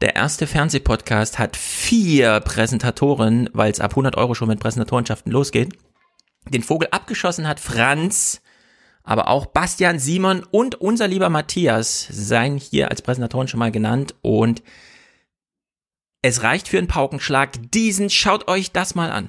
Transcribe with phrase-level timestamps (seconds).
[0.00, 5.74] Der erste Fernsehpodcast hat vier Präsentatoren, weil es ab 100 Euro schon mit Präsentatorenschaften losgeht.
[6.48, 8.40] Den Vogel abgeschossen hat Franz,
[9.02, 14.14] aber auch Bastian, Simon und unser lieber Matthias seien hier als Präsentatoren schon mal genannt
[14.22, 14.62] und
[16.22, 17.70] es reicht für einen Paukenschlag.
[17.72, 19.28] Diesen schaut euch das mal an.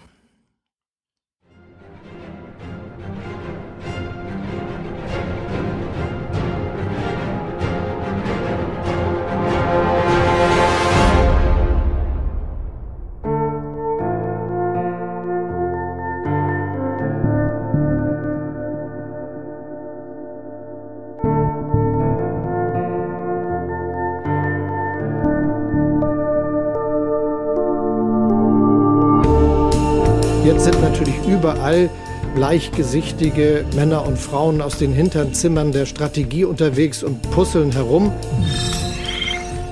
[31.41, 31.89] Überall
[32.35, 38.11] bleichgesichtige Männer und Frauen aus den hinteren Zimmern der Strategie unterwegs und puzzeln herum.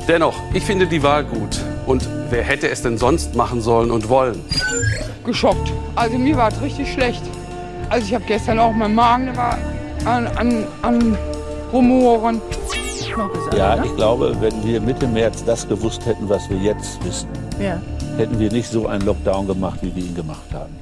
[0.07, 1.59] Dennoch, ich finde die Wahl gut.
[1.85, 4.43] Und wer hätte es denn sonst machen sollen und wollen?
[5.25, 5.71] geschockt.
[5.95, 7.21] Also mir war es richtig schlecht.
[7.89, 9.57] Also ich habe gestern auch mein Magen der war
[10.05, 11.17] an, an, an
[11.71, 12.41] Rumoren.
[13.55, 17.27] Ja, ich glaube, wenn wir Mitte März das gewusst hätten, was wir jetzt wissen,
[17.61, 17.79] Ja.
[18.17, 20.75] hätten wir nicht so einen Lockdown gemacht, wie wir ihn gemacht haben.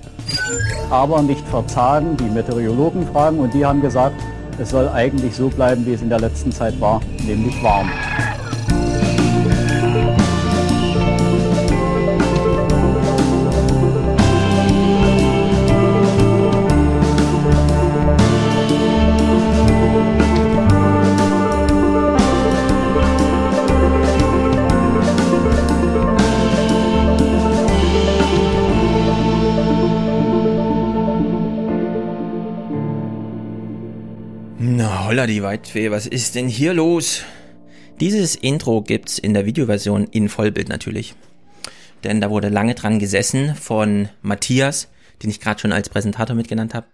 [0.89, 4.15] Aber nicht verzagen, die Meteorologen fragen und die haben gesagt,
[4.59, 7.89] es soll eigentlich so bleiben, wie es in der letzten Zeit war, nämlich warm.
[35.17, 37.23] Holla die Weitweh, was ist denn hier los?
[37.99, 41.15] Dieses Intro gibt's in der Videoversion in Vollbild natürlich.
[42.03, 44.89] Denn da wurde lange dran gesessen von Matthias,
[45.23, 46.85] den ich gerade schon als Präsentator mitgenannt habe,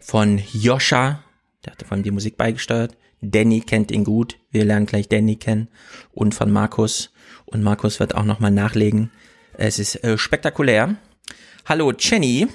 [0.00, 1.24] von Joscha,
[1.64, 5.36] der hatte vor allem die Musik beigesteuert, Danny kennt ihn gut, wir lernen gleich Danny
[5.36, 5.68] kennen,
[6.12, 7.10] und von Markus.
[7.46, 9.10] Und Markus wird auch nochmal nachlegen.
[9.54, 10.96] Es ist äh, spektakulär.
[11.64, 12.48] Hallo Jenny.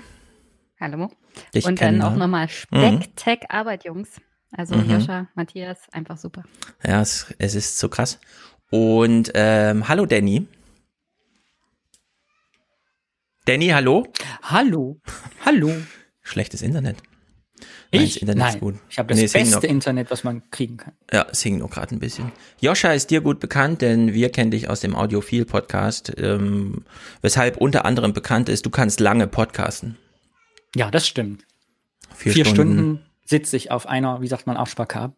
[0.79, 1.09] Hallo.
[1.55, 4.09] Dich Und dann auch nochmal Speck, Tech, Arbeit, Jungs.
[4.51, 4.89] Also Mhm.
[4.89, 6.43] Joscha, Matthias, einfach super.
[6.83, 8.19] Ja, es, es ist so krass.
[8.69, 10.47] Und ähm, hallo Danny.
[13.45, 14.07] Danny, hallo?
[14.43, 14.99] Hallo.
[15.45, 15.71] Hallo.
[16.21, 16.97] Schlechtes Internet.
[16.99, 18.21] Nein, das Ich?
[18.21, 18.53] Internet Nein.
[18.55, 18.75] ist gut.
[18.89, 20.93] Ich habe das Nee, beste Internet, was man kriegen kann.
[21.11, 22.31] Ja, es hing nur gerade ein bisschen.
[22.59, 26.83] Joscha ist dir gut bekannt, denn wir kennen dich aus dem Audiophil Podcast, ähm,
[27.21, 29.97] weshalb unter anderem bekannt ist, du kannst lange podcasten.
[30.75, 31.45] Ja, das stimmt.
[32.13, 32.73] Vier, Vier Stunden.
[32.77, 35.13] Stunden, sitze ich auf einer, wie sagt man, Arschbacke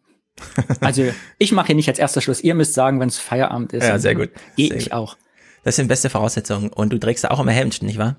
[0.80, 2.40] Also ich mache hier nicht als erster Schluss.
[2.40, 3.86] Ihr müsst sagen, wenn es Feierabend ist.
[3.86, 4.30] Ja, sehr gut.
[4.56, 4.92] Gehe ich gut.
[4.92, 5.16] auch.
[5.64, 6.72] Das sind beste Voraussetzungen.
[6.72, 8.16] Und du trägst da auch immer Hemd, nicht wahr?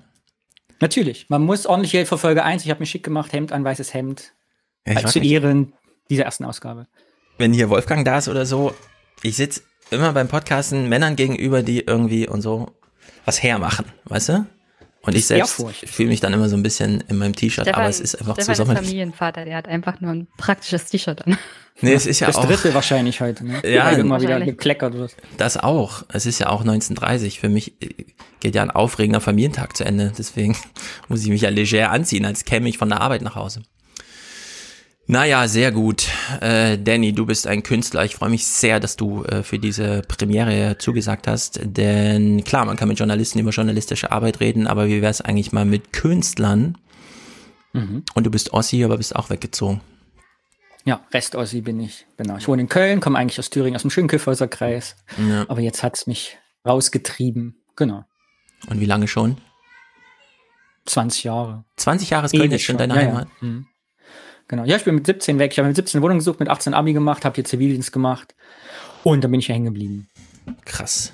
[0.80, 1.28] Natürlich.
[1.28, 2.64] Man muss ordentlich hier für Folge 1.
[2.64, 4.32] Ich habe mich schick gemacht, Hemd an, weißes Hemd.
[4.86, 5.20] Ja, ich weiß zu.
[5.20, 5.72] Ehren
[6.10, 6.86] dieser ersten Ausgabe.
[7.38, 8.74] wenn hier Wolfgang da ist oder so,
[9.22, 12.72] ich sitz immer beim Podcasten Männern gegenüber, die irgendwie und so
[13.24, 14.46] was hermachen, weißt du?
[15.04, 17.98] Und ich selbst fühle mich dann immer so ein bisschen in meinem T-Shirt, aber es
[17.98, 18.86] ist einfach Stefan zu ist sommerlich.
[18.86, 21.36] Familienvater, der hat einfach nur ein praktisches T-Shirt an.
[21.80, 23.46] Nee, es ist ja Das auch dritte wahrscheinlich heute.
[23.46, 23.60] Ne?
[23.66, 25.16] Ja, Weil immer wieder gekleckert wird.
[25.38, 26.04] das auch.
[26.12, 27.40] Es ist ja auch 1930.
[27.40, 27.72] Für mich
[28.40, 30.12] geht ja ein aufregender Familientag zu Ende.
[30.16, 30.54] Deswegen
[31.08, 33.62] muss ich mich ja leger anziehen, als käme ich von der Arbeit nach Hause.
[35.06, 36.08] Naja, sehr gut.
[36.40, 38.04] Äh, Danny, du bist ein Künstler.
[38.04, 41.60] Ich freue mich sehr, dass du äh, für diese Premiere zugesagt hast.
[41.62, 45.52] Denn klar, man kann mit Journalisten über journalistische Arbeit reden, aber wie wäre es eigentlich
[45.52, 46.78] mal mit Künstlern?
[47.72, 48.04] Mhm.
[48.14, 49.80] Und du bist Ossi, aber bist auch weggezogen.
[50.84, 52.06] Ja, Rest-Ossi bin ich.
[52.16, 52.36] Genau.
[52.36, 54.96] Ich wohne in Köln, komme eigentlich aus Thüringen, aus dem schönen Kyffhäuser Kreis.
[55.28, 55.44] Ja.
[55.48, 57.56] Aber jetzt hat's mich rausgetrieben.
[57.76, 58.04] Genau.
[58.68, 59.38] Und wie lange schon?
[60.86, 61.64] 20 Jahre.
[61.76, 63.28] 20 Jahre ist Köln jetzt schon deine ja, Heimat.
[63.40, 63.48] Ja.
[63.48, 63.66] Mhm.
[64.48, 64.64] Genau.
[64.64, 65.52] Ja, ich bin mit 17 weg.
[65.52, 68.34] Ich habe mit 17 eine Wohnung gesucht, mit 18 Abi gemacht, habe hier Zivildienst gemacht.
[69.04, 70.08] Und dann bin ich hier hängen geblieben.
[70.64, 71.12] Krass.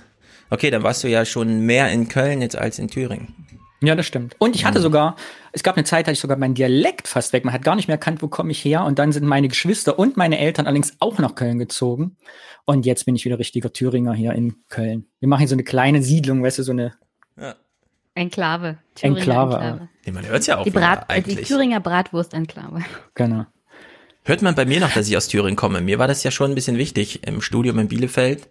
[0.50, 3.34] Okay, dann warst du ja schon mehr in Köln jetzt als in Thüringen.
[3.80, 4.34] Ja, das stimmt.
[4.38, 5.14] Und ich hatte sogar,
[5.52, 7.44] es gab eine Zeit, da hatte ich sogar meinen Dialekt fast weg.
[7.44, 8.84] Man hat gar nicht mehr erkannt, wo komme ich her.
[8.84, 12.16] Und dann sind meine Geschwister und meine Eltern allerdings auch nach Köln gezogen.
[12.64, 15.06] Und jetzt bin ich wieder richtiger Thüringer hier in Köln.
[15.20, 16.94] Wir machen hier so eine kleine Siedlung, weißt du, so eine
[18.14, 18.78] Enklave.
[18.96, 19.88] Thüringer Enklave.
[20.08, 21.48] Nee, man hört ja auch Die, Brat, äh, die eigentlich.
[21.48, 22.82] Thüringer Bratwurst-Enklave.
[23.14, 23.44] Genau.
[24.24, 25.82] Hört man bei mir noch, dass ich aus Thüringen komme.
[25.82, 28.48] Mir war das ja schon ein bisschen wichtig im Studium in Bielefeld,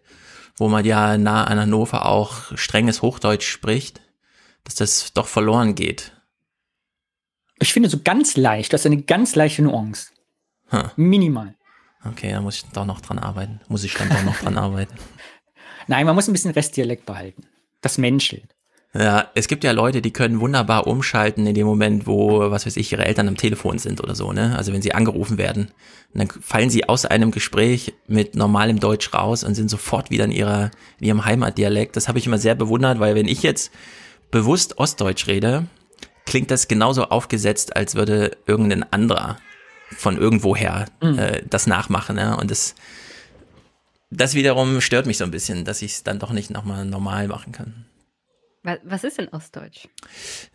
[0.57, 4.01] wo man ja nah an Hannover auch strenges Hochdeutsch spricht,
[4.65, 6.11] dass das doch verloren geht.
[7.59, 10.11] Ich finde so ganz leicht, das ist eine ganz leichte Nuance.
[10.67, 10.91] Hm.
[10.95, 11.55] Minimal.
[12.05, 13.61] Okay, da muss ich doch noch dran arbeiten.
[13.67, 14.93] Muss ich dann doch noch dran arbeiten.
[15.87, 17.47] Nein, man muss ein bisschen Restdialekt behalten.
[17.81, 18.53] Das menschelt.
[18.97, 22.77] Ja, es gibt ja Leute, die können wunderbar umschalten in dem Moment, wo, was weiß
[22.77, 24.57] ich, ihre Eltern am Telefon sind oder so, ne?
[24.57, 25.71] Also wenn sie angerufen werden.
[26.13, 30.25] Und dann fallen sie aus einem Gespräch mit normalem Deutsch raus und sind sofort wieder
[30.25, 31.95] in ihrer, in ihrem Heimatdialekt.
[31.95, 33.71] Das habe ich immer sehr bewundert, weil wenn ich jetzt
[34.31, 35.67] bewusst Ostdeutsch rede,
[36.25, 39.37] klingt das genauso aufgesetzt, als würde irgendein anderer
[39.95, 41.19] von irgendwoher Mhm.
[41.19, 42.35] äh, das nachmachen, ne?
[42.35, 42.73] Und das,
[44.09, 47.27] das wiederum stört mich so ein bisschen, dass ich es dann doch nicht nochmal normal
[47.27, 47.85] machen kann.
[48.67, 49.87] Wa- Was ist denn Ostdeutsch?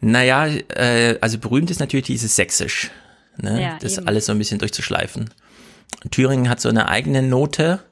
[0.00, 2.90] Naja, äh, also berühmt ist natürlich dieses Sächsisch.
[3.38, 3.62] Ne?
[3.62, 4.06] Ja, das eben.
[4.06, 5.30] alles so ein bisschen durchzuschleifen.
[6.10, 7.82] Thüringen hat so eine eigene Note.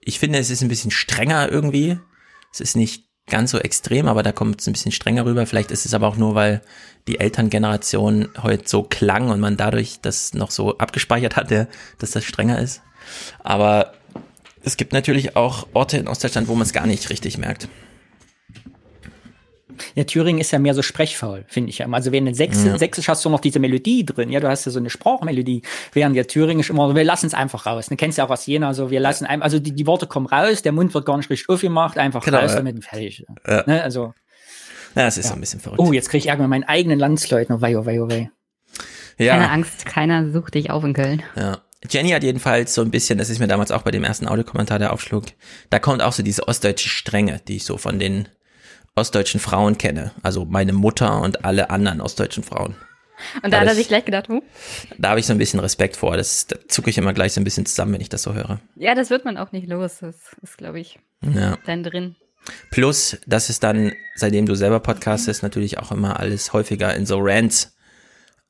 [0.00, 1.98] Ich finde, es ist ein bisschen strenger irgendwie.
[2.52, 5.46] Es ist nicht ganz so extrem, aber da kommt es ein bisschen strenger rüber.
[5.46, 6.62] Vielleicht ist es aber auch nur, weil
[7.06, 12.24] die Elterngeneration heute so klang und man dadurch das noch so abgespeichert hatte, dass das
[12.24, 12.80] strenger ist.
[13.40, 13.92] Aber
[14.64, 17.68] es gibt natürlich auch Orte in Ostdeutschland, wo man es gar nicht richtig merkt.
[19.94, 21.88] Ja, Thüringen ist ja mehr so sprechfaul, finde ich ja.
[21.90, 22.78] Also wenn in Sächs Ja.
[22.78, 26.16] Sächsisch hast du noch diese Melodie drin, ja, du hast ja so eine Sprachmelodie, während
[26.16, 27.86] ja Thüringisch immer, wir lassen es einfach raus.
[27.86, 30.26] Du kennst ja auch aus Jena, so wir lassen einem, also die, die Worte kommen
[30.26, 32.56] raus, der Mund wird gar nicht richtig aufgemacht, einfach Genau, raus ja.
[32.56, 33.24] damit fertig.
[33.46, 33.64] Ja.
[33.66, 34.14] Ne, also,
[34.94, 35.80] Ja, es ist so ein bisschen verrückt.
[35.80, 38.30] oh, jetzt kriege ich Ärger mit meinen eigenen Landsleuten, oh wei, oh wei, oh wei.
[39.18, 39.34] ja.
[39.34, 41.22] Keine Angst, keiner sucht dich auf in Köln.
[41.36, 41.58] Ja.
[41.88, 44.80] Jenny hat jedenfalls so ein bisschen, das ist mir damals auch bei dem ersten Audiokommentar,
[44.80, 45.26] der aufschlug,
[45.70, 48.28] da kommt auch so diese ostdeutsche Strenge, die ich so von den
[48.98, 50.12] ostdeutschen Frauen kenne.
[50.22, 52.74] Also meine Mutter und alle anderen ostdeutschen Frauen.
[53.42, 54.42] Und da hat er sich gleich gedacht, huh,
[54.96, 56.16] Da habe ich so ein bisschen Respekt vor.
[56.16, 58.60] Das da zucke ich immer gleich so ein bisschen zusammen, wenn ich das so höre.
[58.76, 59.98] ja, das wird man auch nicht los.
[60.00, 61.58] Das ist, glaube ich, Ja.
[61.66, 62.14] dann drin.
[62.70, 67.18] Plus, dass es dann, seitdem du selber podcastest, natürlich auch immer alles häufiger in so
[67.20, 67.76] Rants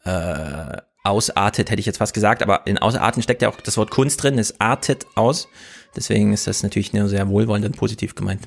[0.04, 2.42] äh, ausartet, hätte ich jetzt fast gesagt.
[2.42, 5.48] Aber in Ausarten steckt ja auch das Wort Kunst drin, es artet aus.
[5.96, 8.46] Deswegen ist das natürlich nur sehr wohlwollend und positiv gemeint.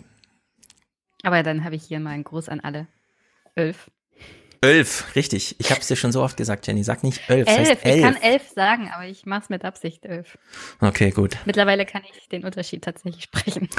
[1.23, 2.87] Aber dann habe ich hier mal einen Gruß an alle.
[3.55, 3.89] Elf.
[4.63, 5.55] Elf, richtig.
[5.59, 6.83] Ich habe es dir schon so oft gesagt, Jenny.
[6.83, 7.57] Sag nicht elf, Elf.
[7.57, 8.23] heißt Ich kann elf.
[8.23, 10.37] elf sagen, aber ich mache es mit Absicht elf.
[10.79, 11.35] Okay, gut.
[11.45, 13.69] Mittlerweile kann ich den Unterschied tatsächlich sprechen.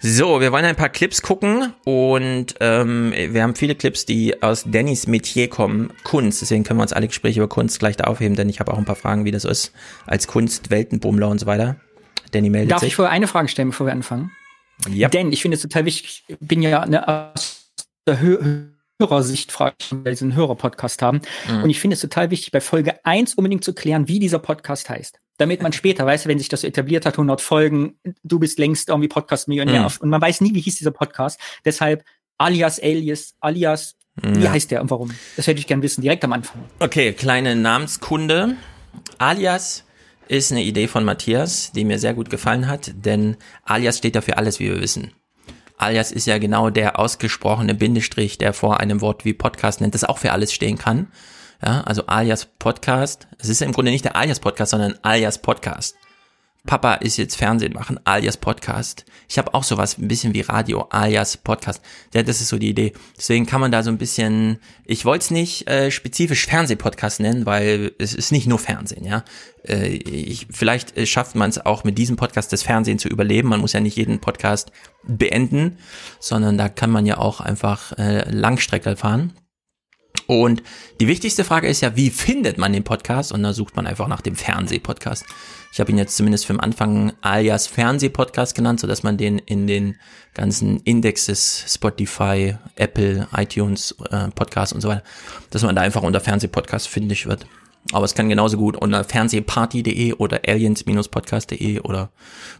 [0.00, 4.64] So, wir wollen ein paar Clips gucken und ähm, wir haben viele Clips, die aus
[4.64, 6.40] Dannys Metier kommen, Kunst.
[6.40, 8.78] Deswegen können wir uns alle Gespräche über Kunst gleich da aufheben, denn ich habe auch
[8.78, 9.72] ein paar Fragen, wie das ist
[10.06, 11.76] als Kunst, Weltenbummler und so weiter.
[12.30, 12.96] Danny meldet Darf ich sich.
[12.96, 14.30] vorher eine Frage stellen, bevor wir anfangen?
[14.88, 15.08] Ja.
[15.08, 17.72] Denn ich finde es total wichtig, ich bin ja ne, aus
[18.06, 18.66] der Hö
[19.00, 21.20] Hörersicht, frage ich, weil sie einen Hörerpodcast haben.
[21.48, 21.62] Mhm.
[21.62, 24.90] Und ich finde es total wichtig, bei Folge 1 unbedingt zu klären, wie dieser Podcast
[24.90, 25.20] heißt.
[25.36, 28.88] Damit man später weiß, wenn sich das so etabliert hat, 100 Folgen, du bist längst
[28.88, 29.82] irgendwie Podcast-Millionär.
[29.82, 29.96] Mhm.
[30.00, 31.38] Und man weiß nie, wie hieß dieser Podcast.
[31.64, 32.04] Deshalb
[32.38, 34.50] alias, alias, alias, wie Ja.
[34.50, 35.12] heißt der und warum?
[35.36, 36.64] Das hätte ich gern wissen, direkt am Anfang.
[36.80, 38.56] Okay, kleine Namenskunde.
[39.18, 39.84] Alias
[40.28, 44.20] ist eine Idee von Matthias, die mir sehr gut gefallen hat, denn Alias steht ja
[44.20, 45.12] für alles, wie wir wissen.
[45.78, 50.04] Alias ist ja genau der ausgesprochene Bindestrich, der vor einem Wort wie Podcast nennt, das
[50.04, 51.08] auch für alles stehen kann.
[51.64, 53.26] Ja, also Alias Podcast.
[53.38, 55.96] Es ist im Grunde nicht der Alias Podcast, sondern Alias Podcast.
[56.68, 59.06] Papa ist jetzt Fernsehen machen, alias Podcast.
[59.26, 61.80] Ich habe auch sowas ein bisschen wie Radio, alias Podcast.
[62.12, 62.92] Ja, das ist so die Idee.
[63.16, 67.46] Deswegen kann man da so ein bisschen, ich wollte es nicht äh, spezifisch Fernsehpodcast nennen,
[67.46, 69.24] weil es ist nicht nur Fernsehen, ja.
[69.66, 73.48] Äh, ich, vielleicht äh, schafft man es auch mit diesem Podcast das Fernsehen zu überleben.
[73.48, 74.70] Man muss ja nicht jeden Podcast
[75.04, 75.78] beenden,
[76.20, 79.32] sondern da kann man ja auch einfach äh, Langstrecke fahren.
[80.26, 80.62] Und
[81.00, 83.32] die wichtigste Frage ist ja, wie findet man den Podcast?
[83.32, 85.24] Und da sucht man einfach nach dem Fernsehpodcast.
[85.78, 89.68] Ich habe ihn jetzt zumindest für den Anfang alias Fernsehpodcast genannt, sodass man den in
[89.68, 89.94] den
[90.34, 95.04] ganzen Indexes, Spotify, Apple, iTunes, äh, Podcast und so weiter,
[95.50, 97.46] dass man da einfach unter Fernsehpodcast findig wird.
[97.92, 102.10] Aber es kann genauso gut unter fernsehparty.de oder aliens-podcast.de oder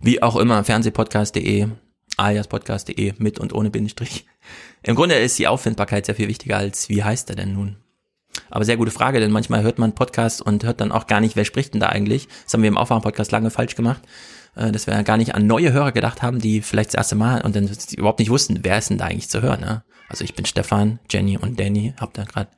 [0.00, 1.66] wie auch immer fernsehpodcast.de,
[2.18, 4.26] aliaspodcast.de mit und ohne Bindestrich.
[4.84, 7.78] Im Grunde ist die Auffindbarkeit sehr viel wichtiger als wie heißt er denn nun?
[8.50, 11.36] Aber sehr gute Frage, denn manchmal hört man Podcast und hört dann auch gar nicht,
[11.36, 12.28] wer spricht denn da eigentlich.
[12.44, 14.02] Das haben wir im Aufwachen-Podcast lange falsch gemacht,
[14.56, 17.16] äh, dass wir ja gar nicht an neue Hörer gedacht haben, die vielleicht das erste
[17.16, 19.60] Mal und dann überhaupt nicht wussten, wer ist denn da eigentlich zu hören.
[19.60, 19.82] Ne?
[20.08, 22.50] Also ich bin Stefan, Jenny und Danny, habt ihr gerade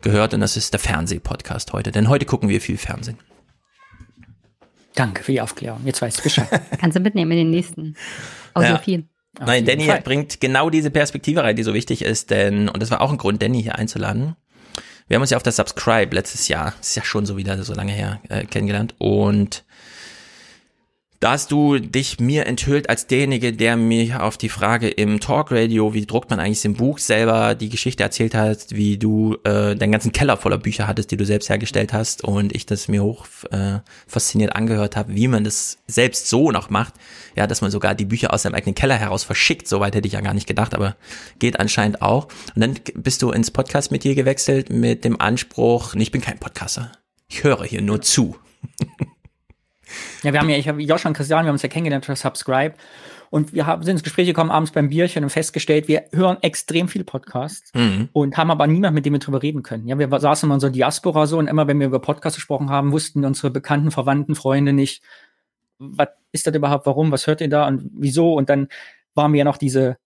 [0.00, 3.18] gehört und das ist der Fernseh-Podcast heute, denn heute gucken wir viel Fernsehen.
[4.94, 5.80] Danke für die Aufklärung.
[5.84, 6.48] Jetzt weiß ich Bescheid.
[6.78, 7.96] Kannst du mitnehmen in den nächsten
[8.54, 9.08] Audiophil.
[9.40, 10.02] Auf Nein, Danny Fall.
[10.02, 13.16] bringt genau diese Perspektive rein, die so wichtig ist, denn, und das war auch ein
[13.16, 14.36] Grund, Danny hier einzuladen.
[15.12, 17.74] Wir haben uns ja auf der Subscribe letztes Jahr, ist ja schon so wieder so
[17.74, 19.62] lange her, äh, kennengelernt und
[21.22, 25.94] Da hast du dich mir enthüllt als derjenige, der mir auf die Frage im Talkradio,
[25.94, 29.92] wie druckt man eigentlich im Buch selber, die Geschichte erzählt hast, wie du äh, deinen
[29.92, 33.26] ganzen Keller voller Bücher hattest, die du selbst hergestellt hast und ich das mir hoch
[33.52, 36.94] äh, fasziniert angehört habe, wie man das selbst so noch macht.
[37.36, 39.68] Ja, dass man sogar die Bücher aus seinem eigenen Keller heraus verschickt.
[39.68, 40.96] Soweit hätte ich ja gar nicht gedacht, aber
[41.38, 42.24] geht anscheinend auch.
[42.56, 46.40] Und dann bist du ins Podcast mit dir gewechselt mit dem Anspruch, ich bin kein
[46.40, 46.90] Podcaster.
[47.28, 48.34] Ich höre hier nur zu.
[50.22, 52.16] Ja, wir haben ja, ich habe Josh und Christian, wir haben uns ja kennengelernt für
[52.16, 52.74] Subscribe.
[53.30, 56.88] Und wir haben, sind ins Gespräch gekommen abends beim Bierchen und festgestellt, wir hören extrem
[56.88, 58.10] viel Podcasts Mhm.
[58.12, 59.88] und haben aber niemand, mit dem wir drüber reden können.
[59.88, 62.92] Ja, wir saßen in unserer Diaspora so und immer, wenn wir über Podcasts gesprochen haben,
[62.92, 65.02] wussten unsere bekannten, Verwandten, Freunde nicht,
[65.78, 68.34] was ist das überhaupt, warum, was hört ihr da und wieso?
[68.34, 68.68] Und dann
[69.14, 69.96] waren wir ja noch diese,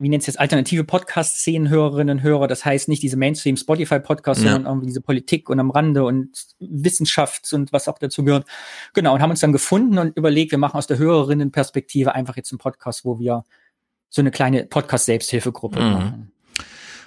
[0.00, 2.48] wie nennt es jetzt, alternative Podcast-Szenen-Hörerinnen und Hörer.
[2.48, 4.52] Das heißt nicht diese Mainstream-Spotify-Podcasts, Ja.
[4.52, 8.46] sondern irgendwie diese Politik und am Rande und Wissenschafts- und was auch dazu gehört.
[8.94, 12.50] Genau, und haben uns dann gefunden und überlegt, wir machen aus der Hörerinnenperspektive einfach jetzt
[12.50, 13.44] einen Podcast, wo wir
[14.08, 15.92] so eine kleine Podcast-Selbsthilfegruppe Mhm.
[15.92, 16.32] machen.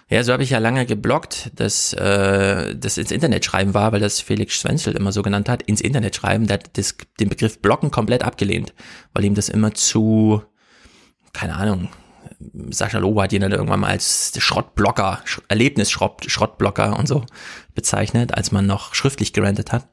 [0.10, 4.02] Ja, so habe ich ja lange geblockt, dass äh, das ins Internet schreiben war, weil
[4.02, 6.46] das Felix Schwenzel immer so genannt hat, ins Internet schreiben.
[6.46, 8.74] Der hat das, den Begriff Blocken komplett abgelehnt,
[9.14, 10.44] weil ihm das immer zu,
[11.32, 11.88] keine Ahnung,
[12.70, 17.24] Sascha Lobo hat ihn dann irgendwann mal als Schrottblocker, Sch Erlebnisschrott, Schrottblocker und so
[17.76, 19.88] bezeichnet, als man noch schriftlich gerantet hat.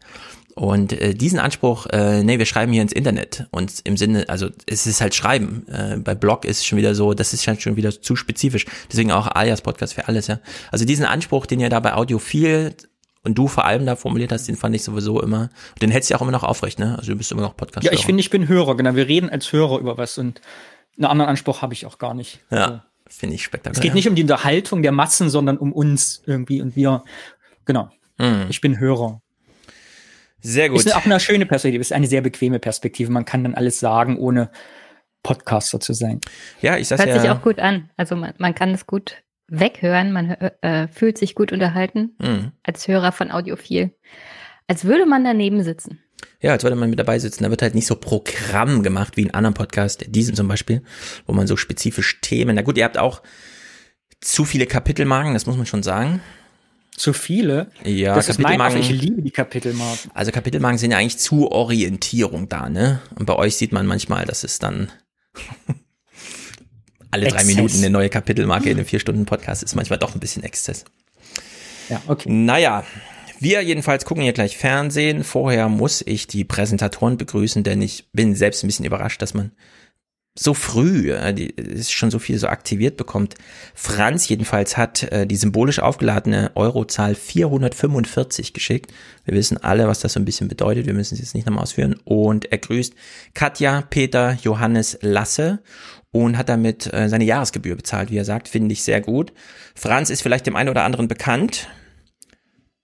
[0.54, 4.48] Und äh, diesen Anspruch, äh, nee, wir schreiben hier ins Internet und im Sinne, also
[4.66, 5.66] es ist halt Schreiben.
[5.68, 8.66] Äh, bei Blog ist es schon wieder so, das ist halt schon wieder zu spezifisch.
[8.90, 10.40] Deswegen auch alias Podcast für alles, ja.
[10.70, 12.74] Also diesen Anspruch, den ihr da bei Audiophil
[13.22, 16.16] und du vor allem da formuliert hast, den fand ich sowieso immer, den hältst du
[16.16, 16.96] auch immer noch aufrecht, ne?
[16.98, 17.84] Also du bist immer noch Podcast.
[17.84, 18.94] Ja, ich finde, ich bin Hörer, genau.
[18.94, 20.40] Wir reden als Hörer über was und
[20.96, 22.40] einen anderen Anspruch habe ich auch gar nicht.
[22.50, 23.78] Also, Ja, finde ich spektakulär.
[23.78, 27.04] es geht nicht um die Unterhaltung der Massen, sondern um uns irgendwie und wir,
[27.64, 27.90] genau.
[28.18, 28.46] Mhm.
[28.48, 29.20] Ich bin Hörer.
[30.42, 30.78] Sehr gut.
[30.78, 33.10] Ist auch eine schöne Perspektive, ist eine sehr bequeme Perspektive.
[33.12, 34.50] Man kann dann alles sagen, ohne
[35.22, 36.20] Podcaster zu sein.
[36.62, 37.20] Ja, ich sag's Hört ja.
[37.20, 37.90] sich auch gut an.
[37.96, 40.30] Also man, man kann es gut weghören, man
[40.62, 42.52] äh, fühlt sich gut unterhalten Mhm.
[42.62, 43.94] als Hörer von Audiophil.
[44.66, 45.98] Als würde man daneben sitzen.
[46.40, 47.44] Ja, als würde man mit dabei sitzen.
[47.44, 50.82] Da wird halt nicht so Programm gemacht wie in anderen Podcasts, diesen zum Beispiel,
[51.26, 53.22] wo man so spezifisch Themen, na gut, ihr habt auch
[54.20, 56.20] zu viele Kapitelmarken, das muss man schon sagen.
[56.96, 57.70] Zu viele.
[57.84, 58.58] Ja, das ist mein.
[58.58, 60.10] Kapitelmarken, Ich liebe die Kapitelmarken.
[60.12, 63.00] also Kapitelmarken sind ja eigentlich zur Orientierung da, ne?
[63.14, 64.90] Und bei euch sieht man manchmal, dass es dann
[67.10, 67.54] alle drei Exzess.
[67.56, 70.84] Minuten eine neue Kapitelmarke in einem vier Stunden Podcast ist manchmal doch ein bisschen Exzess.
[71.88, 72.30] Ja, okay.
[72.30, 72.84] Naja,
[73.40, 75.24] wir jedenfalls gucken hier gleich Fernsehen.
[75.24, 79.52] Vorher muss ich die Präsentatoren begrüßen, denn ich bin selbst ein bisschen überrascht, dass man
[80.38, 83.34] so früh äh, die, ist schon so viel so aktiviert bekommt.
[83.74, 88.92] Franz jedenfalls hat äh, die symbolisch aufgeladene Eurozahl 445 geschickt.
[89.24, 90.86] Wir wissen alle, was das so ein bisschen bedeutet.
[90.86, 91.96] Wir müssen es jetzt nicht nochmal ausführen.
[92.04, 92.94] Und er grüßt
[93.34, 95.60] Katja, Peter, Johannes, Lasse
[96.12, 98.48] und hat damit äh, seine Jahresgebühr bezahlt, wie er sagt.
[98.48, 99.32] Finde ich sehr gut.
[99.74, 101.68] Franz ist vielleicht dem einen oder anderen bekannt.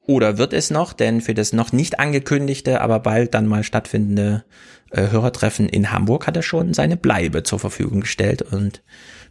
[0.07, 4.45] Oder wird es noch, denn für das noch nicht angekündigte, aber bald dann mal stattfindende
[4.91, 8.83] äh, Hörertreffen in Hamburg hat er schon seine Bleibe zur Verfügung gestellt und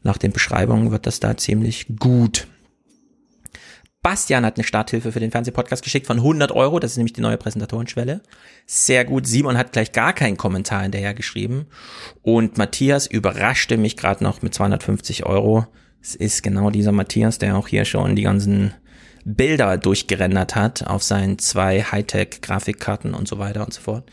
[0.03, 2.48] nach den Beschreibungen wird das da ziemlich gut.
[4.01, 7.22] Bastian hat eine Starthilfe für den Fernsehpodcast geschickt von 100 Euro, das ist nämlich die
[7.22, 8.22] neue Präsentatorenschwelle.
[8.67, 9.25] Sehr gut.
[9.25, 11.65] Simon hat gleich gar keinen Kommentar hinterher geschrieben
[12.22, 15.65] und Matthias überraschte mich gerade noch mit 250 Euro.
[16.03, 18.75] Es ist genau dieser Matthias, der auch hier schon die ganzen
[19.25, 24.10] Bilder durchgerendert hat auf seinen zwei Hightech-Grafikkarten und so weiter und so fort.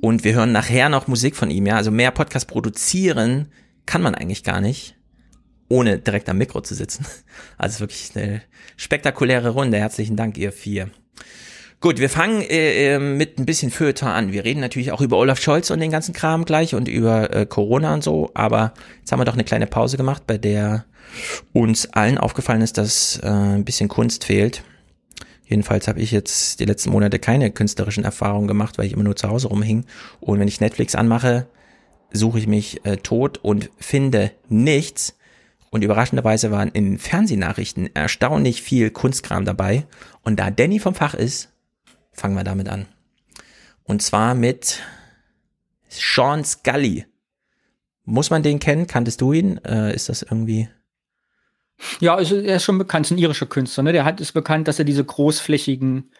[0.00, 1.76] Und wir hören nachher noch Musik von ihm, ja.
[1.76, 3.48] Also mehr Podcast produzieren
[3.86, 4.96] kann man eigentlich gar nicht,
[5.68, 7.06] ohne direkt am Mikro zu sitzen.
[7.58, 8.42] Also wirklich eine
[8.76, 9.78] spektakuläre Runde.
[9.78, 10.90] Herzlichen Dank, ihr vier.
[11.82, 14.32] Gut, wir fangen äh, äh, mit ein bisschen Feuilleton an.
[14.32, 17.44] Wir reden natürlich auch über Olaf Scholz und den ganzen Kram gleich und über äh,
[17.44, 20.84] Corona und so, aber jetzt haben wir doch eine kleine Pause gemacht, bei der
[21.52, 24.62] uns allen aufgefallen ist, dass äh, ein bisschen Kunst fehlt.
[25.44, 29.16] Jedenfalls habe ich jetzt die letzten Monate keine künstlerischen Erfahrungen gemacht, weil ich immer nur
[29.16, 29.84] zu Hause rumhing.
[30.20, 31.48] Und wenn ich Netflix anmache,
[32.12, 35.16] suche ich mich äh, tot und finde nichts.
[35.70, 39.84] Und überraschenderweise waren in Fernsehnachrichten erstaunlich viel Kunstkram dabei.
[40.22, 41.51] Und da Danny vom Fach ist,
[42.12, 42.86] fangen wir damit an.
[43.84, 44.80] Und zwar mit
[45.88, 47.06] Sean Scully.
[48.04, 48.86] Muss man den kennen?
[48.86, 49.58] Kanntest du ihn?
[49.64, 50.68] Äh, ist das irgendwie?
[52.00, 53.92] Ja, also er ist schon bekannt, ist ein irischer Künstler, ne?
[53.92, 56.10] Der hat ist bekannt, dass er diese großflächigen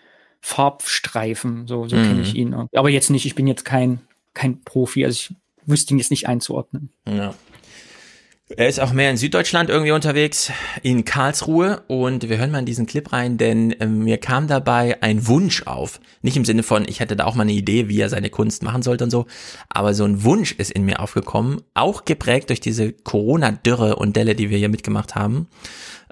[0.41, 2.03] Farbstreifen, so, so Mhm.
[2.03, 2.55] kenne ich ihn.
[2.75, 4.01] Aber jetzt nicht, ich bin jetzt kein,
[4.35, 6.91] kein Profi, also ich wüsste ihn jetzt nicht einzuordnen.
[7.07, 7.35] Ja.
[8.49, 11.85] Er ist auch mehr in Süddeutschland irgendwie unterwegs, in Karlsruhe.
[11.87, 15.63] Und wir hören mal in diesen Clip rein, denn äh, mir kam dabei ein Wunsch
[15.67, 16.01] auf.
[16.21, 18.63] Nicht im Sinne von, ich hätte da auch mal eine Idee, wie er seine Kunst
[18.63, 19.27] machen sollte und so.
[19.69, 24.35] Aber so ein Wunsch ist in mir aufgekommen, auch geprägt durch diese Corona-Dürre und Delle,
[24.35, 25.47] die wir hier mitgemacht haben.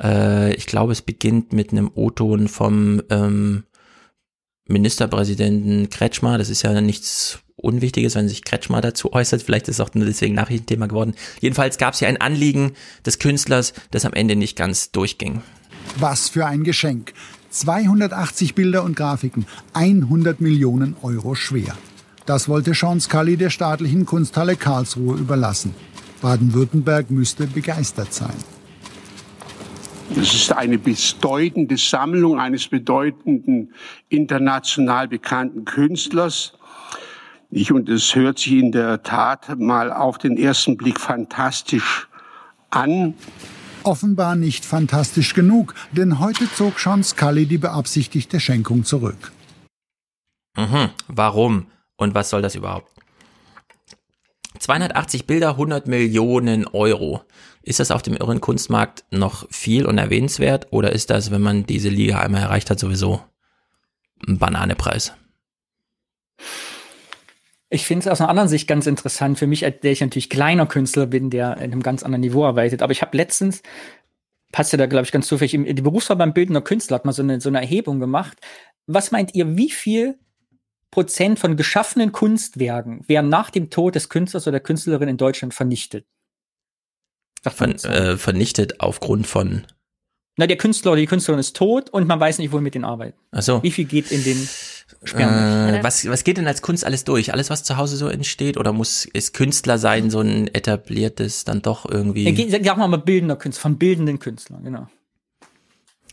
[0.00, 3.64] Äh, ich glaube, es beginnt mit einem O-Ton vom ähm,
[4.66, 6.38] Ministerpräsidenten Kretschmer.
[6.38, 9.42] Das ist ja nichts Unwichtiges, wenn sich Kretschmer dazu äußert.
[9.42, 11.14] Vielleicht ist es auch nur deswegen Nachrichtenthema geworden.
[11.40, 12.72] Jedenfalls gab es hier ein Anliegen
[13.04, 15.42] des Künstlers, das am Ende nicht ganz durchging.
[15.98, 17.12] Was für ein Geschenk.
[17.50, 21.76] 280 Bilder und Grafiken, 100 Millionen Euro schwer.
[22.26, 25.74] Das wollte Sean Scully der staatlichen Kunsthalle Karlsruhe überlassen.
[26.20, 28.36] Baden-Württemberg müsste begeistert sein.
[30.16, 33.72] Es ist eine bedeutende Sammlung eines bedeutenden
[34.08, 36.52] international bekannten Künstlers.
[37.50, 42.08] Ich, und es hört sich in der Tat mal auf den ersten Blick fantastisch
[42.70, 43.14] an.
[43.82, 49.32] Offenbar nicht fantastisch genug, denn heute zog Sean Scully die beabsichtigte Schenkung zurück.
[50.56, 50.90] Mhm.
[51.08, 51.66] Warum?
[51.96, 52.90] Und was soll das überhaupt?
[54.58, 57.22] 280 Bilder, 100 Millionen Euro.
[57.62, 61.66] Ist das auf dem irren Kunstmarkt noch viel und erwähnenswert oder ist das, wenn man
[61.66, 63.22] diese Liga einmal erreicht hat, sowieso
[64.26, 65.12] ein Bananepreis?
[67.68, 70.66] Ich finde es aus einer anderen Sicht ganz interessant für mich, der ich natürlich kleiner
[70.66, 72.82] Künstler bin, der in einem ganz anderen Niveau arbeitet.
[72.82, 73.62] Aber ich habe letztens,
[74.50, 77.40] passt ja da, glaube ich, ganz zufällig, die Berufsverband Bildender Künstler hat mal so eine,
[77.40, 78.38] so eine Erhebung gemacht.
[78.86, 80.18] Was meint ihr, wie viel
[80.90, 85.54] Prozent von geschaffenen Kunstwerken werden nach dem Tod des Künstlers oder der Künstlerin in Deutschland
[85.54, 86.06] vernichtet?
[87.42, 89.64] Von, äh, vernichtet aufgrund von
[90.40, 92.82] na, der Künstler oder die Künstlerin ist tot und man weiß nicht, wohin mit den
[92.82, 93.18] arbeiten.
[93.30, 93.62] Ach so.
[93.62, 94.48] Wie viel geht in den
[95.04, 95.74] Sperren?
[95.74, 97.34] Äh, was, was geht denn als Kunst alles durch?
[97.34, 98.56] Alles, was zu Hause so entsteht?
[98.56, 102.24] Oder muss ist Künstler sein so ein etabliertes dann doch irgendwie?
[102.24, 104.86] Ja, geht, sag mal bildender Künstler, von bildenden Künstlern, genau.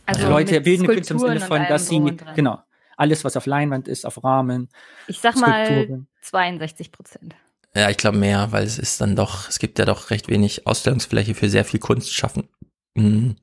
[0.04, 2.02] Also, also Leute, bildende Künstler im Sinne von, dass sie,
[2.34, 2.58] genau,
[2.98, 4.68] alles, was auf Leinwand ist, auf Rahmen.
[5.06, 7.34] Ich sag mal 62 Prozent.
[7.74, 10.66] Ja, ich glaube mehr, weil es ist dann doch, es gibt ja doch recht wenig
[10.66, 12.48] Ausstellungsfläche für sehr viel Kunst schaffen.
[12.94, 13.36] Mhm.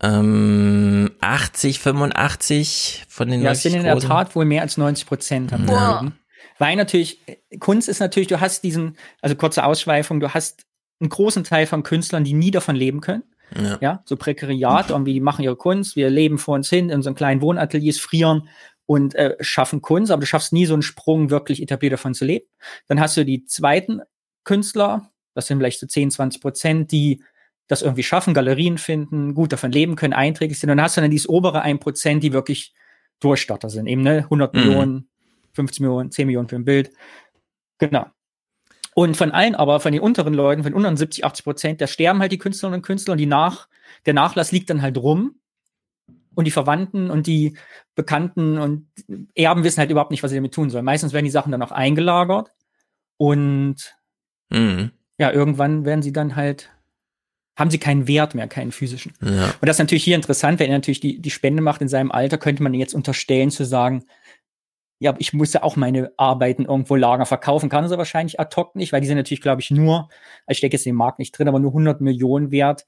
[0.00, 5.06] Ähm, 80, 85 von den Ja, es sind in der Tat wohl mehr als 90
[5.06, 5.50] Prozent.
[5.50, 6.12] Ja.
[6.58, 7.20] Weil natürlich,
[7.60, 10.64] Kunst ist natürlich, du hast diesen, also kurze Ausschweifung, du hast
[11.00, 13.24] einen großen Teil von Künstlern, die nie davon leben können.
[13.56, 17.02] Ja, ja so Prekariat, irgendwie, die machen ihre Kunst, wir leben vor uns hin in
[17.02, 18.48] so einem kleinen Wohnateliers, frieren
[18.88, 22.24] und äh, schaffen Kunst, aber du schaffst nie so einen Sprung, wirklich etabliert davon zu
[22.24, 22.46] leben.
[22.86, 24.00] Dann hast du die zweiten
[24.44, 27.22] Künstler, das sind vielleicht so 10, 20 Prozent, die
[27.66, 30.70] das irgendwie schaffen, Galerien finden, gut davon leben können, einträglich sind.
[30.70, 32.72] Und dann hast du dann dieses obere 1%, die wirklich
[33.20, 33.88] Durchstarter sind.
[33.88, 34.20] Eben, ne?
[34.22, 34.60] 100 mhm.
[34.60, 35.08] Millionen,
[35.52, 36.90] 50 Millionen, 10 Millionen für ein Bild.
[37.76, 38.06] Genau.
[38.94, 42.20] Und von allen aber, von den unteren Leuten, von unteren 70, 80 Prozent, da sterben
[42.20, 43.68] halt die Künstlerinnen und Künstler und die Nach,
[44.06, 45.34] der Nachlass liegt dann halt rum.
[46.38, 47.56] Und die Verwandten und die
[47.96, 48.86] Bekannten und
[49.34, 50.84] Erben wissen halt überhaupt nicht, was sie damit tun sollen.
[50.84, 52.52] Meistens werden die Sachen dann auch eingelagert
[53.16, 53.96] und
[54.48, 54.92] mhm.
[55.18, 56.70] ja, irgendwann werden sie dann halt
[57.56, 59.14] haben sie keinen Wert mehr, keinen physischen.
[59.20, 59.46] Ja.
[59.46, 62.12] Und das ist natürlich hier interessant, wenn er natürlich die, die Spende macht in seinem
[62.12, 64.04] Alter, könnte man jetzt unterstellen zu sagen,
[65.00, 68.76] ja, ich muss ja auch meine Arbeiten irgendwo Lager verkaufen, kann er wahrscheinlich ad hoc
[68.76, 70.08] nicht, weil die sind natürlich, glaube ich, nur,
[70.46, 72.86] ich stecke jetzt den Markt nicht drin, aber nur 100 Millionen wert,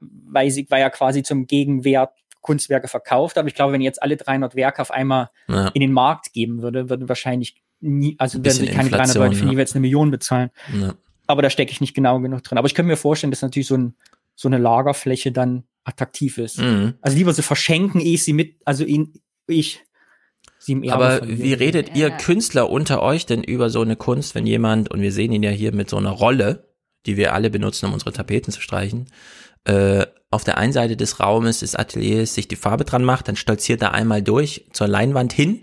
[0.00, 2.10] weil sie, weil er quasi zum Gegenwert
[2.44, 3.38] Kunstwerke verkauft.
[3.38, 5.68] Aber ich glaube, wenn jetzt alle 300 Werke auf einmal ja.
[5.68, 9.44] in den Markt geben würde, würden wahrscheinlich nie, also würden sich keine 300 Leute für
[9.46, 9.50] ja.
[9.50, 10.50] jeweils eine Million bezahlen.
[10.72, 10.94] Ja
[11.26, 12.58] aber da stecke ich nicht genau genug drin.
[12.58, 13.94] Aber ich könnte mir vorstellen, dass natürlich so, ein,
[14.34, 16.58] so eine Lagerfläche dann attraktiv ist.
[16.58, 16.94] Mhm.
[17.00, 19.14] Also lieber sie verschenken, ehe ich sie mit, also ihn,
[19.46, 19.82] ich
[20.90, 22.08] Aber wie redet ja.
[22.08, 25.42] ihr Künstler unter euch denn über so eine Kunst, wenn jemand, und wir sehen ihn
[25.42, 26.68] ja hier mit so einer Rolle,
[27.06, 29.06] die wir alle benutzen, um unsere Tapeten zu streichen,
[29.64, 33.36] äh, auf der einen Seite des Raumes des Ateliers sich die Farbe dran macht, dann
[33.36, 35.62] stolziert er einmal durch zur Leinwand hin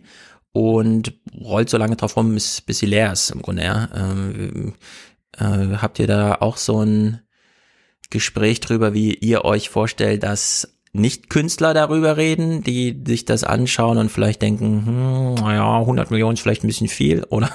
[0.54, 3.64] und rollt so lange drauf rum, bis, bis sie leer ist im Grunde.
[3.64, 3.90] Ja.
[3.96, 4.74] Ähm,
[5.38, 7.22] äh, habt ihr da auch so ein
[8.10, 14.12] Gespräch drüber, wie ihr euch vorstellt, dass nicht-Künstler darüber reden, die sich das anschauen und
[14.12, 17.50] vielleicht denken, hm, naja, 100 Millionen ist vielleicht ein bisschen viel, oder?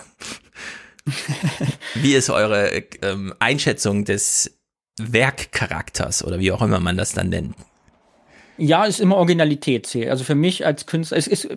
[1.95, 4.56] wie ist eure ähm, Einschätzung des
[4.99, 7.55] Werkcharakters oder wie auch immer man das dann nennt?
[8.59, 10.09] Ja, ist immer Originalität zählt.
[10.09, 11.49] Also für mich als Künstler, es ist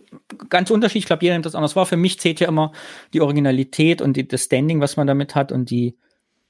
[0.49, 1.85] ganz unterschiedlich, ich glaube, jeder nimmt das anders wahr.
[1.85, 2.73] Für mich zählt ja immer
[3.13, 5.97] die Originalität und die, das Standing, was man damit hat und die,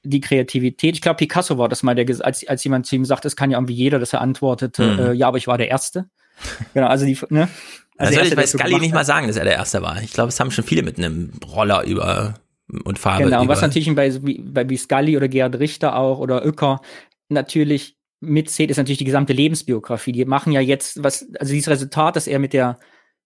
[0.02, 0.96] die Kreativität.
[0.96, 3.50] Ich glaube, Picasso war das mal, der, als, als jemand zu ihm sagt, das kann
[3.50, 4.98] ja irgendwie jeder, dass er antwortete, mhm.
[4.98, 6.10] äh, ja, aber ich war der Erste.
[6.74, 7.48] genau, also die, ne?
[7.96, 10.02] Also das soll ich bei Scully nicht mal sagen, dass er der Erste war.
[10.02, 12.34] Ich glaube, es haben schon viele mit einem Roller über
[12.84, 13.24] und Farbe.
[13.24, 16.80] Genau, und was natürlich bei, bei wie Scully oder Gerhard Richter auch oder Uecker
[17.28, 20.12] natürlich mitzählt, ist natürlich die gesamte Lebensbiografie.
[20.12, 22.78] Die machen ja jetzt, was, also dieses Resultat, dass er mit der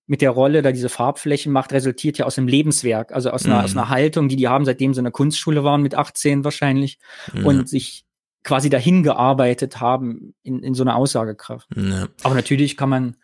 [0.07, 3.61] mit der Rolle da diese Farbflächen macht, resultiert ja aus dem Lebenswerk, also aus einer,
[3.61, 3.65] Mhm.
[3.65, 6.99] aus einer Haltung, die die haben, seitdem sie in der Kunstschule waren, mit 18 wahrscheinlich,
[7.33, 7.47] Mhm.
[7.47, 8.05] und sich
[8.43, 11.67] quasi dahin gearbeitet haben in, in so einer Aussagekraft.
[11.75, 12.09] Ja.
[12.23, 13.17] Aber natürlich kann man,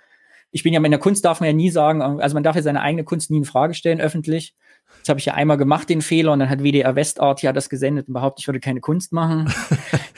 [0.52, 2.62] ich bin ja in der Kunst darf man ja nie sagen, also man darf ja
[2.62, 4.54] seine eigene Kunst nie in Frage stellen öffentlich.
[5.00, 7.70] Das habe ich ja einmal gemacht, den Fehler, und dann hat WDR Westart ja das
[7.70, 9.52] gesendet und behauptet, ich würde keine Kunst machen.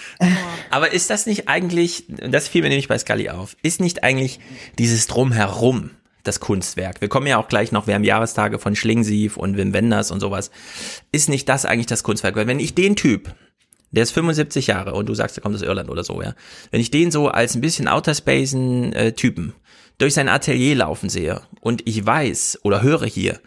[0.71, 4.41] Aber ist das nicht eigentlich, das fiel mir nämlich bei Scully auf, ist nicht eigentlich
[4.79, 5.91] dieses Drumherum
[6.25, 7.01] das Kunstwerk?
[7.01, 10.21] Wir kommen ja auch gleich noch, wir haben Jahrestage von Schlingensief und Wim Wenders und
[10.21, 10.51] sowas.
[11.13, 12.35] Ist nicht das eigentlich das Kunstwerk?
[12.35, 13.35] Weil wenn ich den Typ,
[13.93, 16.35] der ist 75 Jahre und du sagst, er kommt aus Irland oder so, ja.
[16.71, 19.53] Wenn ich den so als ein bisschen Outer Spacen äh, Typen
[20.03, 23.39] durch sein Atelier laufen sehe und ich weiß oder höre hier,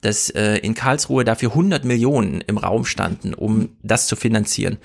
[0.00, 4.78] dass äh, in Karlsruhe dafür 100 Millionen im Raum standen, um das zu finanzieren,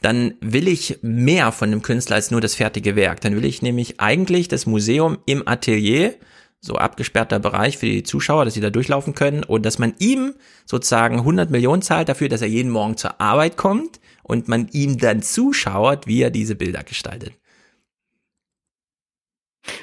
[0.00, 3.20] dann will ich mehr von dem Künstler als nur das fertige Werk.
[3.22, 6.14] Dann will ich nämlich eigentlich das Museum im Atelier,
[6.60, 10.34] so abgesperrter Bereich für die Zuschauer, dass sie da durchlaufen können und dass man ihm
[10.66, 14.98] sozusagen 100 Millionen zahlt dafür, dass er jeden Morgen zur Arbeit kommt und man ihm
[14.98, 17.32] dann zuschaut, wie er diese Bilder gestaltet.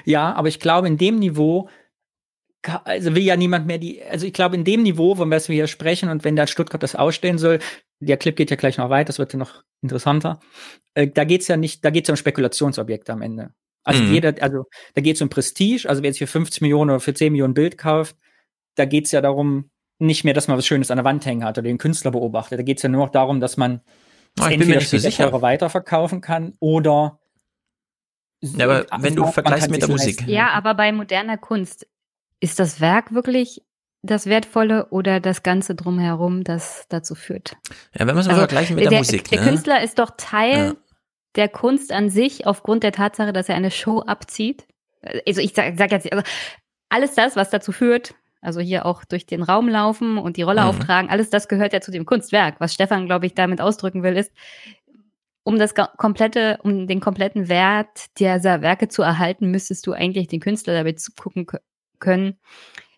[0.06, 1.70] Ja, aber ich glaube, in dem Niveau,
[2.86, 5.56] also will ja niemand mehr die, also ich glaube, in dem Niveau, von was wir
[5.56, 7.60] hier sprechen und wenn da Stuttgart das ausstellen soll,
[8.00, 10.40] der Clip geht ja gleich noch weiter, das wird ja noch interessanter,
[10.94, 13.52] äh, da geht's ja nicht, da geht's ja um Spekulationsobjekte am Ende.
[13.84, 14.14] Also Mhm.
[14.14, 17.34] jeder, also da geht's um Prestige, also wer jetzt für 50 Millionen oder für 10
[17.34, 18.16] Millionen Bild kauft,
[18.76, 19.70] da geht's ja darum,
[20.00, 22.60] nicht mehr, dass man was Schönes an der Wand hängen hat oder den Künstler beobachtet.
[22.60, 23.82] Da geht's ja nur noch darum, dass man
[24.38, 25.42] mir entweder später sicher.
[25.42, 27.20] weiterverkaufen kann oder
[28.58, 30.18] Ja, aber wenn du vergleichst mit der Musik.
[30.22, 30.30] leisten.
[30.32, 31.88] Ja, aber bei moderner Kunst
[32.40, 33.62] ist das Werk wirklich
[34.02, 37.56] das Wertvolle oder das Ganze drumherum, das dazu führt?
[37.98, 39.30] Ja, wenn wir es mal Also, vergleichen mit der, der, Musik.
[39.30, 39.48] der ne?
[39.48, 40.74] Künstler ist doch Teil Ja.
[41.36, 44.68] der Kunst an sich aufgrund der Tatsache, dass er eine Show abzieht.
[45.26, 46.24] Also ich sag, sag jetzt, also
[46.90, 50.62] alles das, was dazu führt, also hier auch durch den Raum laufen und die Rolle
[50.64, 50.68] Mhm.
[50.68, 52.56] auftragen, alles das gehört ja zu dem Kunstwerk.
[52.60, 54.34] Was Stefan, glaube ich, damit ausdrücken will, ist,
[55.44, 60.40] um das komplette, um den kompletten Wert dieser Werke zu erhalten, müsstest du eigentlich den
[60.40, 61.46] Künstler dabei zugucken
[62.00, 62.38] können,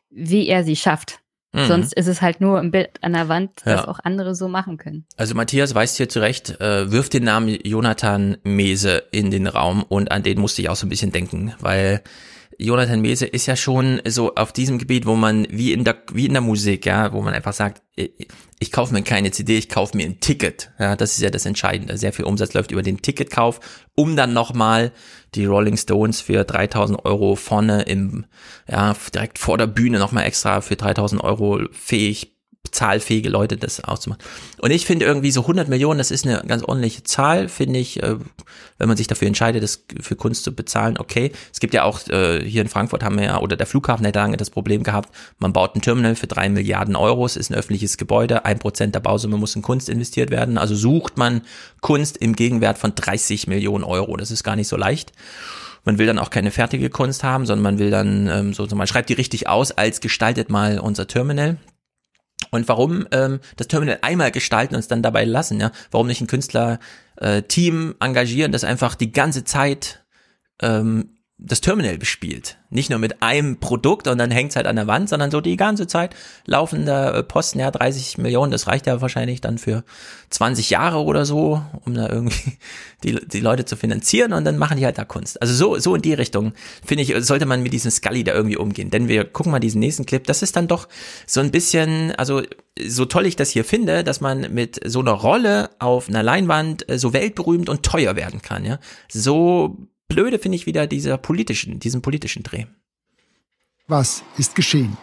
[0.10, 1.20] wie er sie schafft.
[1.54, 1.68] Mhm.
[1.68, 3.88] Sonst ist es halt nur ein Bild an der Wand, das Ja.
[3.88, 5.06] auch andere so machen können.
[5.16, 10.12] Also Matthias weist hier zurecht, äh, wirft den Namen Jonathan Mese in den Raum und
[10.12, 12.02] an den musste ich auch so ein bisschen denken, weil
[12.58, 16.26] Jonathan Mese ist ja schon so auf diesem Gebiet, wo man wie in der wie
[16.26, 18.12] in der Musik, ja, wo man einfach sagt, ich,
[18.60, 20.72] ich kaufe mir keine CD, ich kaufe mir ein Ticket.
[20.80, 21.98] Ja, das ist ja das Entscheidende.
[21.98, 23.60] Sehr viel Umsatz läuft über den Ticketkauf,
[23.96, 24.92] um dann nochmal
[25.34, 28.26] die Rolling Stones für 3000 Euro vorne im,
[28.70, 32.35] ja, direkt vor der Bühne nochmal extra für 3000 Euro fähig
[32.72, 34.22] zahlfähige Leute das auszumachen.
[34.60, 38.02] Und ich finde irgendwie so 100 Millionen, das ist eine ganz ordentliche Zahl, finde ich,
[38.02, 38.16] äh,
[38.78, 41.32] wenn man sich dafür entscheidet, das für Kunst zu bezahlen, okay.
[41.54, 44.16] Es gibt ja auch, äh, hier in Frankfurt haben wir ja, oder der Flughafen hat
[44.16, 47.56] lange das Problem gehabt, man baut ein Terminal für drei Milliarden Euro, es ist ein
[47.56, 51.42] öffentliches Gebäude, ein Prozent der Bausumme muss in Kunst investiert werden, also sucht man
[51.82, 55.12] Kunst im Gegenwert von 30 Millionen Euro, das ist gar nicht so leicht.
[55.86, 58.88] Man will dann auch keine fertige Kunst haben, sondern man will dann ähm, so, man
[58.88, 61.58] schreibt die richtig aus, als gestaltet mal unser Terminal.
[62.56, 65.72] Und warum ähm, das Terminal einmal gestalten und es dann dabei lassen, ja?
[65.92, 70.04] Warum nicht ein Künstler-Team engagieren, das einfach die ganze Zeit
[70.62, 72.58] ähm, das Terminal bespielt.
[72.70, 75.58] Nicht nur mit einem Produkt und dann hängt's halt an der Wand, sondern so die
[75.58, 79.84] ganze Zeit laufen da äh, Posten, ja, 30 Millionen, das reicht ja wahrscheinlich dann für
[80.30, 82.58] 20 Jahre oder so, um da irgendwie
[83.04, 85.42] die, die Leute zu finanzieren und dann machen die halt da Kunst.
[85.42, 86.54] Also so, so in die Richtung,
[86.86, 88.90] finde ich, sollte man mit diesem Scully da irgendwie umgehen.
[88.90, 90.88] Denn wir gucken mal diesen nächsten Clip, das ist dann doch
[91.28, 92.44] so ein bisschen, also
[92.82, 96.88] so toll ich das hier finde, dass man mit so einer Rolle auf einer Leinwand
[96.90, 98.80] äh, so weltberühmt und teuer werden kann, ja.
[99.10, 102.66] So blöde finde ich wieder dieser politischen, diesen politischen Dreh.
[103.88, 104.98] Was ist geschehen?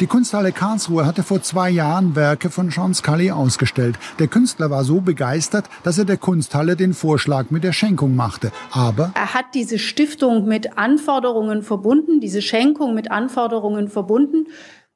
[0.00, 3.98] Die Kunsthalle Karlsruhe hatte vor zwei Jahren Werke von Sean Scully ausgestellt.
[4.18, 8.50] Der Künstler war so begeistert, dass er der Kunsthalle den Vorschlag mit der Schenkung machte.
[8.70, 14.46] Aber Er hat diese Stiftung mit Anforderungen verbunden, diese Schenkung mit Anforderungen verbunden,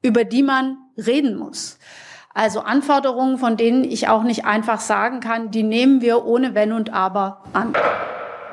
[0.01, 1.77] über die man reden muss.
[2.33, 6.71] Also Anforderungen, von denen ich auch nicht einfach sagen kann, die nehmen wir ohne Wenn
[6.71, 7.73] und Aber an.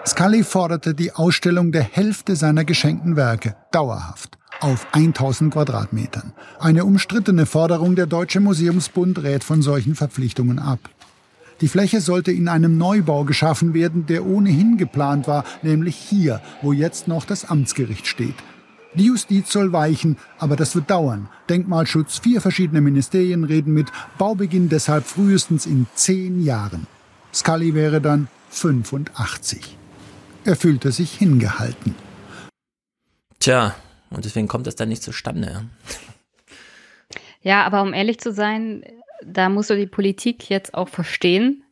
[0.05, 6.33] Scully forderte die Ausstellung der Hälfte seiner geschenkten Werke dauerhaft auf 1000 Quadratmetern.
[6.59, 10.79] Eine umstrittene Forderung, der Deutsche Museumsbund rät von solchen Verpflichtungen ab.
[11.61, 16.73] Die Fläche sollte in einem Neubau geschaffen werden, der ohnehin geplant war, nämlich hier, wo
[16.73, 18.35] jetzt noch das Amtsgericht steht.
[18.95, 21.29] Die Justiz soll weichen, aber das wird dauern.
[21.49, 26.87] Denkmalschutz, vier verschiedene Ministerien reden mit, Baubeginn deshalb frühestens in zehn Jahren.
[27.33, 29.79] Scully wäre dann 85.
[30.45, 31.95] Er fühlte sich hingehalten.
[33.39, 33.75] Tja,
[34.11, 35.65] und deswegen kommt das dann nicht zustande.
[37.43, 38.85] Ja, aber um ehrlich zu sein,
[39.25, 41.65] da musst du die Politik jetzt auch verstehen.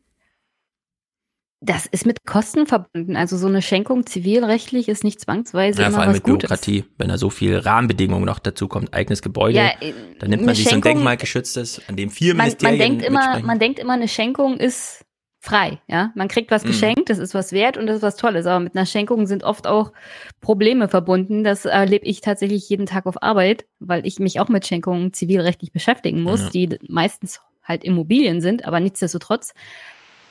[1.63, 3.15] Das ist mit Kosten verbunden.
[3.15, 6.49] Also so eine Schenkung zivilrechtlich ist nicht zwangsweise Ja, immer vor allem was mit Gutes.
[6.49, 9.71] Bürokratie, wenn da so viel Rahmenbedingungen noch dazu kommt, eigenes Gebäude, Ja,
[10.19, 13.05] dann nimmt man sich so ein Schenkung- denkmalgeschütztes, an dem vier Man, man Ministerien denkt
[13.05, 15.05] immer, man denkt immer, eine Schenkung ist
[15.43, 16.11] frei, ja.
[16.15, 16.67] Man kriegt was Mhm.
[16.67, 18.45] geschenkt, das ist was wert und das ist was Tolles.
[18.45, 19.91] Aber mit einer Schenkung sind oft auch
[20.39, 21.43] Probleme verbunden.
[21.43, 25.71] Das erlebe ich tatsächlich jeden Tag auf Arbeit, weil ich mich auch mit Schenkungen zivilrechtlich
[25.71, 26.49] beschäftigen muss, Ja.
[26.51, 29.53] die meistens halt Immobilien sind, aber nichtsdestotrotz,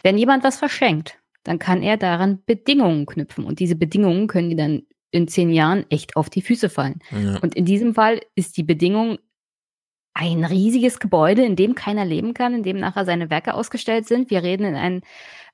[0.05, 3.45] wenn jemand was verschenkt, dann kann er daran Bedingungen knüpfen.
[3.45, 7.01] Und diese Bedingungen können die dann in zehn Jahren echt auf die Füße fallen.
[7.11, 7.39] Ja.
[7.41, 9.19] Und in diesem Fall ist die Bedingung
[10.21, 14.31] ein riesiges Gebäude, in dem keiner leben kann, in dem nachher seine Werke ausgestellt sind.
[14.31, 15.03] Wir reden in, ein,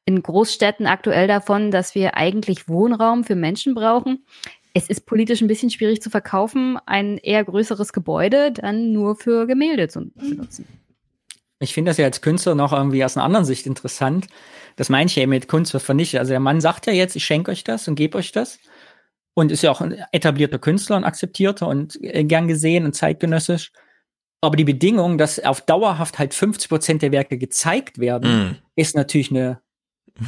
[0.04, 4.24] in Großstädten aktuell davon, dass wir eigentlich Wohnraum für Menschen brauchen.
[4.74, 9.46] Es ist politisch ein bisschen schwierig zu verkaufen, ein eher größeres Gebäude dann nur für
[9.46, 10.66] Gemälde zu benutzen.
[11.60, 14.26] Ich finde das ja als Künstler noch irgendwie aus einer anderen Sicht interessant.
[14.74, 16.18] Das meine ich ja mit Kunst wird vernichtet.
[16.18, 18.58] Also der Mann sagt ja jetzt, ich schenke euch das und gebe euch das.
[19.32, 23.70] Und ist ja auch ein etablierter Künstler und akzeptierter und äh, gern gesehen und zeitgenössisch.
[24.40, 28.56] Aber die Bedingung, dass auf dauerhaft halt 50 Prozent der Werke gezeigt werden, Mhm.
[28.76, 29.60] ist natürlich eine,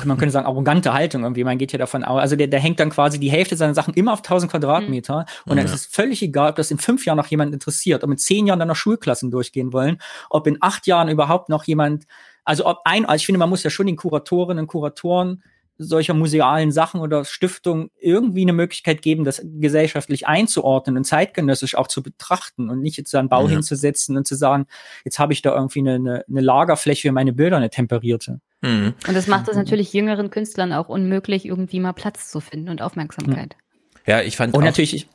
[0.04, 1.44] man könnte sagen, arrogante Haltung irgendwie.
[1.44, 3.94] Man geht ja davon aus, also der, der hängt dann quasi die Hälfte seiner Sachen
[3.94, 5.26] immer auf 1000 Quadratmeter.
[5.46, 5.64] Und dann Ja.
[5.64, 8.46] ist es völlig egal, ob das in fünf Jahren noch jemand interessiert, ob in zehn
[8.46, 9.98] Jahren dann noch Schulklassen durchgehen wollen,
[10.30, 12.06] ob in acht Jahren überhaupt noch jemand,
[12.44, 15.42] also ob ein, also ich finde, man muss ja schon den Kuratorinnen und Kuratoren
[15.78, 21.86] solcher musealen Sachen oder Stiftungen irgendwie eine Möglichkeit geben, das gesellschaftlich einzuordnen und zeitgenössisch auch
[21.86, 23.50] zu betrachten und nicht jetzt da einen Bau Ja.
[23.50, 24.66] hinzusetzen und zu sagen,
[25.04, 28.40] jetzt habe ich da irgendwie eine, eine, eine Lagerfläche für meine Bilder, eine temperierte.
[28.60, 28.94] Mhm.
[29.06, 32.82] Und das macht es natürlich jüngeren Künstlern auch unmöglich, irgendwie mal Platz zu finden und
[32.82, 33.56] Aufmerksamkeit.
[34.04, 35.08] Ja, ich fand Und auch natürlich,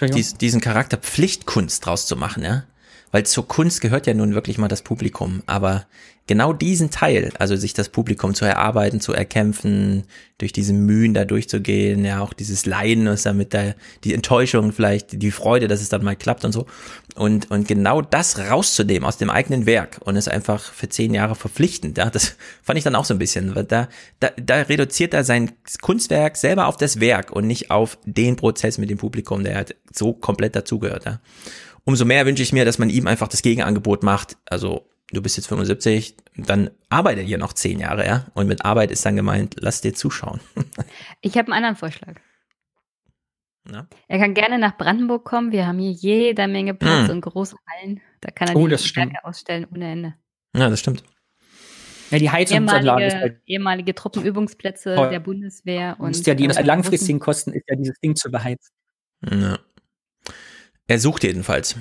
[0.00, 2.64] dies, diesen Charakter Pflichtkunst draus zu machen, ja.
[3.12, 5.42] Weil zur Kunst gehört ja nun wirklich mal das Publikum.
[5.46, 5.86] Aber
[6.30, 10.04] genau diesen Teil, also sich das Publikum zu erarbeiten, zu erkämpfen,
[10.38, 15.20] durch diese Mühen da durchzugehen, ja, auch dieses Leiden, was damit da, die Enttäuschung vielleicht,
[15.20, 16.66] die Freude, dass es dann mal klappt und so.
[17.16, 21.34] Und, und genau das rauszunehmen aus dem eigenen Werk und es einfach für zehn Jahre
[21.34, 23.88] verpflichtend, ja, das fand ich dann auch so ein bisschen, weil da,
[24.20, 25.50] da, da reduziert er sein
[25.82, 29.74] Kunstwerk selber auf das Werk und nicht auf den Prozess mit dem Publikum, der halt
[29.92, 31.18] so komplett dazugehört, ja.
[31.90, 34.36] Umso mehr wünsche ich mir, dass man ihm einfach das Gegenangebot macht.
[34.46, 38.26] Also, du bist jetzt 75, dann arbeite hier noch zehn Jahre, ja.
[38.34, 40.38] Und mit Arbeit ist dann gemeint, lass dir zuschauen.
[41.20, 42.14] Ich habe einen anderen Vorschlag.
[43.64, 43.88] Na?
[44.08, 45.50] Er kann gerne nach Brandenburg kommen.
[45.50, 47.16] Wir haben hier jede Menge Platz Hm.
[47.16, 48.00] und große Hallen.
[48.20, 48.72] Da kann er Oh, die.
[48.72, 50.14] Werke ausstellen ohne Ende.
[50.56, 51.02] Ja, das stimmt.
[52.10, 55.10] Ja, die Heizungsanlage ist Ehemalige, halt, ehemalige Truppenübungsplätze Toll.
[55.10, 58.72] der Bundeswehr und ist ja die äh, langfristigen Kosten ist ja dieses Ding zu beheizen.
[59.30, 59.58] Ja.
[60.90, 61.76] Er sucht jedenfalls.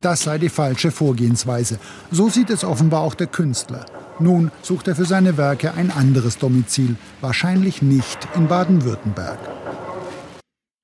[0.00, 1.78] Das sei die falsche Vorgehensweise.
[2.10, 3.86] So sieht es offenbar auch der Künstler.
[4.18, 9.38] Nun sucht er für seine Werke ein anderes Domizil, wahrscheinlich nicht in Baden-Württemberg.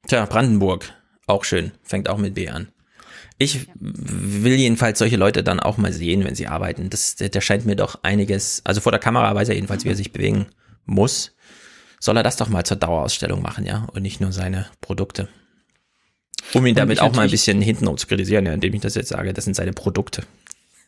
[0.07, 0.95] Tja, Brandenburg.
[1.27, 1.73] Auch schön.
[1.83, 2.69] Fängt auch mit B an.
[3.37, 6.89] Ich will jedenfalls solche Leute dann auch mal sehen, wenn sie arbeiten.
[6.89, 9.97] Das, der, scheint mir doch einiges, also vor der Kamera weiß er jedenfalls, wie er
[9.97, 10.47] sich bewegen
[10.85, 11.35] muss.
[11.99, 13.89] Soll er das doch mal zur Dauerausstellung machen, ja?
[13.93, 15.29] Und nicht nur seine Produkte.
[16.55, 19.09] Um ihn damit auch mal ein bisschen hintenrum zu kritisieren, ja, indem ich das jetzt
[19.09, 20.23] sage, das sind seine Produkte.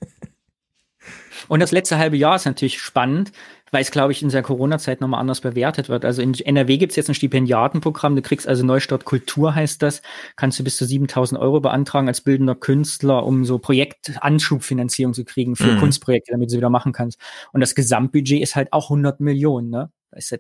[1.49, 3.33] Und das letzte halbe Jahr ist natürlich spannend,
[3.73, 6.05] weil es, glaube ich, in der Corona-Zeit nochmal anders bewertet wird.
[6.05, 10.03] Also in NRW gibt es jetzt ein Stipendiatenprogramm, du kriegst also Neustart Kultur heißt das,
[10.37, 15.57] kannst du bis zu 7000 Euro beantragen als bildender Künstler, um so Projektanschubfinanzierung zu kriegen
[15.57, 15.79] für Mhm.
[15.79, 17.20] Kunstprojekte, damit du sie wieder machen kannst.
[17.53, 19.70] Und das Gesamtbudget ist halt auch 100 Millionen.
[19.70, 19.90] Ne?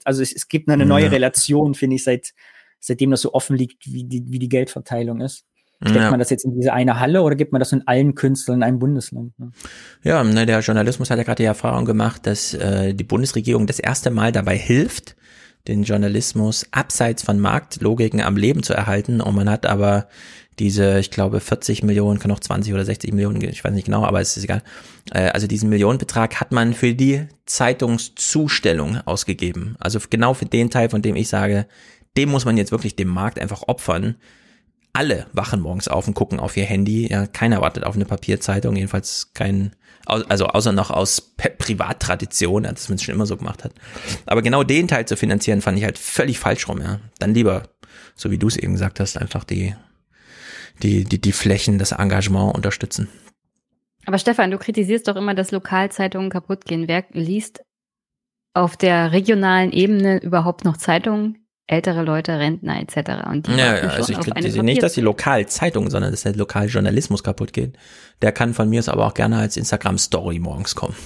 [0.04, 1.10] Also es, es gibt eine neue Ja.
[1.10, 2.32] Relation, finde ich, seit
[2.80, 5.44] seitdem das so offen liegt, wie die, wie die Geldverteilung ist.
[5.82, 6.10] Steckt Ja.
[6.10, 8.62] man das jetzt in diese eine Halle oder gibt man das in allen Künstlern in
[8.62, 9.38] einem Bundesland?
[9.38, 9.50] Ne?
[10.02, 13.78] Ja, ne, der Journalismus hat ja gerade die Erfahrung gemacht, dass äh, die Bundesregierung das
[13.78, 15.16] erste Mal dabei hilft,
[15.68, 19.22] den Journalismus abseits von Marktlogiken am Leben zu erhalten.
[19.22, 20.08] Und man hat aber
[20.58, 24.04] diese, ich glaube, 40 Millionen, kann auch 20 oder 60 Millionen, ich weiß nicht genau,
[24.04, 24.62] aber es ist egal.
[25.12, 29.76] Äh, also diesen Millionenbetrag hat man für die Zeitungszustellung ausgegeben.
[29.80, 31.66] Also genau für den Teil, von dem ich sage,
[32.20, 34.16] dem muss man jetzt wirklich dem Markt einfach opfern
[34.92, 37.08] alle wachen morgens auf und gucken auf ihr Handy.
[37.08, 39.70] Ja, keiner wartet auf eine Papierzeitung, jedenfalls kein,
[40.04, 43.72] also außer noch aus Privattradition, dass man es schon immer so gemacht hat.
[44.26, 46.98] Aber genau den Teil zu finanzieren, fand ich halt völlig falsch rum, ja.
[47.20, 47.68] Dann lieber,
[48.16, 49.74] so wie du es eben gesagt hast, einfach die
[50.82, 53.08] die, die, die Flächen, das Engagement unterstützen.
[54.06, 56.88] Aber Stefan, du kritisierst doch immer, dass Lokalzeitungen kaputt gehen.
[56.88, 57.62] Wer liest
[58.54, 61.39] auf der regionalen Ebene überhaupt noch Zeitungen?
[61.70, 63.28] Ältere Leute, Rentner etc.
[63.30, 67.22] Und die Ja, ja, also ich kritisiere nicht, dass die Lokalzeitung, sondern dass der Lokaljournalismus
[67.22, 67.76] kaputt geht.
[68.22, 70.96] Der kann von mir aber auch gerne als Instagram-Story morgens kommen.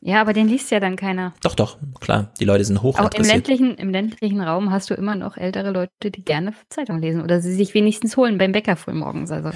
[0.00, 1.34] Ja, aber den liest ja dann keiner.
[1.42, 2.32] Doch, doch, klar.
[2.40, 5.70] Die Leute sind hoch Auch im ländlichen, im ländlichen Raum hast du immer noch ältere
[5.70, 9.30] Leute, die gerne Zeitung lesen oder sie sich wenigstens holen beim Bäcker früh morgens.
[9.30, 9.50] Also.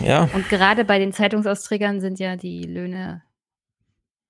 [0.00, 0.28] Ja.
[0.34, 3.22] Und gerade bei den Zeitungsausträgern sind ja die Löhne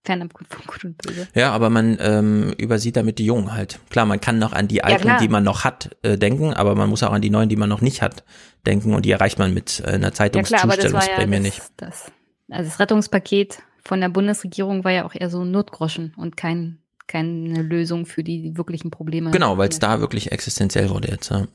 [0.06, 1.28] fernab von Gut und Böse.
[1.34, 3.80] Ja, aber man ähm, übersieht damit die Jungen halt.
[3.90, 5.20] Klar, man kann noch an die Alten, klar.
[5.20, 7.68] die man noch hat, äh, denken, aber man muss auch an die Neuen, die man
[7.68, 8.24] noch nicht hat,
[8.66, 11.62] denken und die erreicht man mit äh, einer Ja ja Zeitungszustellungsprämie das, nicht.
[11.76, 12.12] das,
[12.50, 16.78] also das Rettungspaket von der Bundesregierung war ja auch eher so ein Notgroschen und kein,
[17.06, 19.30] keine Lösung für die wirklichen Probleme.
[19.30, 21.30] Genau, weil es da wirklich existenziell wurde jetzt.
[21.30, 21.46] Ja.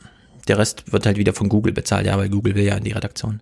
[0.48, 2.92] Der Rest wird halt wieder von Google bezahlt, ja, weil Google will ja in die
[2.92, 3.42] Redaktion.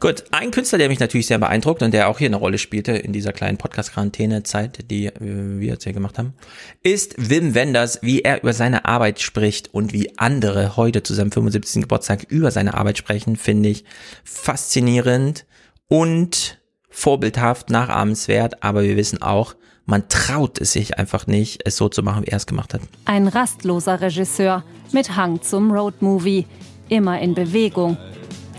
[0.00, 2.92] Gut, ein Künstler, der mich natürlich sehr beeindruckt und der auch hier eine Rolle spielte
[2.92, 6.34] in dieser kleinen Podcast-Quarantäne-Zeit, die äh, wir jetzt hier gemacht haben,
[6.82, 11.32] ist Wim Wenders, wie er über seine Arbeit spricht und wie andere heute zu seinem
[11.32, 11.82] 75.
[11.82, 13.84] Geburtstag über seine Arbeit sprechen, finde ich
[14.24, 15.46] faszinierend
[15.88, 16.60] und
[16.90, 19.54] vorbildhaft, nachahmenswert, aber wir wissen auch,
[19.90, 22.80] man traut es sich einfach nicht, es so zu machen, wie er es gemacht hat.
[23.04, 26.46] Ein rastloser Regisseur mit Hang zum Roadmovie,
[26.88, 27.96] immer in Bewegung.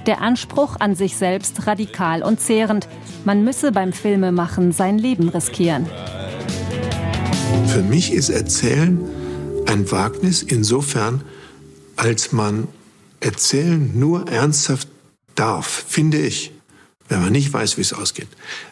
[0.05, 2.89] Der Anspruch an sich selbst radikal und zehrend.
[3.23, 5.87] Man müsse beim Filmemachen sein Leben riskieren.
[7.67, 8.99] Für mich ist Erzählen
[9.67, 11.23] ein Wagnis insofern,
[11.95, 12.67] als man
[13.21, 14.89] Erzählen nur ernsthaft
[15.35, 16.51] darf, finde ich,
[17.07, 18.27] wenn man nicht weiß, wie es ausgeht.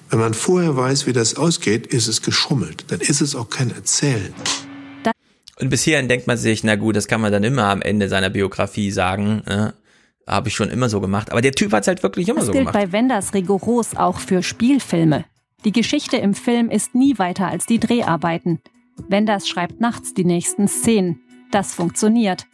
[0.09, 2.85] Wenn man vorher weiß, wie das ausgeht, ist es geschummelt.
[2.89, 4.33] Dann ist es auch kein Erzählen.
[5.59, 8.07] Und bis hierhin denkt man sich, na gut, das kann man dann immer am Ende
[8.07, 9.43] seiner Biografie sagen.
[9.45, 9.73] Ne?
[10.25, 11.31] Habe ich schon immer so gemacht.
[11.31, 12.73] Aber der Typ hat es halt wirklich immer Das so gilt gemacht.
[12.75, 15.25] bei Wenders rigoros auch für Spielfilme.
[15.65, 18.61] Die Geschichte im Film ist nie weiter als die Dreharbeiten.
[19.09, 21.19] Wenders schreibt nachts die nächsten Szenen.
[21.51, 22.45] Das funktioniert.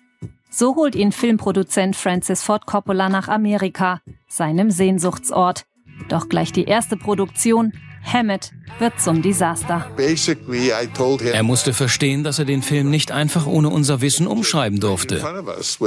[0.49, 5.65] So holt ihn Filmproduzent Francis Ford Coppola nach Amerika, seinem Sehnsuchtsort.
[6.09, 9.87] Doch gleich die erste Produktion, Hammett, wird zum Desaster.
[9.97, 15.21] Er musste verstehen, dass er den Film nicht einfach ohne unser Wissen umschreiben durfte.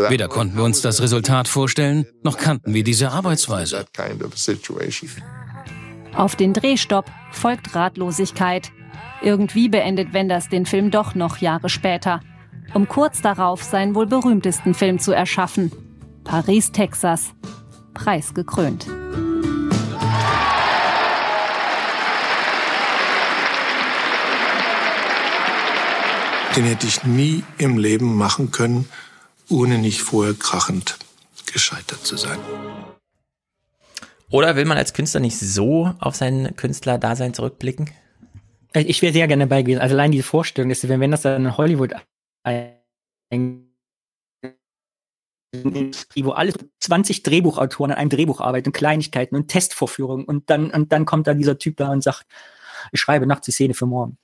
[0.09, 3.85] Weder konnten wir uns das Resultat vorstellen, noch kannten wir diese Arbeitsweise.
[6.15, 8.73] Auf den Drehstopp folgt Ratlosigkeit.
[9.23, 12.21] Irgendwie beendet Wenders den Film doch noch Jahre später,
[12.75, 15.73] um kurz darauf seinen wohl berühmtesten Film zu erschaffen.
[16.25, 17.33] Paris, Texas.
[17.95, 18.87] Preisgekrönt.
[26.59, 28.89] Den hätte ich nie im Leben machen können,
[29.49, 30.99] ohne nicht vorher krachend
[31.53, 32.41] gescheitert zu sein.
[34.29, 37.91] Oder will man als Künstler nicht so auf sein Künstlerdasein zurückblicken?
[38.75, 39.79] Also Ich wäre sehr gerne dabei gewesen.
[39.79, 41.95] Also allein diese Vorstellung, dass wenn, wenn das dann in Hollywood
[42.43, 42.73] ein
[46.17, 50.91] wo alle 20 Drehbuchautoren an einem Drehbuch arbeiten und Kleinigkeiten und Testvorführungen und dann und
[50.91, 52.27] dann kommt da dieser Typ da und sagt,
[52.93, 54.19] ich schreibe nachts die Szene für morgen.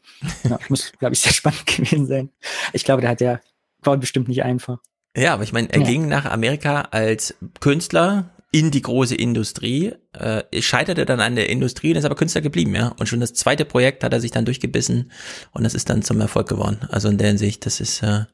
[0.48, 2.30] Ja, muss, glaube ich, sehr spannend gewesen sein.
[2.72, 3.40] Ich glaube, der hat der
[3.82, 4.78] war bestimmt nicht einfach.
[5.16, 5.86] Ja, aber ich meine, er Ja.
[5.86, 11.90] ging nach Amerika als Künstler in die große Industrie, äh, scheiterte dann an der Industrie
[11.90, 12.94] und ist aber Künstler geblieben, ja.
[12.98, 15.10] Und schon das zweite Projekt hat er sich dann durchgebissen
[15.52, 16.78] und das ist dann zum Erfolg geworden.
[16.88, 18.26] Also in der Hinsicht, das ist äh,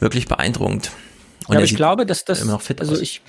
[0.00, 0.90] wirklich beeindruckend.
[1.46, 3.00] Und ja, er aber ich glaube, dass das, immer noch fit also aus.
[3.00, 3.22] ich,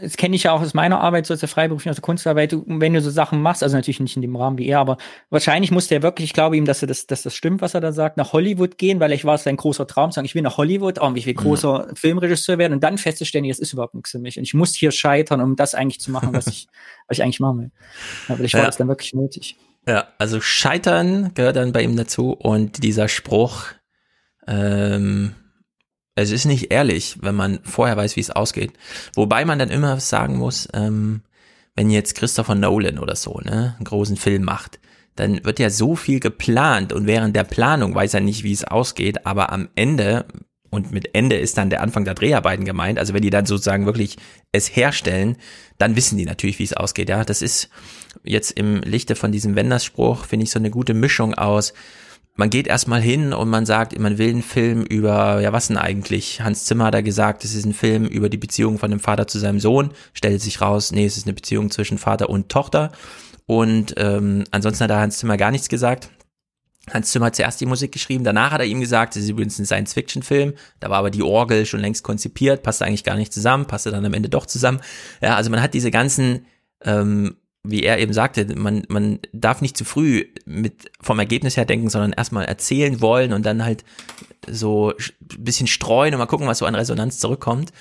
[0.00, 2.54] das kenne ich ja auch aus meiner Arbeit, so aus der freiberuflichen, aus der Kunstarbeit,
[2.66, 4.96] wenn du so Sachen machst, also natürlich nicht in dem Rahmen wie er, aber
[5.30, 7.80] wahrscheinlich musste er wirklich, ich glaube ihm, dass er das, dass das stimmt, was er
[7.80, 10.34] da sagt, nach Hollywood gehen, weil ich war es sein großer Traum, zu sagen, ich
[10.34, 13.94] will nach Hollywood, oh, ich will großer Filmregisseur werden und dann festzustellen, das ist überhaupt
[13.94, 16.66] nichts für mich und ich muss hier scheitern, um das eigentlich zu machen, was ich,
[17.08, 17.70] was ich eigentlich machen will.
[18.28, 18.66] Ja, vielleicht war Ja.
[18.66, 19.56] das dann wirklich nötig.
[19.88, 23.64] Ja, also Scheitern gehört dann bei ihm dazu und dieser Spruch,
[24.46, 25.34] ähm,
[26.14, 28.72] es ist nicht ehrlich, wenn man vorher weiß, wie es ausgeht.
[29.14, 31.22] Wobei man dann immer sagen muss, ähm,
[31.76, 34.80] wenn jetzt Christopher Nolan oder so, ne, einen großen Film macht,
[35.16, 38.64] dann wird ja so viel geplant und während der Planung weiß er nicht, wie es
[38.64, 40.24] ausgeht, aber am Ende,
[40.70, 43.86] und mit Ende ist dann der Anfang der Dreharbeiten gemeint, also wenn die dann sozusagen
[43.86, 44.16] wirklich
[44.52, 45.36] es herstellen,
[45.78, 47.24] dann wissen die natürlich, wie es ausgeht, ja.
[47.24, 47.70] Das ist
[48.24, 51.72] jetzt im Lichte von diesem Wenders-Spruch, finde ich so eine gute Mischung aus,
[52.36, 55.76] man geht erstmal hin und man sagt, man will einen Film über, ja was denn
[55.76, 56.40] eigentlich?
[56.40, 59.26] Hans Zimmer hat da gesagt, es ist ein Film über die Beziehung von dem Vater
[59.26, 59.90] zu seinem Sohn.
[60.14, 62.92] Stellt sich raus, nee, es ist eine Beziehung zwischen Vater und Tochter.
[63.46, 66.08] Und ähm, ansonsten hat da Hans Zimmer gar nichts gesagt.
[66.92, 69.58] Hans Zimmer hat zuerst die Musik geschrieben, danach hat er ihm gesagt, es ist übrigens
[69.58, 73.66] ein Science-Fiction-Film, da war aber die Orgel schon längst konzipiert, passte eigentlich gar nicht zusammen,
[73.66, 74.80] passte dann am Ende doch zusammen.
[75.20, 76.46] Ja, also man hat diese ganzen,
[76.84, 81.66] ähm, wie er eben sagte, man, man darf nicht zu früh mit vom Ergebnis her
[81.66, 83.84] denken, sondern erstmal erzählen wollen und dann halt
[84.48, 87.72] so ein bisschen streuen und mal gucken, was so an Resonanz zurückkommt.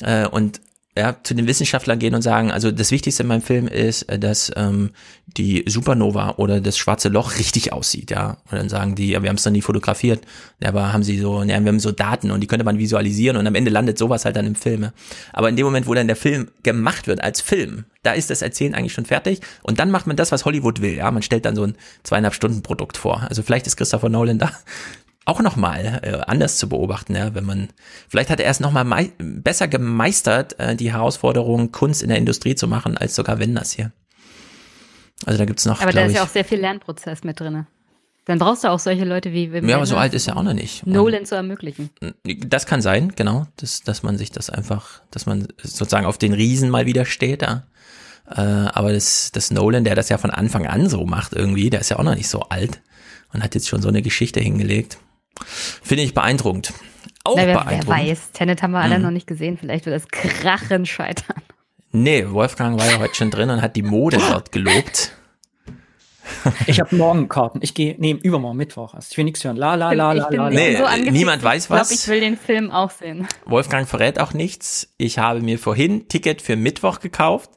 [0.00, 0.60] Äh, und
[0.98, 4.18] ja, zu den Wissenschaftlern gehen und sagen, also das Wichtigste in meinem Film ist, äh,
[4.18, 4.90] dass ähm,
[5.26, 8.38] die Supernova oder das schwarze Loch richtig aussieht, ja.
[8.50, 10.22] Und dann sagen die, ja, wir haben es dann nie fotografiert,
[10.62, 13.46] aber haben sie so, ja, wir haben so Daten und die könnte man visualisieren und
[13.46, 14.90] am Ende landet sowas halt dann im Film.
[15.32, 18.42] Aber in dem Moment, wo dann der Film gemacht wird als Film, da ist das
[18.42, 21.10] Erzählen eigentlich schon fertig und dann macht man das, was Hollywood will, ja.
[21.10, 23.22] Man stellt dann so ein zweieinhalb Stunden Produkt vor.
[23.28, 24.50] Also vielleicht ist Christopher Nolan da
[25.28, 27.68] auch nochmal äh, anders zu beobachten, ja, wenn man,
[28.08, 32.66] vielleicht hat er es nochmal besser gemeistert, äh, die Herausforderung, Kunst in der Industrie zu
[32.66, 33.92] machen, als sogar Wenders hier.
[35.26, 37.66] Also da gibt's noch, Aber da ist ja auch sehr viel Lernprozess mit drinne.
[38.24, 40.42] Dann brauchst du auch solche Leute wie Wim Ja, aber so alt ist er auch
[40.42, 40.86] noch nicht.
[40.86, 41.90] Nolan zu ermöglichen.
[42.24, 46.34] Das kann sein, genau, dass, dass man sich das einfach, dass man sozusagen auf den
[46.34, 47.64] Riesen mal wieder steht, ja.
[48.30, 51.80] Äh, aber das, das Nolan, der das ja von Anfang an so macht irgendwie, der
[51.80, 52.82] ist ja auch noch nicht so alt
[53.32, 54.98] und hat jetzt schon so eine Geschichte hingelegt.
[55.46, 56.72] Finde ich beeindruckend.
[57.24, 57.88] Auch Na, wer, beeindruckend.
[57.88, 59.04] Wer weiß, Tenet haben wir alle mhm.
[59.04, 59.58] noch nicht gesehen.
[59.58, 61.42] Vielleicht wird das Krachen scheitern.
[61.90, 65.12] Nee, Wolfgang war ja heute schon drin und hat die Mode dort gelobt.
[66.66, 67.60] Ich habe morgen Karten.
[67.62, 68.92] Ich gehe, nee, übermorgen Mittwoch.
[68.92, 69.56] Also ich will nichts hören.
[69.56, 70.50] La la la la la.
[70.50, 71.90] Nee, so niemand weiß was.
[71.90, 73.26] Ich glaube, ich will den Film auch sehen.
[73.46, 74.92] Wolfgang verrät auch nichts.
[74.98, 77.50] Ich habe mir vorhin Ticket für Mittwoch gekauft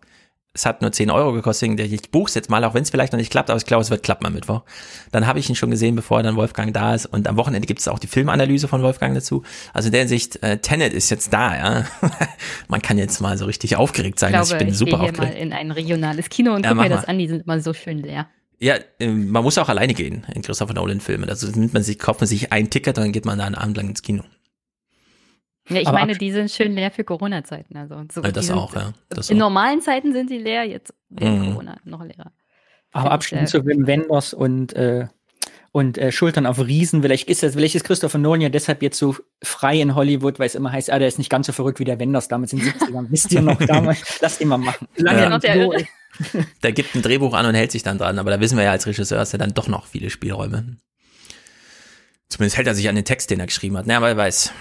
[0.54, 3.18] es hat nur 10 Euro gekostet, ich buch's jetzt mal, auch wenn es vielleicht noch
[3.18, 4.64] nicht klappt, aber ich glaube, es wird klappen am Mittwoch.
[5.12, 7.06] Dann habe ich ihn schon gesehen, bevor dann Wolfgang da ist.
[7.06, 9.44] Und am Wochenende gibt es auch die Filmanalyse von Wolfgang dazu.
[9.74, 11.86] Also in der Hinsicht, äh, Tenet ist jetzt da, ja.
[12.68, 14.34] Man kann jetzt mal so richtig aufgeregt sein.
[14.34, 15.36] Ich, glaube, ich bin ich super gehe aufgeregt.
[15.36, 17.12] mal in ein regionales Kino und ja, guck mir das mal.
[17.12, 18.28] an, die sind immer so schön leer.
[18.60, 21.30] Ja, ähm, man muss auch alleine gehen in Christopher Nolan-Filmen.
[21.30, 23.56] Also nimmt man sich, kauft man sich ein Ticket und dann geht man da einen
[23.56, 24.24] Abend lang ins Kino.
[25.70, 27.78] Ja, ich aber meine, die sind schön leer für Corona-Zeiten.
[27.78, 28.94] Also so, ja, das auch, ja.
[29.10, 29.48] Das in auch.
[29.48, 31.52] normalen Zeiten sind sie leer, jetzt wegen mhm.
[31.54, 32.32] Corona noch leerer.
[32.92, 35.08] Aber abschließend zu Wim Wenders und, äh,
[35.72, 37.04] und äh, Schultern auf Riesen.
[37.04, 40.48] Vielleicht ist, das, vielleicht ist Christopher Nolan ja deshalb jetzt so frei in Hollywood, weil
[40.48, 42.60] es immer heißt, ah, der ist nicht ganz so verrückt wie der Wenders damals in
[42.60, 43.06] den 70ern.
[43.10, 44.20] Wisst ihr noch damals?
[44.20, 44.88] Lass ihn mal machen.
[44.98, 45.30] Lange ja.
[45.30, 45.74] noch der so,
[46.64, 48.72] Der gibt ein Drehbuch an und hält sich dann dran, aber da wissen wir ja
[48.72, 50.78] als Regisseur, dass er dann doch noch viele Spielräume.
[52.28, 53.88] Zumindest hält er sich an den Text, den er geschrieben hat.
[53.88, 54.54] Naja, aber er weiß.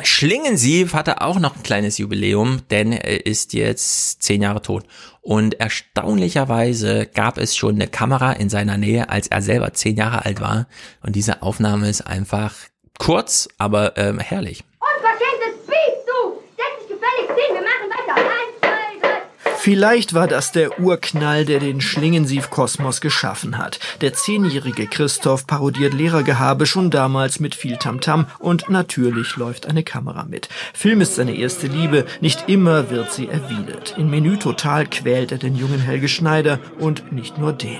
[0.00, 4.84] Schlingensief hatte auch noch ein kleines Jubiläum, denn er ist jetzt zehn Jahre tot.
[5.20, 10.24] Und erstaunlicherweise gab es schon eine Kamera in seiner Nähe, als er selber zehn Jahre
[10.24, 10.66] alt war.
[11.02, 12.54] Und diese Aufnahme ist einfach
[12.98, 14.64] kurz, aber ähm, herrlich.
[14.80, 16.40] Unverschämtes Biest, du!
[16.56, 18.14] Setz dich gefälligst hin, wir machen weiter.
[18.16, 19.51] Eins, zwei, drei.
[19.64, 23.78] Vielleicht war das der Urknall, der den Schlingensief-Kosmos geschaffen hat.
[24.00, 29.84] Der zehnjährige Christoph parodiert Lehrergehabe schon damals mit viel Tamtam -Tam und natürlich läuft eine
[29.84, 30.48] Kamera mit.
[30.74, 33.94] Film ist seine erste Liebe, nicht immer wird sie erwidert.
[33.96, 37.78] In Menü Total quält er den jungen Helge Schneider und nicht nur den.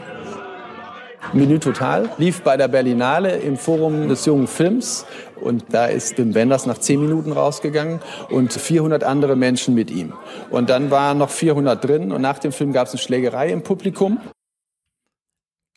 [1.32, 5.04] Menü Total lief bei der Berlinale im Forum des jungen Films
[5.43, 10.12] und da ist Wim Wenders nach zehn Minuten rausgegangen und 400 andere Menschen mit ihm.
[10.51, 13.62] Und dann waren noch 400 drin und nach dem Film gab es eine Schlägerei im
[13.62, 14.20] Publikum.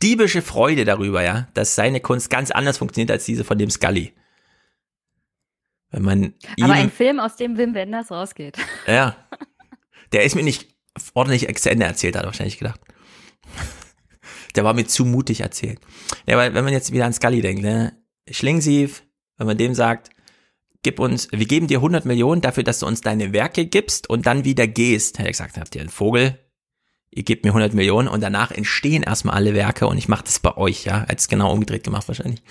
[0.02, 4.14] Diebische Freude darüber, ja, dass seine Kunst ganz anders funktioniert als diese von dem Scully.
[5.92, 8.58] Wenn man Aber ein Film, aus dem Wim Wenders rausgeht.
[8.88, 9.16] Ja.
[10.12, 10.76] Der ist mir nicht
[11.14, 12.80] ordentlich zu Ende erzählt, hat er wahrscheinlich gedacht.
[14.56, 15.80] Der war mir zu mutig erzählt.
[16.28, 17.98] Ja, weil wenn man jetzt wieder an Scully denkt, ne?
[18.30, 19.05] Schlingsief,
[19.38, 20.10] wenn man dem sagt,
[20.84, 24.26] gib uns, wir geben dir 100 Millionen dafür, dass du uns deine Werke gibst und
[24.26, 25.18] dann wieder gehst.
[25.18, 26.38] Hätte er gesagt, habt ihr einen Vogel?
[27.10, 30.40] Ihr gebt mir 100 Millionen und danach entstehen erstmal alle Werke und ich mache das
[30.40, 31.06] bei euch, ja.
[31.08, 32.44] Als genau umgedreht gemacht wahrscheinlich.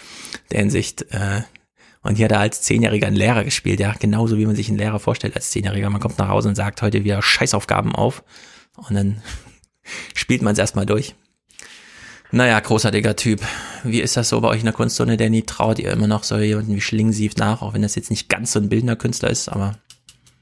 [0.50, 1.42] Der Hinsicht, äh,
[2.02, 3.92] und hier hat er als Zehnjähriger einen Lehrer gespielt, ja.
[3.92, 5.90] Genauso wie man sich einen Lehrer vorstellt als Zehnjähriger.
[5.90, 8.24] Man kommt nach Hause und sagt heute wieder Scheißaufgaben auf
[8.76, 9.22] und dann
[10.14, 11.14] spielt man es erstmal durch.
[12.34, 13.42] Naja, großartiger Typ.
[13.84, 15.42] Wie ist das so bei euch in der Kunststunde, Danny?
[15.42, 18.50] Traut ihr immer noch so jemanden wie Schlingensief nach, auch wenn das jetzt nicht ganz
[18.50, 19.78] so ein bildender Künstler ist, aber.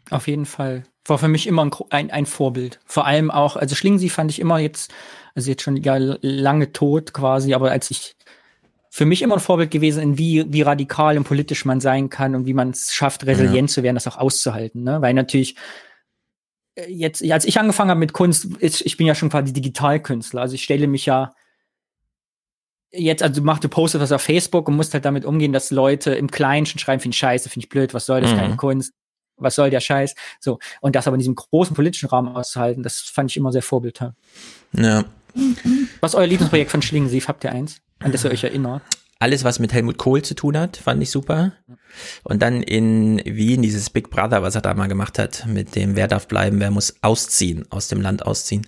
[0.08, 0.84] Auf jeden Fall.
[1.04, 2.80] War für mich immer ein, ein, ein Vorbild.
[2.86, 4.90] Vor allem auch, also Schlingensief fand ich immer jetzt,
[5.34, 8.16] also jetzt schon ja, lange tot quasi, aber als ich
[8.88, 12.34] für mich immer ein Vorbild gewesen, in wie, wie radikal und politisch man sein kann
[12.34, 13.74] und wie man es schafft, resilient ja.
[13.74, 14.82] zu werden, das auch auszuhalten.
[14.82, 15.02] Ne?
[15.02, 15.56] Weil natürlich
[16.74, 20.40] äh, jetzt, als ich angefangen habe mit Kunst, ich, ich bin ja schon quasi Digitalkünstler.
[20.40, 21.34] Also ich stelle mich ja
[22.92, 25.70] jetzt, also du machst, du postest was auf Facebook und musst halt damit umgehen, dass
[25.70, 28.36] Leute im Kleinen schon schreiben, finde ich scheiße, finde ich blöd, was soll das, mhm.
[28.36, 28.92] keine Kunst,
[29.36, 30.58] was soll der Scheiß, so.
[30.80, 34.16] Und das aber in diesem großen politischen Rahmen auszuhalten, das fand ich immer sehr vorbildhaft.
[34.72, 35.04] Ja.
[36.00, 37.28] Was ist euer Lieblingsprojekt von Schlingensief?
[37.28, 37.80] Habt ihr eins?
[38.02, 38.82] an das ihr euch erinnert?
[39.18, 41.52] Alles, was mit Helmut Kohl zu tun hat, fand ich super.
[42.24, 45.94] Und dann in Wien dieses Big Brother, was er da mal gemacht hat, mit dem
[45.94, 48.66] Wer darf bleiben, wer muss ausziehen, aus dem Land ausziehen.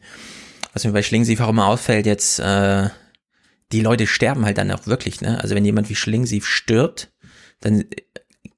[0.72, 2.88] Was mir bei Schlingensief auch immer auffällt, jetzt, äh,
[3.74, 5.40] die Leute sterben halt dann auch wirklich, ne?
[5.40, 7.12] Also wenn jemand wie Schlingensief stirbt,
[7.60, 7.84] dann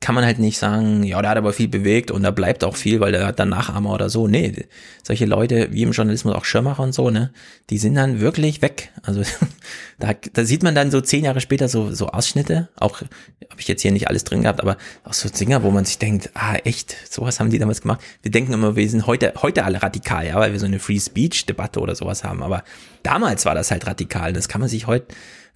[0.00, 2.76] kann man halt nicht sagen, ja, der hat aber viel bewegt und da bleibt auch
[2.76, 4.28] viel, weil der hat dann Nachahmer oder so.
[4.28, 4.66] Nee,
[5.02, 7.32] solche Leute, wie im Journalismus auch Schirmacher und so, ne,
[7.70, 8.90] die sind dann wirklich weg.
[9.02, 9.22] Also
[9.98, 13.68] da, da sieht man dann so zehn Jahre später so, so Ausschnitte, auch habe ich
[13.68, 16.56] jetzt hier nicht alles drin gehabt, aber auch so Dinger, wo man sich denkt, ah,
[16.64, 18.00] echt, sowas haben die damals gemacht.
[18.22, 21.00] Wir denken immer, wir sind heute, heute alle radikal, ja, weil wir so eine Free
[21.00, 22.64] Speech Debatte oder sowas haben, aber
[23.02, 24.34] damals war das halt radikal.
[24.34, 25.06] Das kann man sich heute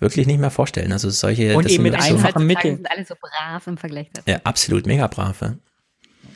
[0.01, 0.92] wirklich nicht mehr vorstellen.
[0.92, 2.76] Also solche und eben mit so, einfachen Mitteln.
[2.76, 4.28] sind alle so brav im Vergleich dazu.
[4.28, 5.40] Ja, absolut mega brav.
[5.42, 5.55] Ja.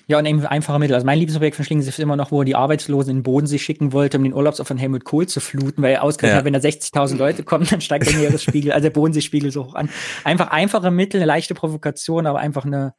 [0.07, 0.93] Ja, und eben einfache Mittel.
[0.95, 3.59] Also mein Lieblingsprojekt von Schlingensee ist immer noch, wo er die Arbeitslosen in den Bodensee
[3.59, 6.39] schicken wollte, um den Urlaubsort von Helmut Kohl zu fluten, weil er ausgerechnet Ja.
[6.41, 9.75] hat, wenn da 60.000 Leute kommen, dann steigt der Meeresspiegel, also der Bodenseespiegel so hoch
[9.75, 9.89] an.
[10.25, 12.93] Einfach einfache Mittel, eine leichte Provokation, aber einfach eine,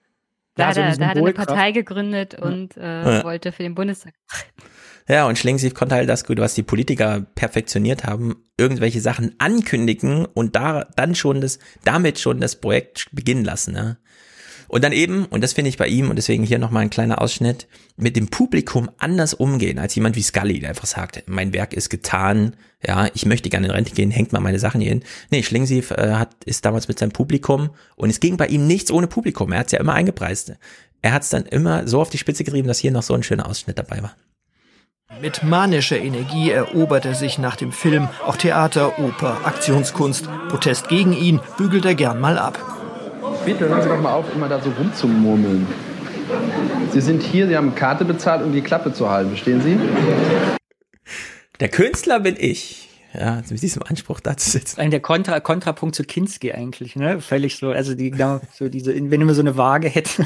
[0.55, 1.33] Da, ja, so hat, eine er, da hat er eine.
[1.33, 3.23] Partei gegründet und äh, Ja.
[3.23, 4.13] wollte für den Bundestag.
[5.07, 10.25] Ja, und Schlingensief konnte halt das gut, was die Politiker perfektioniert haben, irgendwelche Sachen ankündigen
[10.25, 13.73] und da dann schon das, damit schon das Projekt beginnen lassen.
[13.73, 13.97] Ne?
[14.67, 17.21] Und dann eben, und das finde ich bei ihm, und deswegen hier nochmal ein kleiner
[17.21, 21.73] Ausschnitt, mit dem Publikum anders umgehen, als jemand wie Scully, der einfach sagt, mein Werk
[21.73, 25.03] ist getan, ja, ich möchte gerne in Rente gehen, hängt mal meine Sachen hier hin.
[25.29, 28.89] Nee, Schlingensief äh, hat, ist damals mit seinem Publikum, und es ging bei ihm nichts
[28.89, 30.53] ohne Publikum, er hat es ja immer eingepreist.
[31.01, 33.21] Er hat es dann immer so auf die Spitze getrieben, dass hier noch so ein
[33.21, 34.15] schöner Ausschnitt dabei war.
[35.21, 40.27] Mit manischer Energie erobert er sich nach dem Film auch Theater, Oper, Aktionskunst.
[40.49, 42.59] Protest gegen ihn bügelt er gern mal ab.
[43.45, 45.67] Bitte hören Sie doch mal auf, immer da so rumzumurmeln.
[46.91, 49.79] Sie sind hier, Sie haben Karte bezahlt, um die Klappe zu halten, verstehen Sie?
[51.59, 52.89] Der Künstler bin ich.
[53.13, 54.81] Ja, mit diesem Anspruch da zu sitzen.
[54.81, 57.21] Ein der Kontra, Kontrapunkt zu Kinski eigentlich, ne?
[57.21, 60.25] Völlig so, also die, genau, so diese, wenn man so eine Waage hätte.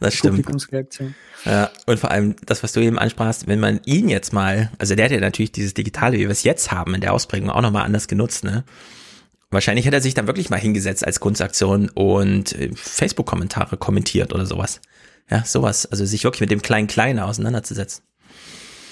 [0.00, 0.36] Das stimmt.
[0.36, 1.14] Publikumsreaktion.
[1.44, 4.94] Ja, und vor allem das, was du eben ansprachst, wenn man ihn jetzt mal, also
[4.94, 7.62] der hat ja natürlich dieses Digitale, wie wir es jetzt haben, in der Ausprägung auch
[7.62, 8.64] nochmal anders genutzt, ne?
[9.50, 14.46] Wahrscheinlich hätte er sich dann wirklich mal hingesetzt als Kunstaktion und äh, Facebook-Kommentare kommentiert oder
[14.46, 14.80] sowas.
[15.30, 15.86] Ja, sowas.
[15.86, 18.02] Also sich wirklich mit dem kleinen Kleinen auseinanderzusetzen.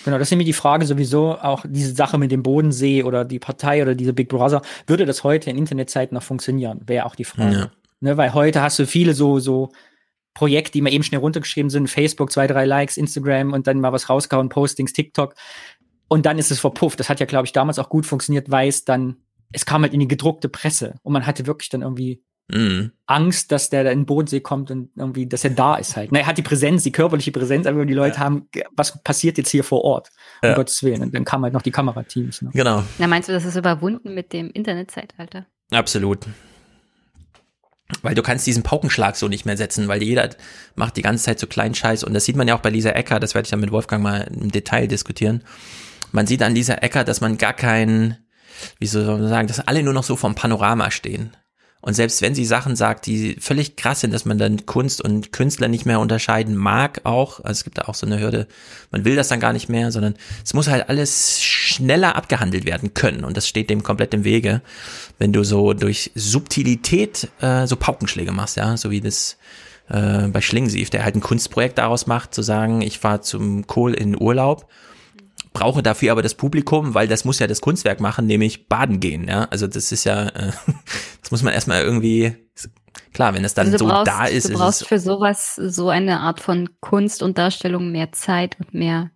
[0.05, 3.39] Genau, das ist nämlich die Frage sowieso, auch diese Sache mit dem Bodensee oder die
[3.39, 6.81] Partei oder diese Big Brother, würde das heute in Internetzeiten noch funktionieren?
[6.87, 7.57] Wäre auch die Frage.
[7.57, 7.71] Ja.
[8.01, 9.71] Ne, weil heute hast du viele so, so
[10.35, 13.93] Projekte, die mal eben schnell runtergeschrieben sind, Facebook, zwei, drei Likes, Instagram und dann mal
[13.93, 15.35] was rausgehauen, Postings, TikTok.
[16.09, 17.01] Und dann ist es verpufft.
[17.01, 19.17] Das hat ja, glaube ich, damals auch gut funktioniert, weil es dann,
[19.53, 22.91] es kam halt in die gedruckte Presse und man hatte wirklich dann irgendwie Mhm.
[23.07, 26.11] Angst, dass der da in den Bodensee kommt und irgendwie, dass er da ist halt.
[26.13, 29.51] Na, er hat die Präsenz, die körperliche Präsenz, aber die Leute haben, was passiert jetzt
[29.51, 30.11] hier vor Ort?
[30.43, 30.55] Um Ja.
[30.57, 31.03] Gottes Willen.
[31.03, 32.43] Und dann kamen halt noch die Kamerateams.
[32.43, 32.51] Ne?
[32.53, 35.47] Genau, Na, meinst du, das ist überwunden mit dem Internetzeitalter?
[35.71, 36.27] absolut.
[38.01, 40.31] Weil du kannst diesen Paukenschlag so nicht mehr setzen, weil jeder
[40.75, 42.05] macht die ganze Zeit so kleinen Scheiß.
[42.05, 44.03] Und das sieht man ja auch bei Lisa Ecker, das werde ich dann mit Wolfgang
[44.03, 45.43] mal im Detail diskutieren.
[46.11, 48.17] Man sieht an Lisa Ecker, dass man gar keinen,
[48.79, 51.37] wie soll man sagen, dass alle nur noch so vom Panorama stehen.
[51.83, 55.33] Und selbst wenn sie Sachen sagt, die völlig krass sind, dass man dann Kunst und
[55.33, 58.47] Künstler nicht mehr unterscheiden mag, auch, also es gibt da auch so eine Hürde,
[58.93, 60.15] man will das dann gar nicht mehr, sondern
[60.45, 63.25] es muss halt alles schneller abgehandelt werden können.
[63.25, 64.63] Und das steht dem komplett im Wege,
[65.19, 69.37] wenn du so durch Subtilität äh, so Paukenschläge machst, ja, so wie das
[69.89, 73.95] äh, bei Schlingensief, der halt ein Kunstprojekt daraus macht, zu sagen, ich fahre zum Kohl
[73.95, 74.69] in Urlaub,
[75.53, 79.29] brauche dafür aber das Publikum, weil das muss ja das Kunstwerk machen, nämlich baden gehen,
[79.29, 79.45] ja.
[79.45, 80.53] Also das ist ja, äh,
[81.21, 82.35] das muss man erstmal irgendwie,
[83.13, 85.55] klar, wenn es dann Also so brauchst, da ist, du ist brauchst es, für sowas
[85.57, 89.11] so eine Art von Kunst und Darstellung mehr Zeit und mehr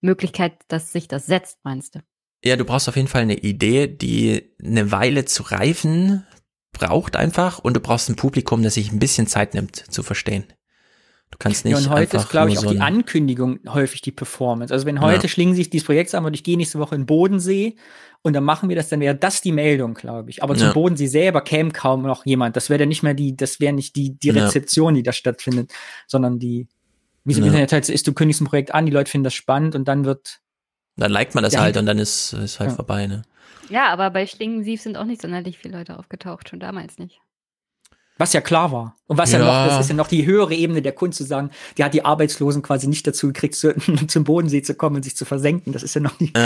[0.00, 2.00] Möglichkeit, dass sich das setzt, meinst du?
[2.44, 6.26] ja, du brauchst auf jeden Fall eine Idee, die eine Weile zu reifen
[6.72, 10.44] braucht einfach und du brauchst ein Publikum, das sich ein bisschen Zeit nimmt zu verstehen.
[11.30, 14.12] Du kannst nicht Ja, und heute ist, glaube ich, auch so die Ankündigung häufig die
[14.12, 14.72] Performance.
[14.72, 15.28] Also wenn heute Ja.
[15.28, 17.76] schlingen sich dieses Projekt sagen, und ich gehe nächste Woche in den Bodensee
[18.22, 20.42] und dann machen wir das, dann wäre das die Meldung, glaube ich.
[20.42, 20.72] Aber zum Ja.
[20.72, 22.56] Bodensee selber käme kaum noch jemand.
[22.56, 24.44] Das wäre dann nicht mehr die, das wäre nicht die, die Ja.
[24.44, 25.72] Rezeption, die da stattfindet,
[26.06, 26.66] sondern die,
[27.24, 27.48] wie es im Ja.
[27.50, 29.86] Internet halt so ist, du kündigst ein Projekt an, die Leute finden das spannend und
[29.86, 30.40] dann wird
[30.96, 32.76] Dann liked man das halt und dann ist ist halt Ja.
[32.76, 33.22] vorbei, ne?
[33.68, 37.20] Ja, aber bei Schlingensief sind auch nicht sonderlich viele Leute aufgetaucht, schon damals nicht.
[38.18, 38.96] Was ja klar war.
[39.06, 39.44] Und was ja, Ja.
[39.46, 42.04] noch, das ist ja noch die höhere Ebene der Kunst zu sagen, die hat die
[42.04, 43.74] Arbeitslosen quasi nicht dazu gekriegt, zu,
[44.08, 45.72] zum Bodensee zu kommen und sich zu versenken.
[45.72, 46.32] Das ist ja noch die.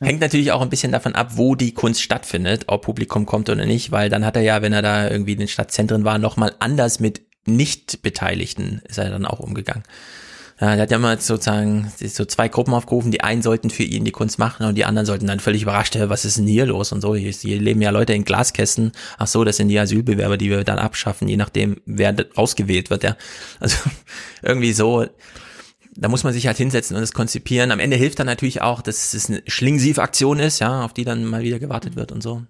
[0.00, 0.08] Ja.
[0.08, 3.64] Hängt natürlich auch ein bisschen davon ab, wo die Kunst stattfindet, ob Publikum kommt oder
[3.66, 6.56] nicht, weil dann hat er ja, wenn er da irgendwie in den Stadtzentren war, nochmal
[6.58, 9.84] anders mit Nicht-Beteiligten ist er dann auch umgegangen.
[10.62, 14.04] Ja, der hat ja mal sozusagen so zwei Gruppen aufgerufen, die einen sollten für ihn
[14.04, 16.92] die Kunst machen und die anderen sollten dann völlig überrascht, was ist denn hier los
[16.92, 17.16] und so.
[17.16, 18.92] Hier, hier leben ja Leute in Glaskästen.
[19.18, 23.02] Ach so, das sind die Asylbewerber, die wir dann abschaffen, je nachdem, wer ausgewählt wird,
[23.02, 23.16] ja.
[23.58, 23.76] Also
[24.42, 25.04] irgendwie so,
[25.96, 27.72] da muss man sich halt hinsetzen und es konzipieren.
[27.72, 31.24] Am Ende hilft dann natürlich auch, dass es eine Schlingensief-Aktion ist, ja, auf die dann
[31.24, 32.40] mal wieder gewartet wird und so.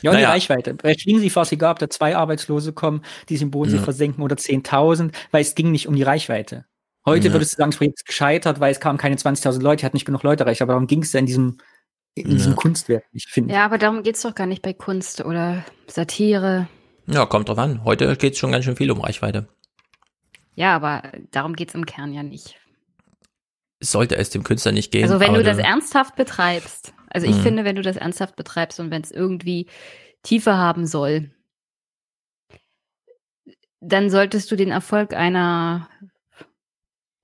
[0.00, 0.28] Ja, und naja.
[0.28, 0.72] die Reichweite.
[0.72, 3.82] Bei Schlingensief war es egal, ob da zwei Arbeitslose kommen, die sich im Bodensee ja.
[3.82, 6.64] versenken oder 10.000, weil es ging nicht um die Reichweite.
[7.04, 7.34] Heute ja.
[7.34, 10.04] würdest du sagen, das Projekt ist gescheitert, weil es kamen keine 20.000 Leute, hat nicht
[10.04, 11.58] genug Leute erreicht, aber darum ging es ja in diesem,
[12.14, 12.34] in ja.
[12.34, 15.64] diesem Kunstwerk nicht, finde Ja, aber darum geht es doch gar nicht bei Kunst oder
[15.88, 16.68] Satire.
[17.06, 17.84] Ja, kommt drauf an.
[17.84, 19.48] Heute geht es schon ganz schön viel um Reichweite.
[20.54, 22.60] Ja, aber darum geht es im Kern ja nicht.
[23.80, 25.02] Sollte es dem Künstler nicht gehen.
[25.02, 27.42] Also wenn du das ernsthaft betreibst, also ich mhm.
[27.42, 29.66] finde, wenn du das ernsthaft betreibst und wenn es irgendwie
[30.22, 31.32] Tiefe haben soll,
[33.80, 35.88] dann solltest du den Erfolg einer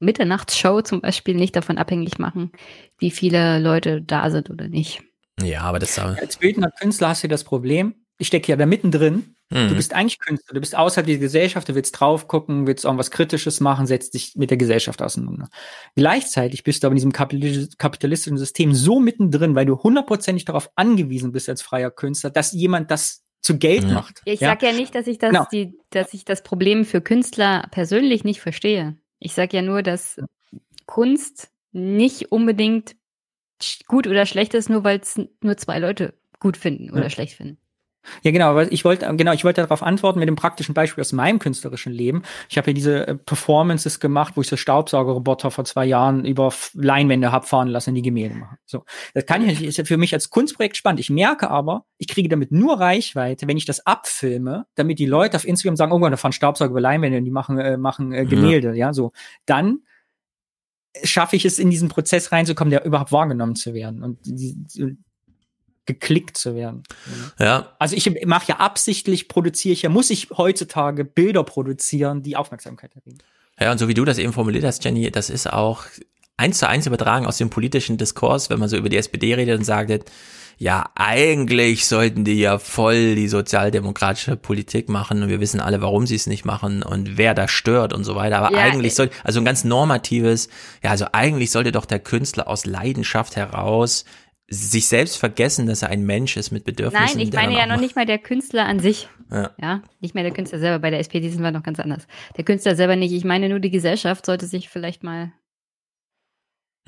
[0.00, 2.52] Mitternachtsshow zum Beispiel nicht davon abhängig machen,
[2.98, 5.02] wie viele Leute da sind oder nicht.
[5.42, 7.94] Ja, aber das Als bildender Künstler hast du das Problem.
[8.18, 9.36] Ich stecke ja da mittendrin.
[9.50, 9.68] Mhm.
[9.68, 13.10] Du bist eigentlich Künstler, du bist außerhalb der Gesellschaft, du willst drauf gucken, willst irgendwas
[13.10, 15.48] Kritisches machen, setzt dich mit der Gesellschaft auseinander.
[15.94, 21.32] Gleichzeitig bist du aber in diesem kapitalistischen System so mittendrin, weil du hundertprozentig darauf angewiesen
[21.32, 23.94] bist als freier Künstler, dass jemand das zu Geld ja.
[23.94, 24.20] macht.
[24.24, 24.48] Ich ja?
[24.50, 25.46] sage ja nicht, dass ich das, genau.
[25.50, 28.98] die, dass ich das Problem für Künstler persönlich nicht verstehe.
[29.18, 30.20] Ich sage ja nur, dass
[30.86, 32.96] Kunst nicht unbedingt
[33.86, 37.10] gut oder schlecht ist, nur weil es nur zwei Leute gut finden oder ja.
[37.10, 37.58] schlecht finden.
[38.22, 41.12] Ja, genau, weil ich wollte, genau, ich wollte darauf antworten mit dem praktischen Beispiel aus
[41.12, 42.22] meinem künstlerischen Leben.
[42.48, 46.52] Ich habe ja diese äh, Performances gemacht, wo ich so Staubsaugerroboter vor zwei Jahren über
[46.74, 48.58] Leinwände hab fahren lassen, die Gemälde machen.
[48.64, 48.84] So,
[49.14, 51.00] das kann ich ist ja für mich als Kunstprojekt spannend.
[51.00, 55.36] Ich merke aber, ich kriege damit nur Reichweite, wenn ich das abfilme, damit die Leute
[55.36, 58.12] auf Instagram sagen, oh Gott, da fahren Staubsauger über Leinwände und die machen, äh, machen
[58.12, 58.88] äh, Gemälde, ja.
[58.88, 59.12] ja, so.
[59.46, 59.80] Dann
[61.04, 64.02] schaffe ich es in diesen Prozess reinzukommen, der überhaupt wahrgenommen zu werden.
[64.02, 64.56] Und die,
[65.88, 66.82] geklickt zu werden.
[67.38, 67.72] Ja.
[67.78, 72.94] Also ich mache ja absichtlich, produziere ich ja, muss ich heutzutage Bilder produzieren, die Aufmerksamkeit
[72.94, 73.18] erregen.
[73.58, 75.84] Ja, und so wie du das eben formuliert hast, Jenny, das ist auch
[76.36, 79.58] eins zu eins übertragen aus dem politischen Diskurs, wenn man so über die SPD redet
[79.58, 80.10] und sagt,
[80.58, 86.06] ja, eigentlich sollten die ja voll die sozialdemokratische Politik machen und wir wissen alle, warum
[86.06, 88.38] sie es nicht machen und wer da stört und so weiter.
[88.38, 90.48] Aber ja, eigentlich soll, also ein ganz normatives,
[90.82, 94.04] ja, also eigentlich sollte doch der Künstler aus Leidenschaft heraus
[94.50, 97.18] sich selbst vergessen, dass er ein Mensch ist mit Bedürfnissen.
[97.18, 99.08] Nein, ich meine ja noch nicht mal der Künstler an sich.
[99.30, 99.50] Ja.
[99.60, 99.82] ja.
[100.00, 100.78] Nicht mehr der Künstler selber.
[100.78, 102.06] Bei der SPD sind wir noch ganz anders.
[102.36, 103.12] Der Künstler selber nicht.
[103.12, 105.32] Ich meine nur, die Gesellschaft sollte sich vielleicht mal.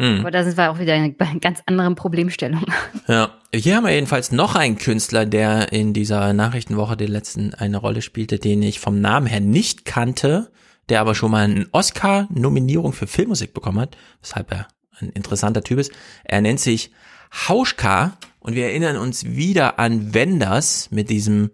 [0.00, 0.20] Hm.
[0.20, 2.64] Aber da sind wir auch wieder bei einer ganz anderen Problemstellung.
[3.06, 3.34] Ja.
[3.52, 8.02] Hier haben wir jedenfalls noch einen Künstler, der in dieser Nachrichtenwoche der letzten eine Rolle
[8.02, 10.52] spielte, den ich vom Namen her nicht kannte,
[10.88, 14.68] der aber schon mal eine Oscar-Nominierung für Filmmusik bekommen hat, weshalb er
[15.00, 15.92] ein interessanter Typ ist.
[16.24, 16.92] Er nennt sich
[17.32, 21.50] Hauschka und wir erinnern uns wieder an Wenders mit diesem,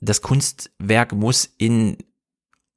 [0.00, 1.98] das Kunstwerk muss in,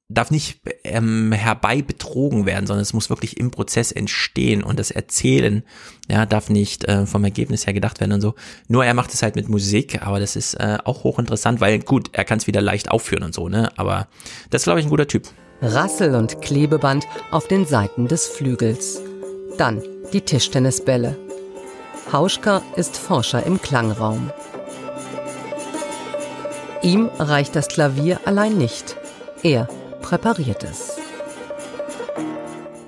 [0.08, 4.90] darf nicht ähm, herbei betrogen werden, sondern es muss wirklich im Prozess entstehen und das
[4.90, 5.64] Erzählen,
[6.08, 8.34] ja, darf nicht äh, vom Ergebnis her gedacht werden und so.
[8.68, 12.10] Nur er macht es halt mit Musik, aber das ist äh, auch hochinteressant, weil gut,
[12.12, 14.08] er kann es wieder leicht aufführen und so, ne, aber
[14.50, 15.28] das ist, glaube ich, ein guter Typ.
[15.62, 19.00] Rassel und Klebeband auf den Seiten des Flügels.
[19.58, 19.80] Dann
[20.12, 21.31] die Tischtennisbälle.
[22.10, 24.30] Hauschka ist Forscher im Klangraum.
[26.82, 28.96] Ihm reicht das Klavier allein nicht.
[29.42, 29.68] Er
[30.02, 30.96] präpariert es.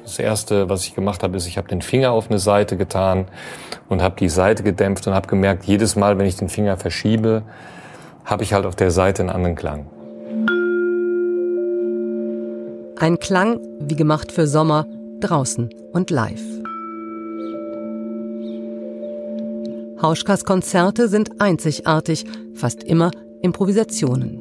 [0.03, 3.27] Das Erste, was ich gemacht habe, ist, ich habe den Finger auf eine Seite getan
[3.89, 7.43] und habe die Seite gedämpft und habe gemerkt, jedes Mal, wenn ich den Finger verschiebe,
[8.25, 9.87] habe ich halt auf der Seite einen anderen Klang.
[12.99, 14.87] Ein Klang, wie gemacht für Sommer,
[15.21, 16.43] draußen und live.
[20.05, 24.38] Hauschkas Konzerte sind einzigartig, fast immer Improvisationen.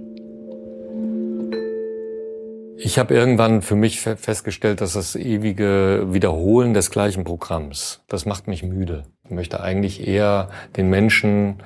[2.75, 8.49] Ich habe irgendwann für mich festgestellt, dass das ewige Wiederholen des gleichen Programms, das macht
[8.49, 9.05] mich müde.
[9.23, 11.63] Ich möchte eigentlich eher den Menschen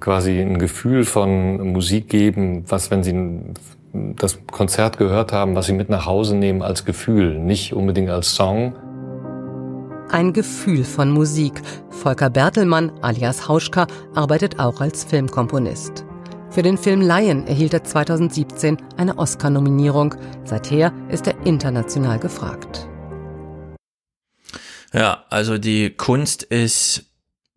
[0.00, 3.14] quasi ein Gefühl von Musik geben, was, wenn sie
[3.92, 8.34] das Konzert gehört haben, was sie mit nach Hause nehmen als Gefühl, nicht unbedingt als
[8.34, 8.74] Song.
[10.14, 11.60] Ein Gefühl von Musik.
[11.90, 16.04] Volker Bertelmann alias Hauschka arbeitet auch als Filmkomponist.
[16.50, 20.14] Für den Film Lion erhielt er 2017 eine Oscar-Nominierung.
[20.44, 22.86] Seither ist er international gefragt.
[24.92, 27.06] Ja, also die Kunst ist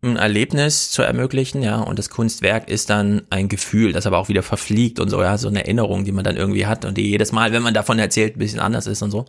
[0.00, 4.28] ein Erlebnis zu ermöglichen, ja, und das Kunstwerk ist dann ein Gefühl, das aber auch
[4.28, 7.08] wieder verfliegt und so, ja, so eine Erinnerung, die man dann irgendwie hat und die
[7.10, 9.24] jedes Mal, wenn man davon erzählt, ein bisschen anders ist und so.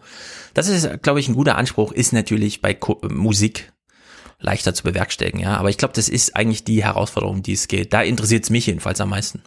[0.54, 3.74] Das ist, glaube ich, ein guter Anspruch, ist natürlich bei Ko Musik
[4.40, 7.92] leichter zu bewerkstelligen, ja, aber ich glaube, das ist eigentlich die Herausforderung, die es geht.
[7.92, 9.42] Da interessiert es mich jedenfalls am meisten.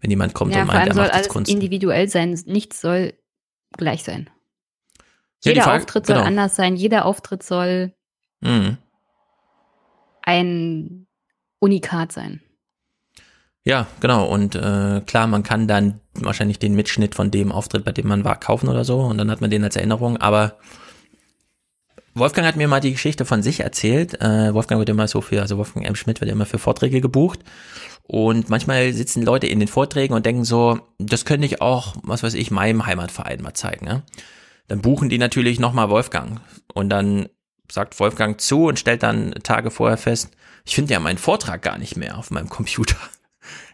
[0.00, 1.50] Wenn jemand kommt ja, und meint, er soll macht jetzt Kunst.
[1.52, 2.38] individuell sein.
[2.46, 3.14] Nichts soll
[3.76, 4.28] gleich sein.
[5.44, 6.26] Ja, Jeder Frage- Auftritt soll genau.
[6.26, 6.74] anders sein.
[6.74, 7.92] Jeder Auftritt soll
[8.40, 8.76] Mhm.
[10.28, 11.06] Ein
[11.58, 12.42] Unikat sein.
[13.64, 14.26] Ja, genau.
[14.26, 18.24] Und äh, klar, man kann dann wahrscheinlich den Mitschnitt von dem Auftritt, bei dem man
[18.24, 19.00] war, kaufen oder so.
[19.00, 20.18] Und dann hat man den als Erinnerung.
[20.18, 20.58] Aber
[22.14, 24.20] Wolfgang hat mir mal die Geschichte von sich erzählt.
[24.20, 25.96] Äh, Wolfgang wird immer so für, also Wolfgang M.
[25.96, 27.40] Schmidt wird immer für Vorträge gebucht.
[28.02, 32.22] Und manchmal sitzen Leute in den Vorträgen und denken so, das könnte ich auch, was
[32.22, 33.86] weiß ich, meinem Heimatverein mal zeigen.
[33.86, 34.02] Ja?
[34.66, 36.40] Dann buchen die natürlich nochmal Wolfgang.
[36.74, 37.28] Und dann
[37.70, 40.30] sagt Wolfgang zu und stellt dann Tage vorher fest,
[40.64, 42.96] ich finde ja meinen Vortrag gar nicht mehr auf meinem Computer.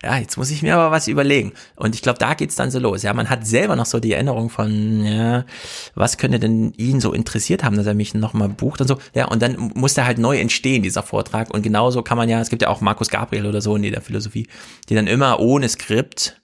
[0.03, 1.53] Ja, jetzt muss ich mir aber was überlegen.
[1.77, 3.03] Und ich glaube, da geht's dann so los.
[3.03, 5.45] Ja, man hat selber noch so die Erinnerung von, ja,
[5.95, 8.99] was könnte denn ihn so interessiert haben, dass er mich nochmal bucht und so.
[9.15, 11.53] Ja, und dann muss der halt neu entstehen, dieser Vortrag.
[11.53, 14.03] Und genauso kann man ja, es gibt ja auch Markus Gabriel oder so in der
[14.03, 14.47] Philosophie,
[14.89, 16.41] die dann immer ohne Skript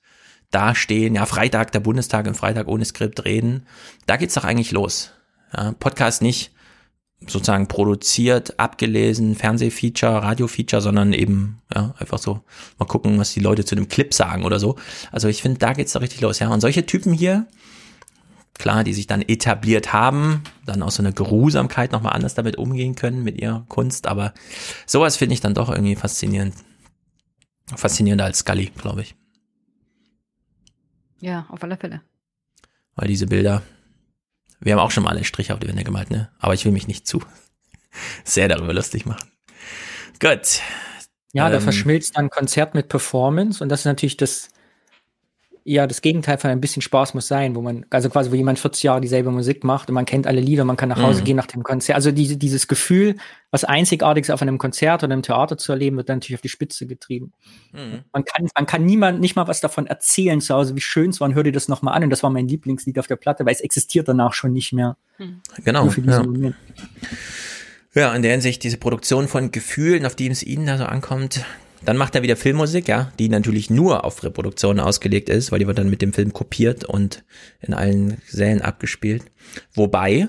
[0.51, 1.14] dastehen.
[1.14, 3.66] Ja, Freitag, der Bundestag im Freitag ohne Skript reden.
[4.07, 5.12] Da geht's doch eigentlich los.
[5.57, 6.53] Ja, Podcast nicht
[7.26, 12.42] sozusagen produziert, abgelesen, Fernsehfeature, Radiofeature, sondern eben, ja, einfach so
[12.78, 14.76] mal gucken, was die Leute zu dem Clip sagen oder so.
[15.12, 16.48] Also ich finde, da geht's doch richtig los, ja.
[16.48, 17.46] Und solche Typen hier,
[18.54, 22.94] klar, die sich dann etabliert haben, dann aus so einer Geruhsamkeit nochmal anders damit umgehen
[22.94, 24.32] können mit ihrer Kunst, aber
[24.86, 26.54] sowas finde ich dann doch irgendwie faszinierend.
[27.76, 29.14] Faszinierender als Scully, glaube ich.
[31.20, 32.00] Ja, auf alle Fälle.
[32.96, 33.62] Weil diese Bilder,
[34.61, 36.30] wir haben auch schon mal einen Strich auf die Wände gemalt, ne?
[36.38, 37.22] Aber ich will mich nicht zu
[38.24, 39.30] sehr darüber lustig machen.
[40.20, 40.61] Gut.
[41.32, 44.48] Ja, da Ähm, verschmilzt dann Konzert mit Performance und das ist natürlich das,
[45.64, 48.58] ja, das Gegenteil von ein bisschen Spaß muss sein, wo man, also quasi, wo jemand
[48.58, 51.24] 40 Jahre dieselbe Musik macht und man kennt alle Lieder, man kann nach Hause Mhm.
[51.24, 51.96] gehen nach dem Konzert.
[51.96, 53.16] Also diese, dieses Gefühl,
[53.50, 56.48] was Einzigartiges auf einem Konzert oder im Theater zu erleben, wird dann natürlich auf die
[56.48, 57.32] Spitze getrieben.
[57.72, 58.00] Mhm.
[58.12, 61.20] Man kann, man kann niemand, nicht mal was davon erzählen zu Hause, wie schön es
[61.20, 63.44] war und hör dir das nochmal an und das war mein Lieblingslied auf der Platte,
[63.46, 64.96] weil es existiert danach schon nicht mehr.
[65.64, 65.84] Genau.
[65.84, 66.30] Nur für diesen Ja.
[66.30, 66.56] Moment.
[67.92, 71.44] Ja, in der Hinsicht diese Produktion von Gefühlen, auf die es Ihnen da so ankommt.
[71.84, 75.66] Dann macht er wieder Filmmusik, ja, die natürlich nur auf Reproduktionen ausgelegt ist, weil die
[75.66, 77.24] wird dann mit dem Film kopiert und
[77.60, 79.24] in allen Sälen abgespielt.
[79.74, 80.28] Wobei,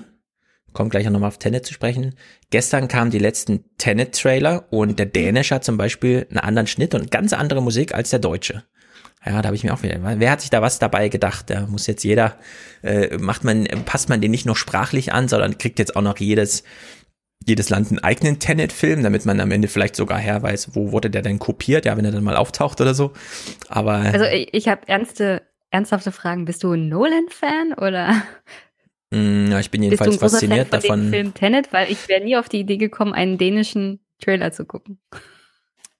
[0.72, 2.14] kommt gleich auch nochmal auf Tenet zu sprechen,
[2.50, 7.10] gestern kamen die letzten Tenet-Trailer und der dänische hat zum Beispiel einen anderen Schnitt und
[7.10, 8.64] ganz andere Musik als der deutsche.
[9.24, 11.48] Ja, da habe ich mir auch wieder, wer hat sich da was dabei gedacht?
[11.48, 12.38] Da muss jetzt jeder,
[12.82, 16.18] äh, macht man, passt man den nicht nur sprachlich an, sondern kriegt jetzt auch noch
[16.18, 16.64] jedes,
[17.46, 21.10] jedes Land einen eigenen Tenet-Film, damit man am Ende vielleicht sogar her weiß, wo wurde
[21.10, 23.12] der denn kopiert, ja, wenn er dann mal auftaucht oder so.
[23.68, 26.44] Aber Also ich, ich habe ernste, ernsthafte Fragen.
[26.44, 28.22] Bist du ein Nolan-Fan oder
[29.10, 31.00] mh, ja, ich bin bist du ein jedenfalls fasziniert Fan von davon.
[31.02, 31.72] dem Film Tenet?
[31.72, 34.98] Weil ich wäre nie auf die Idee gekommen, einen dänischen Trailer zu gucken.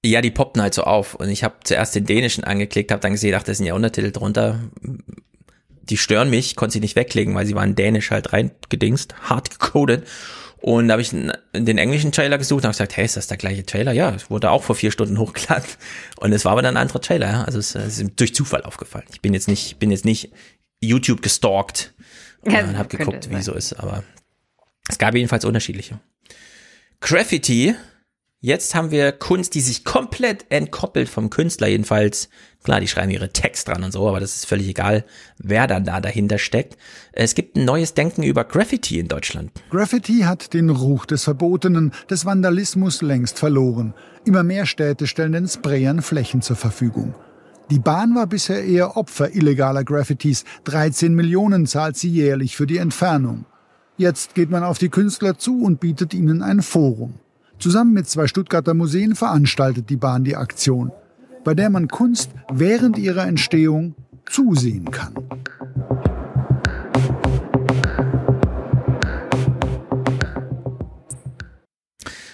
[0.05, 3.12] Ja, die poppten halt so auf und ich habe zuerst den dänischen angeklickt, habe dann
[3.12, 4.59] gesehen, ach, da sind ja Untertitel drunter.
[5.84, 10.07] Die stören mich, konnte sie nicht wegklicken, weil sie waren dänisch halt reingedingst, hart gecodet.
[10.63, 13.37] Und da habe ich den englischen Trailer gesucht und habe gesagt, hey, ist das der
[13.37, 13.93] gleiche Trailer?
[13.93, 15.69] Ja, es wurde auch vor vier Stunden hochgeladen.
[16.21, 17.45] Und es war aber dann ein anderer Trailer, ja.
[17.45, 19.07] Also es, es ist durch Zufall aufgefallen.
[19.13, 20.31] Ich bin jetzt nicht, bin jetzt nicht
[20.81, 21.93] YouTube gestalkt
[22.43, 24.05] und Ja, habe könnte geguckt, wie so ist, aber
[24.89, 26.01] es gab jedenfalls unterschiedliche.
[27.01, 27.75] Graffiti.
[28.45, 32.28] Jetzt haben wir Kunst, die sich komplett entkoppelt vom Künstler jedenfalls.
[32.64, 35.05] Klar, die schreiben ihre Text dran und so, aber das ist völlig egal,
[35.38, 36.76] wer dann da dahinter steckt.
[37.12, 39.53] Es gibt ein neues Denken über Graffiti in Deutschland.
[39.70, 43.95] Graffiti hat den Ruch des Verbotenen, des Vandalismus längst verloren.
[44.24, 47.14] Immer mehr Städte stellen den Sprayern Flächen zur Verfügung.
[47.70, 50.43] Die Bahn war bisher eher Opfer illegaler Graffitis.
[50.64, 53.45] 13 Millionen zahlt sie jährlich für die Entfernung.
[53.99, 57.20] Jetzt geht man auf die Künstler zu und bietet ihnen ein Forum.
[57.63, 60.91] Zusammen mit zwei Stuttgarter Museen veranstaltet die Bahn die Aktion,
[61.45, 63.95] bei der man Kunst während ihrer Entstehung
[64.27, 65.15] zusehen kann.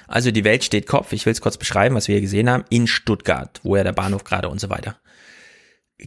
[0.07, 1.13] Also die Welt steht Kopf.
[1.13, 2.65] Ich will es kurz beschreiben, was wir hier gesehen haben.
[2.71, 4.97] In Stuttgart, wo ja der Bahnhof gerade und so weiter.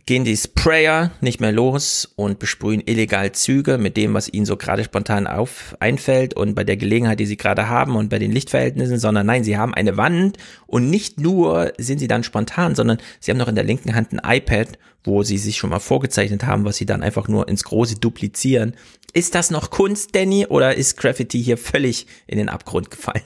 [0.06, 4.56] Gehen die Sprayer nicht mehr los und besprühen illegal Züge mit dem, was ihnen so
[4.56, 8.32] gerade spontan auf einfällt und bei der Gelegenheit, die sie gerade haben und bei den
[8.32, 13.00] Lichtverhältnissen, sondern nein, sie haben eine Wand und nicht nur sind sie dann spontan, sondern
[13.20, 16.46] sie haben noch in der linken Hand ein iPad, wo sie sich schon mal vorgezeichnet
[16.46, 18.76] haben, was sie dann einfach nur ins Große duplizieren.
[19.12, 23.24] Ist das noch Kunst, Danny, oder ist Graffiti hier völlig in den Abgrund gefallen?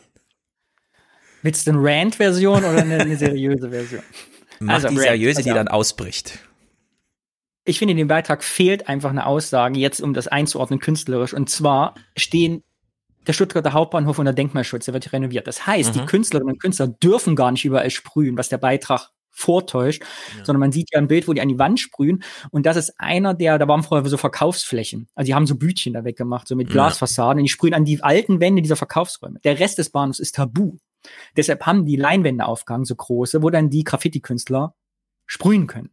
[1.44, 4.02] Willst du eine Rant-Version oder eine, eine, seriöse Version?
[4.60, 6.40] Mach also, die seriöse, die dann ausbricht.
[7.66, 11.34] Ich finde, in dem Beitrag fehlt einfach eine Aussage, jetzt um das einzuordnen künstlerisch.
[11.34, 12.64] Und zwar stehen
[13.28, 15.48] der Stuttgarter Hauptbahnhof unter Denkmalschutz, der wird renoviert.
[15.48, 16.00] Das heißt, mhm.
[16.00, 20.02] die Künstlerinnen und Künstler dürfen gar nicht überall sprühen, was der Beitrag vortäuscht,
[20.38, 20.46] ja.
[20.46, 22.24] sondern man sieht ja ein Bild, wo die an die Wand sprühen.
[22.52, 25.08] Und das ist einer der, da waren vorher so Verkaufsflächen.
[25.14, 27.38] Also die haben so Bütchen da weggemacht, so mit Glasfassaden.
[27.38, 27.42] Ja.
[27.42, 29.40] Und die sprühen an die alten Wände dieser Verkaufsräume.
[29.44, 30.78] Der Rest des Bahnhofs ist tabu.
[31.36, 34.74] Deshalb haben die Leinwände aufgehangen, so große, wo dann die Graffiti-Künstler
[35.28, 35.90] sprühen können.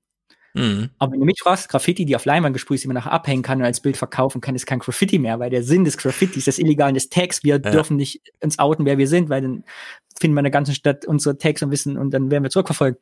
[0.55, 0.91] Mhm.
[0.99, 3.43] Aber wenn du mich fragst, Graffiti, die auf Leinwand gesprüht ist, die man nachher abhängen
[3.43, 6.45] kann und als Bild verkaufen kann, ist kein Graffiti mehr, weil der Sinn des Graffitis,
[6.45, 7.71] des illegalen des Tags, wir ja.
[7.71, 9.65] dürfen nicht uns outen, wer wir sind, weil dann
[10.19, 13.01] finden wir in der ganzen Stadt unsere Tags und wissen und dann werden wir zurückverfolgt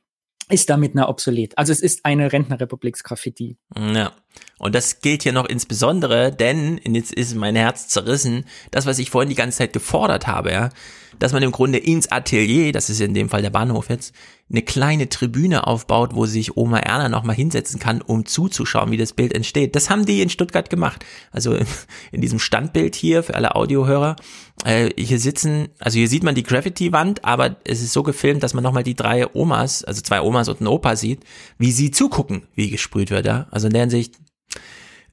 [0.50, 1.56] ist damit eine obsolet.
[1.56, 3.56] Also es ist eine Rentnerrepubliks-Graffiti.
[3.76, 4.12] Ja.
[4.58, 9.10] Und das gilt hier noch insbesondere, denn, jetzt ist mein Herz zerrissen, das, was ich
[9.10, 10.68] vorhin die ganze Zeit gefordert habe, ja,
[11.18, 14.14] dass man im Grunde ins Atelier, das ist in dem Fall der Bahnhof jetzt,
[14.50, 19.12] eine kleine Tribüne aufbaut, wo sich Oma Erna nochmal hinsetzen kann, um zuzuschauen, wie das
[19.12, 19.76] Bild entsteht.
[19.76, 21.04] Das haben die in Stuttgart gemacht.
[21.30, 21.56] Also
[22.12, 24.16] in diesem Standbild hier für alle Audiohörer.
[24.64, 28.54] Äh, hier sitzen, also hier sieht man die Graffiti-Wand, aber es ist so gefilmt, dass
[28.54, 31.20] man nochmal die drei Omas, also zwei Omas und einen Opa sieht,
[31.58, 33.26] wie sie zugucken, wie gesprüht wird.
[33.26, 33.46] Ja?
[33.50, 34.16] Also in der Hinsicht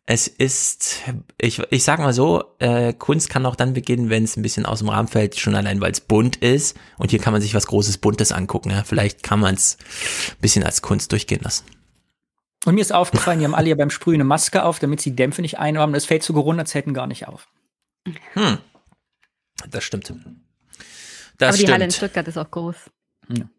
[0.10, 1.02] es ist,
[1.38, 4.66] ich, ich sag mal so, äh, Kunst kann auch dann beginnen, wenn es ein bisschen
[4.66, 6.78] aus dem Rahmen fällt, schon allein, weil es bunt ist.
[6.98, 8.70] Und hier kann man sich was Großes, Buntes angucken.
[8.70, 8.86] Ja?
[8.86, 9.78] Vielleicht kann man es
[10.30, 11.66] ein bisschen als Kunst durchgehen lassen.
[12.64, 15.14] Und mir ist aufgefallen, die haben alle ja beim Sprühen eine Maske auf, damit sie
[15.14, 15.94] Dämpfe nicht einhaben.
[15.94, 17.50] Das fällt zu Corona-Zeiten gar nicht auf.
[18.34, 18.60] Hm.
[19.70, 20.14] Das stimmt.
[21.38, 21.74] Das Aber die stimmt.
[21.74, 22.78] Halle in Stuttgart ist auch groß.
[23.28, 23.50] Ja.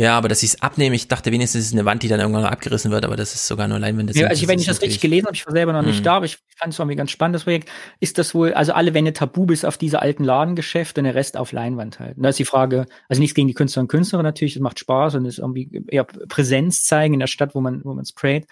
[0.00, 2.20] Ja, aber dass ich es abnehme, ich dachte wenigstens, es ist eine Wand, die dann
[2.20, 4.14] irgendwann noch abgerissen wird, aber das ist sogar nur Leinwände.
[4.14, 6.04] Ja, also wenn ich das richtig gelesen habe, ich war selber noch nicht mhm.
[6.04, 7.68] da, aber ich fand es irgendwie ganz spannend, das Projekt,
[8.00, 11.36] ist das wohl, also alle Wände tabu bis auf diese alten Ladengeschäfte und der Rest
[11.36, 12.16] auf Leinwand halt.
[12.16, 14.78] Und da ist die Frage, also nichts gegen die Künstler und Künstler natürlich, das macht
[14.78, 18.46] Spaß und ist irgendwie eher Präsenz zeigen in der Stadt, wo man, wo man sprayt.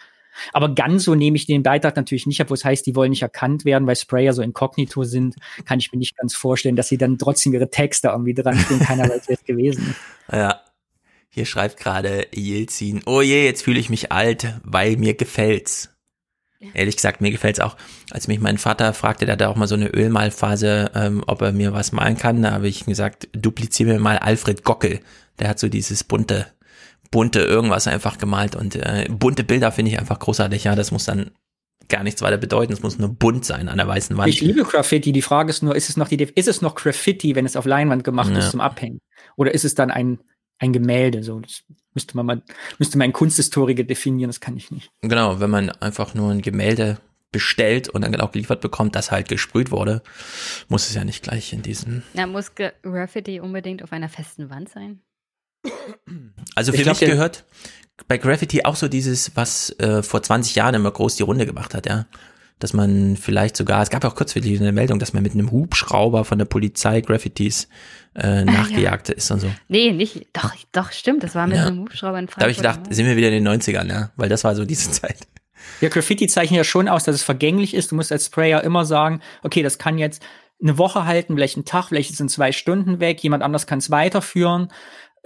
[0.53, 3.09] Aber ganz so nehme ich den Beitrag natürlich nicht ab, wo es heißt, die wollen
[3.09, 5.35] nicht erkannt werden, weil Sprayer so inkognito sind,
[5.65, 8.81] kann ich mir nicht ganz vorstellen, dass sie dann trotzdem ihre Texte irgendwie dran stehen,
[8.81, 10.35] keiner weiß, wer es gewesen ist.
[10.35, 10.61] Ja,
[11.29, 15.91] hier schreibt gerade Jelzin, oh je, jetzt fühle ich mich alt, weil mir gefällt's.
[16.75, 17.77] Ehrlich gesagt, mir gefällt's auch.
[18.11, 21.53] Als mich mein Vater fragte, der hatte auch mal so eine Ölmalphase, ähm, ob er
[21.53, 25.01] mir was malen kann, da habe ich gesagt, dupliziere mir mal Alfred Gockel.
[25.39, 26.47] Der hat so dieses bunte,
[27.13, 30.65] bunte irgendwas einfach gemalt und äh, bunte Bilder finde ich einfach großartig.
[30.65, 31.31] Ja, das muss dann
[31.89, 32.73] gar nichts weiter bedeuten.
[32.73, 34.29] Es muss nur bunt sein an der weißen Wand.
[34.29, 35.13] Ich liebe Graffiti.
[35.13, 37.67] Die Frage ist nur, ist es noch die, ist es noch Graffiti, wenn es auf
[37.67, 38.39] Leinwand gemacht ja.
[38.39, 38.99] ist zum Abhängen?
[39.37, 40.19] Oder ist es dann ein
[40.59, 41.23] ein Gemälde.
[41.23, 42.43] So, das müsste man mal,
[42.79, 44.91] müsste man ein Kunsthistoriker definieren, das kann ich nicht.
[45.03, 46.99] Genau, wenn man einfach nur ein Gemälde
[47.31, 50.03] bestellt und dann auch geliefert bekommt, das halt gesprüht wurde,
[50.69, 52.03] muss es ja nicht gleich in diesem.
[52.15, 55.01] Na, muss Graffiti unbedingt auf einer festen Wand sein?
[56.55, 57.45] Also für glaub, mich gehört
[58.07, 61.75] bei Graffiti auch so dieses, was äh, vor 20 Jahren immer groß die Runde gemacht
[61.75, 62.07] hat, ja
[62.59, 65.51] dass man vielleicht sogar, es gab ja auch kurzfristig eine Meldung, dass man mit einem
[65.51, 67.69] Hubschrauber von der Polizei Graffitis
[68.15, 69.15] äh, nachgejagt ja.
[69.15, 69.51] ist und so.
[69.69, 71.67] Nee, nicht, doch, doch, stimmt, das war mit ja.
[71.67, 72.41] einem Hubschrauber in Frankfurt.
[72.41, 74.65] Da habe ich gedacht, sind wir wieder in den 90ern, ja, weil das war so
[74.65, 75.19] diese Zeit.
[75.81, 77.93] Ja, Graffiti zeichnet ja schon aus, dass es vergänglich ist.
[77.93, 80.23] Du musst als Sprayer immer sagen, okay, das kann jetzt
[80.61, 83.91] eine Woche halten, vielleicht einen Tag, vielleicht sind zwei Stunden weg, jemand anders kann es
[83.91, 84.69] weiterführen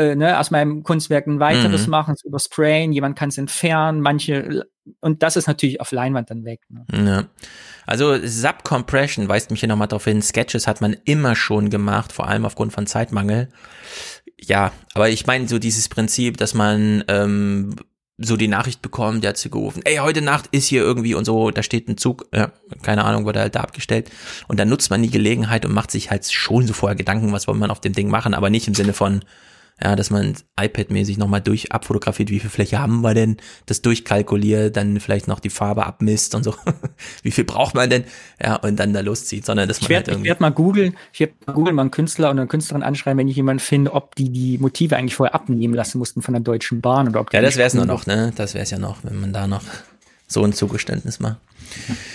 [0.03, 1.91] äh, ne, aus meinem Kunstwerk ein weiteres mhm.
[1.91, 4.65] machen, es übersprayen, jemand kann es entfernen, manche,
[5.01, 6.61] und das ist natürlich auf Leinwand dann weg.
[6.69, 6.85] Ne?
[6.93, 7.25] Ja.
[7.87, 12.29] Also Subcompression weist mich hier nochmal darauf hin, Sketches hat man immer schon gemacht, vor
[12.29, 13.49] allem aufgrund von Zeitmangel.
[14.39, 17.77] Ja, aber ich meine so dieses Prinzip, dass man ähm,
[18.19, 21.25] so die Nachricht bekommt, der hat sie gerufen, ey, heute Nacht ist hier irgendwie und
[21.25, 24.11] so, da steht ein Zug, ja, keine Ahnung, wurde halt da abgestellt.
[24.49, 27.49] Und dann nutzt man die Gelegenheit und macht sich halt schon so vorher Gedanken, was
[27.49, 29.25] wollen man auf dem Ding machen, aber nicht im Sinne von,
[29.83, 34.77] ja, dass man iPad-mäßig nochmal durch abfotografiert, wie viel Fläche haben wir denn, das durchkalkuliert,
[34.77, 36.55] dann vielleicht noch die Farbe abmisst und so.
[37.23, 38.05] wie viel braucht man denn?
[38.41, 40.29] Ja, und dann da loszieht, sondern dass man ich werd, halt irgendwie.
[40.29, 43.19] Ich werde mal googeln, ich werde mal googeln, mal einen Künstler und eine Künstlerin anschreiben,
[43.19, 46.43] wenn ich jemanden finde, ob die die Motive eigentlich vorher abnehmen lassen mussten von der
[46.43, 48.33] Deutschen Bahn oder ob Ja, das wäre es nur noch, ne?
[48.37, 49.63] Das wäre es ja noch, wenn man da noch
[50.29, 51.39] so ein Zugeständnis macht.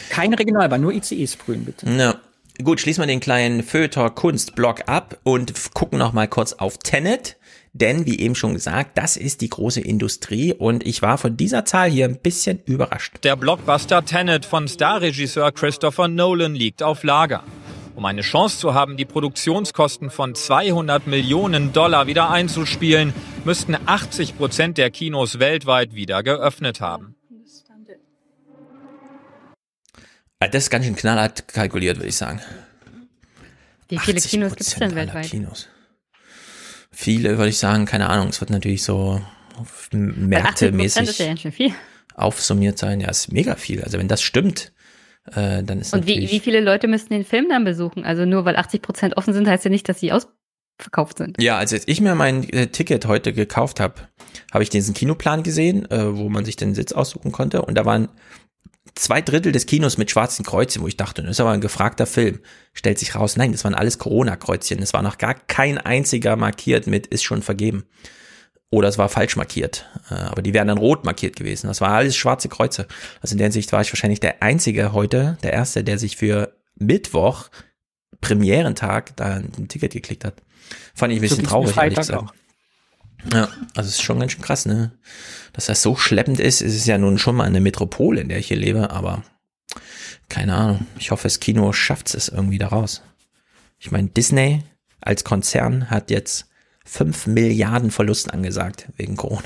[0.09, 1.89] Keine Regionalbahn, nur ICEs sprühen, bitte.
[1.89, 2.15] Ja.
[2.63, 7.36] Gut, schließen wir den kleinen Feuilleton Kunstblock ab und gucken noch mal kurz auf Tenet.
[7.79, 11.63] Denn, wie eben schon gesagt, das ist die große Industrie und ich war von dieser
[11.63, 13.17] Zahl hier ein bisschen überrascht.
[13.23, 17.43] Der Blockbuster Tenet von Starregisseur Christopher Nolan liegt auf Lager.
[17.95, 23.13] Um eine Chance zu haben, die Produktionskosten von 200 Millionen Dollar wieder einzuspielen,
[23.45, 27.15] müssten 80 Prozent der Kinos weltweit wieder geöffnet haben.
[30.39, 32.41] Ah, das ist ganz schön knallhart kalkuliert, würde ich sagen.
[33.87, 35.27] Wie viele Kinos gibt es denn weltweit?
[35.27, 35.67] Kinos.
[36.99, 39.21] Viele würde ich sagen, keine Ahnung, es wird natürlich so
[41.45, 41.71] ja viel.
[42.15, 43.01] aufsummiert sein.
[43.01, 43.83] Ja, ist mega viel.
[43.83, 44.73] Also wenn das stimmt,
[45.27, 48.03] äh, dann ist Und wie, wie viele Leute müssten den Film dann besuchen?
[48.03, 51.39] Also nur weil 80 Prozent offen sind, heißt ja nicht, dass sie ausverkauft sind.
[51.39, 54.07] Ja, als ich mir mein äh, Ticket heute gekauft habe,
[54.51, 57.61] habe ich diesen Kinoplan gesehen, äh, wo man sich den Sitz aussuchen konnte.
[57.61, 58.09] Und da waren
[58.99, 62.05] zwei Drittel des Kinos mit schwarzen Kreuzchen, wo ich dachte, das ist aber ein gefragter
[62.05, 62.39] Film.
[62.73, 64.81] Stellt sich raus, nein, das waren alles Corona-Kreuzchen.
[64.81, 67.85] Es war noch gar kein einziger markiert mit ist schon vergeben.
[68.69, 69.85] Oder es war falsch markiert.
[70.09, 71.67] Äh, aber die wären dann rot markiert gewesen.
[71.67, 72.87] Das war alles schwarze Kreuze.
[73.21, 76.53] Also in der Hinsicht war ich wahrscheinlich der Einzige heute, der Erste, der sich für
[76.75, 77.49] Mittwoch,
[78.19, 80.35] Premierentag, da ein Ticket geklickt hat.
[80.93, 82.23] Fand ich ein bisschen mir traurig, ehrlich gesagt.
[82.23, 82.33] auch.
[83.33, 84.91] Ja, also es ist schon ganz schön krass, ne?
[85.53, 86.61] Dass das so schleppend ist.
[86.61, 89.23] Es ist ja nun schon mal eine Metropole, in der ich hier lebe, aber
[90.29, 90.87] keine Ahnung.
[90.99, 93.01] Ich hoffe, das Kino schafft es irgendwie da raus.
[93.79, 94.63] Ich meine, Disney
[95.01, 96.47] als Konzern hat jetzt
[96.85, 99.43] 5 Milliarden Verlust angesagt wegen Corona.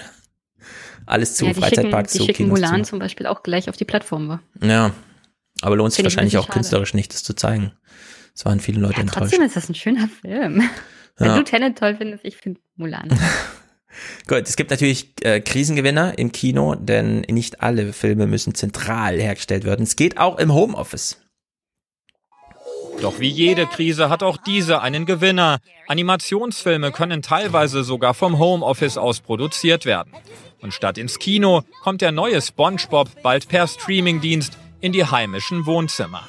[1.06, 2.92] Alles zu, ja, die schicken, Freizeitparks die zu, schicken Kinos Mulan zu.
[2.92, 4.30] zum Beispiel auch gleich auf die Plattform.
[4.30, 4.40] Wa?
[4.62, 4.92] Ja,
[5.62, 7.72] aber lohnt sich wahrscheinlich ein auch bisschen künstlerisch nicht, das zu zeigen.
[8.36, 9.32] Es waren viele Leute enttäuscht.
[9.32, 10.64] Trotzdem ist das ein schöner Film.
[11.18, 11.38] Wenn Ja.
[11.38, 13.10] du Tenet toll findest, ich finde Mulan.
[14.28, 19.64] Gut, es gibt natürlich äh, Krisengewinner im Kino, denn nicht alle Filme müssen zentral hergestellt
[19.64, 19.84] werden.
[19.84, 21.18] Es geht auch im Homeoffice.
[23.02, 25.60] Doch wie jede Krise hat auch diese einen Gewinner.
[25.88, 30.14] Animationsfilme können teilweise sogar vom Homeoffice aus produziert werden.
[30.62, 36.28] Und statt ins Kino kommt der neue SpongeBob bald per Streamingdienst in die heimischen Wohnzimmer.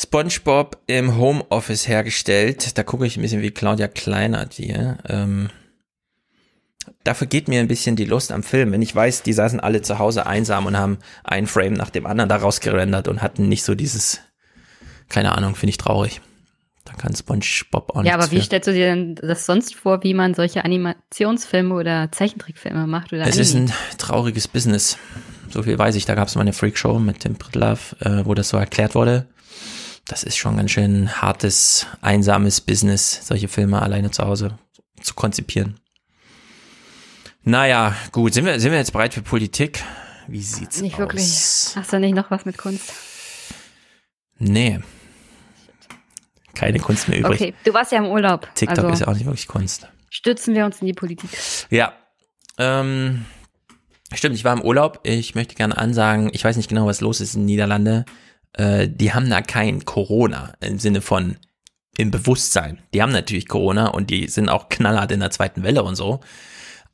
[0.00, 2.78] SpongeBob im Homeoffice hergestellt.
[2.78, 4.98] Da gucke ich ein bisschen wie Claudia Kleinert hier.
[5.06, 5.50] Ähm,
[7.04, 8.72] da vergeht mir ein bisschen die Lust am Film.
[8.72, 12.06] Wenn ich weiß, die saßen alle zu Hause einsam und haben einen Frame nach dem
[12.06, 14.20] anderen daraus gerendert und hatten nicht so dieses,
[15.08, 16.20] keine Ahnung, finde ich traurig.
[16.86, 18.42] Da kann SpongeBob auch ja, aber wie für.
[18.42, 23.12] stellst du dir denn das sonst vor, wie man solche Animationsfilme oder Zeichentrickfilme macht?
[23.12, 23.70] Oder Es ist Anime?
[23.70, 24.96] ein trauriges Business.
[25.50, 26.06] So viel weiß ich.
[26.06, 29.26] Da gab es mal eine Freakshow mit Tim Pritlove, äh, wo das so erklärt wurde.
[30.06, 34.58] Das ist schon ganz schön hartes, einsames Business, solche Filme alleine zu Hause
[35.02, 35.78] zu konzipieren.
[37.42, 39.82] Naja, gut, sind wir, sind wir jetzt bereit für Politik?
[40.26, 40.98] Wie sieht's Nicht aus?
[41.00, 41.24] wirklich.
[41.74, 42.92] Hast du nicht noch was mit Kunst?
[44.38, 44.80] Nee.
[46.54, 47.40] Keine Kunst mehr übrig.
[47.40, 48.48] Okay, du warst ja im Urlaub.
[48.54, 49.88] TikTok also ist ja auch nicht wirklich Kunst.
[50.10, 51.30] stützen wir uns in die Politik.
[51.70, 51.94] Ja.
[52.58, 53.24] Ähm,
[54.12, 55.00] stimmt, ich war im Urlaub.
[55.04, 58.04] Ich möchte gerne ansagen, ich weiß nicht genau, was los ist in den Niederlande.
[58.54, 61.36] Äh, die haben da kein Corona im Sinne von
[61.96, 62.78] im Bewusstsein.
[62.94, 66.20] Die haben natürlich Corona und die sind auch knallhart in der zweiten Welle und so.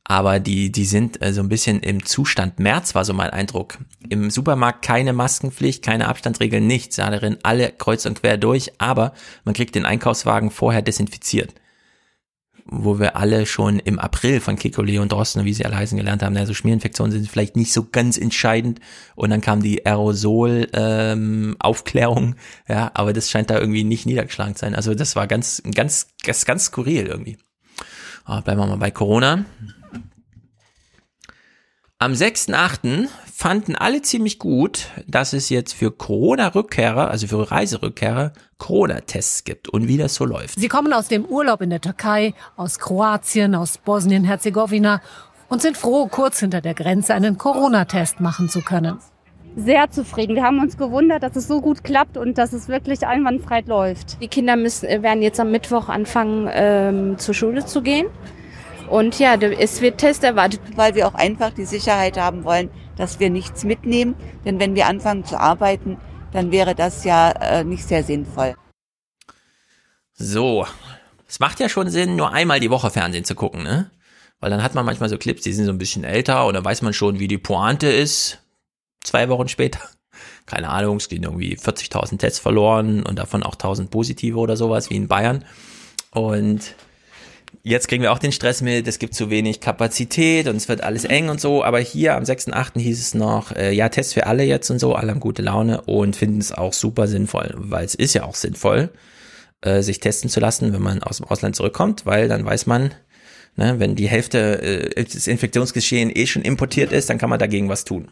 [0.03, 3.77] Aber die, die sind äh, so ein bisschen im Zustand März, war so mein Eindruck.
[4.09, 6.97] Im Supermarkt keine Maskenpflicht, keine Abstandsregeln, nichts.
[6.97, 11.53] Ja, darin alle kreuz und quer durch, aber man kriegt den Einkaufswagen vorher desinfiziert
[12.69, 16.23] wo wir alle schon im April von Kikole und Drosten, wie sie alle heißen, gelernt
[16.23, 18.79] haben, also Schmierinfektionen sind vielleicht nicht so ganz entscheidend.
[19.15, 22.35] Und dann kam die Aerosol-Aufklärung,
[22.67, 24.75] ja, aber das scheint da irgendwie nicht niedergeschlagen zu sein.
[24.75, 27.37] Also das war ganz, ganz, ganz, ganz skurril irgendwie.
[28.25, 29.45] Aber bleiben wir mal bei Corona.
[31.99, 33.07] Am 6.8.
[33.33, 39.87] fanden alle ziemlich gut, dass es jetzt für Corona-Rückkehrer, also für Reiserückkehrer, Corona-Tests gibt und
[39.87, 40.59] wie das so läuft.
[40.59, 45.01] Sie kommen aus dem Urlaub in der Türkei, aus Kroatien, aus Bosnien-Herzegowina
[45.49, 48.99] und sind froh, kurz hinter der Grenze einen Corona-Test machen zu können.
[49.55, 50.35] sehr zufrieden.
[50.35, 54.21] Wir haben uns gewundert, dass es so gut klappt und dass es wirklich einwandfrei läuft.
[54.21, 58.05] Die Kinder müssen, werden jetzt am Mittwoch anfangen, ähm, zur Schule zu gehen.
[58.89, 60.61] Und ja, es wird Test erwartet.
[60.75, 64.15] Weil wir auch einfach die Sicherheit haben wollen, dass wir nichts mitnehmen.
[64.45, 65.97] Denn wenn wir anfangen zu arbeiten,
[66.31, 68.55] dann wäre das ja äh, nicht sehr sinnvoll.
[70.13, 70.65] So,
[71.27, 73.91] es macht ja schon Sinn, nur einmal die Woche Fernsehen zu gucken, ne?
[74.39, 76.65] Weil dann hat man manchmal so Clips, die sind so ein bisschen älter und dann
[76.65, 78.39] weiß man schon, wie die Pointe ist.
[79.03, 79.79] Zwei Wochen später.
[80.45, 84.89] Keine Ahnung, es gehen irgendwie 40.000 Tests verloren und davon auch 1.000 positive oder sowas,
[84.89, 85.43] wie in Bayern.
[86.11, 86.75] Und
[87.67, 90.83] jetzt kriegen wir auch den Stress mit, es gibt zu wenig Kapazität und es wird
[90.83, 91.63] alles eng und so.
[91.63, 92.79] Aber hier am 6.8.
[92.79, 95.81] hieß es noch, äh, ja, Test für alle jetzt und so, alle haben gute Laune
[95.81, 98.89] und finden es auch super sinnvoll, weil es ist ja auch sinnvoll,
[99.61, 102.93] äh, sich testen zu lassen, wenn man aus dem Ausland zurückkommt, weil dann weiß man,
[103.55, 104.61] ne, wenn die Hälfte
[104.95, 108.09] äh, des Infektionsgeschehen eh schon importiert ist, dann kann man dagegen was tun.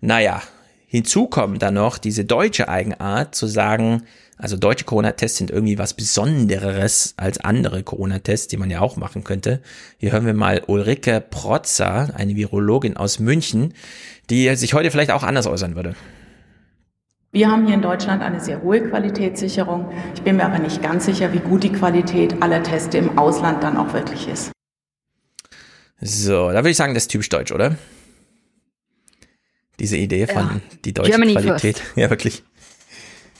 [0.00, 0.42] Naja,
[0.86, 4.02] hinzu kommt dann noch diese deutsche Eigenart zu sagen,
[4.38, 9.24] also deutsche Corona-Tests sind irgendwie was Besondereres als andere Corona-Tests, die man ja auch machen
[9.24, 9.62] könnte.
[9.98, 13.72] Hier hören wir mal Ulrike Protzer, eine Virologin aus München,
[14.28, 15.94] die sich heute vielleicht auch anders äußern würde.
[17.32, 19.90] Wir haben hier in Deutschland eine sehr hohe Qualitätssicherung.
[20.14, 23.62] Ich bin mir aber nicht ganz sicher, wie gut die Qualität aller Tests im Ausland
[23.62, 24.52] dann auch wirklich ist.
[26.00, 27.76] So, da würde ich sagen, das ist typisch deutsch, oder?
[29.78, 30.60] Diese Idee von Ja.
[30.84, 31.78] die deutsche Germany Qualität.
[31.78, 31.82] first.
[31.96, 32.42] Ja, wirklich.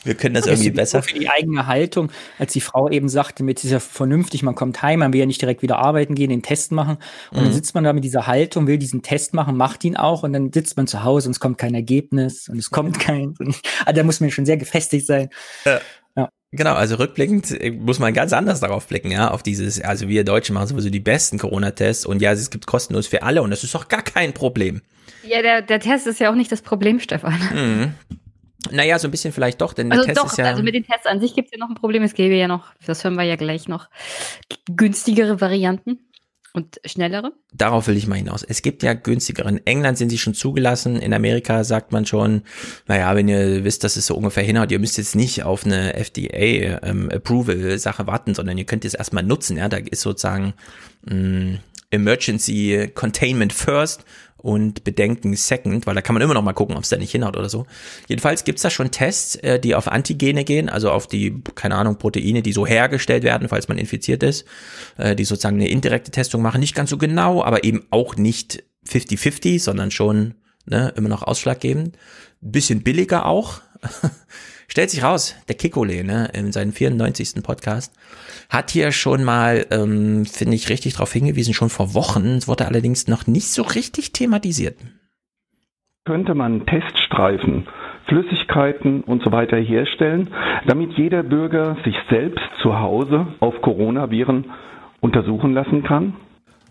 [0.05, 1.03] Wir können das Ja, irgendwie ist besser.
[1.03, 5.01] Für die eigene Haltung, als die Frau eben sagte, mit dieser vernünftig, man kommt heim,
[5.01, 6.99] man will ja nicht direkt wieder arbeiten gehen, den Test machen.
[7.33, 7.45] Und Mhm.
[7.47, 10.33] dann sitzt man da mit dieser Haltung, will diesen Test machen, macht ihn auch und
[10.33, 13.35] dann sitzt man zu Hause und es kommt kein Ergebnis und es kommt kein.
[13.41, 13.53] Also
[13.97, 15.29] da muss man schon sehr gefestigt sein.
[15.65, 15.81] Ja.
[16.17, 16.29] Ja.
[16.53, 20.23] Genau, also rückblickend äh, muss man ganz anders darauf blicken, ja, auf dieses, also wir
[20.23, 23.65] Deutschen machen sowieso die besten Corona-Tests und ja, es gibt kostenlos für alle und das
[23.65, 24.83] ist doch gar kein Problem.
[25.27, 27.39] Ja, der, der Test ist ja auch nicht das Problem, Stefan.
[27.55, 27.95] Mhm.
[28.71, 30.47] Naja, so ein bisschen vielleicht doch, denn der Also Test doch, ist ja.
[30.47, 32.03] also mit den Tests an sich gibt es ja noch ein Problem.
[32.03, 33.89] Es gäbe ja noch, das hören wir ja gleich noch,
[34.75, 36.01] günstigere Varianten
[36.53, 37.33] und schnellere.
[37.53, 38.43] Darauf will ich mal hinaus.
[38.43, 39.49] Es gibt ja günstigere.
[39.49, 40.97] In England sind sie schon zugelassen.
[40.97, 42.43] In Amerika sagt man schon,
[42.87, 45.95] naja, wenn ihr wisst, dass es so ungefähr hinhaut, ihr müsst jetzt nicht auf eine
[45.95, 49.59] FDA-Approval-Sache warten, sondern ihr könnt es erstmal nutzen.
[49.59, 50.55] Ja, da ist sozusagen
[51.05, 51.59] mh,
[51.91, 54.05] Emergency Containment First
[54.47, 57.11] und Bedenken Second, weil da kann man immer noch mal gucken, ob es da nicht
[57.11, 57.67] hinhaut oder so.
[58.07, 61.97] Jedenfalls gibt's da schon Tests, äh, die auf Antigene gehen, also auf die, keine Ahnung,
[61.97, 64.45] Proteine, die so hergestellt werden, falls man infiziert ist,
[64.99, 66.61] äh, die sozusagen eine indirekte Testung machen.
[66.61, 70.35] Nicht ganz so genau, aber eben auch nicht 50-50, sondern schon
[70.65, 71.99] ne, immer noch ausschlaggebend.
[72.41, 73.63] Bisschen billiger auch.
[74.69, 77.43] Stellt sich raus, der Kikole, ne, in seinem 94.
[77.43, 77.93] Podcast,
[78.49, 82.37] hat hier schon mal, ähm, finde ich, richtig darauf hingewiesen, schon vor Wochen.
[82.37, 84.77] Es wurde allerdings noch nicht so richtig thematisiert.
[86.05, 87.67] könnte man Teststreifen,
[88.07, 90.29] Flüssigkeiten und so weiter herstellen,
[90.67, 94.45] damit jeder Bürger sich selbst zu Hause auf Coronaviren
[95.01, 96.15] untersuchen lassen kann?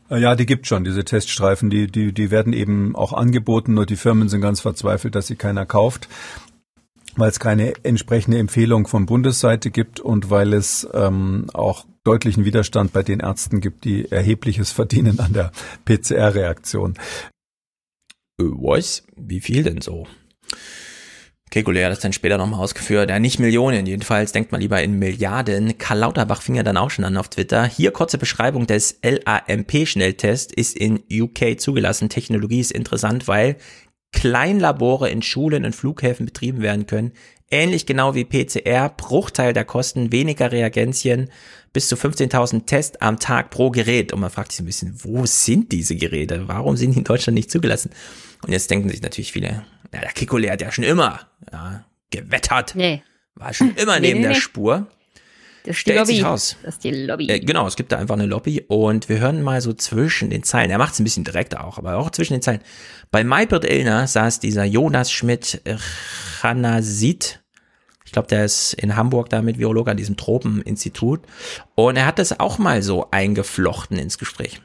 [0.09, 3.85] Äh, Ja, die gibt schon, diese Teststreifen, die, die, die werden eben auch angeboten, nur
[3.85, 6.07] die Firmen sind ganz verzweifelt, dass sie keiner kauft,
[7.15, 12.93] weil es keine entsprechende Empfehlung von Bundesseite gibt und weil es ähm, auch deutlichen Widerstand
[12.93, 15.51] bei den Ärzten gibt, die erhebliches verdienen an der
[15.85, 16.95] PCR-Reaktion.
[18.39, 19.03] Äh, Was?
[19.15, 20.07] Wie viel denn so?
[21.51, 23.09] Kekule hat das dann später nochmal ausgeführt.
[23.09, 25.77] Ja, nicht Millionen, jedenfalls denkt man lieber in Milliarden.
[25.77, 27.65] Karl Lauterbach fing ja dann auch schon an auf Twitter.
[27.65, 32.09] Hier kurze Beschreibung des LAMP-Schnelltest ist in UK zugelassen.
[32.09, 33.55] Technologie ist interessant, weil
[34.15, 37.11] Kleinlabore in Schulen und Flughäfen betrieben werden können.
[37.51, 41.29] Ähnlich genau wie PCR, Bruchteil der Kosten, weniger Reagenzien,
[41.73, 44.13] bis zu 15.000 Tests am Tag pro Gerät.
[44.13, 46.47] Und man fragt sich ein bisschen, wo sind diese Geräte?
[46.47, 47.91] Warum sind die in Deutschland nicht zugelassen?
[48.41, 49.63] Und jetzt denken sich natürlich viele,
[49.93, 51.19] ja, der Kikole hat ja schon immer
[51.51, 52.73] ja, gewettert.
[52.75, 53.03] Nee.
[53.35, 54.39] War schon immer neben nee, der nee.
[54.39, 54.87] Spur.
[55.65, 56.29] Das ist die Stellt sich Lobby.
[56.29, 56.55] raus.
[56.63, 57.27] Das ist die Lobby.
[57.29, 60.43] Äh, genau, es gibt da einfach eine Lobby und wir hören mal so zwischen den
[60.43, 60.69] Zeilen.
[60.69, 62.61] Er macht es ein bisschen direkter auch, aber auch zwischen den Zeilen.
[63.09, 65.61] Bei Maybert Illner saß dieser Jonas Schmidt
[66.41, 67.41] Chanasit.
[68.05, 71.21] Ich glaube, der ist in Hamburg da mit Virologe an diesem Tropeninstitut.
[71.73, 74.61] Und er hat das auch mal so eingeflochten ins Gespräch.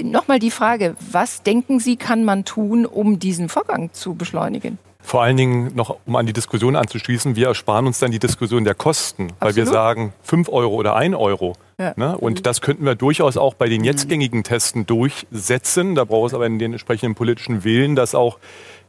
[0.00, 4.78] Nochmal die Frage, was denken Sie, kann man tun, um diesen Vorgang zu beschleunigen?
[5.08, 8.64] Vor allen Dingen noch, um an die Diskussion anzuschließen, wir ersparen uns dann die Diskussion
[8.64, 9.72] der Kosten, weil wir Absolut.
[9.72, 11.54] sagen 5 Euro oder 1 Euro.
[11.78, 11.94] Ja.
[11.96, 12.18] Ne?
[12.18, 15.94] Und das könnten wir durchaus auch bei den jetzt gängigen Testen durchsetzen.
[15.94, 18.36] Da braucht es aber den entsprechenden politischen Willen, das auch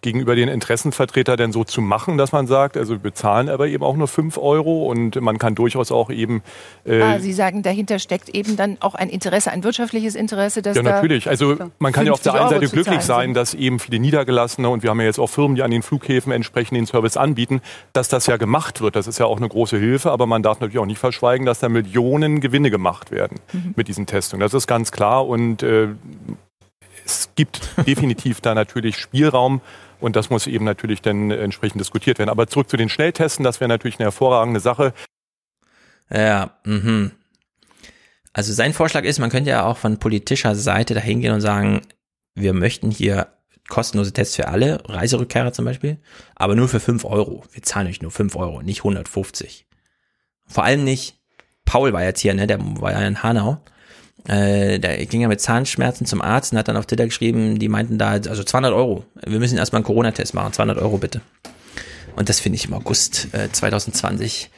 [0.02, 3.84] gegenüber den Interessenvertretern denn so zu machen, dass man sagt, also wir bezahlen aber eben
[3.84, 6.42] auch nur 5 Euro und man kann durchaus auch eben
[6.86, 10.78] äh, ah, Sie sagen, dahinter steckt eben dann auch ein Interesse, ein wirtschaftliches Interesse, dass
[10.78, 11.28] Ja, natürlich.
[11.28, 14.70] Also man kann ja auf der 50 einen Seite glücklich sein, dass eben viele Niedergelassene
[14.70, 17.62] und wir haben ja jetzt auch Firmen, die an den Flughäfen entsprechend den Service anbieten,
[17.94, 18.96] dass das ja gemacht wird.
[18.96, 21.60] Das ist ja auch eine große Hilfe, aber man darf natürlich auch nicht verschweigen, dass
[21.60, 23.74] da Millionen Gewinne gemacht werden Mhm.
[23.76, 24.42] mit diesen Testungen.
[24.42, 25.90] Das ist ganz klar und äh,
[27.06, 29.62] es gibt definitiv da natürlich Spielraum
[30.00, 32.30] und das muss eben natürlich dann entsprechend diskutiert werden.
[32.30, 34.94] Aber zurück zu den Schnelltesten, das wäre natürlich eine hervorragende Sache.
[36.10, 37.12] Ja, mhm.
[38.34, 41.82] Also sein Vorschlag ist, man könnte ja auch von politischer Seite dahin gehen und sagen,
[42.36, 43.28] wir möchten hier
[43.68, 45.98] kostenlose Tests für alle, Reiserückkehrer zum Beispiel,
[46.36, 47.44] aber nur für 5 Euro.
[47.52, 49.68] Wir zahlen euch nur 5 Euro, nicht 150.
[50.48, 51.20] Vor allem nicht,
[51.66, 53.62] Paul war jetzt hier, ne, der war ja in Hanau.
[54.28, 57.70] Äh, der ging ja mit Zahnschmerzen zum Arzt und hat dann auf Twitter geschrieben, die
[57.70, 59.06] meinten da, also 200 Euro.
[59.26, 61.22] Wir müssen erstmal einen Corona-Test machen, 200 Euro bitte.
[62.16, 64.50] Und das finde ich im August äh, 2020.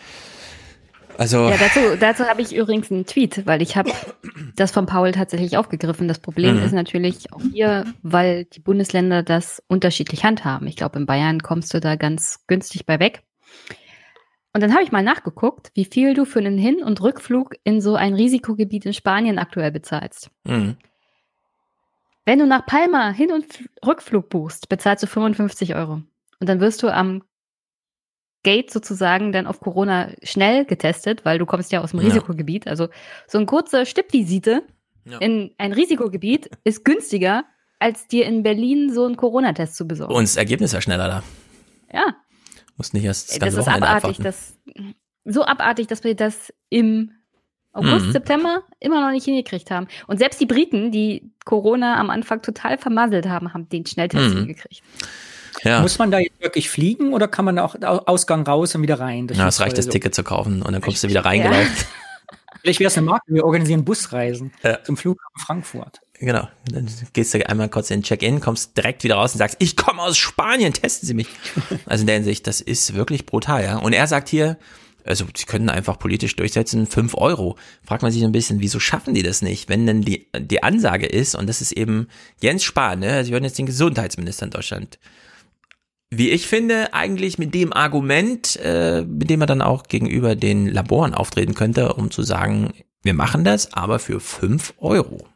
[1.18, 3.92] Also, Ja, dazu, dazu habe ich übrigens einen Tweet, weil ich habe
[4.56, 6.08] das von Paul tatsächlich aufgegriffen.
[6.08, 6.64] Das Problem Mhm.
[6.64, 10.66] ist natürlich auch hier, weil die Bundesländer das unterschiedlich handhaben.
[10.68, 13.22] Ich glaube, in Bayern kommst du da ganz günstig bei weg.
[14.54, 17.80] Und dann habe ich mal nachgeguckt, wie viel du für einen Hin- und Rückflug in
[17.82, 20.30] so ein Risikogebiet in Spanien aktuell bezahlst.
[20.44, 20.78] mhm.
[22.24, 23.46] Wenn du nach Palma Hin- und
[23.86, 26.04] Rückflug buchst, bezahlst du 55 Euro.
[26.40, 27.24] Und dann wirst du am
[28.44, 32.06] Gate sozusagen dann auf Corona schnell getestet, weil du kommst ja aus dem Ja.
[32.08, 32.68] Risikogebiet.
[32.68, 32.90] Also
[33.28, 34.64] so ein kurzer Stippvisite
[35.06, 35.18] Ja.
[35.18, 37.44] in ein Risikogebiet ist günstiger,
[37.80, 40.14] als dir in Berlin so einen Corona-Test zu besorgen.
[40.14, 41.24] Und das Ergebnis war schneller da.
[41.92, 42.16] ja,
[42.82, 44.20] Muss nicht erst das das ganze ist Wochenende abartig.
[44.20, 44.24] abwarten.
[44.24, 44.58] Das,
[45.36, 47.12] so abartig, dass wir das im
[47.74, 48.12] August, Mhm.
[48.12, 49.88] September immer noch nicht hingekriegt haben.
[50.08, 54.38] Und selbst die Briten, die Corona am Anfang total vermasselt haben, haben den Schnelltest Mhm.
[54.40, 54.82] hingekriegt.
[55.64, 55.80] Ja.
[55.82, 59.00] Muss man da jetzt wirklich fliegen oder kann man auch Au- Ausgang raus und wieder
[59.00, 59.28] rein?
[59.28, 59.92] durch Ja, die es reicht, das Zoll?
[59.94, 61.86] Ticket zu kaufen und dann kommst du wieder reingelaufen.
[62.62, 64.84] Vielleicht wäre es eine Marke, wir organisieren Busreisen Ja.
[64.84, 66.02] zum Flughafen Frankfurt.
[66.22, 66.48] Genau.
[66.72, 69.76] Dann gehst du einmal kurz in den Check-in, kommst direkt wieder raus und sagst, ich
[69.76, 71.28] komme aus Spanien, testen Sie mich.
[71.88, 73.78] Also in der Hinsicht, das ist wirklich brutal, ja.
[73.78, 74.58] Und er sagt hier,
[75.04, 77.58] also sie können einfach politisch durchsetzen, 5 Euro.
[77.84, 81.08] Fragt man sich ein bisschen, wieso schaffen die das nicht, wenn denn die, die Ansage
[81.08, 82.08] ist, und das ist eben
[82.40, 83.26] Jens Spahn, ne?
[83.26, 85.00] Sie hören jetzt den Gesundheitsminister in Deutschland.
[86.12, 90.68] Wie ich finde, eigentlich mit dem Argument, äh, mit dem er dann auch gegenüber den
[90.68, 95.31] Laboren auftreten könnte, um zu sagen, wir machen das, aber für 5 Euro.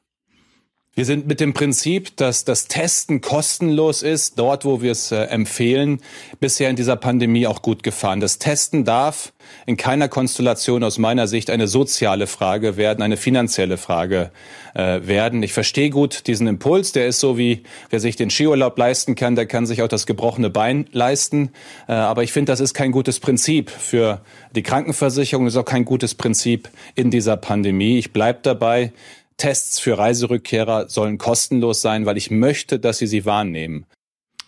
[0.98, 5.24] Wir sind mit dem Prinzip, dass das Testen kostenlos ist, dort, wo wir es äh,
[5.24, 6.00] empfehlen,
[6.40, 8.22] bisher in dieser Pandemie auch gut gefahren.
[8.22, 9.34] Das Testen darf
[9.66, 14.32] in keiner Konstellation aus meiner Sicht eine soziale Frage werden, eine finanzielle Frage
[14.74, 15.44] äh, werden.
[15.44, 19.36] Ich verstehe gut diesen Impuls, der ist so wie, wer sich den Skiurlaub leisten kann,
[19.36, 21.50] der kann sich auch das gebrochene Bein leisten.
[21.90, 24.22] Äh, aber ich finde, das ist kein gutes Prinzip für
[24.56, 27.98] die Krankenversicherung, ist auch kein gutes Prinzip in dieser Pandemie.
[27.98, 28.94] Ich bleibe dabei.
[29.38, 33.86] Tests für Reiserückkehrer sollen kostenlos sein, weil ich möchte, dass sie sie wahrnehmen.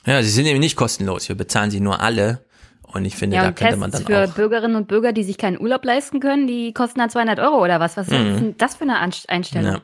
[0.05, 1.27] Ja, sie sind eben nicht kostenlos.
[1.27, 2.45] Wir bezahlen sie nur alle.
[2.83, 4.33] Und ich finde, Ja, da könnte Tests man dann für auch.
[4.33, 7.81] Bürgerinnen und Bürger, die sich keinen Urlaub leisten können, die kosten dann 200 Euro oder
[7.81, 7.97] was?
[7.97, 8.13] Was Mhm.
[8.15, 9.73] ist denn das für eine Einstellung?
[9.73, 9.81] Ja,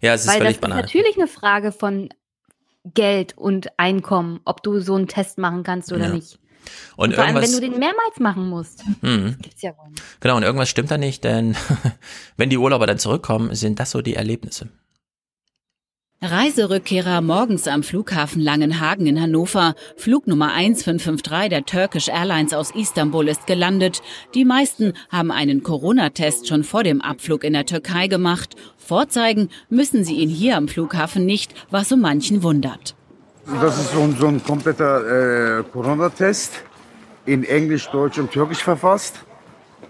[0.00, 0.80] ja es ist Weil das völlig ist banal.
[0.80, 2.08] natürlich eine Frage von
[2.94, 6.12] Geld und Einkommen, ob du so einen Test machen kannst oder Ja.
[6.14, 6.40] nicht.
[6.96, 8.84] Und, Und vor allem, wenn du den mehrmals machen musst.
[9.00, 9.36] Mhm.
[9.40, 10.02] Gibt's ja wohl nicht.
[10.20, 11.56] Genau, und irgendwas stimmt da nicht, denn
[12.36, 14.68] wenn die Urlauber dann zurückkommen, sind das so die Erlebnisse.
[16.24, 19.74] Reiserückkehrer morgens am Flughafen Langenhagen in Hannover.
[19.96, 24.02] Flug Nummer 1553 der Turkish Airlines aus Istanbul ist gelandet.
[24.32, 28.54] Die meisten haben einen Corona-Test schon vor dem Abflug in der Türkei gemacht.
[28.76, 32.94] Vorzeigen müssen sie ihn hier am Flughafen nicht, was so manchen wundert.
[33.46, 36.62] Das ist so ein, so ein kompletter äh, Corona-Test
[37.26, 39.24] in Englisch, Deutsch und Türkisch verfasst.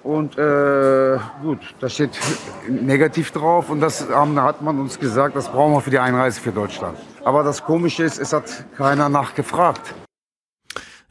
[0.03, 2.19] Und äh, gut, da steht
[2.69, 6.41] negativ drauf und das haben, hat man uns gesagt, das brauchen wir für die Einreise
[6.41, 6.99] für Deutschland.
[7.25, 9.95] Aber das Komische ist, es hat keiner nachgefragt.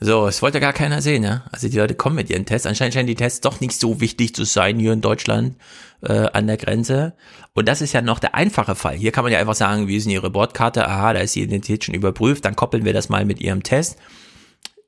[0.03, 1.44] So, es wollte gar keiner sehen, ja.
[1.52, 2.65] Also die Leute kommen mit ihren Tests.
[2.65, 5.57] Anscheinend scheinen die Tests doch nicht so wichtig zu sein hier in Deutschland
[6.02, 7.14] äh, an der Grenze.
[7.53, 8.95] Und das ist ja noch der einfache Fall.
[8.95, 10.88] Hier kann man ja einfach sagen, wie ist denn Ihre Bordkarte?
[10.88, 12.45] Aha, da ist die Identität schon überprüft.
[12.45, 13.99] Dann koppeln wir das mal mit Ihrem Test.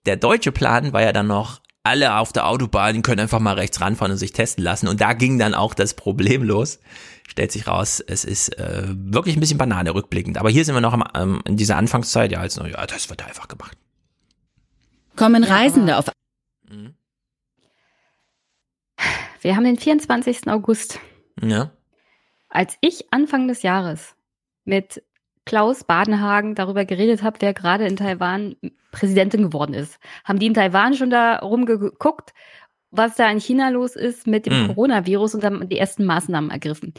[0.07, 3.81] Der deutsche Plan war ja dann noch, alle auf der Autobahn können einfach mal rechts
[3.81, 4.87] ranfahren und sich testen lassen.
[4.87, 6.79] Und da ging dann auch das Problem los.
[7.27, 10.39] Stellt sich raus, es ist äh, wirklich ein bisschen Banane rückblickend.
[10.39, 13.23] Aber hier sind wir noch am, ähm, in dieser Anfangszeit, ja, als, ja, das wird
[13.27, 13.77] einfach gemacht.
[15.15, 16.05] Kommen Reisende auf
[19.41, 20.47] Wir haben den 24.
[20.47, 20.99] August.
[21.41, 21.71] Ja.
[22.49, 24.15] Als ich Anfang des Jahres
[24.63, 25.03] mit
[25.45, 28.55] Klaus Badenhagen darüber geredet habe, wer gerade in Taiwan
[28.91, 32.33] Präsidentin geworden ist, haben die in Taiwan schon da rumgeguckt,
[32.91, 34.67] was da in China los ist mit dem Mhm.
[34.67, 36.93] Coronavirus und haben die ersten Maßnahmen ergriffen.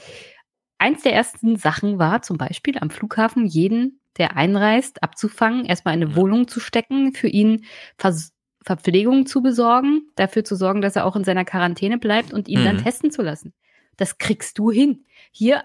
[0.77, 6.15] Eins der ersten Sachen war zum Beispiel am Flughafen jeden, der einreist, abzufangen, erstmal eine
[6.17, 7.65] Wohnung zu stecken, für ihn
[7.99, 8.33] Vers
[8.67, 12.65] Verpflegung zu besorgen, dafür zu sorgen, dass er auch in seiner Quarantäne bleibt und ihn
[12.65, 12.83] dann Mhm.
[12.85, 13.53] testen zu lassen.
[13.99, 15.05] Das kriegst du hin.
[15.33, 15.65] Hier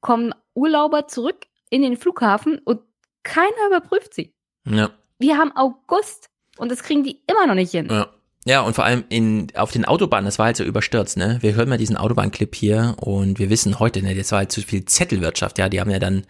[0.00, 2.80] kommen Urlauber zurück in den Flughafen und
[3.22, 4.34] keiner überprüft sie.
[4.68, 4.90] Ja.
[5.20, 6.28] Wir haben August
[6.58, 7.86] und das kriegen die immer noch nicht hin.
[7.88, 8.08] Ja.
[8.46, 11.36] Ja, und vor allem in, auf den Autobahnen, das war halt so überstürzt, ne?
[11.42, 14.62] Wir hören mal diesen Autobahnclip hier und wir wissen heute, ne, das war halt zu
[14.62, 16.24] viel Zettelwirtschaft, ja, die haben ja dann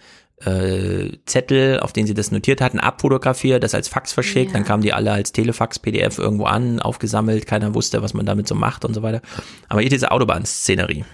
[0.44, 4.82] äh, Zettel, auf denen sie das notiert hatten, abfotografiert, das als Fax verschickt, dann kamen
[4.82, 8.84] die alle als Telefax, PDF irgendwo an, aufgesammelt, keiner wusste, was man damit so macht
[8.84, 9.20] und so weiter.
[9.68, 11.04] Aber hier diese Autobahnszenerie.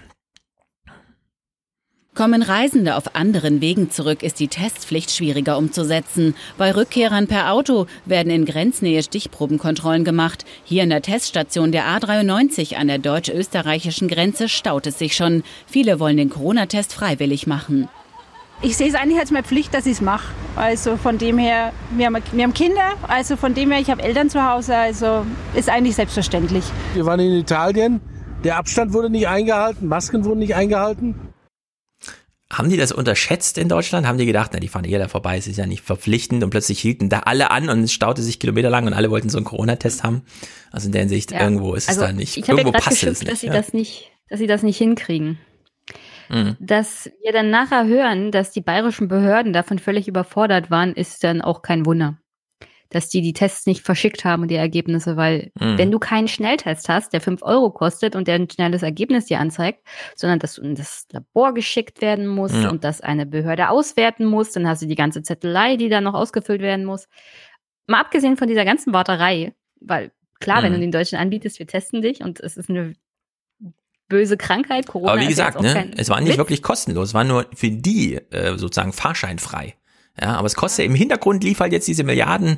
[2.17, 6.33] Kommen Reisende auf anderen Wegen zurück, ist die Testpflicht schwieriger umzusetzen.
[6.57, 10.43] Bei Rückkehrern per Auto werden in Grenznähe Stichprobenkontrollen gemacht.
[10.63, 15.43] Hier in der Teststation der A93 an der deutsch-österreichischen Grenze staut es sich schon.
[15.67, 17.87] Viele wollen den Corona-Test freiwillig machen.
[18.61, 20.33] Ich sehe es eigentlich als meine Pflicht, dass ich es mache.
[20.55, 24.01] Also von dem her, wir haben, wir haben Kinder, also von dem her, ich habe
[24.01, 26.63] Eltern zu Hause, also ist eigentlich selbstverständlich.
[26.95, 28.01] Wir waren in Italien,
[28.43, 31.13] der Abstand wurde nicht eingehalten, Masken wurden nicht eingehalten.
[32.51, 34.07] haben die das unterschätzt in Deutschland?
[34.07, 36.49] Haben die gedacht, na, die fahren eh da vorbei, es ist ja nicht verpflichtend und
[36.49, 39.45] plötzlich hielten da alle an und es staute sich kilometerlang und alle wollten so einen
[39.45, 40.23] Corona-Test haben.
[40.71, 41.41] Also in der Hinsicht, ja.
[41.41, 42.37] irgendwo ist also es da nicht.
[42.37, 43.53] Ich habe ja gerade geschimpft, dass sie ja.
[43.53, 45.37] das nicht, dass sie das nicht hinkriegen.
[46.29, 46.55] Mhm.
[46.59, 51.41] Dass wir dann nachher hören, dass die bayerischen Behörden davon völlig überfordert waren, ist dann
[51.41, 52.17] auch kein Wunder.
[52.89, 55.77] Dass die die Tests nicht verschickt haben und die Ergebnisse, weil Mhm.
[55.77, 59.39] wenn du keinen Schnelltest hast, der 5 Euro kostet und der ein schnelles Ergebnis dir
[59.39, 59.85] anzeigt,
[60.15, 62.69] sondern dass du in das Labor geschickt werden muss Ja.
[62.69, 66.13] und dass eine Behörde auswerten muss, dann hast du die ganze Zettelei, die dann noch
[66.13, 67.09] ausgefüllt werden muss.
[67.87, 70.75] Mal abgesehen von dieser ganzen Warterei, weil klar, wenn Mhm.
[70.75, 72.93] du den Deutschen anbietest, wir testen dich und es ist eine
[74.09, 76.37] böse Krankheit, Corona Aber wie ja gesagt, ne, es war nicht Witz.
[76.37, 79.75] wirklich kostenlos, es war nur für die äh, sozusagen fahrscheinfrei.
[80.19, 82.57] Ja, aber es kostet im Hintergrund lief halt jetzt diese Milliarden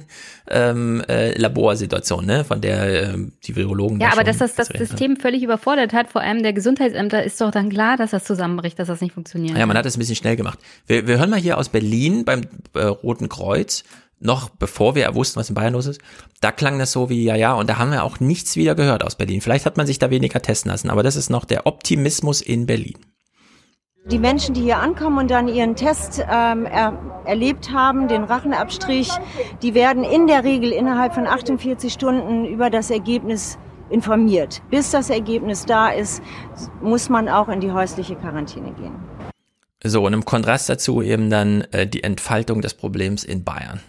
[0.49, 3.99] ähm, äh, Laborsituation, ne, von der ähm, die Virologen.
[3.99, 4.80] Ja, aber dass das das ne?
[4.80, 8.80] System völlig überfordert hat, vor allem der Gesundheitsämter, ist doch dann klar, dass das zusammenbricht,
[8.80, 9.57] dass das nicht funktioniert.
[9.57, 10.57] Ja, man hat es ein bisschen schnell gemacht.
[10.88, 12.43] Wir, wir hören mal hier aus Berlin beim
[12.76, 13.84] äh, Roten Kreuz,
[14.19, 16.01] noch bevor wir wussten, was in Bayern los ist.
[16.41, 19.03] Da klang das so wie, ja, ja, und da haben wir auch nichts wieder gehört
[19.03, 19.41] aus Berlin.
[19.41, 22.65] Vielleicht hat man sich da weniger testen lassen, aber das ist noch der Optimismus in
[22.65, 22.97] Berlin.
[24.05, 29.09] Die Menschen, die hier ankommen und dann ihren Test ähm, er, erlebt haben, den Rachenabstrich,
[29.61, 33.57] die werden in der Regel innerhalb von 48 Stunden über das Ergebnis
[33.89, 34.61] informiert.
[34.69, 36.23] Bis das Ergebnis da ist,
[36.81, 38.95] muss man auch in die häusliche Quarantäne gehen.
[39.83, 43.79] So, und im Kontrast dazu eben dann äh, die Entfaltung des Problems in Bayern.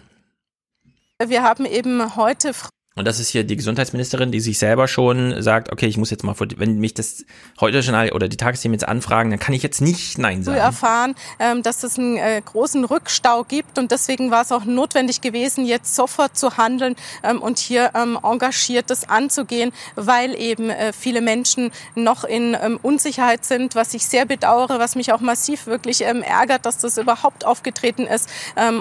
[1.27, 2.53] Wir haben eben heute
[2.93, 6.25] Und das ist hier die Gesundheitsministerin, die sich selber schon sagt, okay, ich muss jetzt
[6.25, 7.23] mal, vor- wenn mich das
[7.61, 10.57] heute schon oder die Tagesthemen jetzt anfragen, dann kann ich jetzt nicht Nein sagen.
[10.57, 15.21] erfahren, ähm, dass es einen äh, großen Rückstau gibt und deswegen war es auch notwendig
[15.21, 20.91] gewesen, jetzt sofort zu handeln ähm, und hier ähm, engagiert das anzugehen, weil eben äh,
[20.91, 26.01] viele Menschen noch in Unsicherheit sind, was ich sehr bedauere, was mich auch massiv wirklich
[26.01, 28.29] ärgert, dass das überhaupt aufgetreten ist.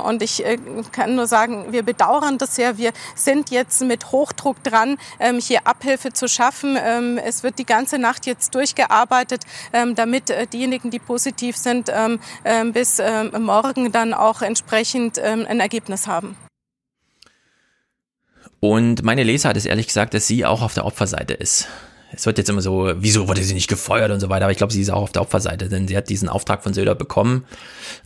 [0.05, 0.59] Und ich äh,
[0.91, 2.77] kann nur sagen, wir bedauern das sehr.
[2.78, 6.78] Wir sind jetzt mit Hochdruck dran, ähm, hier Abhilfe zu schaffen.
[6.81, 11.90] Ähm, es wird die ganze Nacht jetzt durchgearbeitet, ähm, damit äh, diejenigen, die positiv sind,
[12.72, 13.01] bis
[13.39, 16.36] morgen dann auch entsprechend ein Ergebnis haben.
[18.60, 21.68] Und meine Leser hat es ehrlich gesagt, dass sie auch auf der Opferseite ist.
[22.12, 24.59] Es wird jetzt immer so, wieso wurde sie nicht gefeuert und so weiter, aber ich
[24.59, 27.45] glaube, sie ist auch auf der Opferseite, denn sie hat diesen Auftrag von Söder bekommen.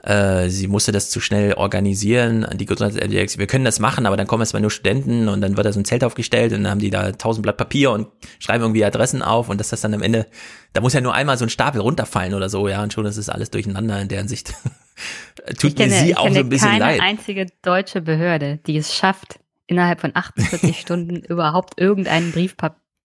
[0.02, 2.46] Äh, sie musste das zu schnell organisieren.
[2.54, 5.40] Die Gesundheits- die gesagt, wir können das machen, aber dann kommen erstmal nur Studenten und
[5.40, 7.92] dann wird da so ein Zelt aufgestellt und dann haben die da tausend Blatt Papier
[7.92, 8.08] und
[8.38, 10.26] schreiben irgendwie Adressen auf und dass das dann am Ende,
[10.74, 13.16] da muss ja nur einmal so ein Stapel runterfallen oder so, ja, und schon ist
[13.16, 14.52] es alles durcheinander in deren Sicht.
[15.58, 17.00] Tut ich kenne, mir sie ich auch kenne so ein bisschen keine leid.
[17.00, 22.56] einzige deutsche Behörde, die es schafft, innerhalb von 48 Stunden überhaupt irgendeinen Brief,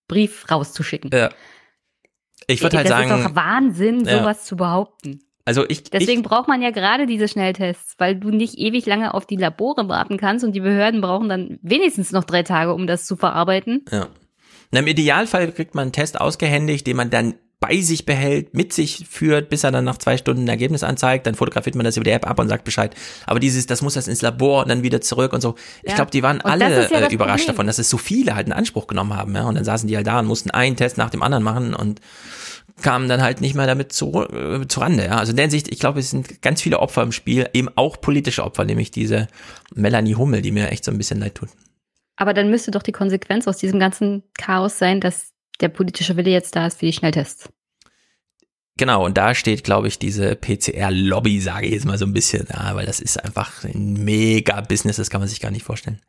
[0.09, 1.09] Brief rauszuschicken.
[1.13, 1.29] Ja.
[2.47, 4.19] Ich würde halt das sagen, ist doch Wahnsinn, Ja.
[4.19, 5.21] sowas zu behaupten.
[5.45, 9.25] also ich, Deswegen braucht man ja gerade diese Schnelltests, weil du nicht ewig lange auf
[9.25, 13.05] die Labore warten kannst und die Behörden brauchen dann wenigstens noch drei Tage, um das
[13.05, 13.85] zu verarbeiten.
[13.91, 14.07] Ja.
[14.71, 18.71] Na, Im Idealfall kriegt man einen Test ausgehändigt, den man dann bei sich behält, mit
[18.71, 21.97] sich führt, bis er dann nach zwei Stunden ein Ergebnis anzeigt, dann fotografiert man das
[21.97, 22.95] über die App ab und sagt Bescheid.
[23.25, 25.55] Aber dieses, das muss das ins Labor und dann wieder zurück und so.
[25.83, 25.95] Ich Ja.
[25.95, 27.47] glaube, die waren Und alle ja äh, überrascht Problem.
[27.47, 29.43] davon, dass es so viele halt in Anspruch genommen haben, ja.
[29.43, 31.99] Und dann saßen die halt da und mussten einen Test nach dem anderen machen und
[32.81, 35.17] kamen dann halt nicht mehr damit zu, äh, zu Rande, ja.
[35.17, 37.99] Also in der Hinsicht, ich glaube, es sind ganz viele Opfer im Spiel, eben auch
[37.99, 39.27] politische Opfer, nämlich diese
[39.75, 41.49] Melanie Hummel, die mir echt so ein bisschen leid tut.
[42.15, 45.28] Aber dann müsste doch die Konsequenz aus diesem ganzen Chaos sein, dass
[45.61, 47.49] der politische Wille jetzt da ist für die Schnelltests.
[48.77, 52.47] Genau, und da steht, glaube ich, diese PCR-Lobby, sage ich jetzt mal so ein bisschen,
[52.49, 55.99] ja, weil das ist einfach ein mega Business, das kann man sich gar nicht vorstellen.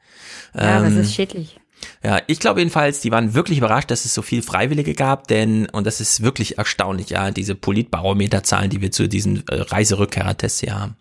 [0.54, 1.58] Ja, Ähm, ist schädlich.
[2.04, 5.68] ja, ich glaube jedenfalls, die waren wirklich überrascht, dass es so viel Freiwillige gab, denn,
[5.70, 10.78] und das ist wirklich erstaunlich, ja, diese Politbarometerzahlen, die wir zu diesen äh, Reiserückkehrertests hier
[10.78, 10.96] haben.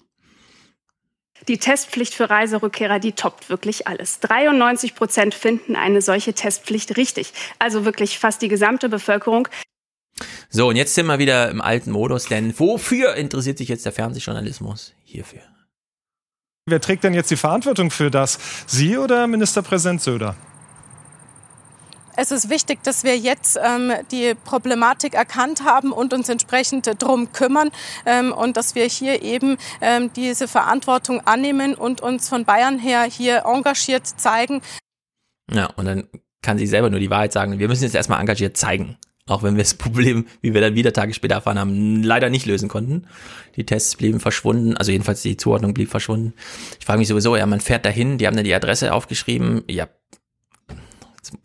[1.49, 4.19] Die Testpflicht für Reiserückkehrer, die toppt wirklich alles.
[4.19, 7.33] 93 Prozent finden eine solche Testpflicht richtig.
[7.57, 9.47] Also wirklich fast die gesamte Bevölkerung.
[10.51, 13.93] So, und jetzt sind wir wieder im alten Modus, denn wofür interessiert sich jetzt der
[13.93, 14.93] Fernsehjournalismus?
[15.03, 15.41] Hierfür.
[16.67, 18.37] Wer trägt denn jetzt die Verantwortung für das?
[18.67, 20.35] Sie oder Ministerpräsident Söder?
[22.21, 27.31] Es ist wichtig, dass wir jetzt ähm, die Problematik erkannt haben und uns entsprechend drum
[27.31, 27.69] kümmern
[28.05, 33.03] ähm, und dass wir hier eben ähm, diese Verantwortung annehmen und uns von Bayern her
[33.03, 34.61] hier engagiert zeigen.
[35.49, 36.09] Ja, und dann
[36.41, 37.57] kann sie selber nur die Wahrheit sagen.
[37.57, 38.97] Wir müssen jetzt erstmal engagiert zeigen.
[39.27, 42.45] Auch wenn wir das Problem, wie wir dann wieder Tage später erfahren haben, leider nicht
[42.45, 43.07] lösen konnten.
[43.55, 46.33] Die Tests blieben verschwunden, also jedenfalls die Zuordnung blieb verschwunden.
[46.81, 49.87] Ich frage mich sowieso, ja, man fährt dahin, die haben dann die Adresse aufgeschrieben, ja,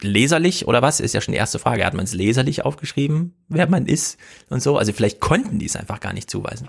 [0.01, 1.01] leserlich oder was?
[1.01, 1.85] Ist ja schon die erste Frage.
[1.85, 4.19] Hat man es leserlich aufgeschrieben, wer man ist
[4.51, 4.77] und so?
[4.79, 6.69] Also vielleicht konnten die es einfach gar nicht zuweisen.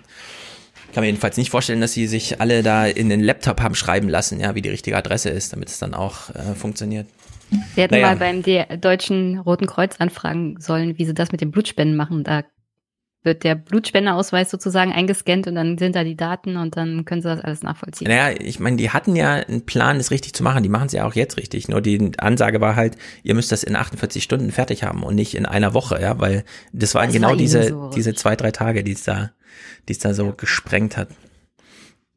[0.93, 4.07] kann mir jedenfalls nicht vorstellen, dass sie sich alle da in den Laptop haben schreiben
[4.09, 7.07] lassen, ja, wie die richtige Adresse ist, damit es dann auch äh, funktioniert.
[7.75, 8.15] Wir hätten Naja.
[8.15, 8.41] mal beim
[8.81, 12.23] Deutschen Roten Kreuz anfragen sollen, wie sie das mit den Blutspenden machen.
[12.23, 12.43] Da
[13.25, 17.27] wird der Blutspenderausweis sozusagen eingescannt und dann sind da die Daten und dann können sie
[17.27, 18.07] das alles nachvollziehen.
[18.07, 20.63] Naja, ich meine, die hatten ja einen Plan, das richtig zu machen.
[20.63, 21.67] Die machen es ja auch jetzt richtig.
[21.67, 25.35] Nur die Ansage war halt, ihr müsst das in 48 Stunden fertig haben und nicht
[25.35, 28.51] in einer Woche, ja, weil das waren Das genau war diese, so diese zwei, drei
[28.51, 29.31] Tage, die es da,
[29.87, 31.09] die es da so gesprengt hat.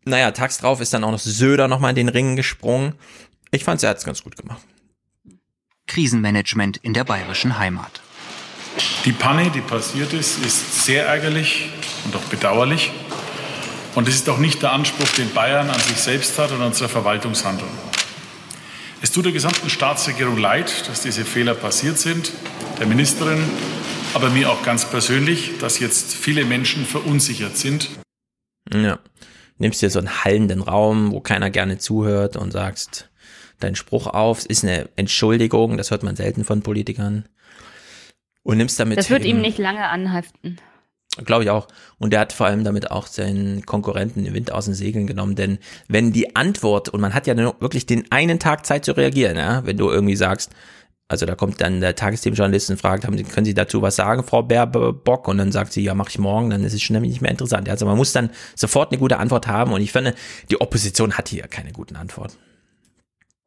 [0.04, 2.94] Naja, tags drauf ist dann auch noch Söder nochmal in den Ringen gesprungen.
[3.50, 4.62] Ich fand, er hat es ganz gut gemacht.
[5.86, 8.02] Krisenmanagement in der bayerischen Heimat.
[9.04, 11.70] Die Panne, die passiert ist, ist sehr ärgerlich
[12.04, 12.90] und auch bedauerlich.
[13.94, 16.68] Und es ist auch nicht der Anspruch, den Bayern an sich selbst hat und an
[16.68, 17.70] unsere Verwaltungshandlung.
[19.00, 22.32] Es tut der gesamten Staatsregierung leid, dass diese Fehler passiert sind,
[22.78, 23.42] der Ministerin,
[24.14, 27.88] aber mir auch ganz persönlich, dass jetzt viele Menschen verunsichert sind.
[28.72, 28.98] Ja.
[29.58, 33.10] Nimmst dir so einen hallenden Raum, wo keiner gerne zuhört und sagst
[33.60, 34.38] deinen Spruch auf.
[34.38, 37.24] Es ist eine Entschuldigung, das hört man selten von Politikern.
[38.42, 38.98] Und nimmst damit.
[38.98, 40.58] Das wird ihm nicht lange anhaften.
[41.24, 41.66] Glaube ich auch.
[41.98, 45.34] Und er hat vor allem damit auch seinen Konkurrenten den Wind aus den Segeln genommen.
[45.34, 45.58] Denn
[45.88, 49.36] wenn die Antwort, und man hat ja nur wirklich den einen Tag Zeit zu reagieren,
[49.36, 50.52] ja, wenn du irgendwie sagst,
[51.08, 54.42] also da kommt dann der Tagesthemenjournalist und fragt, haben können Sie dazu was sagen, Frau
[54.42, 55.26] Baerbock?
[55.26, 57.30] Und dann sagt sie, ja, mache ich morgen, dann ist es schon nämlich nicht mehr
[57.30, 57.68] interessant.
[57.68, 59.72] Also man muss dann sofort eine gute Antwort haben.
[59.72, 60.14] Und ich finde,
[60.50, 62.36] die Opposition hat hier keine guten Antworten.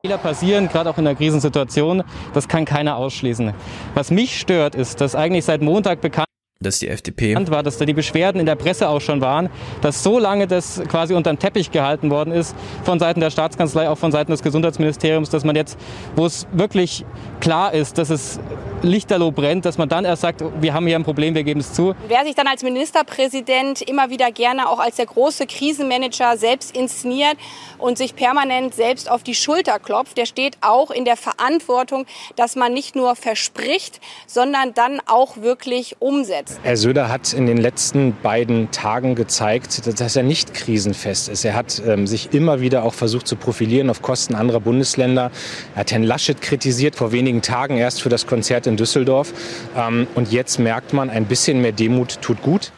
[0.04, 2.02] Fehler passieren, gerade auch in der Krisensituation.
[2.34, 3.54] Das kann keiner ausschließen.
[3.94, 6.31] Was mich stört, ist, dass eigentlich seit Montag bekannt
[6.62, 7.36] Das ist die FDP.
[7.50, 9.50] war, dass da die Beschwerden in der Presse auch schon waren,
[9.82, 13.90] dass so lange das quasi unter den Teppich gehalten worden ist von Seiten der Staatskanzlei,
[13.90, 15.78] auch von Seiten des Gesundheitsministeriums, dass man jetzt,
[16.16, 17.04] wo es wirklich
[17.40, 18.40] klar ist, dass es
[18.84, 21.74] lichterloh brennt, dass man dann erst sagt, wir haben hier ein Problem, wir geben es
[21.74, 21.94] zu.
[22.08, 27.38] Wer sich dann als Ministerpräsident immer wieder gerne auch als der große Krisenmanager selbst inszeniert
[27.78, 32.06] und sich permanent selbst auf die Schulter klopft, der steht auch in der Verantwortung,
[32.36, 36.51] dass man nicht nur verspricht, sondern dann auch wirklich umsetzt.
[36.64, 41.46] Herr Söder hat in den letzten beiden Tagen gezeigt, dass er nicht krisenfest ist.
[41.46, 45.32] Er hat ähm, sich immer wieder auch versucht zu profilieren auf Kosten anderer Bundesländer.
[45.74, 49.34] Er hat Herrn Laschet kritisiert vor wenigen Tagen erst für das Konzert in Düsseldorf.
[49.76, 52.72] Ähm, und jetzt merkt man, ein bisschen mehr Demut tut gut.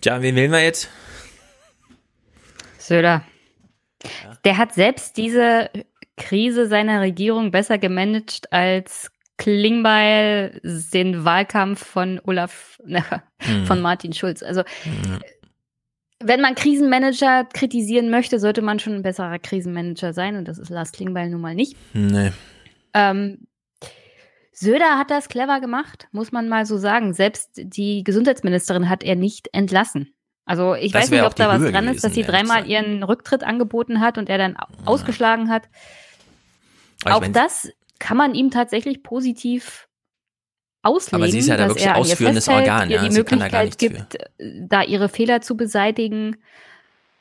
[0.00, 0.88] Tja, wen wählen wir jetzt?
[2.78, 3.22] Söder.
[4.44, 5.70] Der hat selbst diese
[6.16, 12.80] Krise seiner Regierung besser gemanagt als Klingbeil den Wahlkampf von Olaf,
[13.38, 13.66] Hm.
[13.66, 14.42] von Martin Schulz.
[14.42, 14.62] Also,
[16.20, 20.70] wenn man Krisenmanager kritisieren möchte, sollte man schon ein besserer Krisenmanager sein und das ist
[20.70, 21.76] Lars Klingbeil nun mal nicht.
[21.92, 22.32] Nee.
[22.94, 23.46] Ähm,
[24.52, 27.12] Söder hat das clever gemacht, muss man mal so sagen.
[27.12, 30.14] Selbst die Gesundheitsministerin hat er nicht entlassen.
[30.46, 32.66] Also ich Das weiß nicht, ob da was Höhe dran ist, dass sie gewesen, dreimal
[32.66, 34.56] ihren Rücktritt angeboten hat und er dann
[34.86, 35.64] ausgeschlagen hat.
[37.04, 39.88] Aber ich Auch mein- das kann man ihm tatsächlich positiv
[40.82, 41.22] auslegen.
[41.22, 43.02] Aber sie ist ja da wirklich an ihr ausführendes Organ, ihr ja.
[43.02, 46.36] die Sie kann da gar Möglichkeit nichts gibt, äh, da ihre Fehler zu beseitigen.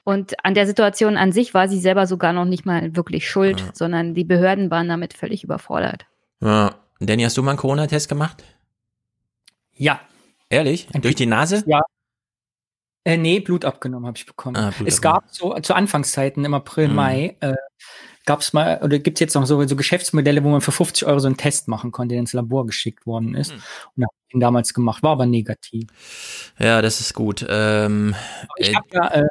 [0.03, 3.63] Und an der Situation an sich war sie selber sogar noch nicht mal wirklich schuld,
[3.73, 6.05] sondern die Behörden waren damit völlig überfordert.
[6.41, 6.75] Ja.
[6.99, 8.43] Danny, hast du mal einen Corona-Test gemacht?
[9.73, 9.99] Ja.
[10.49, 10.87] Ehrlich?
[10.93, 11.63] Durch die Nase?
[11.65, 11.81] Ja.
[13.03, 14.55] Äh, nee, Blut abgenommen habe ich bekommen.
[14.55, 16.95] Ah, Blut es gab so zu Anfangszeiten im April, Mhm.
[16.95, 17.53] Mai, äh,
[18.25, 21.07] gab es mal, oder gibt es jetzt noch so, so Geschäftsmodelle, wo man für 50
[21.07, 23.51] Euro so einen Test machen konnte, der ins Labor geschickt worden ist.
[23.51, 23.61] Mhm.
[23.95, 25.87] Und habe ich ihn damals gemacht, war aber negativ.
[26.59, 27.45] Ja, das ist gut.
[27.47, 28.15] Ähm,
[28.57, 29.27] Ich äh, habe ja äh,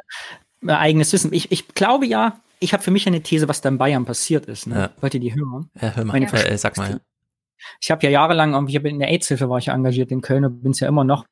[0.61, 1.33] mein eigenes Wissen.
[1.33, 4.45] Ich, ich glaube ja, ich habe für mich eine These, was da in Bayern passiert
[4.45, 4.67] ist.
[4.67, 4.75] Ne?
[4.75, 4.89] Ja.
[5.01, 5.69] Wollt ihr die hören?
[5.81, 6.91] ja, hör mal, Meine äh, sag mal.
[6.91, 6.99] Ja.
[7.81, 10.45] Ich habe ja jahrelang, ich hab in der AIDS-Hilfe war ich ja engagiert in Köln
[10.45, 11.25] und bin es ja immer noch.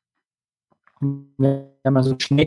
[1.00, 2.46] Wir haben ja so schnell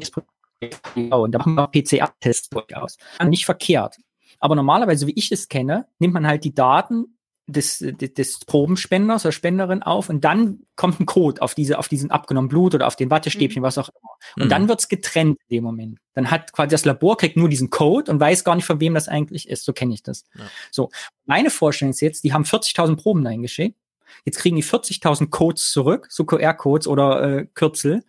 [1.12, 2.98] und da machen wir PCR-Tests durchaus.
[3.24, 3.98] Nicht verkehrt.
[4.40, 7.18] Aber normalerweise, wie ich es kenne, nimmt man halt die Daten
[7.50, 11.88] des, des, des Probenspenders oder Spenderin auf und dann kommt ein Code auf diese, auf
[11.88, 14.12] diesen abgenommenen Blut oder auf den Wattestäbchen, was auch immer.
[14.36, 14.50] Und Mhm.
[14.50, 16.00] dann wird's getrennt in dem Moment.
[16.14, 18.94] Dann hat quasi das Labor kriegt nur diesen Code und weiß gar nicht, von wem
[18.96, 19.64] das eigentlich ist.
[19.64, 20.26] So kenne ich das.
[20.72, 20.90] So.
[21.26, 23.78] Meine Vorstellung ist jetzt, die haben 40.000 Proben dahin geschickt.
[24.26, 28.04] Jetzt kriegen die 40.000 Codes zurück, so QR-Codes oder äh, Kürzel.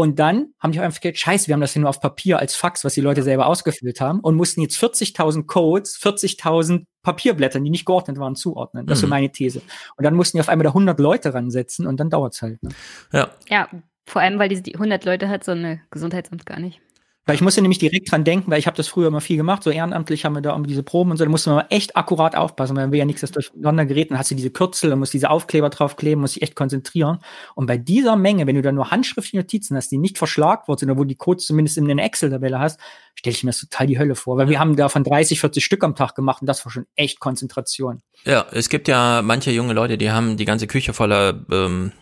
[0.00, 2.54] Und dann haben die einfach gedacht, scheiße, wir haben das hier nur auf Papier als
[2.54, 7.70] Fax, was die Leute selber ausgefüllt haben und mussten jetzt 40.000 Codes, 40.000 Papierblättern, die
[7.70, 8.86] nicht geordnet waren, zuordnen.
[8.86, 9.10] Das ist so Mhm.
[9.10, 9.60] meine These.
[9.96, 12.62] Und dann mussten die auf einmal da 100 Leute ransetzen und dann dauert's halt.
[12.62, 12.70] Ne?
[13.12, 13.30] Ja.
[13.48, 13.68] Ja,
[14.06, 16.80] vor allem, weil diese die 100 Leute hat so eine Gesundheitsamt gar nicht.
[17.28, 19.62] Weil ich musste nämlich direkt dran denken, weil ich habe das früher immer viel gemacht,
[19.62, 22.74] so ehrenamtlich haben wir da diese Proben und so, da musste man echt akkurat aufpassen,
[22.74, 25.28] weil wir ja nichts das durcheinander gerät, dann hast du diese Kürzel, dann musst diese
[25.28, 27.18] Aufkleber draufkleben, musst dich echt konzentrieren.
[27.54, 30.78] Und bei dieser Menge, wenn du dann nur handschriftliche Notizen hast, die nicht verschlagt wurden,
[30.78, 32.80] sondern wo die Codes zumindest in einer Excel-Tabelle hast,
[33.14, 35.84] stelle ich mir das total die Hölle vor, weil wir haben davon 30, 40 Stück
[35.84, 38.00] am Tag gemacht und das war schon echt Konzentration.
[38.24, 41.92] Ja, es gibt ja manche junge Leute, die haben die ganze Küche voller ähm,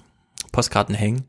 [0.53, 1.25] Postkarten hängen.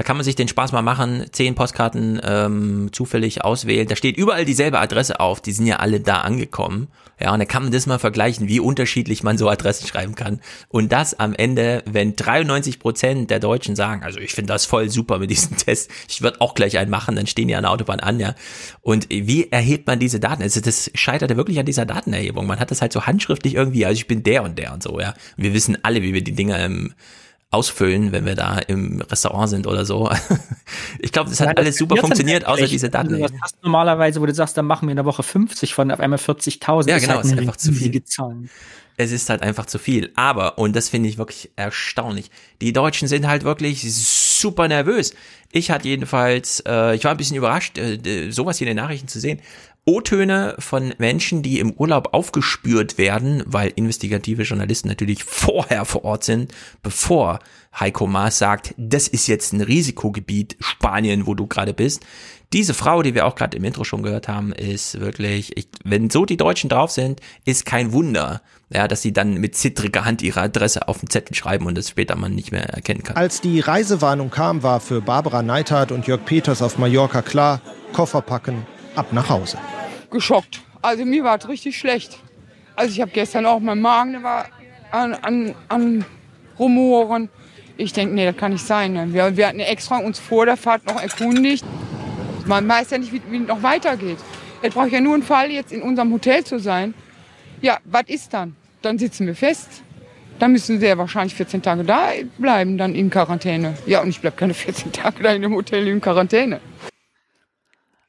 [0.00, 3.86] Da kann man sich den Spaß mal machen, zehn Postkarten ähm, zufällig auswählen.
[3.86, 6.88] Da steht überall dieselbe Adresse auf, die sind ja alle da angekommen.
[7.20, 10.40] Ja, und da kann man das mal vergleichen, wie unterschiedlich man so Adressen schreiben kann.
[10.70, 14.88] Und das am Ende, wenn 93 Prozent der Deutschen sagen, also ich finde das voll
[14.88, 17.70] super mit diesem Test, ich würde auch gleich einen machen, dann stehen die an der
[17.70, 18.34] Autobahn an, ja.
[18.80, 20.42] Und wie erhebt man diese Daten?
[20.42, 22.46] Also das scheiterte wirklich an dieser Datenerhebung.
[22.46, 24.98] Man hat das halt so handschriftlich irgendwie, also ich bin der und der und so,
[24.98, 25.10] ja.
[25.36, 26.94] Und wir wissen alle, wie wir die Dinger im
[27.50, 30.10] ausfüllen, wenn wir da im Restaurant sind oder so.
[31.00, 33.14] Ich glaube, das hat ja, alles super funktioniert, außer diese Daten.
[33.14, 35.90] Also, das hast normalerweise, wo du sagst, dann machen wir in der Woche 50 von
[35.90, 36.88] auf einmal 40.000.
[36.88, 38.04] Ja, genau, halt ist einfach zu viel.
[38.04, 38.50] Zahlen.
[38.96, 40.12] Es ist halt einfach zu viel.
[40.14, 45.14] Aber, und das finde ich wirklich erstaunlich, die Deutschen sind halt wirklich super nervös.
[45.52, 49.08] Ich hatte jedenfalls, äh, ich war ein bisschen überrascht, äh, sowas hier in den Nachrichten
[49.08, 49.40] zu sehen.
[49.90, 56.22] O-Töne von Menschen, die im Urlaub aufgespürt werden, weil investigative Journalisten natürlich vorher vor Ort
[56.22, 57.40] sind, bevor
[57.78, 62.06] Heiko Maas sagt, das ist jetzt ein Risikogebiet, Spanien, wo du gerade bist.
[62.52, 66.08] Diese Frau, die wir auch gerade im Intro schon gehört haben, ist wirklich, ich, wenn
[66.08, 68.42] so die Deutschen drauf sind, ist kein Wunder,
[68.72, 71.88] ja, dass sie dann mit zittriger Hand ihre Adresse auf den Zettel schreiben und das
[71.88, 73.16] später man nicht mehr erkennen kann.
[73.16, 77.60] Als die Reisewarnung kam, war für Barbara Neithardt und Jörg Peters auf Mallorca klar,
[77.92, 78.64] Koffer packen,
[78.94, 79.58] ab nach Hause.
[80.10, 80.60] Geschockt.
[80.82, 82.18] Also mir war es richtig schlecht.
[82.76, 84.46] Also ich habe gestern auch, mein Magen war
[84.90, 86.04] an, an, an
[86.58, 87.28] Rumoren.
[87.76, 88.92] Ich denke, nee, das kann nicht sein.
[88.92, 89.12] Ne?
[89.12, 91.64] Wir, wir hatten extra uns vor der Fahrt noch erkundigt.
[92.46, 94.18] Man weiß ja nicht, wie, wie es noch weitergeht.
[94.62, 96.94] Jetzt brauche ich ja nur einen Fall, jetzt in unserem Hotel zu sein.
[97.62, 98.56] Ja, was ist dann?
[98.82, 99.82] Dann sitzen wir fest.
[100.38, 102.08] Dann müssen sie ja wahrscheinlich 14 Tage da
[102.38, 103.76] bleiben, dann in Quarantäne.
[103.86, 106.60] Ja, und ich bleibe keine 14 Tage da in dem Hotel in Quarantäne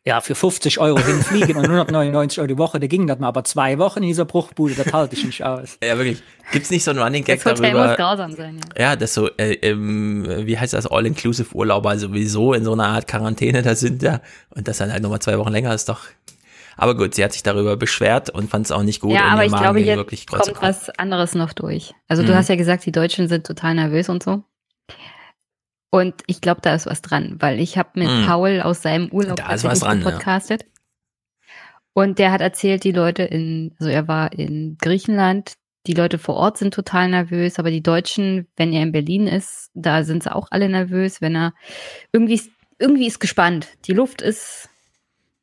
[0.06, 3.44] ja, für 50 Euro hinfliegen und 199 Euro die Woche, da ging das mal, aber
[3.44, 5.78] zwei Wochen in dieser Bruchbude, das halte ich nicht aus.
[5.84, 6.24] Ja, wirklich.
[6.52, 7.88] Gibt's nicht so einen Running Gag das Hotel darüber?
[7.88, 8.82] muss grausam sein, ja.
[8.82, 13.62] Ja, das so, äh, ähm, wie heißt das, All-Inclusive-Urlauber sowieso in so einer Art Quarantäne
[13.62, 14.22] da sind, ja.
[14.50, 16.02] Und das dann halt nochmal zwei Wochen länger ist doch,
[16.78, 19.12] aber gut, sie hat sich darüber beschwert und fand es auch nicht gut.
[19.12, 21.94] Ja, aber ich glaube, jetzt kommt was anderes noch durch.
[22.08, 22.28] Also mhm.
[22.28, 24.44] du hast ja gesagt, die Deutschen sind total nervös und so.
[25.92, 28.26] Und ich glaube, da ist was dran, weil ich habe mit mm.
[28.26, 30.64] Paul aus seinem Urlaub da ist was dran, podcastet.
[30.64, 30.68] Ja.
[31.94, 35.56] Und der hat erzählt, die Leute in, also er war in Griechenland,
[35.88, 39.70] die Leute vor Ort sind total nervös, aber die Deutschen, wenn er in Berlin ist,
[39.74, 41.54] da sind sie auch alle nervös, wenn er
[42.14, 42.42] irgendwie,
[42.80, 43.68] irgendwie ist gespannt.
[43.86, 44.70] Die Luft ist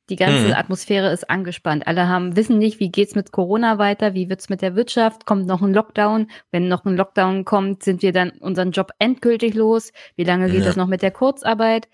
[0.08, 0.52] die ganze mhm.
[0.54, 1.86] Atmosphäre ist angespannt.
[1.86, 5.46] Alle haben, wissen nicht, wie geht's mit Corona weiter, wie wird's mit der Wirtschaft, kommt
[5.46, 6.30] noch ein Lockdown.
[6.50, 9.92] Wenn noch ein Lockdown kommt, sind wir dann unseren Job endgültig los.
[10.16, 10.66] Wie lange geht ja.
[10.66, 11.88] das noch mit der Kurzarbeit?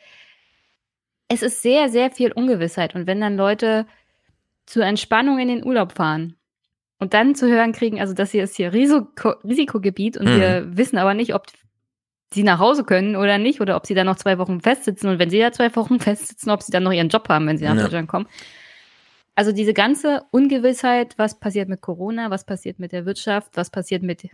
[1.29, 2.95] Es ist sehr, sehr viel Ungewissheit.
[2.95, 3.87] Und wenn dann Leute
[4.67, 6.37] zur Entspannung in den Urlaub fahren
[6.99, 10.41] und dann zu hören kriegen, also das hier ist hier Risiko, Risikogebiet und mhm.
[10.41, 11.47] wir wissen aber nicht, ob
[12.35, 15.19] sie nach Hause können oder nicht, oder ob sie dann noch zwei Wochen festsitzen und
[15.19, 17.65] wenn sie da zwei Wochen festsitzen, ob sie dann noch ihren Job haben, wenn sie
[17.65, 17.83] nach ja.
[17.83, 18.27] Deutschland kommen.
[19.37, 24.03] Also diese ganze Ungewissheit, was passiert mit Corona, was passiert mit der Wirtschaft, was passiert
[24.03, 24.29] mit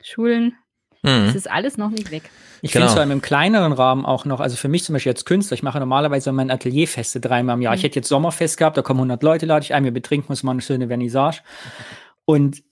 [0.00, 0.54] Schulen,
[1.02, 1.26] mhm.
[1.26, 2.30] das ist alles noch nicht weg.
[2.62, 2.84] Ich genau.
[2.84, 5.24] finde es vor allem im kleineren Rahmen auch noch, also für mich zum Beispiel als
[5.24, 7.72] Künstler, ich mache normalerweise mein Atelierfeste dreimal im Jahr.
[7.72, 7.78] Mhm.
[7.78, 10.44] Ich hätte jetzt Sommerfest gehabt, da kommen 100 Leute, lade ich ein, wir betrinken uns
[10.44, 11.40] mal eine schöne Vernissage.
[12.24, 12.62] Und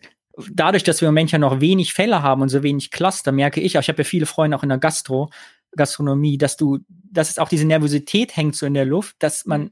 [0.50, 3.60] dadurch, dass wir im Moment ja noch wenig Fälle haben und so wenig Cluster, merke
[3.60, 5.30] ich, ich habe ja viele Freunde auch in der Gastro,
[5.76, 9.70] Gastronomie, dass du, dass es auch diese Nervosität hängt so in der Luft, dass man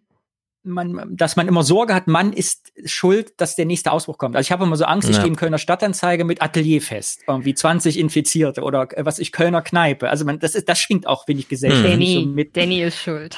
[0.63, 4.37] man, dass man immer Sorge hat, man ist schuld, dass der nächste Ausbruch kommt.
[4.37, 7.99] Also ich habe immer so Angst, ich stehe im Kölner Stadtanzeiger mit Atelierfest, irgendwie 20
[7.99, 10.11] Infizierte oder äh, was ich, Kölner Kneipe.
[10.11, 11.93] Also man, das ist, das schwingt auch, finde ich, gesellschaftlich.
[11.93, 12.57] Danny, so mit.
[12.57, 13.37] Danny ist schuld.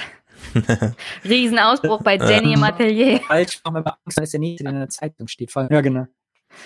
[1.24, 3.20] Riesenausbruch bei Danny im Atelier.
[3.20, 5.52] Falsch, wenn man Angst, dass der nächste in der Zeitung steht.
[5.54, 6.06] Ja, genau.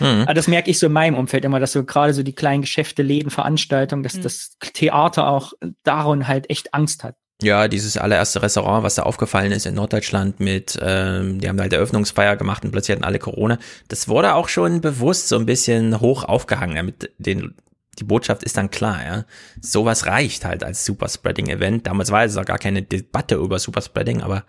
[0.00, 0.22] Mhm.
[0.22, 2.62] Aber das merke ich so in meinem Umfeld immer, dass so gerade so die kleinen
[2.62, 4.22] Geschäfte, Läden, Veranstaltungen, dass mhm.
[4.22, 5.52] das Theater auch
[5.82, 7.16] daran halt echt Angst hat.
[7.42, 11.74] Ja, dieses allererste Restaurant, was da aufgefallen ist in Norddeutschland mit, ähm, die haben halt
[11.74, 13.58] Eröffnungsfeier gemacht und plötzlich hatten alle Corona.
[13.88, 17.54] Das wurde auch schon bewusst so ein bisschen hoch aufgehangen, damit den
[17.98, 19.24] die Botschaft ist dann klar, ja.
[19.60, 21.86] Sowas reicht halt als Superspreading-Event.
[21.86, 24.44] Damals war es auch gar keine Debatte über Superspreading, aber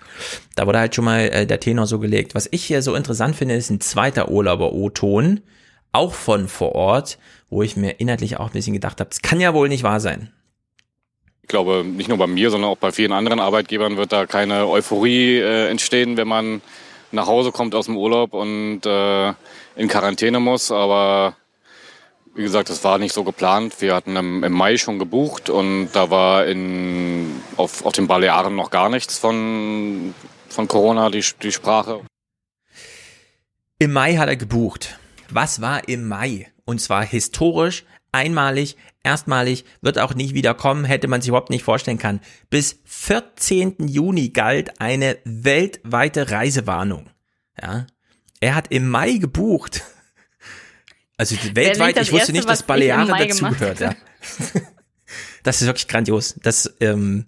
[0.55, 2.35] da wurde halt schon mal äh, der Tenor so gelegt.
[2.35, 5.41] Was ich hier so interessant finde, ist ein zweiter Urlauber-O-Ton,
[5.91, 7.17] auch von vor Ort,
[7.49, 9.99] wo ich mir inhaltlich auch ein bisschen gedacht habe, das kann ja wohl nicht wahr
[9.99, 10.31] sein.
[11.41, 14.67] Ich glaube, nicht nur bei mir, sondern auch bei vielen anderen Arbeitgebern wird da keine
[14.67, 16.61] Euphorie äh, entstehen, wenn man
[17.11, 19.29] nach Hause kommt aus dem Urlaub und äh,
[19.77, 20.71] in Quarantäne muss.
[20.71, 21.37] Aber
[22.37, 23.81] wie gesagt, das war nicht so geplant.
[23.81, 28.69] Wir hatten im, Mai schon gebucht und da war in, auf, auf den Balearen noch
[28.69, 30.13] gar nichts von,
[30.47, 32.01] von Corona, die, die Sprache.
[33.79, 34.99] Im Mai hat er gebucht.
[35.29, 36.47] Was war im Mai?
[36.63, 41.63] Und zwar historisch, einmalig, erstmalig, wird auch nicht wieder kommen, hätte man sich überhaupt nicht
[41.63, 42.21] vorstellen können.
[42.51, 43.87] Bis 14.
[43.87, 47.09] Juni galt eine weltweite Reisewarnung.
[47.59, 47.87] Ja.
[48.39, 49.83] Er hat im Mai gebucht.
[51.17, 53.79] Also weltweit, ich wusste nicht, dass Baleare dazugehört.
[53.79, 53.95] Ja.
[55.43, 56.35] Das ist wirklich grandios.
[56.43, 57.25] Das, ähm,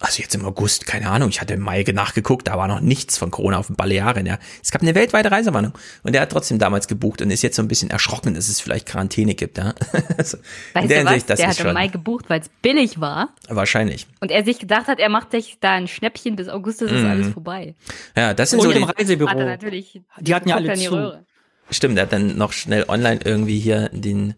[0.00, 3.18] also jetzt im August, keine Ahnung, ich hatte im Mai nachgeguckt, da war noch nichts
[3.18, 4.38] von Corona auf den Balearen, ja.
[4.62, 5.72] Es gab eine weltweite Reisewarnung
[6.02, 8.60] und er hat trotzdem damals gebucht und ist jetzt so ein bisschen erschrocken, dass es
[8.60, 9.74] vielleicht Quarantäne gibt, ja.
[10.18, 10.38] also,
[10.72, 11.12] weißt du was?
[11.12, 13.34] Hinsicht, der hat im Mai gebucht, weil es billig war.
[13.48, 14.06] Wahrscheinlich.
[14.20, 17.06] Und er sich gedacht hat, er macht sich da ein Schnäppchen, bis August ist mhm.
[17.06, 17.74] alles vorbei.
[18.16, 19.28] Ja, das sind und so im Reisebüro.
[19.28, 20.94] Hat natürlich, die hatten ja alle zu.
[20.94, 21.24] Röhre.
[21.70, 24.34] Stimmt, er hat dann noch schnell online irgendwie hier den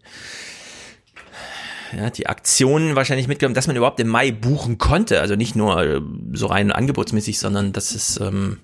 [1.95, 5.21] ja, die Aktionen wahrscheinlich mitgenommen, dass man überhaupt im Mai buchen konnte.
[5.21, 6.01] Also nicht nur äh,
[6.33, 8.59] so rein angebotsmäßig, sondern das ist ähm,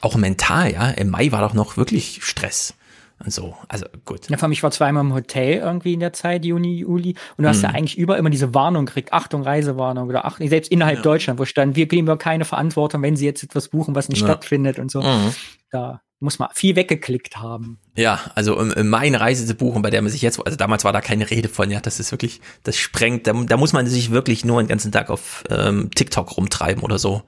[0.00, 0.90] auch mental, ja.
[0.90, 2.74] Im Mai war doch noch wirklich Stress.
[3.22, 4.28] Und so, also gut.
[4.28, 7.14] Ja, für mich war zweimal im Hotel irgendwie in der Zeit, Juni, Juli.
[7.36, 7.62] Und du hast Mhm.
[7.64, 9.12] ja eigentlich über immer diese Warnung gekriegt.
[9.12, 11.02] Achtung, Reisewarnung oder Achtung, selbst innerhalb Ja.
[11.02, 14.26] Deutschland, wo stand, wir nehmen keine Verantwortung, wenn sie jetzt etwas buchen, was nicht Ja.
[14.28, 15.00] stattfindet und so.
[15.00, 15.34] Mhm.
[15.70, 17.78] Da muss man viel weggeklickt haben.
[17.96, 20.56] Ja, also im, im Mai eine Reise zu buchen, bei der man sich jetzt, also
[20.56, 23.72] damals war da keine Rede von, ja, das ist wirklich, das sprengt, da, da muss
[23.72, 27.22] man sich wirklich nur den ganzen Tag auf ähm, TikTok rumtreiben oder so,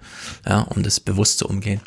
[0.49, 1.81] ja, um das bewusst zu umgehen.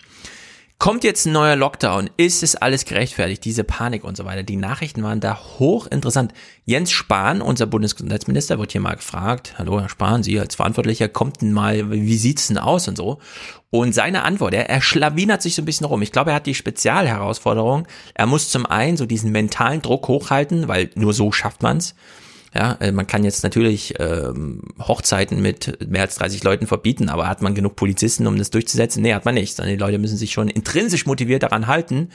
[0.80, 2.10] Kommt jetzt ein neuer Lockdown?
[2.16, 3.44] Ist es alles gerechtfertigt?
[3.44, 4.44] Diese Panik und so weiter.
[4.44, 6.32] Die Nachrichten waren da hochinteressant.
[6.64, 9.56] Jens Spahn, unser Bundesgesundheitsminister, wird hier mal gefragt.
[9.58, 13.20] Hallo, Herr Spahn, Sie als Verantwortlicher, kommt denn mal, wie sieht's denn aus und so?
[13.72, 16.02] Und seine Antwort, er, er schlawinert sich so ein bisschen rum.
[16.02, 17.86] Ich glaube, er hat die Spezialherausforderung.
[18.14, 21.94] Er muss zum einen so diesen mentalen Druck hochhalten, weil nur so schafft man's.
[22.54, 27.28] Ja, äh, man kann jetzt natürlich ähm, Hochzeiten mit mehr als 30 Leuten verbieten, aber
[27.28, 29.04] hat man genug Polizisten, um das durchzusetzen?
[29.04, 29.56] Nee, hat man nicht.
[29.56, 32.10] Sondern die Leute müssen sich schon intrinsisch motiviert daran halten.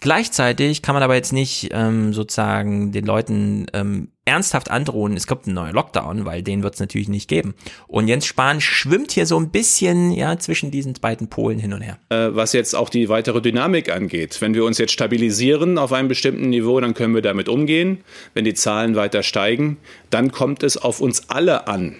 [0.00, 5.46] Gleichzeitig kann man aber jetzt nicht ähm, sozusagen den Leuten ähm, ernsthaft androhen, es kommt
[5.46, 7.54] ein neuer Lockdown, weil den wird es natürlich nicht geben.
[7.86, 11.80] Und Jens Spahn schwimmt hier so ein bisschen ja zwischen diesen beiden Polen hin und
[11.80, 11.98] her.
[12.10, 14.40] Äh, was jetzt auch die weitere Dynamik angeht.
[14.40, 18.04] Wenn wir uns jetzt stabilisieren auf einem bestimmten Niveau, dann können wir damit umgehen.
[18.34, 19.78] Wenn die Zahlen weiter steigen,
[20.10, 21.96] dann kommt es auf uns alle an,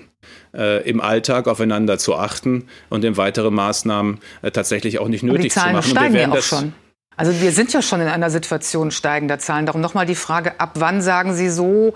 [0.55, 5.53] äh, im Alltag aufeinander zu achten und in weitere Maßnahmen äh, tatsächlich auch nicht nötig
[5.53, 5.77] zu machen.
[5.77, 6.75] Und wir steigen ja werden auch das schon.
[7.19, 9.67] Also wir sind ja schon in einer Situation steigender Zahlen.
[9.67, 11.95] Darum nochmal die Frage, ab wann sagen Sie so,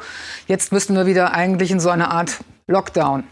[0.49, 3.23] jetzt müssen wir wieder eigentlich in so eine Art Lockdown?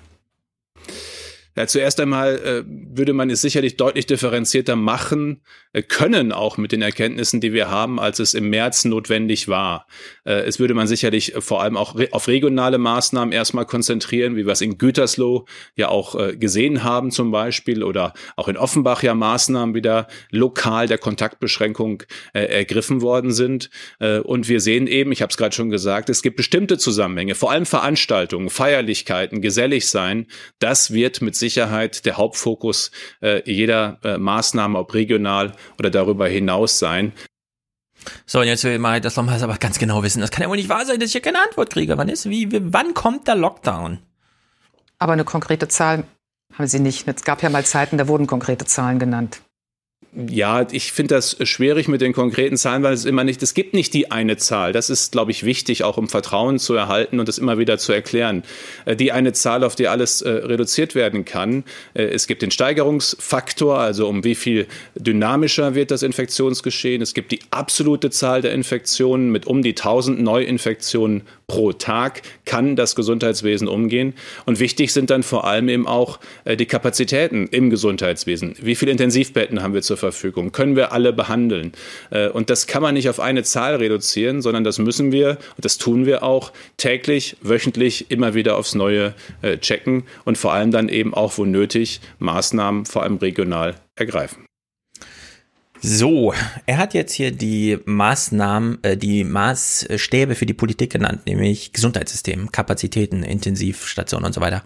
[1.56, 6.70] Ja, zuerst einmal äh, würde man es sicherlich deutlich differenzierter machen äh, können, auch mit
[6.70, 9.86] den Erkenntnissen, die wir haben, als es im März notwendig war.
[10.24, 14.46] Äh, es würde man sicherlich vor allem auch re auf regionale Maßnahmen erstmal konzentrieren, wie
[14.46, 19.02] wir es in Gütersloh ja auch äh, gesehen haben zum Beispiel oder auch in Offenbach
[19.02, 23.70] ja Maßnahmen wieder lokal der Kontaktbeschränkung äh, ergriffen worden sind.
[23.98, 27.34] Äh, und wir sehen eben, ich habe es gerade schon gesagt, es gibt bestimmte Zusammenhänge,
[27.34, 30.26] vor allem Veranstaltungen, Feierlichkeiten, gesellig sein.
[30.60, 36.78] Das wird mit Sicherheit der Hauptfokus äh, jeder äh, Maßnahme, ob regional oder darüber hinaus
[36.78, 37.12] sein.
[38.26, 40.20] So, und jetzt will mal das nochmal aber ganz genau wissen.
[40.20, 41.98] Das kann ja wohl nicht wahr sein, dass ich hier keine Antwort kriege.
[41.98, 43.98] Wann ist, wie, wie wann kommt der Lockdown?
[44.98, 46.04] Aber eine konkrete Zahl
[46.54, 47.08] haben Sie nicht.
[47.08, 49.42] Es gab ja mal Zeiten, da wurden konkrete Zahlen genannt.
[50.12, 53.74] Ja, ich finde das schwierig mit den konkreten Zahlen, weil es immer nicht, es gibt
[53.74, 54.72] nicht die eine Zahl.
[54.72, 57.92] Das ist, glaube ich, wichtig, auch um Vertrauen zu erhalten und das immer wieder zu
[57.92, 58.42] erklären.
[58.86, 61.62] Äh, Die eine Zahl, auf die alles äh, reduziert werden kann.
[61.94, 64.66] Äh, Es gibt den Steigerungsfaktor, also um wie viel
[64.96, 67.02] dynamischer wird das Infektionsgeschehen.
[67.02, 72.74] Es gibt die absolute Zahl der Infektionen mit um die 1000 Neuinfektionen pro Tag kann
[72.74, 74.14] das Gesundheitswesen umgehen.
[74.44, 78.54] Und wichtig sind dann vor allem eben auch die Kapazitäten im Gesundheitswesen.
[78.60, 80.52] Wie viele Intensivbetten haben wir zur Verfügung?
[80.52, 81.72] Können wir alle behandeln?
[82.10, 85.64] Äh, Und das kann man nicht auf eine Zahl reduzieren, sondern das müssen wir, und
[85.64, 90.70] das tun wir auch, täglich, wöchentlich immer wieder aufs Neue äh, checken und vor allem
[90.70, 94.46] dann eben auch, wo nötig, Maßnahmen vor allem regional ergreifen.
[95.82, 96.34] So,
[96.66, 102.52] er hat jetzt hier die Maßnahmen, äh, die Maßstäbe für die Politik genannt, nämlich Gesundheitssystem,
[102.52, 104.62] Kapazitäten, Intensivstationen und so weiter.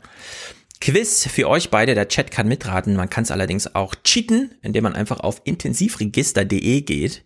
[0.81, 4.85] Quiz für euch beide, der Chat kann mitraten, man kann es allerdings auch cheaten, indem
[4.85, 7.25] man einfach auf intensivregister.de geht.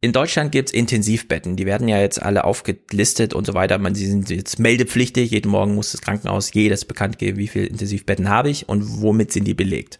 [0.00, 3.78] In Deutschland gibt's Intensivbetten, die werden ja jetzt alle aufgelistet und so weiter.
[3.78, 7.66] Man, sie sind jetzt meldepflichtig, jeden Morgen muss das Krankenhaus jedes bekannt geben, wie viele
[7.66, 9.98] Intensivbetten habe ich und womit sind die belegt.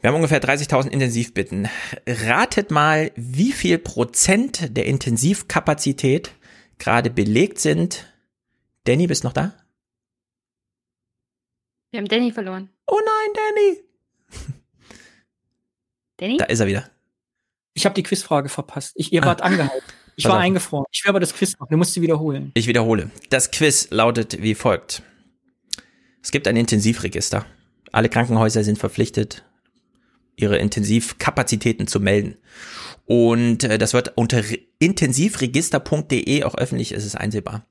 [0.00, 1.68] Wir haben ungefähr 30.000 Intensivbetten.
[2.06, 6.30] Ratet mal, wie viel Prozent der Intensivkapazität
[6.78, 8.06] gerade belegt sind.
[8.84, 9.54] Danny, bist noch da?
[11.90, 12.68] Wir haben Danny verloren.
[12.86, 14.54] Oh nein, Danny!
[16.18, 16.36] Danny?
[16.38, 16.90] Da ist er wieder.
[17.74, 18.92] Ich habe die Quizfrage verpasst.
[18.96, 19.26] Ich, ihr Ah.
[19.26, 19.86] wart angehalten.
[20.16, 20.44] Ich Pass war auf.
[20.44, 20.86] eingefroren.
[20.90, 21.68] Ich will aber das Quiz machen.
[21.70, 22.50] Du musst sie wiederholen.
[22.54, 23.10] Ich wiederhole.
[23.28, 25.02] Das Quiz lautet wie folgt.
[26.22, 27.44] Es gibt ein Intensivregister.
[27.92, 29.44] Alle Krankenhäuser sind verpflichtet,
[30.36, 32.36] ihre Intensivkapazitäten zu melden.
[33.04, 37.66] Und äh, das wird unter re- intensivregister.de auch öffentlich ist es einsehbar.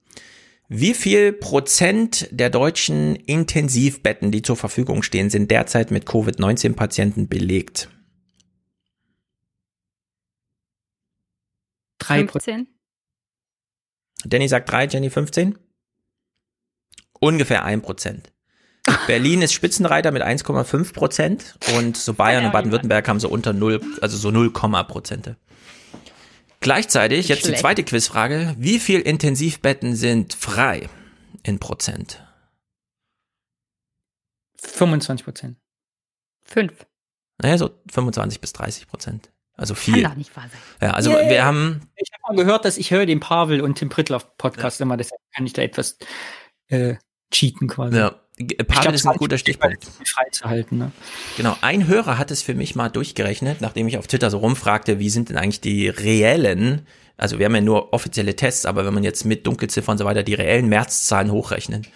[0.67, 7.89] Wie viel Prozent der deutschen Intensivbetten, die zur Verfügung stehen, sind derzeit mit Covid-19-Patienten belegt?
[11.99, 12.67] Drei 15?
[14.25, 15.57] Danny sagt 3, Jenny 15?
[17.19, 18.33] Ungefähr 1 Prozent.
[19.07, 23.81] Berlin ist Spitzenreiter mit 1,5 Prozent und so Bayern und Baden-Württemberg haben so unter 0,
[24.01, 25.37] also so 0, Prozente.
[26.65, 27.61] Gleichzeitig, jetzt die Schlecht.
[27.61, 28.55] zweite Quizfrage.
[28.57, 30.89] Wie viel Intensivbetten sind frei
[31.43, 32.25] in Prozent?
[34.57, 35.57] 25 Prozent.
[36.43, 36.87] Fünf.
[37.41, 39.31] Naja, so 25 bis 30 Prozent.
[39.53, 40.03] Also Kann viel.
[40.03, 40.59] doch nicht wahr sein.
[40.81, 41.29] Ja, also Yay.
[41.29, 44.81] wir haben, Ich habe mal gehört, dass ich höre den Pavel und Tim Prittloff Podcast
[44.81, 45.97] immer, deshalb kann ich da etwas
[46.67, 46.95] äh,
[47.31, 47.95] cheaten quasi.
[47.97, 48.19] ja,
[48.67, 49.85] Pavel ist ein guter Stichpunkt.
[50.03, 50.91] Frei zu halten, ne?
[51.37, 54.99] Genau, ein Hörer hat es für mich mal durchgerechnet, nachdem ich auf Twitter so rumfragte,
[54.99, 56.85] wie sind denn eigentlich die reellen,
[57.17, 60.05] also wir haben ja nur offizielle Tests, aber wenn man jetzt mit Dunkelziffer und so
[60.05, 61.87] weiter die reellen Märzzahlen hochrechnen.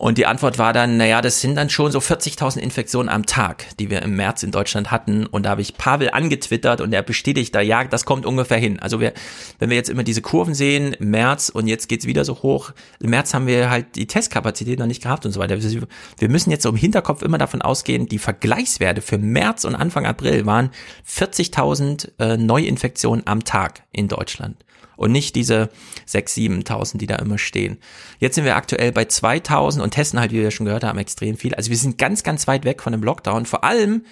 [0.00, 3.66] Und die Antwort war dann, naja, das sind dann schon so 40.000 Infektionen am Tag,
[3.78, 5.26] die wir im März in Deutschland hatten.
[5.26, 8.80] Und da habe ich Pavel angetwittert und er bestätigt da, ja, das kommt ungefähr hin.
[8.80, 9.12] Also wir,
[9.58, 12.72] wenn wir jetzt immer diese Kurven sehen, März und jetzt geht's wieder so hoch.
[12.98, 15.58] Im März haben wir halt die Testkapazität noch nicht gehabt und so weiter.
[15.60, 20.06] Wir müssen jetzt so im Hinterkopf immer davon ausgehen, die Vergleichswerte für März und Anfang
[20.06, 20.70] April waren
[21.06, 24.56] 40.000 äh, Neuinfektionen am Tag in Deutschland
[25.00, 25.70] und nicht diese
[26.06, 27.78] 6.000, 7.000, die da immer stehen.
[28.18, 31.38] Jetzt sind wir aktuell bei 2.000 und testen halt, wie wir schon gehört haben, extrem
[31.38, 31.54] viel.
[31.54, 33.46] Also wir sind ganz, ganz weit weg von dem Lockdown.
[33.46, 34.04] Vor allem,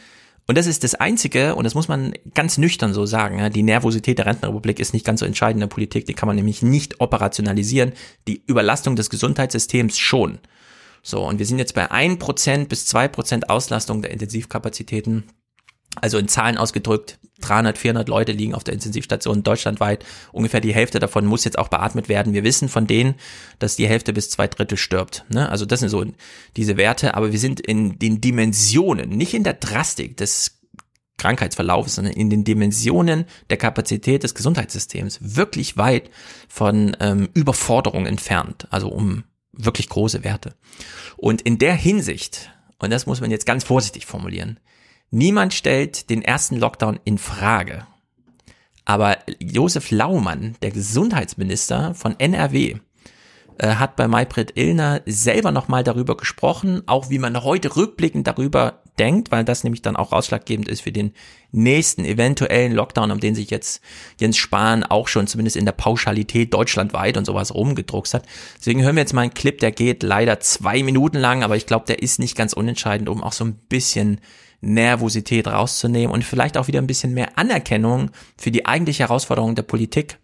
[0.46, 4.16] und das ist das Einzige, und das muss man ganz nüchtern so sagen, die Nervosität
[4.16, 7.02] der Rentenrepublik ist nicht ganz so entscheidend in der Politik, die kann man nämlich nicht
[7.02, 7.92] operationalisieren.
[8.26, 10.38] Die Überlastung des Gesundheitssystems schon.
[11.02, 15.24] So, und wir sind jetzt bei 1% bis 2% Auslastung der Intensivkapazitäten.
[16.00, 20.04] Also in Zahlen ausgedrückt, 300, 400 Leute liegen auf der Intensivstation deutschlandweit.
[20.32, 22.32] Ungefähr die Hälfte davon muss jetzt auch beatmet werden.
[22.32, 23.14] Wir wissen von denen,
[23.58, 25.24] dass die Hälfte bis zwei Drittel stirbt.
[25.28, 25.48] Ne?
[25.48, 26.04] Also das sind so
[26.56, 30.58] diese Werte, aber wir sind in den Dimensionen, nicht in der Drastik des
[31.16, 36.10] Krankheitsverlaufes, sondern in den Dimensionen der Kapazität des Gesundheitssystems wirklich weit
[36.48, 38.66] von ähm, Überforderung entfernt.
[38.70, 40.54] Also um wirklich große Werte.
[41.16, 44.60] Und in der Hinsicht, und das muss man jetzt ganz vorsichtig formulieren,
[45.10, 47.86] Niemand stellt den ersten Lockdown in Frage.
[48.84, 52.76] Aber Josef Laumann, der Gesundheitsminister von NRW,
[53.58, 58.82] äh, hat bei Maybrit Illner selber nochmal darüber gesprochen, auch wie man heute rückblickend darüber
[58.98, 61.12] denkt, weil das nämlich dann auch ausschlaggebend ist für den
[61.52, 63.80] nächsten eventuellen Lockdown, um den sich jetzt
[64.20, 68.26] Jens Spahn auch schon zumindest in der Pauschalität deutschlandweit und sowas rumgedruckt hat.
[68.58, 71.66] Deswegen hören wir jetzt mal einen Clip, der geht leider zwei Minuten lang, aber ich
[71.66, 74.20] glaube, der ist nicht ganz unentscheidend, um auch so ein bisschen
[74.60, 79.62] Nervosität rauszunehmen und vielleicht auch wieder ein bisschen mehr Anerkennung für die eigentliche Herausforderung der
[79.62, 80.18] Politik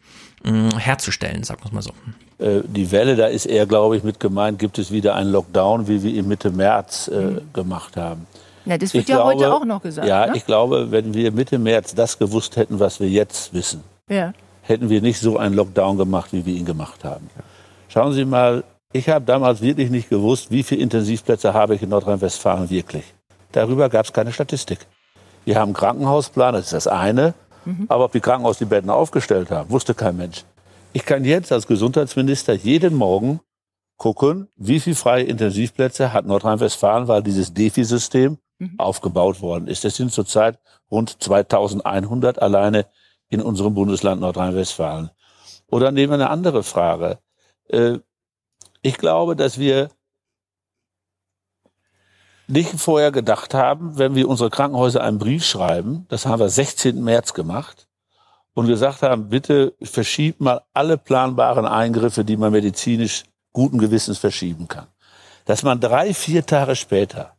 [0.45, 1.93] mh, herzustellen, sagen wir mal so.
[2.39, 5.87] Äh, Die Welle, da ist eher, glaube ich, mit gemeint, gibt es wieder einen Lockdown,
[5.89, 8.27] wie wir ihn Mitte März äh, gemacht haben.
[8.65, 10.09] Na, das wird Ich ja glaube- heute auch noch gesagt.
[10.09, 10.33] Ja, ne?
[10.37, 14.33] ich glaube, wenn wir Mitte März das gewusst hätten, was wir jetzt wissen, ja.
[14.63, 17.29] hätten wir nicht so einen Lockdown gemacht, wie wir ihn gemacht haben.
[17.89, 21.91] Schauen Sie mal, ich habe damals wirklich nicht gewusst, wie viele Intensivplätze habe ich in
[21.91, 23.05] Nordrhein-Westfalen wirklich.
[23.55, 24.81] Darüber gab es keine Statistik.
[25.45, 27.87] Wir haben einen Krankenhausplan, das ist das eine, Mhm.
[27.89, 30.45] aber ob die Krankenhaus die Betten aufgestellt haben, wusste kein Mensch.
[30.93, 33.41] Ich kann jetzt als Gesundheitsminister jeden Morgen
[33.97, 38.39] gucken, wie viele freie Intensivplätze hat Nordrhein-Westfalen, weil dieses Defi-System
[38.79, 39.85] aufgebaut worden ist.
[39.85, 40.59] Das sind zurzeit
[40.91, 42.87] rund 2100 alleine
[43.29, 45.11] in unserem Bundesland Nordrhein-Westfalen.
[45.71, 47.19] Oder nehmen wir eine andere Frage.
[47.69, 47.99] Äh,
[48.83, 49.89] Ich glaube, dass wir
[52.47, 57.03] nicht vorher gedacht haben, wenn wir unsere Krankenhäuser einen Brief schreiben, das haben wir 16.
[57.03, 57.89] März gemacht,
[58.55, 64.69] und gesagt haben, bitte verschiebt mal alle planbaren Eingriffe, die man medizinisch guten Gewissens verschieben
[64.69, 64.87] kann.
[65.45, 67.35] Dass man drei, vier Tage später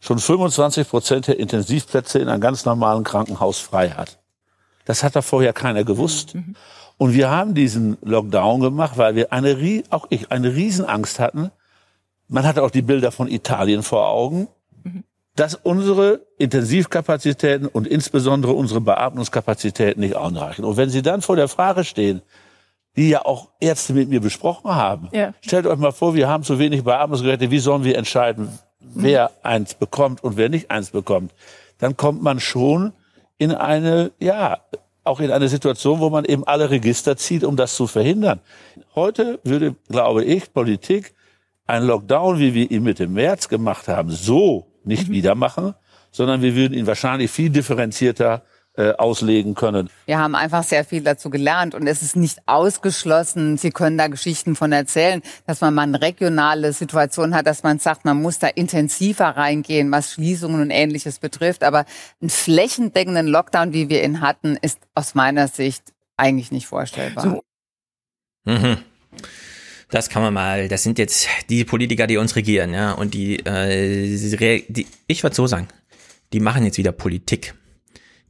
[0.00, 4.18] schon 25 Prozent der Intensivplätze in einem ganz normalen Krankenhaus frei hat.
[4.86, 6.34] Das hat da vorher keiner gewusst.
[6.96, 11.50] Und wir haben diesen Lockdown gemacht, weil wir eine, auch ich, eine Riesenangst hatten.
[12.28, 14.48] Man hatte auch die Bilder von Italien vor Augen,
[15.36, 20.64] dass unsere Intensivkapazitäten und insbesondere unsere Beatmungskapazitäten nicht ausreichen.
[20.64, 22.22] Und wenn Sie dann vor der Frage stehen,
[22.96, 25.34] die ja auch Ärzte mit mir besprochen haben, Ja.
[25.42, 28.48] stellt euch mal vor, wir haben zu wenig Beatmungsgeräte, wie sollen wir entscheiden,
[28.80, 31.32] wer eins bekommt und wer nicht eins bekommt?
[31.78, 32.92] Dann kommt man schon
[33.36, 34.58] in eine, ja,
[35.04, 38.40] auch in eine Situation, wo man eben alle Register zieht, um das zu verhindern.
[38.94, 41.14] Heute würde, glaube ich, Politik
[41.66, 45.74] einen Lockdown, wie wir ihn Mitte März gemacht haben, so nicht wieder machen,
[46.10, 48.42] sondern wir würden ihn wahrscheinlich viel differenzierter
[48.76, 49.88] äh, auslegen können.
[50.04, 54.08] Wir haben einfach sehr viel dazu gelernt und es ist nicht ausgeschlossen, Sie können da
[54.08, 58.38] Geschichten von erzählen, dass man mal eine regionale Situation hat, dass man sagt, man muss
[58.38, 61.64] da intensiver reingehen, was Schließungen und Ähnliches betrifft.
[61.64, 61.86] Aber
[62.20, 67.40] einen flächendeckenden Lockdown, wie wir ihn hatten, ist aus meiner Sicht eigentlich nicht vorstellbar.
[68.44, 68.78] Mhm.
[69.90, 73.38] Das kann man mal, das sind jetzt die Politiker, die uns regieren, ja, und die,
[73.46, 75.68] äh, die ich würde so sagen,
[76.32, 77.54] die machen jetzt wieder Politik.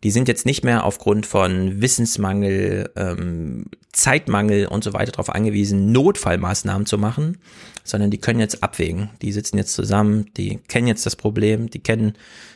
[0.05, 5.91] Die sind jetzt nicht mehr aufgrund von Wissensmangel, ähm, Zeitmangel und so weiter darauf angewiesen,
[5.93, 7.39] Notfallmaßnahmen zu machen,
[7.83, 9.09] sondern die können jetzt abwägen.
[9.23, 12.13] Die sitzen jetzt zusammen, die kennen jetzt das Problem, die kennen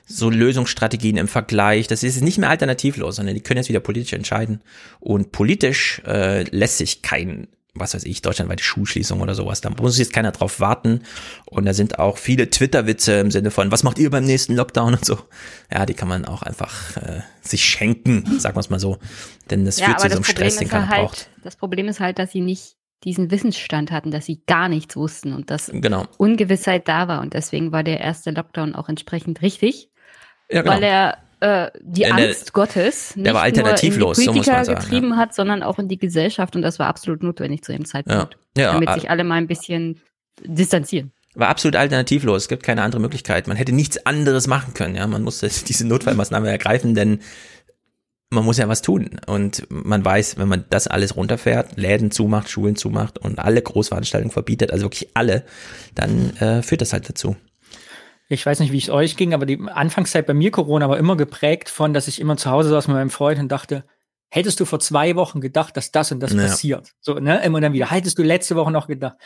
[0.07, 1.87] so Lösungsstrategien im Vergleich.
[1.87, 4.61] Das ist nicht mehr alternativlos, sondern die können jetzt wieder politisch entscheiden.
[4.99, 9.61] Und politisch äh, lässt sich kein was weiß ich, deutschlandweite Schulschließung oder sowas.
[9.61, 11.03] Da muss jetzt keiner drauf warten.
[11.47, 14.95] Und da sind auch viele Twitter-Witze im Sinne von, was macht ihr beim nächsten Lockdown
[14.95, 15.19] und so.
[15.73, 18.99] Ja, die kann man auch einfach äh, sich schenken, sagen wir es mal so.
[19.51, 21.31] Denn das führt zu so einem Stress, den keiner halt, braucht.
[21.45, 25.33] das Problem ist halt, dass sie nicht diesen Wissensstand hatten, dass sie gar nichts wussten
[25.33, 26.07] und dass Genau.
[26.19, 27.21] Ungewissheit da war.
[27.21, 29.89] Und deswegen war der erste Lockdown auch entsprechend richtig,
[30.51, 30.75] Ja, genau.
[30.75, 34.35] weil er äh, die Ja, der- Angst Gottes nicht der war alternativlos, nur so in
[34.35, 36.55] die Politiker sagen, getrieben hat, sondern auch in die Gesellschaft.
[36.57, 38.95] Und das war absolut notwendig zu dem Zeitpunkt, Ja, damit ah.
[38.95, 40.01] sich alle mal ein bisschen
[40.45, 41.13] distanzieren.
[41.35, 42.43] War absolut alternativlos.
[42.43, 43.47] Es gibt keine andere Möglichkeit.
[43.47, 44.97] Man hätte nichts anderes machen können.
[44.97, 47.21] Ja, man musste diese Notfallmaßnahme ergreifen, denn
[48.31, 49.21] man muss ja was tun.
[49.27, 54.33] Und man weiß, wenn man das alles runterfährt, Läden zumacht, Schulen zumacht und alle Großveranstaltungen
[54.33, 55.45] verbietet, also wirklich alle,
[55.95, 57.37] dann äh, führt das halt dazu.
[58.33, 61.17] Ich weiß nicht, wie es euch ging, aber die Anfangszeit bei mir Corona war immer
[61.17, 63.85] geprägt von, dass ich immer zu Hause saß mit meinem Freund und dachte,
[64.31, 66.43] hättest du vor zwei Wochen gedacht, dass das und das Ja.
[66.43, 66.93] passiert?
[67.01, 67.43] So, ne?
[67.43, 69.17] Immer dann wieder, hättest du letzte Woche noch gedacht?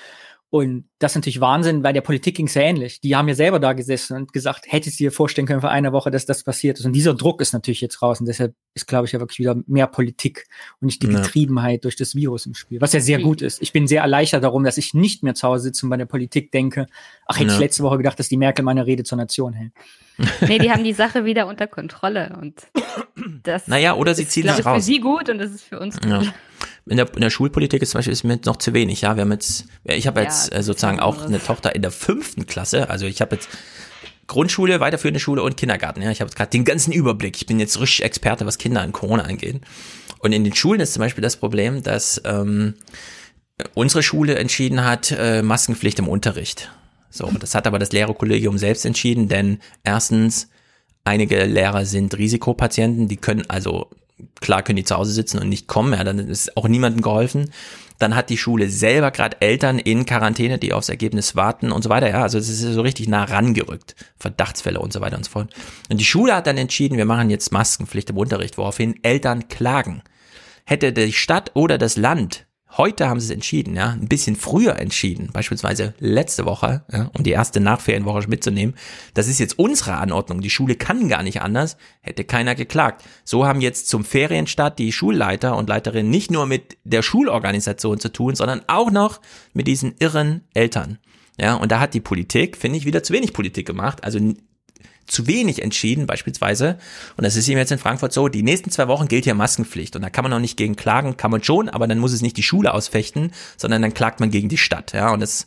[0.56, 3.00] Und das ist natürlich Wahnsinn, weil der Politik ging es ja ähnlich.
[3.00, 5.92] Die haben ja selber da gesessen und gesagt, hättest du dir vorstellen können vor einer
[5.92, 6.86] Woche, dass das passiert ist.
[6.86, 8.20] Und dieser Druck ist natürlich jetzt raus.
[8.20, 10.46] Und deshalb ist, glaube ich, ja wirklich wieder mehr Politik
[10.80, 11.20] und nicht die Ja.
[11.22, 12.80] Getriebenheit durch das Virus im Spiel.
[12.80, 13.60] Was ja sehr gut ist.
[13.62, 16.06] Ich bin sehr erleichtert darum, dass ich nicht mehr zu Hause sitze und bei der
[16.06, 16.86] Politik denke,
[17.26, 17.58] ach, hätte ich Ja.
[17.58, 19.72] letzte Woche gedacht, dass die Merkel meine Rede zur Nation hält.
[20.42, 22.38] Nee, die haben die Sache wieder unter Kontrolle.
[22.40, 22.62] Und
[23.42, 24.86] das Naja, oder sie ist, ziehen sich ich, für raus.
[24.86, 26.08] sie gut und das ist für uns gut.
[26.08, 26.22] Ja.
[26.86, 29.00] In der, in der Schulpolitik ist zum Beispiel ist mir noch zu wenig.
[29.00, 31.82] Ja, wir haben jetzt, ich habe Ja, jetzt das äh, sozusagen auch eine Tochter in
[31.82, 32.90] der fünften Klasse.
[32.90, 33.48] Also ich habe jetzt
[34.26, 36.02] Grundschule, weiterführende Schule und Kindergarten.
[36.02, 37.36] Ja, ich habe jetzt gerade den ganzen Überblick.
[37.36, 39.60] Ich bin jetzt richtig Experte, was Kinder an Corona angeht.
[40.18, 42.74] Und in den Schulen ist zum Beispiel das Problem, dass ähm,
[43.74, 46.70] unsere Schule entschieden hat, äh, Maskenpflicht im Unterricht.
[47.10, 50.48] So, das hat aber das Lehrerkollegium selbst entschieden, denn erstens,
[51.04, 53.90] einige Lehrer sind Risikopatienten, die können also,
[54.40, 57.50] klar können die zu Hause sitzen und nicht kommen, ja, dann ist auch niemandem geholfen.
[57.98, 61.90] Dann hat die Schule selber gerade Eltern in Quarantäne, die aufs Ergebnis warten und so
[61.90, 62.08] weiter.
[62.08, 63.94] Ja, also es ist so richtig nah rangerückt.
[64.18, 65.54] Verdachtsfälle und so weiter und so fort.
[65.88, 70.02] Und die Schule hat dann entschieden, wir machen jetzt Maskenpflicht im Unterricht, woraufhin Eltern klagen.
[70.64, 72.46] Hätte die Stadt oder das Land
[72.76, 77.22] Heute haben sie es entschieden, ja, ein bisschen früher entschieden, beispielsweise letzte Woche, ja, um
[77.22, 78.74] die erste Nachferienwoche mitzunehmen.
[79.14, 80.40] Das ist jetzt unsere Anordnung.
[80.40, 83.04] Die Schule kann gar nicht anders, hätte keiner geklagt.
[83.24, 88.10] So haben jetzt zum Ferienstart die Schulleiter und Leiterinnen nicht nur mit der Schulorganisation zu
[88.10, 89.20] tun, sondern auch noch
[89.52, 90.98] mit diesen irren Eltern.
[91.38, 94.02] Ja, und da hat die Politik, finde ich, wieder zu wenig Politik gemacht.
[94.02, 94.18] Also
[95.06, 96.78] zu wenig entschieden, beispielsweise.
[97.16, 99.96] Und das ist eben jetzt in Frankfurt so, die nächsten zwei Wochen gilt hier Maskenpflicht.
[99.96, 102.22] Und da kann man auch nicht gegen klagen, kann man schon, aber dann muss es
[102.22, 104.92] nicht die Schule ausfechten, sondern dann klagt man gegen die Stadt.
[104.92, 105.46] Ja, und das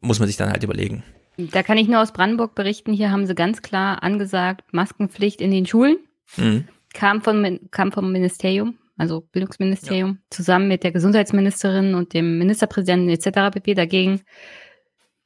[0.00, 1.02] muss man sich dann halt überlegen.
[1.36, 5.50] Da kann ich nur aus Brandenburg berichten, hier haben sie ganz klar angesagt, Maskenpflicht in
[5.50, 5.98] den Schulen.
[6.36, 6.66] Mhm.
[6.94, 13.52] Kam, von, kam vom Ministerium, also Bildungsministerium, zusammen mit der Gesundheitsministerin und dem Ministerpräsidenten etc.
[13.52, 13.74] pp.
[13.74, 14.22] Dagegen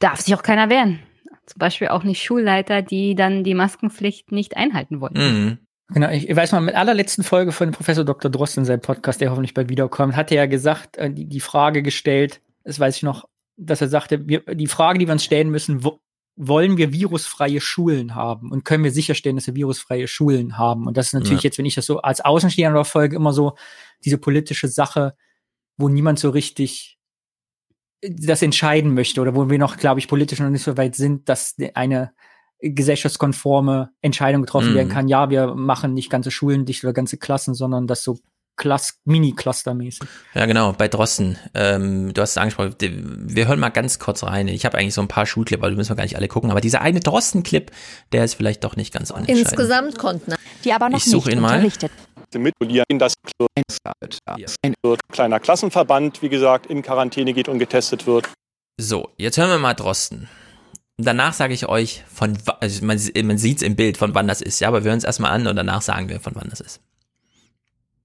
[0.01, 0.99] darf sich auch keiner wehren.
[1.51, 5.15] Zum Beispiel auch nicht Schulleiter, die dann die Maskenpflicht nicht einhalten wollen.
[5.15, 5.59] Mhm.
[5.93, 8.31] Genau, ich weiß mal, mit allerletzten Folge von Professor Dr.
[8.31, 11.41] Drost in seinem Podcast, der hoffentlich bald wiederkommt, hat er ja gesagt, äh, die, die
[11.41, 15.25] Frage gestellt, das weiß ich noch, dass er sagte, wir, die Frage, die wir uns
[15.25, 15.99] stellen müssen, wo,
[16.37, 20.87] wollen wir virusfreie Schulen haben und können wir sicherstellen, dass wir virusfreie Schulen haben.
[20.87, 21.49] Und das ist natürlich ja.
[21.49, 23.57] jetzt, wenn ich das so als Außenstehender verfolge, immer so
[24.05, 25.17] diese politische Sache,
[25.77, 27.00] wo niemand so richtig
[28.03, 31.29] das entscheiden möchte oder wo wir noch, glaube ich, politisch noch nicht so weit sind,
[31.29, 32.13] dass eine
[32.61, 34.77] gesellschaftskonforme Entscheidung getroffen mhm.
[34.77, 35.09] werden kann.
[35.09, 38.19] Ja, wir machen nicht ganze Schulen dicht oder ganze Klassen, sondern das so
[38.57, 40.07] Klass Mini-Cluster-mäßig.
[40.35, 41.39] Ja, genau, bei Drosten.
[41.55, 42.75] Ähm, du hast es angesprochen.
[42.79, 44.49] Wir hören mal ganz kurz rein.
[44.49, 46.51] Ich habe eigentlich so ein paar Schulclip, aber die müssen wir gar nicht alle gucken.
[46.51, 47.71] Aber dieser eine Drosten-Clip,
[48.13, 49.47] der ist vielleicht doch nicht ganz unentscheidend.
[49.47, 51.91] Insgesamt konnten die aber noch ich nicht ihn unterrichtet.
[52.39, 53.15] Mitpolieren, dass
[54.63, 58.29] ein kleiner Klassenverband, wie gesagt, in Quarantäne geht und getestet wird.
[58.79, 60.29] So, jetzt hören wir mal Drosten.
[60.97, 64.43] Danach sage ich euch, von also man, man sieht es im Bild, von wann das
[64.43, 66.61] ist, ja, aber wir hören es erstmal an und danach sagen wir, von wann das
[66.61, 66.81] ist.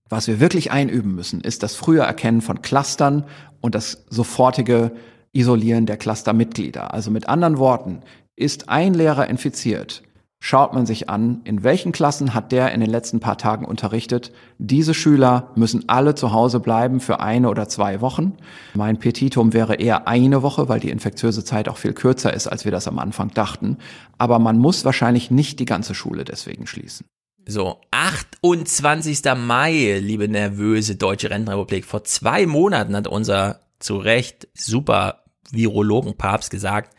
[0.08, 3.26] Was wir wirklich einüben müssen, ist das frühe Erkennen von Clustern
[3.60, 4.92] und das sofortige
[5.34, 6.94] Isolieren der Clustermitglieder.
[6.94, 8.02] Also mit anderen Worten,
[8.36, 10.04] ist ein Lehrer infiziert,
[10.46, 14.32] schaut man sich an, in welchen Klassen hat der in den letzten paar Tagen unterrichtet.
[14.60, 18.38] Diese Schüler müssen alle zu Hause bleiben für eine oder zwei Wochen.
[18.76, 22.64] Mein Petitum wäre eher eine Woche, weil die infektiöse Zeit auch viel kürzer ist, als
[22.64, 23.80] wir das am Anfang dachten.
[24.20, 27.08] Aber man muss wahrscheinlich nicht die ganze Schule deswegen schließen.
[27.48, 29.22] So, 28.
[29.36, 31.86] Mai, liebe nervöse Deutsche Rentenrepublik.
[31.86, 36.96] Vor zwei Monaten hat unser zu Recht super Virologen Papst gesagt,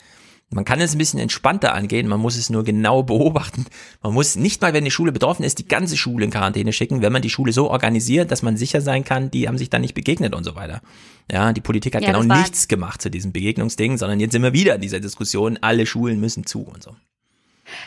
[0.50, 3.66] man kann es ein bisschen entspannter angehen, man muss es nur genau beobachten.
[4.02, 7.02] Man muss nicht mal, wenn die Schule betroffen ist, die ganze Schule in Quarantäne schicken,
[7.02, 9.78] wenn man die Schule so organisiert, dass man sicher sein kann, die haben sich da
[9.78, 10.82] nicht begegnet und so weiter.
[11.30, 14.52] Ja, die Politik hat ja, genau nichts gemacht zu diesem Begegnungsding, sondern jetzt sind wir
[14.52, 16.94] wieder in dieser Diskussion, alle Schulen müssen zu und so.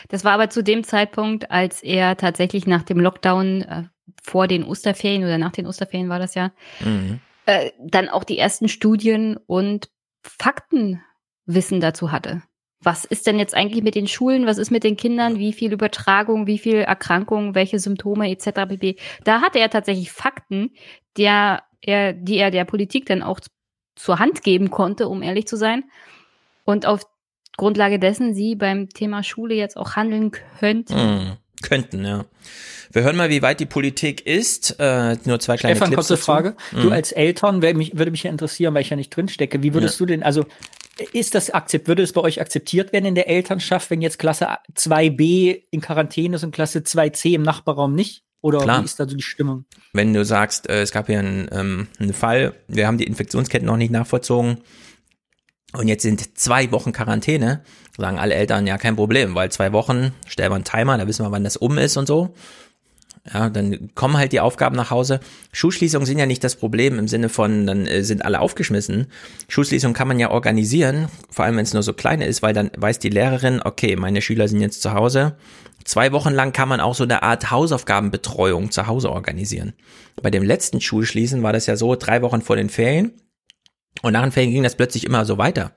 [0.08, 3.84] Das war aber zu dem Zeitpunkt, als er tatsächlich nach dem Lockdown äh,
[4.22, 7.20] vor den Osterferien oder nach den Osterferien war das ja, mhm.
[7.46, 9.90] äh, dann auch die ersten Studien und
[10.22, 12.42] Faktenwissen dazu hatte.
[12.82, 14.46] Was ist denn jetzt eigentlich mit den Schulen?
[14.46, 15.38] Was ist mit den Kindern?
[15.38, 18.68] Wie viel Übertragung, wie viel Erkrankung, welche Symptome etc.
[18.68, 18.96] pp.
[19.24, 20.70] Da hatte er tatsächlich Fakten,
[21.18, 23.40] der er, die er der Politik dann auch
[23.96, 25.84] zur Hand geben konnte, um ehrlich zu sein.
[26.64, 27.06] Und auf
[27.56, 30.94] Grundlage dessen sie beim Thema Schule jetzt auch handeln könnten.
[30.94, 32.24] Mm, könnten, ja.
[32.92, 34.76] Wir hören mal, wie weit die Politik ist.
[34.78, 36.24] Äh, nur zwei kleine Stefan, Clips kurze dazu.
[36.24, 36.56] Frage.
[36.72, 36.80] Mm.
[36.80, 39.62] Du als Eltern, mich, würde mich ja interessieren, weil ich ja nicht drinstecke.
[39.62, 40.06] Wie würdest ja.
[40.06, 40.46] du denn, also
[41.12, 44.48] ist das akzept, würde es bei euch akzeptiert werden in der Elternschaft, wenn jetzt Klasse
[44.74, 48.24] 2b in Quarantäne ist und Klasse 2c im Nachbarraum nicht?
[48.42, 48.80] Oder Klar.
[48.80, 49.66] wie ist da so die Stimmung?
[49.92, 53.66] Wenn du sagst, äh, es gab hier einen, ähm, einen Fall, wir haben die Infektionsketten
[53.66, 54.58] noch nicht nachvollzogen,
[55.72, 57.62] und jetzt sind zwei Wochen Quarantäne.
[57.96, 61.24] Sagen alle Eltern, ja, kein Problem, weil zwei Wochen, stellen wir einen Timer, da wissen
[61.24, 62.34] wir, wann das um ist und so.
[63.32, 65.20] Ja, dann kommen halt die Aufgaben nach Hause.
[65.52, 69.08] Schulschließungen sind ja nicht das Problem im Sinne von, dann äh, sind alle aufgeschmissen.
[69.48, 72.70] Schulschließungen kann man ja organisieren, vor allem wenn es nur so kleine ist, weil dann
[72.76, 75.36] weiß die Lehrerin, okay, meine Schüler sind jetzt zu Hause.
[75.84, 79.74] Zwei Wochen lang kann man auch so eine Art Hausaufgabenbetreuung zu Hause organisieren.
[80.22, 83.12] Bei dem letzten Schulschließen war das ja so, drei Wochen vor den Ferien
[84.02, 85.72] und nach den Ferien ging das plötzlich immer so weiter.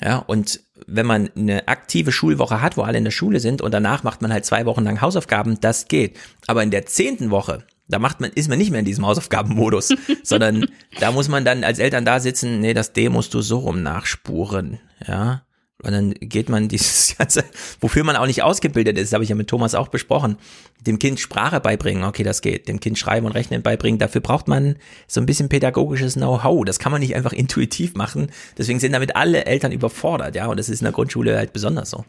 [0.00, 3.72] Ja, und wenn man eine aktive Schulwoche hat, wo alle in der Schule sind und
[3.72, 6.18] danach macht man halt zwei Wochen lang Hausaufgaben, das geht.
[6.46, 9.94] Aber in der zehnten Woche, da macht man, ist man nicht mehr in diesem Hausaufgabenmodus,
[10.22, 10.66] sondern
[11.00, 13.82] da muss man dann als Eltern da sitzen, nee, das D musst du so rum
[13.82, 15.42] nachspuren, ja.
[15.82, 17.44] Und dann geht man dieses ganze,
[17.80, 20.38] wofür man auch nicht ausgebildet ist, habe ich ja mit Thomas auch besprochen,
[20.80, 24.48] dem Kind Sprache beibringen, okay, das geht, dem Kind Schreiben und Rechnen beibringen, dafür braucht
[24.48, 24.76] man
[25.06, 29.16] so ein bisschen pädagogisches Know-how, das kann man nicht einfach intuitiv machen, deswegen sind damit
[29.16, 32.04] alle Eltern überfordert, ja, und das ist in der Grundschule halt besonders so.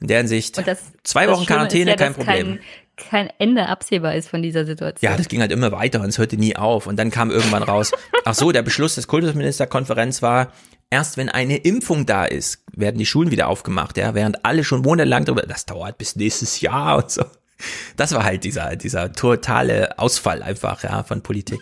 [0.00, 2.58] In der Hinsicht, das, zwei Wochen Quarantäne, ja, kein Problem.
[2.96, 5.10] Kein, kein Ende absehbar ist von dieser Situation.
[5.10, 6.88] Ja, das ging halt immer weiter und es hörte nie auf.
[6.88, 7.92] Und dann kam irgendwann raus,
[8.24, 10.52] ach so, der Beschluss des Kultusministerkonferenz war,
[10.92, 14.82] erst wenn eine Impfung da ist, werden die Schulen wieder aufgemacht, ja, während alle schon
[14.82, 17.24] monatelang darüber, das dauert bis nächstes Jahr und so.
[17.96, 21.60] Das war halt dieser, dieser totale Ausfall einfach, ja, von Politik.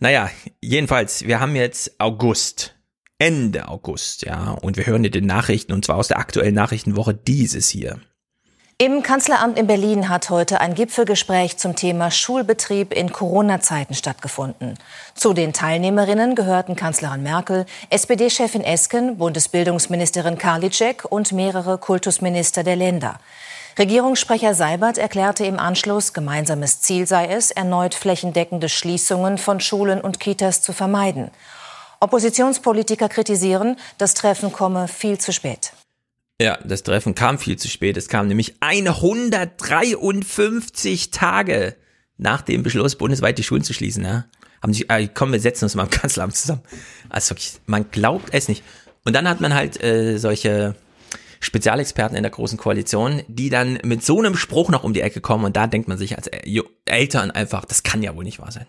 [0.00, 0.30] Naja,
[0.60, 2.74] jedenfalls, wir haben jetzt August.
[3.20, 7.14] Ende August, ja, und wir hören in den Nachrichten, und zwar aus der aktuellen Nachrichtenwoche
[7.14, 8.00] dieses hier.
[8.80, 14.78] Im Kanzleramt in Berlin hat heute ein Gipfelgespräch zum Thema Schulbetrieb in Corona-Zeiten stattgefunden.
[15.16, 23.18] Zu den Teilnehmerinnen gehörten Kanzlerin Merkel, SPD-Chefin Esken, Bundesbildungsministerin Karliczek und mehrere Kultusminister der Länder.
[23.80, 30.20] Regierungssprecher Seibert erklärte im Anschluss, gemeinsames Ziel sei es, erneut flächendeckende Schließungen von Schulen und
[30.20, 31.32] Kitas zu vermeiden.
[31.98, 35.72] Oppositionspolitiker kritisieren, das Treffen komme viel zu spät.
[36.40, 37.96] Ja, das Treffen kam viel zu spät.
[37.96, 41.74] Es kam nämlich 153 Tage
[42.16, 44.04] nach dem Beschluss, bundesweit die Schulen zu schließen.
[44.04, 44.26] Ja.
[44.62, 46.62] Haben sich, äh, komm, wir setzen uns mal im Kanzleramt zusammen.
[47.08, 47.34] Also
[47.66, 48.62] man glaubt es nicht.
[49.04, 50.76] Und dann hat man halt äh, solche
[51.40, 55.20] Spezialexperten in der Großen Koalition, die dann mit so einem Spruch noch um die Ecke
[55.20, 56.28] kommen und da denkt man sich als
[56.84, 58.66] Eltern einfach, das kann ja wohl nicht wahr sein.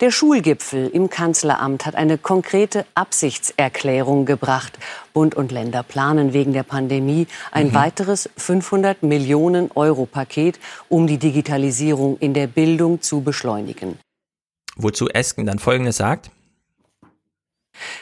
[0.00, 4.78] Der Schulgipfel im Kanzleramt hat eine konkrete Absichtserklärung gebracht.
[5.18, 7.74] Bund und Länder planen wegen der Pandemie ein mhm.
[7.74, 13.98] weiteres 500 Millionen Euro Paket, um die Digitalisierung in der Bildung zu beschleunigen.
[14.76, 16.30] Wozu Esken dann Folgendes sagt.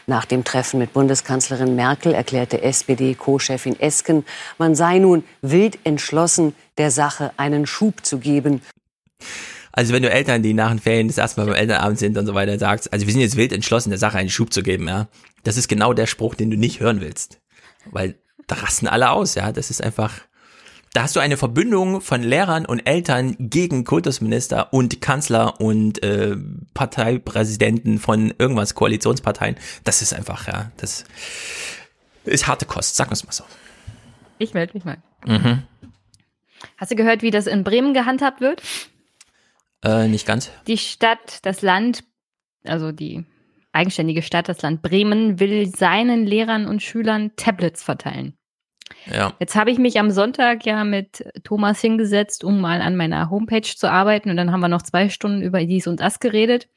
[0.06, 4.26] Nach dem Treffen mit Bundeskanzlerin Merkel erklärte SPD-Co-Chefin Esken,
[4.59, 8.60] man sei nun wild entschlossen, der Sache einen Schub zu geben.
[9.77, 12.27] Also wenn du Eltern, die nach den Ferien das erste Mal beim Elternabend sind und
[12.27, 14.89] so weiter, sagst, also wir sind jetzt wild entschlossen, der Sache einen Schub zu geben,
[14.89, 15.07] ja.
[15.44, 17.40] Das ist genau der Spruch, den du nicht hören willst.
[17.90, 18.16] Weil
[18.47, 19.53] da rasten alle aus, ja.
[19.53, 20.23] Das ist einfach,
[20.94, 26.39] da hast du eine Verbündung von Lehrern und Eltern gegen Kultusminister und Kanzler und äh,
[26.73, 29.57] Parteipräsidenten von irgendwas, Koalitionsparteien.
[29.85, 31.05] Das ist einfach, ja, das
[32.24, 33.44] ist harte Kost, sagen wir es mal so.
[34.39, 34.97] Ich melde mich mal.
[35.27, 35.65] Mhm.
[36.78, 38.62] Hast du gehört, wie das in Bremen gehandhabt wird?
[39.85, 40.51] Äh, nicht ganz.
[40.66, 42.05] Die Stadt, das Land,
[42.65, 43.24] also die
[43.73, 48.36] eigenständige Stadt, das Land Bremen, will seinen Lehrern und Schülern Tablets verteilen.
[49.07, 49.32] Ja.
[49.39, 53.62] Jetzt habe ich mich am Sonntag ja mit Thomas hingesetzt, um mal an meiner Homepage
[53.62, 54.31] zu arbeiten.
[54.31, 56.69] Und dann haben wir noch zwei Stunden über dies und das geredet.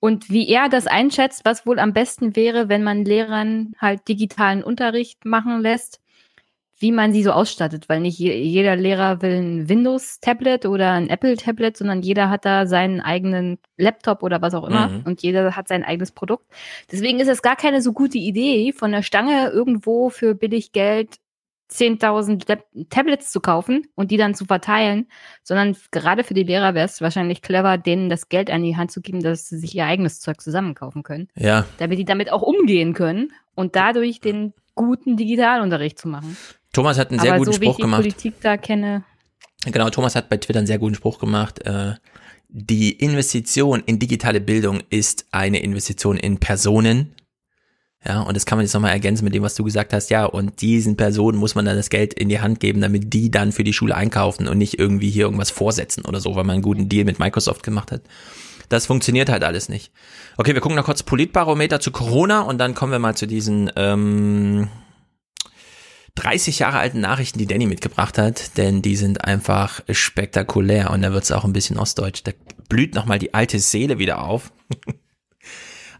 [0.00, 4.64] Und wie er das einschätzt, was wohl am besten wäre, wenn man Lehrern halt digitalen
[4.64, 5.99] Unterricht machen lässt,
[6.80, 11.76] wie man sie so ausstattet, weil nicht jeder Lehrer will ein Windows-Tablet oder ein Apple-Tablet,
[11.76, 15.02] sondern jeder hat da seinen eigenen Laptop oder was auch immer mhm.
[15.04, 16.46] und jeder hat sein eigenes Produkt.
[16.90, 21.18] Deswegen ist es gar keine so gute Idee, von der Stange irgendwo für billig Geld
[21.70, 25.06] 10.000 Tablets zu kaufen und die dann zu verteilen,
[25.42, 28.90] sondern gerade für die Lehrer wäre es wahrscheinlich clever, denen das Geld an die Hand
[28.90, 31.28] zu geben, dass sie sich ihr eigenes Zeug zusammenkaufen können.
[31.36, 31.66] Ja.
[31.78, 36.36] Damit die damit auch umgehen können und dadurch den guten Digitalunterricht zu machen.
[36.72, 38.04] Thomas hat einen sehr Aber guten so, Spruch wie ich gemacht.
[38.04, 39.04] Die Politik da kenne.
[39.66, 41.64] Genau, Thomas hat bei Twitter einen sehr guten Spruch gemacht.
[41.66, 41.94] Äh,
[42.48, 47.14] die Investition in digitale Bildung ist eine Investition in Personen.
[48.04, 50.08] Ja, und das kann man jetzt nochmal ergänzen mit dem, was du gesagt hast.
[50.08, 53.30] Ja, und diesen Personen muss man dann das Geld in die Hand geben, damit die
[53.30, 56.54] dann für die Schule einkaufen und nicht irgendwie hier irgendwas vorsetzen oder so, weil man
[56.54, 58.02] einen guten Deal mit Microsoft gemacht hat.
[58.70, 59.92] Das funktioniert halt alles nicht.
[60.38, 63.70] Okay, wir gucken noch kurz Politbarometer zu Corona und dann kommen wir mal zu diesen
[63.76, 64.68] ähm,
[66.20, 71.12] 30 Jahre alten Nachrichten, die Danny mitgebracht hat, denn die sind einfach spektakulär und da
[71.12, 72.20] wird es auch ein bisschen ostdeutsch.
[72.24, 72.32] Da
[72.68, 74.52] blüht nochmal die alte Seele wieder auf.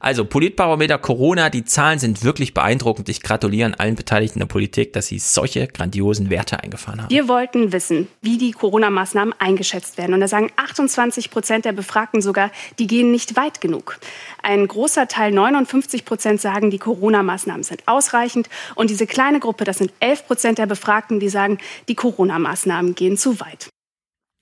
[0.03, 3.11] Also Politbarometer Corona, die Zahlen sind wirklich beeindruckend.
[3.11, 7.11] Ich gratuliere an allen Beteiligten der Politik, dass sie solche grandiosen Werte eingefahren haben.
[7.11, 10.15] Wir wollten wissen, wie die Corona-Maßnahmen eingeschätzt werden.
[10.15, 13.99] Und da sagen 28 Prozent der Befragten sogar, die gehen nicht weit genug.
[14.43, 18.49] Ein großer Teil, 59 Prozent, sagen, die Corona-Maßnahmen sind ausreichend.
[18.77, 21.59] Und diese kleine Gruppe, das sind 11 Prozent der Befragten, die sagen,
[21.89, 23.69] die Corona-Maßnahmen gehen zu weit.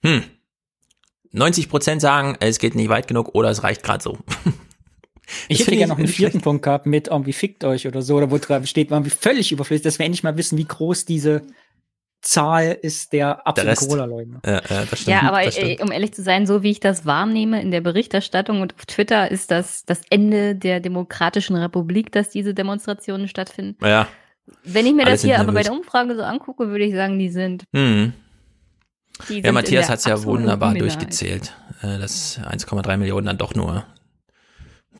[0.05, 0.23] Hm.
[1.33, 4.17] 90 Prozent sagen, es geht nicht weit genug oder es reicht gerade so.
[5.47, 8.31] Ich hätte gerne noch einen vierten Punkt gehabt mit irgendwie fickt euch oder so, oder
[8.31, 11.41] wo dran steht, irgendwie völlig überflüssig, dass wir endlich mal wissen, wie groß diese
[12.21, 14.41] Zahl ist der absoluten Corona-Leugner.
[14.45, 15.79] Ja, ja, das stimmt, ja, aber das stimmt.
[15.79, 18.85] äh, um ehrlich zu sein, so wie ich das wahrnehme in der Berichterstattung und auf
[18.85, 23.77] Twitter, ist das das Ende der Demokratischen Republik, dass diese Demonstrationen stattfinden.
[23.85, 24.07] Ja.
[24.63, 26.93] Wenn ich mir Alle das hier sind aber bei der Umfrage so angucke, würde ich
[26.93, 27.63] sagen, die sind.
[27.71, 28.13] Mhm.
[29.27, 30.95] Die sind Ja, in Matthias hat es ja wunderbar Minderheit.
[30.95, 33.85] durchgezählt, äh, dass 1,3 Millionen dann doch nur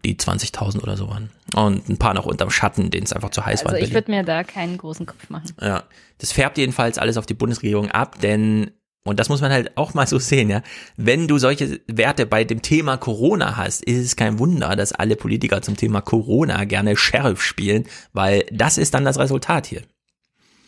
[0.06, 1.30] die 20.000 oder so waren.
[1.56, 3.74] Und ein paar noch unterm Schatten, denen es einfach zu heiß war.
[3.74, 5.52] Also ich würde mir da keinen großen Kopf machen.
[5.62, 5.84] Ja,
[6.20, 8.72] das färbt jedenfalls alles auf die Bundesregierung ab, denn
[9.06, 10.62] und das muss man halt auch mal so sehen, ja.
[10.98, 15.16] Wenn du solche Werte bei dem Thema Corona hast, ist es kein Wunder, dass alle
[15.16, 19.82] Politiker zum Thema Corona gerne Sheriff spielen, weil das ist dann das Resultat hier.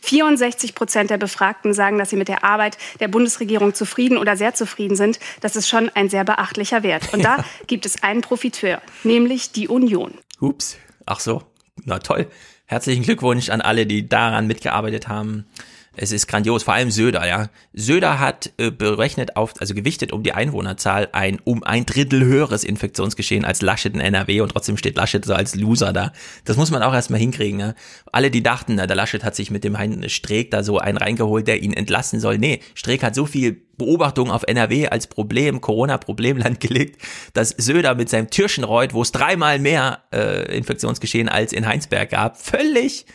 [0.02, 4.54] 64 Prozent der Befragten sagen, dass sie mit der Arbeit der Bundesregierung zufrieden oder sehr
[4.54, 5.20] zufrieden sind.
[5.42, 7.14] Das ist schon ein sehr beachtlicher Wert.
[7.14, 10.14] Und da gibt es einen Profiteur, nämlich die Union.
[10.40, 11.44] Ups, ach so,
[11.86, 12.28] na toll.
[12.66, 15.46] Herzlichen Glückwunsch an alle, die daran mitgearbeitet haben.
[15.94, 17.50] Es ist grandios, vor allem Söder, ja.
[17.74, 22.64] Söder hat äh, berechnet auf, also gewichtet um die Einwohnerzahl ein um ein Drittel höheres
[22.64, 26.14] Infektionsgeschehen als Laschet in NRW und trotzdem steht Laschet so als Loser da.
[26.46, 27.74] Das muss man auch erstmal hinkriegen, ja.
[28.10, 30.98] Alle, die dachten, na, der Laschet hat sich mit dem Herrn Streeck da so einen
[30.98, 32.38] reingeholt, der ihn entlassen soll.
[32.38, 37.02] Nee, Streeck hat so viel Beobachtung auf NRW als Problem, Corona-Problemland gelegt,
[37.34, 42.38] dass Söder mit seinem Türchenreuth, wo es dreimal mehr äh, Infektionsgeschehen als in Heinsberg gab,
[42.38, 43.06] völlig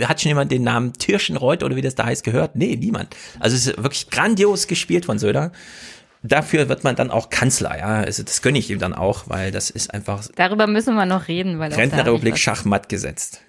[0.00, 2.56] hat schon jemand den Namen Tirschenreuth oder wie das da heißt gehört?
[2.56, 3.14] Nee, niemand.
[3.38, 5.52] Also es ist wirklich grandios gespielt von Söder.
[6.24, 8.00] Dafür wird man dann auch Kanzler, ja.
[8.00, 11.28] Also das gönne ich ihm dann auch, weil das ist einfach Darüber müssen wir noch
[11.28, 13.42] reden, weil Rentnerrepublik Schachmatt gesetzt.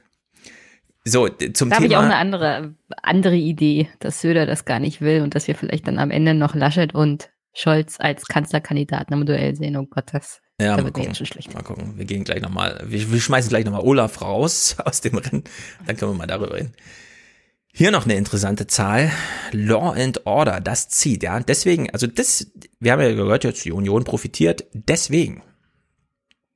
[1.07, 2.01] So, zum da habe ich Thema.
[2.01, 2.73] auch eine andere,
[3.03, 6.33] andere Idee, dass Söder das gar nicht will und dass wir vielleicht dann am Ende
[6.33, 9.77] noch Laschet und Scholz als Kanzlerkandidaten im Duell sehen.
[9.77, 11.13] Oh Gott, das Ja, da mal gucken.
[11.15, 11.53] schon schlecht.
[11.53, 11.93] Mal gucken.
[11.97, 15.43] Wir gehen gleich nochmal, wir, wir schmeißen gleich nochmal Olaf raus aus dem Rennen.
[15.85, 16.73] Dann können wir mal darüber reden.
[17.71, 19.11] Hier noch eine interessante Zahl.
[19.51, 21.39] Law and Order, das zieht, ja.
[21.41, 24.65] Deswegen, also das, wir haben ja gehört, jetzt die Union profitiert.
[24.73, 25.43] Deswegen.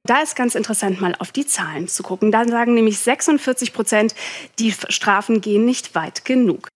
[0.03, 2.31] Da ist ganz interessant, mal auf die Zahlen zu gucken.
[2.31, 4.15] Da sagen nämlich 46 Prozent,
[4.57, 6.69] die Strafen gehen nicht weit genug.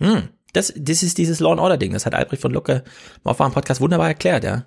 [0.00, 1.92] Hm, das, das ist dieses Law and Order Ding.
[1.92, 2.84] Das hat Albrecht von Lucke
[3.24, 4.66] im Aufwachen Podcast wunderbar erklärt, ja.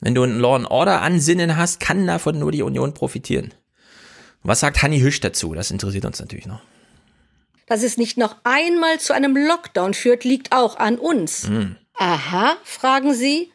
[0.00, 3.54] Wenn du ein Law and Order Ansinnen hast, kann davon nur die Union profitieren.
[4.42, 5.54] Was sagt Hanni Hüsch dazu?
[5.54, 6.60] Das interessiert uns natürlich noch.
[7.66, 11.48] Dass es nicht noch einmal zu einem Lockdown führt, liegt auch an uns.
[11.48, 11.76] Hm.
[11.94, 13.52] Aha, fragen Sie.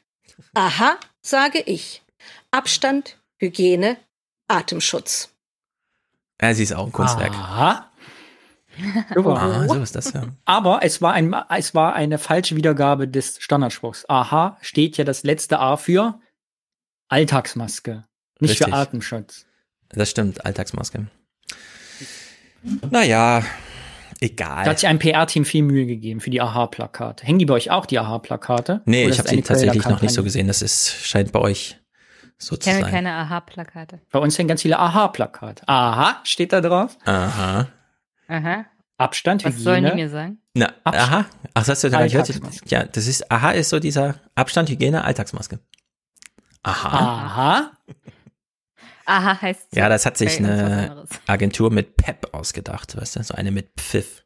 [0.54, 2.02] Aha, sage ich.
[2.50, 3.98] Abstand, Hygiene,
[4.48, 5.34] Atemschutz.
[6.40, 7.34] Ja, sie ist auch ein Kunstwerk.
[7.34, 7.92] Aha.
[9.14, 9.42] Super.
[9.42, 10.28] Ah, so ist das ja.
[10.46, 14.08] Aber es war, ein, es war eine falsche Wiedergabe des Standardspruchs.
[14.08, 16.20] Aha steht ja das letzte A für
[17.10, 18.06] Alltagsmaske,
[18.40, 18.68] nicht Richtig.
[18.68, 19.46] für Atemschutz.
[19.90, 21.08] Das stimmt, Alltagsmaske.
[22.90, 23.44] Naja,
[24.22, 24.64] egal.
[24.64, 27.26] Da hat sich ein PR-Team viel Mühe gegeben für die Aha-Plakate.
[27.26, 28.82] Hängen die bei euch auch, die Aha-Plakate?
[28.86, 30.48] Nee, Oder ich habe sie tatsächlich noch nicht so gesehen.
[30.48, 31.81] Das ist, scheint bei euch
[32.42, 34.00] so Ich kenne keine Aha-Plakate.
[34.12, 35.68] Bei uns hängen ganz viele Aha-Plakate.
[35.68, 36.98] Aha steht da drauf.
[37.06, 37.68] Aha.
[38.28, 38.66] Aha.
[38.98, 39.64] Abstand, Was Hygiene.
[39.64, 40.38] sollen die mir sagen?
[40.54, 41.26] Na, aha.
[41.54, 42.28] Ach, das hast du da gehört?
[42.30, 42.70] Alltagsmaske.
[42.70, 45.60] Ja, das ist, aha, ist so dieser Abstand, Hygiene, Alltagsmaske.
[46.64, 46.88] Aha.
[46.90, 47.72] Aha.
[49.06, 51.06] Aha heißt Ja, das hat sich eine.
[51.28, 54.24] Agentur mit PEP ausgedacht, weißt du, so eine mit Pfiff.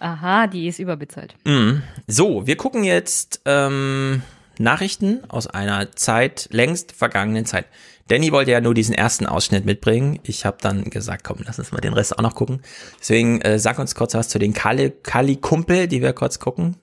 [0.00, 1.34] Aha, die ist überbezahlt.
[1.44, 1.82] Mhm.
[2.06, 4.22] So, wir gucken jetzt ähm,
[4.60, 7.66] Nachrichten aus einer Zeit, längst vergangenen Zeit.
[8.08, 10.18] Danny wollte ja nur diesen ersten Ausschnitt mitbringen.
[10.22, 12.60] Ich habe dann gesagt, komm, lass uns mal den Rest auch noch gucken.
[12.98, 16.76] Deswegen äh, sag uns kurz was zu den Kali, Kali Kumpel, die wir kurz gucken.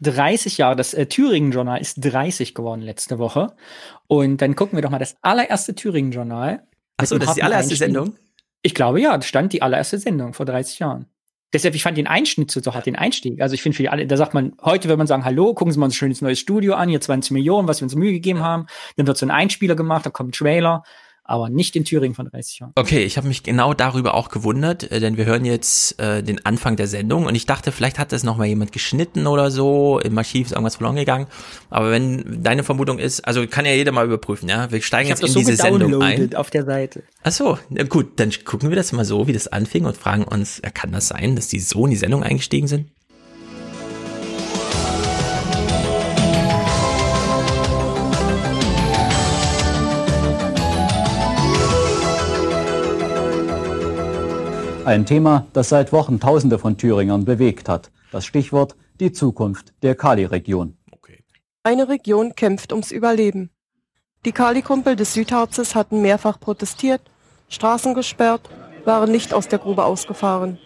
[0.00, 3.54] 30 Jahre, das äh, Thüringen-Journal ist 30 geworden letzte Woche.
[4.06, 6.62] Und dann gucken wir doch mal das allererste Thüringen-Journal.
[6.96, 7.76] Ach so, Mit einem das ist die allererste.
[7.76, 8.14] Sendung?
[8.62, 11.06] Ich glaube ja, das stand die allererste Sendung vor 30 Jahren.
[11.52, 13.40] Deshalb, ich fand den Einschnitt so, so hart, den Einstieg.
[13.40, 15.72] Also ich finde für die alle, da sagt man, heute würde man sagen, hallo, gucken
[15.72, 18.40] Sie mal ein schönes neues Studio an, hier 20 Millionen, was wir uns Mühe gegeben
[18.40, 18.66] haben.
[18.96, 20.84] Dann wird so ein Einspieler gemacht, da kommt ein Trailer,
[21.24, 22.72] aber nicht in Thüringen von 30 Jahren.
[22.74, 26.44] Okay, ich habe mich genau darüber auch gewundert, äh, denn wir hören jetzt äh, den
[26.44, 30.00] Anfang der Sendung und ich dachte, vielleicht hat das noch mal jemand geschnitten oder so,
[30.00, 31.26] im Archiv ist irgendwas verloren gegangen.
[31.68, 35.10] Aber wenn deine Vermutung ist, also kann ja jeder mal überprüfen, ja, wir steigen Ich
[35.10, 36.34] jetzt in so diese Sendung ein.
[36.34, 37.02] auf der Seite.
[37.22, 40.24] Ach so, na gut, dann gucken wir das mal so, wie das anfing und fragen
[40.24, 42.88] uns, kann das sein, dass die so in die Sendung eingestiegen sind?
[54.84, 57.90] Ein Thema, das seit Wochen Tausende von Thüringern bewegt hat.
[58.12, 60.76] Das Stichwort die Zukunft der Kali-Region.
[61.62, 63.50] Eine Region kämpft ums Überleben.
[64.24, 67.02] Die Kali-Kumpel des Südharzes hatten mehrfach protestiert,
[67.50, 68.48] Straßen gesperrt,
[68.86, 70.58] waren nicht aus der Grube ausgefahren.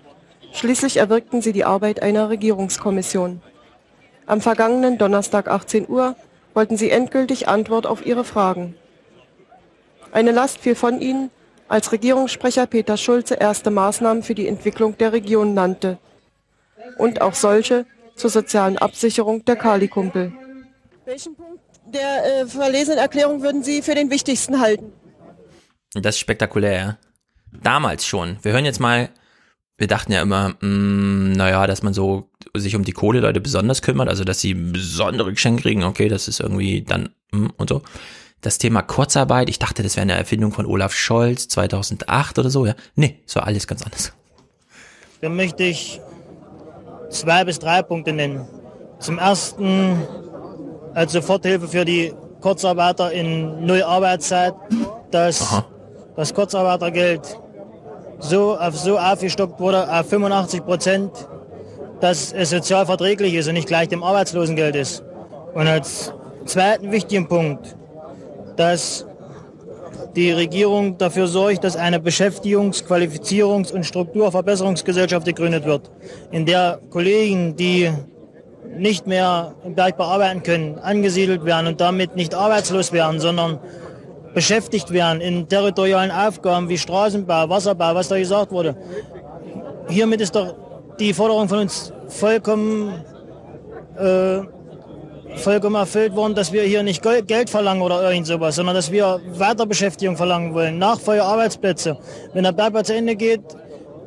[0.52, 3.42] Schließlich erwirkten sie die Arbeit einer Regierungskommission.
[4.26, 6.14] Am vergangenen Donnerstag 18 Uhr
[6.54, 8.76] wollten sie endgültig Antwort auf ihre Fragen.
[10.12, 11.30] Eine Last fiel von ihnen,
[11.68, 15.98] als Regierungssprecher Peter Schulze erste Maßnahmen für die Entwicklung der Region nannte.
[16.98, 17.86] Und auch solche
[18.16, 20.32] zur sozialen Absicherung der Kali-Kumpel.
[21.04, 24.92] Welchen Punkt der äh, verlesenen Erklärung würden Sie für den wichtigsten halten?
[25.94, 26.98] Das ist spektakulär, ja.
[27.62, 28.38] Damals schon.
[28.42, 29.10] Wir hören jetzt mal,
[29.78, 34.08] wir dachten ja immer, mh, naja, dass man so sich um die Kohleleute besonders kümmert,
[34.08, 37.82] also dass sie besondere Geschenke kriegen, okay, das ist irgendwie dann mh, und so.
[38.44, 42.66] Das Thema Kurzarbeit, ich dachte, das wäre eine Erfindung von Olaf Scholz 2008 oder so,
[42.66, 42.74] ja.
[42.94, 44.12] Nee, es war alles ganz anders.
[45.22, 45.98] Dann möchte ich
[47.08, 48.46] zwei bis drei Punkte nennen.
[48.98, 49.96] Zum ersten
[50.92, 52.12] als Soforthilfe für die
[52.42, 54.52] Kurzarbeiter in Null Arbeitszeit,
[55.10, 55.64] dass
[56.14, 57.40] das Kurzarbeitergeld
[58.18, 61.10] so auf so aufgestockt wurde, auf 85 Prozent,
[62.02, 65.02] dass es sozial verträglich ist und nicht gleich dem Arbeitslosengeld ist.
[65.54, 66.12] Und als
[66.44, 67.74] zweiten wichtigen Punkt,
[68.56, 69.06] dass
[70.16, 75.90] die Regierung dafür sorgt, dass eine Beschäftigungs-, Qualifizierungs- und Strukturverbesserungsgesellschaft gegründet wird,
[76.30, 77.90] in der Kollegen, die
[78.76, 83.58] nicht mehr im Bergbau arbeiten können, angesiedelt werden und damit nicht arbeitslos werden, sondern
[84.34, 88.76] beschäftigt werden in territorialen Aufgaben wie Straßenbau, Wasserbau, was da gesagt wurde.
[89.88, 90.54] Hiermit ist doch
[90.98, 93.04] die Forderung von uns vollkommen,
[93.96, 94.40] äh,
[95.36, 99.20] vollkommen erfüllt worden, dass wir hier nicht Geld verlangen oder irgend sowas, sondern dass wir
[99.36, 101.98] Weiterbeschäftigung verlangen wollen, Nachfolge Arbeitsplätze.
[102.32, 103.40] Wenn der Bergbau zu Ende geht,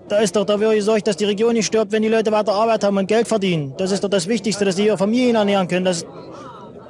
[0.07, 2.83] da ist doch dafür gesorgt, dass die Region nicht stirbt, wenn die Leute weiter Arbeit
[2.83, 3.73] haben und Geld verdienen.
[3.77, 5.85] Das ist doch das Wichtigste, dass die ihre Familien ernähren können.
[5.85, 6.05] Das,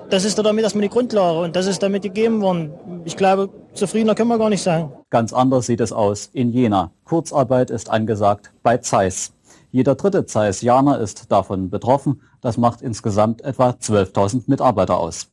[0.09, 2.73] das ist doch damit erstmal die Grundlage und das ist damit gegeben worden.
[3.05, 4.91] Ich glaube, zufriedener können wir gar nicht sein.
[5.09, 6.91] Ganz anders sieht es aus in Jena.
[7.05, 9.33] Kurzarbeit ist angesagt bei Zeiss.
[9.71, 12.21] Jeder dritte Zeissianer ist davon betroffen.
[12.41, 15.27] Das macht insgesamt etwa 12.000 Mitarbeiter aus.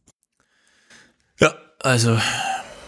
[1.38, 2.18] Ja, also.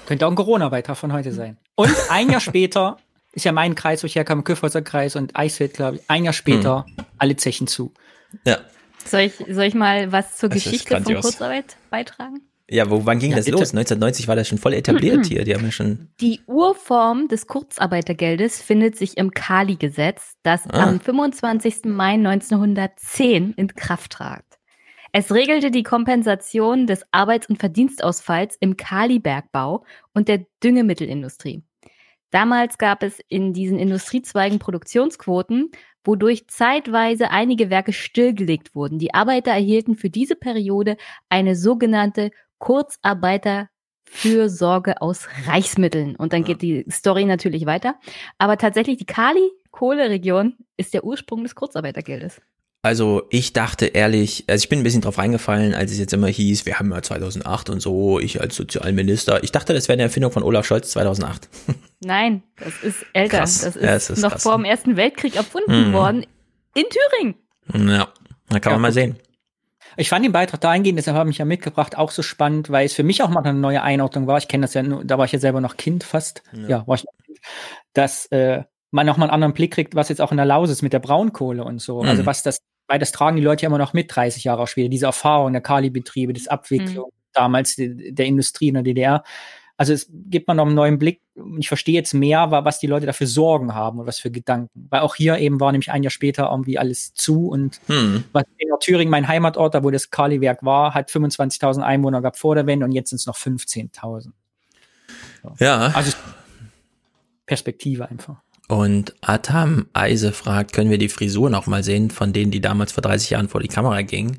[0.07, 1.59] Könnte auch ein Corona-Beitrag von heute sein.
[1.75, 2.97] Und ein Jahr später
[3.33, 6.03] ist ja mein Kreis, wo ich herkomme, Küffhäuser Kreis und Eisfeld, glaube ich.
[6.09, 7.05] Ein Jahr später hm.
[7.19, 7.93] alle Zechen zu.
[8.45, 8.59] Ja.
[9.05, 12.41] Soll ich, soll ich mal was zur das Geschichte von Kurzarbeit beitragen?
[12.69, 13.75] Ja, wo, wann ging ja, das los?
[13.75, 15.45] 1990 war das schon voll etabliert hier.
[15.45, 16.09] Die haben ja schon.
[16.21, 20.83] Die Urform des Kurzarbeitergeldes findet sich im Kali-Gesetz, das ah.
[20.83, 21.85] am 25.
[21.85, 24.45] Mai 1910 in Kraft trat.
[25.13, 31.63] Es regelte die Kompensation des Arbeits- und Verdienstausfalls im Kalibergbau und der Düngemittelindustrie.
[32.31, 35.71] Damals gab es in diesen Industriezweigen Produktionsquoten,
[36.05, 38.99] wodurch zeitweise einige Werke stillgelegt wurden.
[38.99, 40.97] Die Arbeiter erhielten für diese Periode
[41.29, 46.17] eine sogenannte Kurzarbeiterfürsorge aus Reichsmitteln.
[46.17, 47.97] Und dann geht die Story natürlich weiter.
[48.39, 52.41] Aber tatsächlich, die Kali-Kohle-Region ist der Ursprung des Kurzarbeitergeldes.
[52.87, 56.29] Also ich dachte ehrlich, also ich bin ein bisschen drauf reingefallen, als es jetzt immer
[56.29, 59.43] hieß, wir haben ja 2008 und so, ich als Sozialminister.
[59.43, 61.49] Ich dachte, das wäre eine Erfindung von Olaf Scholz 2008.
[62.01, 63.39] Nein, das ist älter.
[63.39, 63.63] Krass.
[63.63, 64.45] Das ist, ja, ist noch krass.
[64.45, 65.93] vor dem Ersten Weltkrieg erfunden mhm.
[65.95, 66.27] worden
[66.75, 67.35] in Thüringen.
[67.89, 68.07] Ja,
[68.51, 69.17] da kann ja, man mal sehen.
[69.97, 72.87] Ich fand den Beitrag dahingehend, deshalb habe ich mich ja mitgebracht, auch so spannend, weil
[72.87, 74.39] es für mich auch mal eine neue Einordnung war.
[74.39, 76.43] Ich kenne das ja nur, da war ich ja selber noch Kind fast.
[76.53, 77.05] Ja, ja war ich.
[77.93, 80.83] Dass äh, man nochmal einen anderen Blick kriegt, was jetzt auch in der Laus ist
[80.83, 82.01] mit der Braunkohle und so.
[82.01, 82.11] Also mhm.
[82.11, 84.69] Also was das weil das tragen die Leute ja immer noch mit 30 Jahre auch
[84.69, 87.31] später, diese Erfahrung der Kali-Betriebe, das Abwicklung mhm.
[87.33, 89.25] damals de, der Industrie in der DDR.
[89.79, 92.87] Also es gibt man noch einen neuen Blick und ich verstehe jetzt mehr, was die
[92.87, 94.87] Leute dafür Sorgen haben und was für Gedanken.
[94.89, 98.25] Weil auch hier eben war nämlich ein Jahr später irgendwie alles zu und hm.
[98.33, 102.55] was in Thüringen, mein Heimatort, da wo das Kali-Werk war, hat 25.000 Einwohner gehabt vor
[102.55, 104.31] der Wende und jetzt sind es noch 15.000.
[105.43, 105.55] So.
[105.59, 105.89] Ja.
[105.89, 106.13] Also
[107.47, 108.43] Perspektive einfach.
[108.69, 112.93] Und Atam Eise fragt, können wir die Frisur noch mal sehen, von denen, die damals
[112.93, 114.39] vor 30 Jahren vor die Kamera gingen?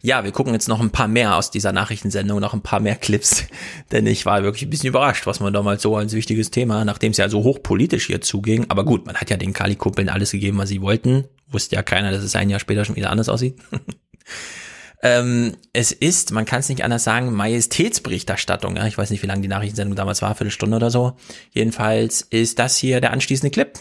[0.00, 2.94] Ja, wir gucken jetzt noch ein paar mehr aus dieser Nachrichtensendung, noch ein paar mehr
[2.94, 3.44] Clips,
[3.92, 7.12] denn ich war wirklich ein bisschen überrascht, was man damals so als wichtiges Thema, nachdem
[7.12, 8.66] es ja so hochpolitisch hier zuging.
[8.68, 11.24] Aber gut, man hat ja den Kali-Kumpeln alles gegeben, was sie wollten.
[11.48, 13.56] Wusste ja keiner, dass es ein Jahr später schon wieder anders aussieht.
[15.04, 18.76] Ähm, es ist, man kann es nicht anders sagen, Majestätsberichterstattung.
[18.76, 18.86] Ja?
[18.86, 21.12] Ich weiß nicht, wie lange die Nachrichtensendung damals war, für eine Stunde oder so.
[21.52, 23.78] Jedenfalls ist das hier der anschließende Clip.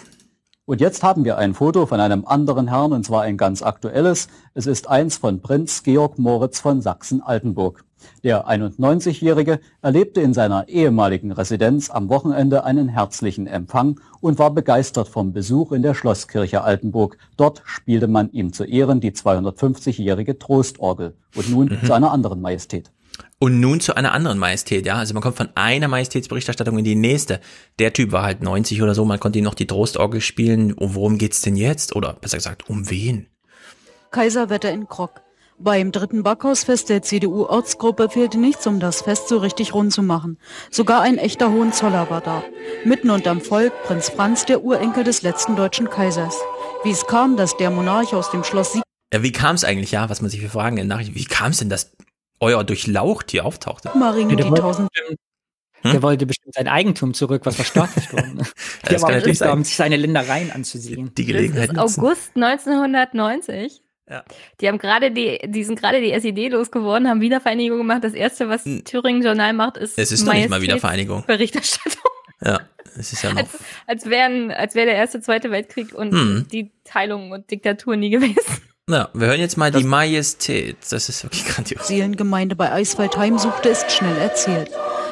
[0.65, 4.27] Und jetzt haben wir ein Foto von einem anderen Herrn, und zwar ein ganz aktuelles.
[4.53, 7.85] Es ist eins von Prinz Georg Moritz von Sachsen-Altenburg.
[8.23, 15.07] Der 91-Jährige erlebte in seiner ehemaligen Residenz am Wochenende einen herzlichen Empfang und war begeistert
[15.07, 17.17] vom Besuch in der Schlosskirche Altenburg.
[17.37, 21.15] Dort spielte man ihm zu Ehren die 250-jährige Trostorgel.
[21.35, 21.85] Und nun mhm.
[21.85, 22.91] zu einer anderen Majestät.
[23.39, 24.95] Und nun zu einer anderen Majestät, ja.
[24.95, 27.41] Also man kommt von einer Majestätsberichterstattung in die nächste.
[27.77, 30.73] Der Typ war halt 90 oder so, man konnte ihn noch die Trostorgel spielen.
[30.73, 31.95] Und worum geht's denn jetzt?
[31.95, 33.27] Oder besser gesagt, um wen?
[34.11, 35.21] Kaiserwetter in Krok.
[35.59, 40.37] Beim dritten Backhausfest der CDU-Ortsgruppe fehlte nichts, um das Fest so richtig rund zu machen.
[40.71, 42.43] Sogar ein echter Hohenzoller war da.
[42.83, 46.37] Mitten unterm Volk Prinz Franz, der Urenkel des letzten deutschen Kaisers.
[46.83, 49.91] Wie es kam, dass der Monarch aus dem Schloss Sieg ja, wie kam es eigentlich,
[49.91, 51.91] ja, was man sich für Fragen in Nachrichten, wie kam es denn, dass
[52.39, 53.91] euer Durchlaucht hier auftauchte?
[53.95, 54.89] Maring, die tausend
[55.83, 55.91] hm?
[55.91, 58.23] Der wollte bestimmt sein Eigentum zurück, was verstaatlicht wurde.
[58.89, 61.13] der war natürlich um sich seine Ländereien anzusehen.
[61.13, 61.75] Die Gelegenheit.
[61.75, 63.82] Das ist August 1990.
[64.13, 64.23] Ja.
[64.61, 68.03] Die haben gerade die, die sind gerade die SED losgeworden, haben Wiedervereinigung gemacht.
[68.03, 68.83] Das erste, was hm.
[68.85, 71.23] Thüringen Journal macht, ist Es ist noch nicht mal Wiedervereinigung.
[71.25, 72.11] Berichterstattung.
[72.45, 72.59] Ja,
[72.95, 73.39] es ist ja noch.
[73.39, 73.49] Als,
[73.87, 76.45] als wäre als wär der erste, zweite Weltkrieg und hm.
[76.51, 78.61] die Teilung und Diktatur nie gewesen.
[78.87, 80.75] Ja, wir hören jetzt mal das die Majestät.
[80.91, 81.87] Das ist wirklich grandios.
[81.87, 84.69] Seelengemeinde bei Eiswaldheim suchte, ist schnell erzählt.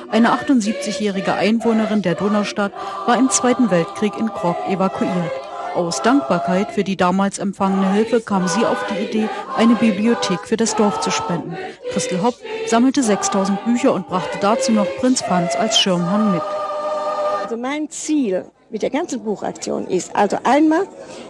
[0.09, 2.73] Eine 78-jährige Einwohnerin der Donaustadt
[3.07, 5.31] war im Zweiten Weltkrieg in Krog evakuiert.
[5.73, 10.57] Aus Dankbarkeit für die damals empfangene Hilfe kam sie auf die Idee, eine Bibliothek für
[10.57, 11.57] das Dorf zu spenden.
[11.91, 12.35] Christel Hopp
[12.67, 16.41] sammelte 6000 Bücher und brachte dazu noch Prinz Franz als Schirmherrn mit.
[17.41, 20.87] Also mein Ziel mit der ganzen Buchaktion ist also einmal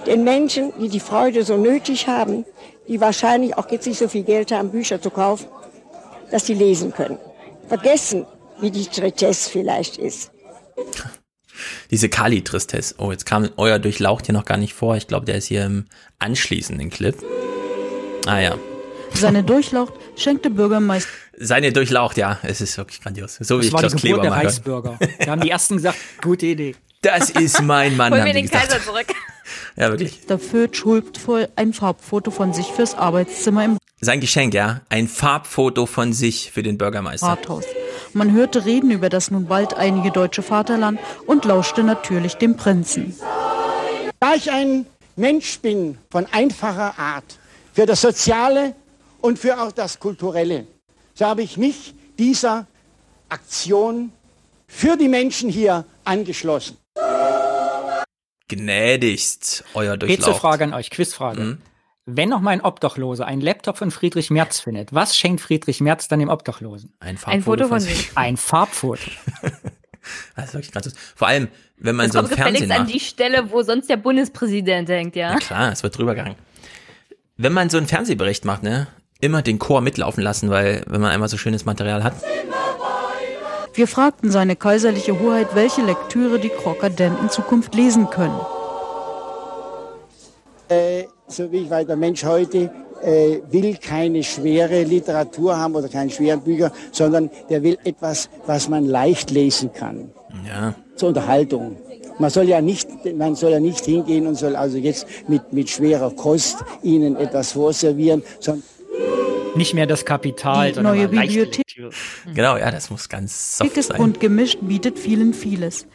[0.07, 2.45] den Menschen, die die Freude so nötig haben,
[2.87, 5.47] die wahrscheinlich auch jetzt nicht so viel Geld haben, Bücher zu kaufen,
[6.31, 7.19] dass sie lesen können.
[7.67, 8.25] Vergessen,
[8.59, 10.31] wie die Tristesse vielleicht ist.
[11.89, 12.95] Diese Kali-Tristesse.
[12.97, 14.95] Oh, jetzt kam euer Durchlaucht hier noch gar nicht vor.
[14.97, 15.85] Ich glaube, der ist hier im
[16.19, 17.15] anschließenden Clip.
[18.25, 18.57] Ah ja.
[19.13, 21.09] Seine Durchlaucht schenkte Bürgermeister.
[21.37, 23.37] Seine Durchlaucht, ja, es ist wirklich grandios.
[23.39, 24.99] So wie das ich war Klaus die Geburt Kleber der Reichsbürger.
[25.19, 26.75] Da haben die ersten gesagt, gute Idee.
[27.01, 28.13] Das ist mein Mann.
[28.13, 28.69] Hol mir den gesagt.
[28.69, 29.07] Kaiser zurück.
[29.75, 30.25] Ja, wirklich.
[30.27, 34.81] Der Föth schuldvoll ein Farbfoto von sich fürs Arbeitszimmer im Sein Geschenk, ja.
[34.89, 37.27] Ein Farbfoto von sich für den Bürgermeister.
[37.27, 37.65] Rathaus.
[38.13, 43.15] Man hörte Reden über das nun bald einige deutsche Vaterland und lauschte natürlich dem Prinzen.
[44.19, 44.85] Da ich ein
[45.15, 47.39] Mensch bin von einfacher Art,
[47.73, 48.75] für das Soziale
[49.21, 50.67] und für auch das Kulturelle,
[51.13, 52.67] so habe ich mich dieser
[53.29, 54.11] Aktion
[54.67, 56.77] für die Menschen hier angeschlossen.
[58.49, 60.27] Gnädigst, euer Durchlaucht.
[60.27, 61.41] Rätselfrage an euch, Quizfrage.
[61.41, 61.57] Mhm.
[62.05, 66.07] Wenn noch mal ein Obdachloser einen Laptop von Friedrich Merz findet, was schenkt Friedrich Merz
[66.07, 66.93] dann dem Obdachlosen?
[66.99, 68.11] Ein Ein Foto von sich.
[68.15, 69.01] Ein Farbfoto.
[70.35, 70.95] Das ist wirklich grandios.
[71.15, 71.47] Vor allem,
[71.77, 72.93] wenn man Das so ein Fernsehen an macht.
[72.95, 75.33] die Stelle, wo sonst der Bundespräsident hängt, ja.
[75.33, 76.37] Ja klar, es wird drüber gegangen.
[77.37, 78.87] Wenn man so einen Fernsehbericht macht, ne,
[79.19, 82.15] immer den Chor mitlaufen lassen, weil wenn man einmal so schönes Material hat.
[83.75, 86.51] Wir fragten seine kaiserliche Hoheit, welche Lektüre die
[86.97, 88.39] denn in Zukunft lesen können.
[90.67, 92.71] Äh, so wie ich weiß, der Mensch heute
[93.01, 98.69] äh, will keine schwere Literatur haben oder keine schweren Bücher, sondern der will etwas, was
[98.69, 100.11] man leicht lesen kann.
[100.47, 100.75] Ja.
[100.95, 101.77] Zur Unterhaltung.
[102.19, 105.69] Man soll ja nicht, man soll ja nicht hingehen und soll also jetzt mit, mit
[105.69, 108.63] schwerer Kost ihnen etwas vorservieren, sondern
[109.55, 111.57] Nicht mehr das Kapital, Die sondern neue Bibliothek.
[111.57, 111.91] Lektüre.
[112.33, 113.97] Genau, ja, das muss ganz soft Dickes sein.
[113.97, 115.87] bunt gemischt bietet vielen vieles.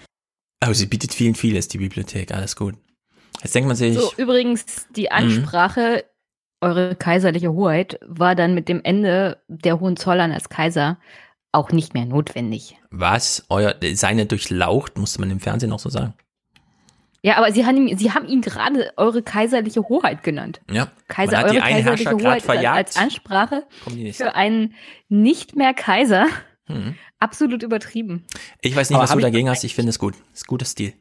[0.61, 2.75] Aber sie bietet vielen vieles, die Bibliothek, alles gut.
[3.43, 6.05] Jetzt denkt man sich, So, übrigens, die Ansprache,
[6.61, 10.99] eure kaiserliche Hoheit, war dann mit dem Ende der Hohenzollern als Kaiser
[11.53, 12.77] auch nicht mehr notwendig.
[12.91, 13.45] was?
[13.51, 16.15] Euer, seine durchlaucht, musste man im Fernsehen noch so sagen.
[17.23, 20.61] Ja, aber sie haben, ihn- sie haben ihn gerade eure kaiserliche Hoheit genannt.
[20.71, 20.89] Ja.
[21.09, 22.77] Kaiser, man hat die eure kaiserliche Hoheit verjagt.
[22.77, 24.17] als Ansprache Kommen die nicht.
[24.17, 24.75] für einen
[25.09, 26.27] nicht mehr Kaiser
[26.69, 26.95] Hm.
[27.19, 28.25] absolut übertrieben.
[28.61, 30.15] Ich weiß nicht, Aber was du dagegen hast, ich finde es gut.
[30.33, 30.93] Ist guter Stil.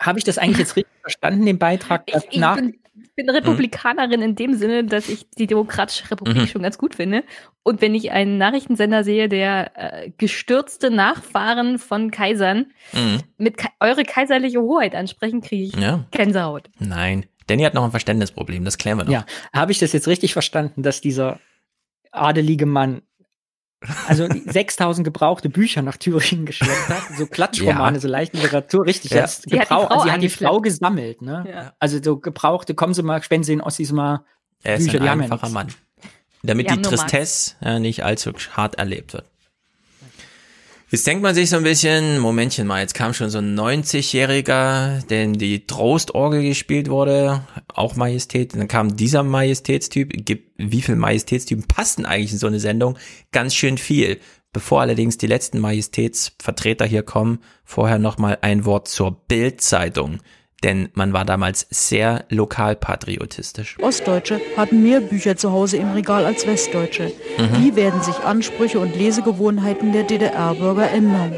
[0.00, 2.06] Habe ich das eigentlich jetzt richtig verstanden, den Beitrag?
[2.08, 6.36] dass Ich nach bin, ich bin Republikanerin in dem Sinne, dass ich die Demokratische Republik
[6.36, 6.46] Mhm.
[6.46, 7.22] schon ganz gut finde.
[7.62, 9.72] Und wenn ich einen Nachrichtensender sehe, der
[10.04, 13.20] äh, gestürzte Nachfahren von Kaisern Mhm.
[13.36, 16.04] mit Ka eure kaiserliche Hoheit ansprechen, kriege ich Ja.
[16.10, 16.70] Gänsehaut.
[16.78, 17.26] Nein.
[17.46, 19.12] Danny hat noch ein Verständnisproblem, das klären wir noch.
[19.12, 21.40] Ja, habe ich das jetzt richtig verstanden, dass dieser
[22.12, 23.02] adelige Mann
[24.08, 28.00] also die 6000 gebrauchte Bücher nach Thüringen geschleppt hat, so Klatschromane, Ja.
[28.00, 29.12] so leichte Literatur, richtig.
[29.12, 29.22] Ja.
[29.22, 30.50] Das Die hat also sie hat die angeschleppt.
[30.52, 31.44] Frau gesammelt, ne?
[31.50, 31.72] Ja.
[31.78, 34.24] Also so gebrauchte, kommen Sie mal, spenden Sie den Ossis mal
[34.62, 35.48] Er ist Bücher, ein die einfacher.
[35.48, 35.68] Mann.
[36.42, 36.82] Damit Die.
[36.82, 39.29] Tristesse äh, nicht allzu hart erlebt wird.
[40.92, 45.06] Jetzt denkt man sich so ein bisschen, Momentchen mal, jetzt kam schon so ein 90-Jähriger,
[45.06, 47.42] dem die Trostorgel gespielt wurde,
[47.72, 50.12] auch Majestät, dann kam dieser Majestätstyp,
[50.56, 52.98] wie viele Majestätstypen passten eigentlich in so eine Sendung?
[53.30, 54.18] Ganz schön viel.
[54.52, 60.18] Bevor allerdings die letzten Majestätsvertreter hier kommen, vorher nochmal ein Wort zur Bild-Zeitung,
[60.62, 63.78] denn man war damals sehr lokalpatriotisch.
[63.80, 67.12] Ostdeutsche hatten mehr Bücher zu Hause im Regal als Westdeutsche.
[67.38, 67.58] Mhm.
[67.58, 71.34] Wie werden sich Ansprüche und Lesegewohnheiten der DDR-Bürger ändern?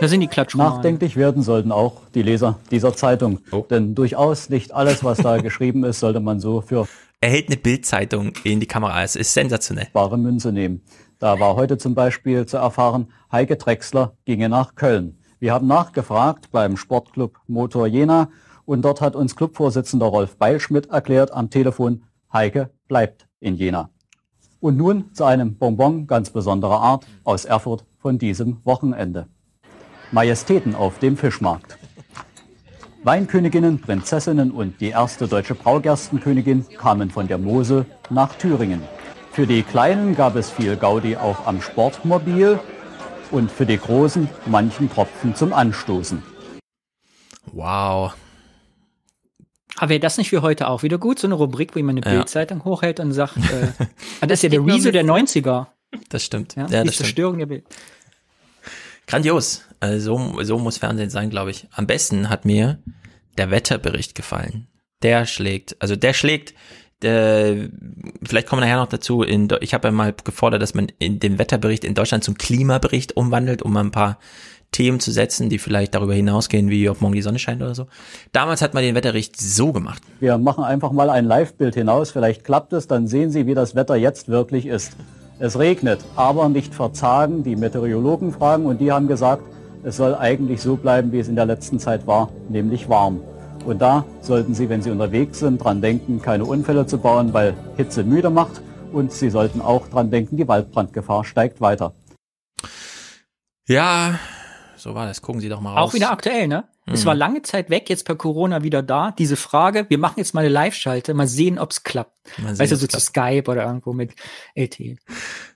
[0.00, 0.28] Da sind die.
[0.56, 3.38] Nachdenklich werden sollten auch die Leser dieser Zeitung.
[3.70, 6.88] Denn durchaus nicht alles, was da geschrieben ist, sollte man so für
[7.20, 9.02] Er hält eine Bildzeitung in die Kamera.
[9.04, 9.88] Es ist sensationell.
[9.92, 10.82] bare Münze nehmen.
[11.20, 15.18] Da war heute zum Beispiel zu erfahren, Heike Drechsler ginge nach Köln.
[15.38, 18.28] Wir haben nachgefragt beim Sportclub Motor Jena
[18.64, 23.90] und dort hat uns Clubvorsitzender Rolf Beilschmidt erklärt am Telefon, Heike bleibt in Jena.
[24.60, 29.26] Und nun zu einem Bonbon ganz besonderer Art aus Erfurt von diesem Wochenende.
[30.12, 31.78] Majestäten auf dem Fischmarkt.
[33.04, 38.82] Weinköniginnen, Prinzessinnen und die erste deutsche Braugerstenkönigin kamen von der Mosel nach Thüringen.
[39.32, 42.60] Für die Kleinen gab es viel Gaudi auch am Sportmobil
[43.32, 46.22] und für die Großen manchen Tropfen zum Anstoßen.
[47.50, 48.14] Wow.
[49.78, 51.18] Aber wäre das nicht für heute auch wieder gut?
[51.18, 52.18] So eine Rubrik, wo man eine Ja.
[52.18, 53.68] Bildzeitung hochhält und sagt, äh,
[54.20, 55.66] ah, das ist ja der Rezo der 90er.
[56.08, 56.54] Das stimmt.
[56.56, 56.96] Ja, Ja, die das stimmt.
[57.06, 57.64] Zerstörung der Bild.
[59.06, 59.62] Grandios.
[59.80, 61.66] Also so, so muss Fernsehen sein, glaube ich.
[61.72, 62.78] Am besten hat mir
[63.36, 64.68] der Wetterbericht gefallen.
[65.02, 66.54] Der schlägt, also der schlägt,
[67.02, 67.68] äh,
[68.22, 71.18] vielleicht kommen wir nachher noch dazu, in, ich habe ja mal gefordert, dass man in
[71.18, 74.18] den Wetterbericht in Deutschland zum Klimabericht umwandelt, um mal ein paar
[74.72, 77.86] Themen zu setzen, die vielleicht darüber hinausgehen, wie ob morgen die Sonne scheint oder so.
[78.32, 80.02] Damals hat man den Wetterbericht so gemacht.
[80.18, 83.74] Wir machen einfach mal ein Live-Bild hinaus, vielleicht klappt es, dann sehen Sie, wie das
[83.74, 84.96] Wetter jetzt wirklich ist.
[85.38, 87.42] Es regnet, aber nicht verzagen.
[87.42, 89.42] Die Meteorologen fragen und die haben gesagt,
[89.84, 93.20] es soll eigentlich so bleiben, wie es in der letzten Zeit war, nämlich warm.
[93.64, 97.54] Und da sollten Sie, wenn Sie unterwegs sind, dran denken, keine Unfälle zu bauen, weil
[97.76, 98.60] Hitze müde macht.
[98.92, 101.92] Und Sie sollten auch dran denken, die Waldbrandgefahr steigt weiter.
[103.66, 104.18] Ja,
[104.82, 105.22] so war das.
[105.22, 105.90] Gucken Sie doch mal raus.
[105.90, 106.64] Auch wieder aktuell, ne?
[106.86, 107.06] Es Mhm.
[107.06, 109.12] war lange Zeit weg, jetzt per Corona wieder da.
[109.12, 112.16] Diese Frage, wir machen jetzt mal eine Live-Schalte, mal sehen, ob es klappt.
[112.38, 114.14] Mal weißt du, so zu Skype oder irgendwo mit
[114.56, 114.96] LT.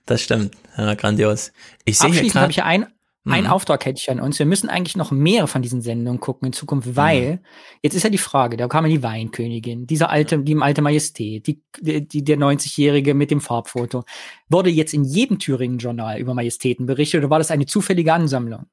[0.05, 0.55] Das stimmt.
[0.77, 1.51] Ja, grandios.
[1.83, 2.87] Ich sehe Abschließend habe ich ja ein,
[3.25, 3.51] einen Mhm.
[3.51, 4.39] Auftrag hätte ich an uns.
[4.39, 7.39] Wir müssen eigentlich noch mehr von diesen Sendungen gucken in Zukunft, weil Mhm.
[7.83, 11.45] jetzt ist ja die Frage, da kam ja die Weinkönigin, dieser alte, die alte Majestät,
[11.45, 14.05] die, die, der 90-Jährige mit dem Farbfoto.
[14.47, 18.67] Wurde jetzt in jedem Thüringen-Journal über Majestäten berichtet oder war das eine zufällige Ansammlung?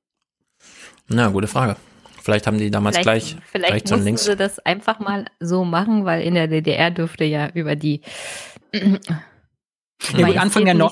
[1.08, 1.76] Na, gute Frage.
[2.22, 4.24] Vielleicht haben die damals gleich vielleicht rechts und mussten links.
[4.24, 8.00] sie das einfach mal so machen, weil in der DDR dürfte ja über die
[8.72, 10.90] Ja, gut, Anfang der, no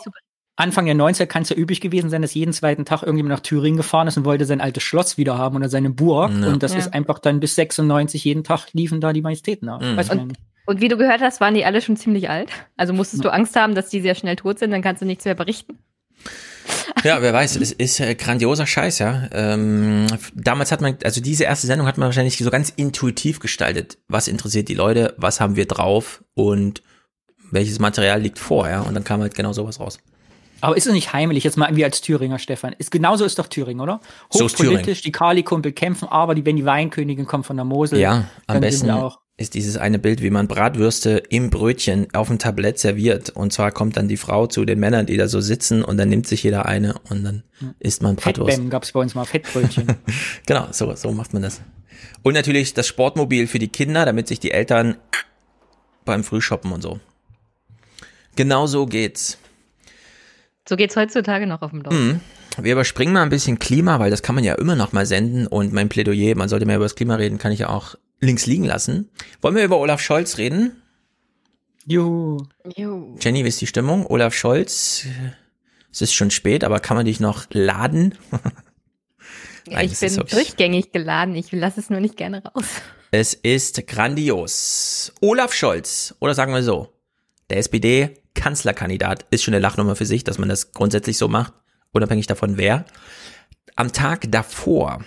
[0.56, 3.40] Anfang der 90er kann es ja üblich gewesen sein, dass jeden zweiten Tag irgendjemand nach
[3.40, 6.30] Thüringen gefahren ist und wollte sein altes Schloss wieder haben oder seine Burg.
[6.39, 6.48] Ja.
[6.48, 6.78] Und das Ja.
[6.80, 9.80] ist einfach dann bis 96 jeden Tag liefen da die Majestäten auf.
[9.82, 9.98] Mhm.
[9.98, 10.34] Und-.
[10.66, 12.51] Und wie du gehört hast, waren die alle schon ziemlich alt.
[12.76, 15.24] Also musstest du Angst haben, dass die sehr schnell tot sind, dann kannst du nichts
[15.24, 15.78] mehr berichten.
[17.05, 19.28] Ja, wer weiß, es ist äh, grandioser Scheiß, ja.
[19.32, 23.98] Ähm, damals hat man, also diese erste Sendung hat man wahrscheinlich so ganz intuitiv gestaltet.
[24.09, 26.82] Was interessiert die Leute, was haben wir drauf und
[27.51, 28.82] welches Material liegt vor, ja.
[28.82, 29.98] Und dann kam halt genau sowas raus.
[30.60, 32.72] Aber ist es nicht heimlich, jetzt mal irgendwie als Thüringer, Stefan?
[32.78, 34.01] Ist, genauso ist doch Thüringen, oder?
[34.30, 37.98] So ist Hochpolitisch, die Kali-Kumpel kämpfen, aber die, wenn die Weinkönigin kommt von der Mosel,
[37.98, 39.18] Ja, am besten auch.
[39.43, 43.31] Ist dieses eine Bild, wie man Bratwürste im Brötchen auf dem Tablett serviert.
[43.31, 46.09] Und zwar kommt dann die Frau zu den Männern, die da so sitzen und dann
[46.09, 47.43] nimmt sich jeder eine und dann
[47.81, 48.52] isst man Bratwurst.
[48.52, 49.86] Fettbäm gab's bei uns mal, Fettbrötchen.
[50.47, 51.60] Genau, so, so macht man das.
[52.23, 54.97] Und natürlich das Sportmobil für die Kinder, damit sich die Eltern
[56.05, 57.01] beim Frühshoppen und so.
[58.36, 59.39] Genau so geht's.
[60.69, 61.94] So geht's heutzutage noch auf dem Dorf.
[61.94, 62.20] Mhm.
[62.60, 65.47] Wir überspringen mal ein bisschen Klima, weil das kann man ja immer noch mal senden
[65.47, 68.46] und mein Plädoyer, man sollte mehr über das Klima reden, kann ich ja auch links
[68.46, 69.10] liegen lassen.
[69.42, 70.80] Wollen wir über Olaf Scholz reden?
[71.84, 72.38] Juhu.
[72.76, 73.16] Juhu.
[73.20, 74.06] Jenny, wie ist die Stimmung?
[74.06, 75.06] Olaf Scholz,
[75.90, 78.14] es ist schon spät, aber kann man dich noch laden?
[79.66, 82.64] Nein, ich bin durchgängig geladen, ich lasse es nur nicht gerne raus.
[83.10, 85.12] Es ist grandios.
[85.20, 86.88] Olaf Scholz, oder sagen wir so,
[87.50, 91.52] der SPD-Kanzlerkandidat ist schon eine Lachnummer für sich, dass man das grundsätzlich so macht,
[91.90, 92.84] unabhängig davon wer.
[93.76, 95.04] Am Tag davor,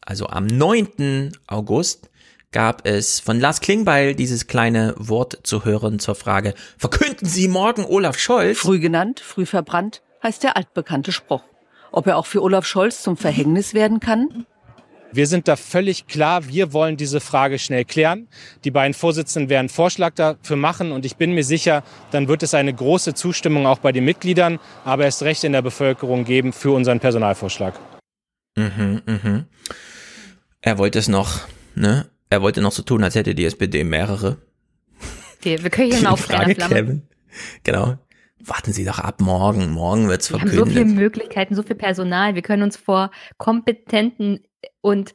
[0.00, 1.32] also am 9.
[1.46, 2.10] August,
[2.52, 7.84] gab es von Lars Klingbeil dieses kleine Wort zu hören zur Frage, verkünden Sie morgen
[7.84, 8.58] Olaf Scholz?
[8.58, 11.42] Früh genannt, früh verbrannt, heißt der altbekannte Spruch.
[11.92, 14.46] Ob er auch für Olaf Scholz zum Verhängnis werden kann?
[15.12, 18.28] Wir sind da völlig klar, wir wollen diese Frage schnell klären.
[18.64, 22.54] Die beiden Vorsitzenden werden Vorschlag dafür machen und ich bin mir sicher, dann wird es
[22.54, 26.72] eine große Zustimmung auch bei den Mitgliedern, aber erst recht in der Bevölkerung geben für
[26.72, 27.78] unseren Personalvorschlag.
[28.56, 29.44] Mhm, mhm.
[30.60, 32.06] Er wollte es noch, ne?
[32.30, 34.38] Er wollte noch so tun, als hätte die SPD mehrere.
[35.42, 36.54] Wir, wir können hier mal auf Frage.
[36.54, 37.02] Kevin.
[37.62, 37.98] Genau.
[38.44, 39.70] Warten Sie doch ab morgen.
[39.70, 40.86] Morgen wird's Wir haben so verkündet.
[40.86, 42.34] viele Möglichkeiten, so viel Personal.
[42.34, 44.40] Wir können uns vor kompetenten
[44.80, 45.14] und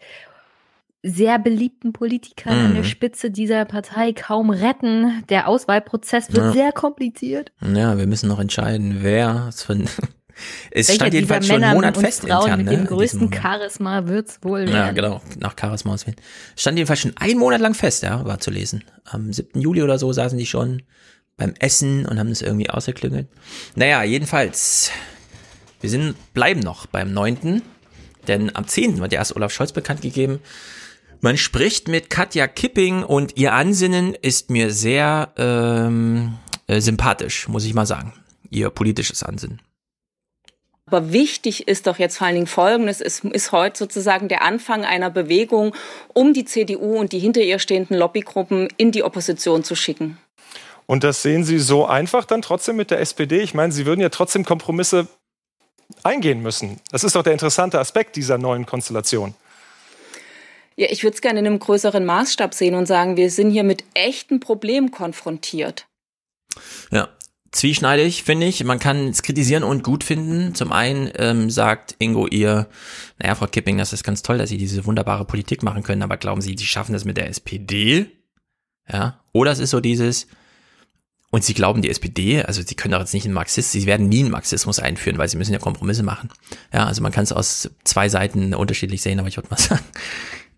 [1.04, 2.88] sehr beliebten Politikern an der Mhm.
[2.88, 5.24] Spitze dieser Partei kaum retten.
[5.30, 6.52] Der Auswahlprozess wird Ja.
[6.52, 7.52] sehr kompliziert.
[7.62, 9.86] Ja, wir müssen noch entscheiden, wer es von.
[10.72, 12.78] Es Welcher stand jedenfalls schon einen Monat und fest Frauen intern, mit ne?
[12.78, 13.34] dem größten.
[13.34, 14.96] Charisma wird's wohl Ja, werden.
[14.96, 16.18] genau, nach Charisma auswählen.
[16.56, 18.84] Stand jedenfalls schon einen Monat lang fest, ja, war zu lesen.
[19.06, 19.60] Am 7.
[19.60, 20.84] Juli oder so saßen die schon
[21.38, 23.28] beim Essen und haben das irgendwie ausgeklüngelt.
[23.76, 24.92] Naja, jedenfalls,
[25.80, 27.62] wir sind, bleiben noch beim 9.,
[28.28, 29.00] denn am 10.
[29.00, 30.40] wird erst Olaf Scholz bekannt gegeben.
[31.22, 36.38] Man spricht mit Katja Kipping und ihr Ansinnen ist mir sehr ähm,
[36.68, 38.14] äh, sympathisch, muss ich mal sagen.
[38.50, 39.62] Ihr politisches Ansinnen.
[40.92, 43.00] Aber wichtig ist doch jetzt vor allen Dingen Folgendes.
[43.00, 45.74] Es ist heute sozusagen der Anfang einer Bewegung,
[46.10, 50.18] um die CDU und die hinter ihr stehenden Lobbygruppen in die Opposition zu schicken.
[50.88, 53.40] Und das sehen Sie so einfach dann trotzdem mit der SPD?
[53.40, 55.08] Ich meine, Sie würden ja trotzdem Kompromisse
[56.04, 56.82] eingehen müssen.
[56.92, 59.34] Das ist doch der interessante Aspekt dieser neuen Konstellation.
[60.76, 63.64] Ja, ich würde es gerne in einem größeren Maßstab sehen und sagen, wir sind hier
[63.64, 65.88] mit echten Problemen konfrontiert.
[66.92, 67.08] Ja,
[67.52, 68.64] zwieschneidig, finde ich.
[68.64, 70.56] Man kann es kritisieren und gut finden.
[70.56, 72.68] Zum einen ähm, sagt Ingo ihr,
[73.20, 76.18] naja, Frau Kipping, das ist ganz toll, dass Sie diese wunderbare Politik machen können, aber
[76.18, 78.08] glauben Sie, Sie schaffen das mit der SPD?
[78.92, 80.28] Ja, oder es ist so dieses,
[81.30, 84.10] und Sie glauben, die SPD, also Sie können doch jetzt nicht einen Marxist, Sie werden
[84.10, 86.30] nie einen Marxismus einführen, weil Sie müssen ja Kompromisse machen.
[86.74, 89.84] Ja, also man kann es aus zwei Seiten unterschiedlich sehen, aber ich würde mal sagen,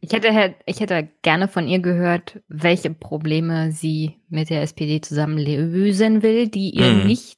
[0.06, 5.38] Ich hätte, ich hätte gerne von ihr gehört, welche Probleme sie mit der SPD zusammen
[5.38, 7.08] lösen will, die ihr Mhm.
[7.08, 7.38] nicht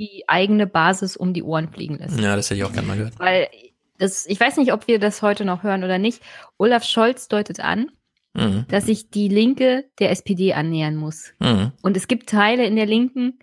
[0.00, 2.18] die eigene Basis um die Ohren fliegen lässt.
[2.18, 3.18] ja, das hätte ich auch gerne mal gehört.
[3.20, 3.46] Weil
[3.98, 6.22] das, ich weiß nicht, ob wir das heute noch hören oder nicht.
[6.58, 7.90] Olaf Scholz deutet an,
[8.34, 8.64] Mhm.
[8.68, 11.34] dass sich die Linke der SPD annähern muss.
[11.38, 11.70] Mhm.
[11.82, 13.38] Und es gibt Teile in der Linken,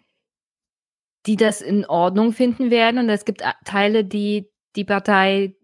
[1.27, 2.97] die das in Ordnung finden werden.
[2.99, 5.55] Und es gibt a- Teile, die die Partei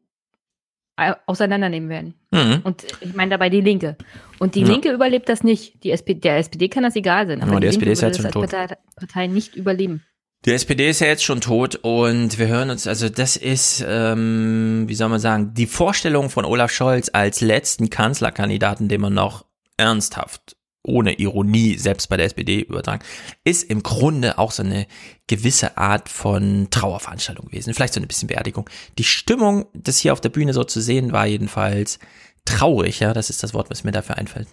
[1.26, 2.14] auseinandernehmen werden.
[2.36, 2.62] Mhm.
[2.64, 3.96] Und ich meine dabei die Linke.
[4.40, 4.68] Und die Ja.
[4.68, 5.84] Linke überlebt das nicht.
[5.84, 8.22] Die SPD, der SPD kann das egal sein, aber Ja, die, die SPD ist jetzt
[8.22, 8.50] schon tot.
[8.50, 10.04] Partei, Partei nicht überleben.
[10.46, 14.84] Die SPD ist ja jetzt schon tot und wir hören uns, also das ist, ähm,
[14.88, 19.46] wie soll man sagen, die Vorstellung von Olaf Scholz als letzten Kanzlerkandidaten, den man noch
[19.78, 23.04] ernsthaft, ohne Ironie, selbst bei der SPD übertragen,
[23.44, 24.86] ist im Grunde auch so eine
[25.26, 27.74] gewisse Art von Trauerveranstaltung gewesen.
[27.74, 28.70] Vielleicht so ein bisschen Beerdigung.
[29.00, 31.98] Die Stimmung, das hier auf der Bühne so zu sehen, war jedenfalls
[32.46, 34.48] traurig, ja, das ist das Wort, was mir dafür einfällt.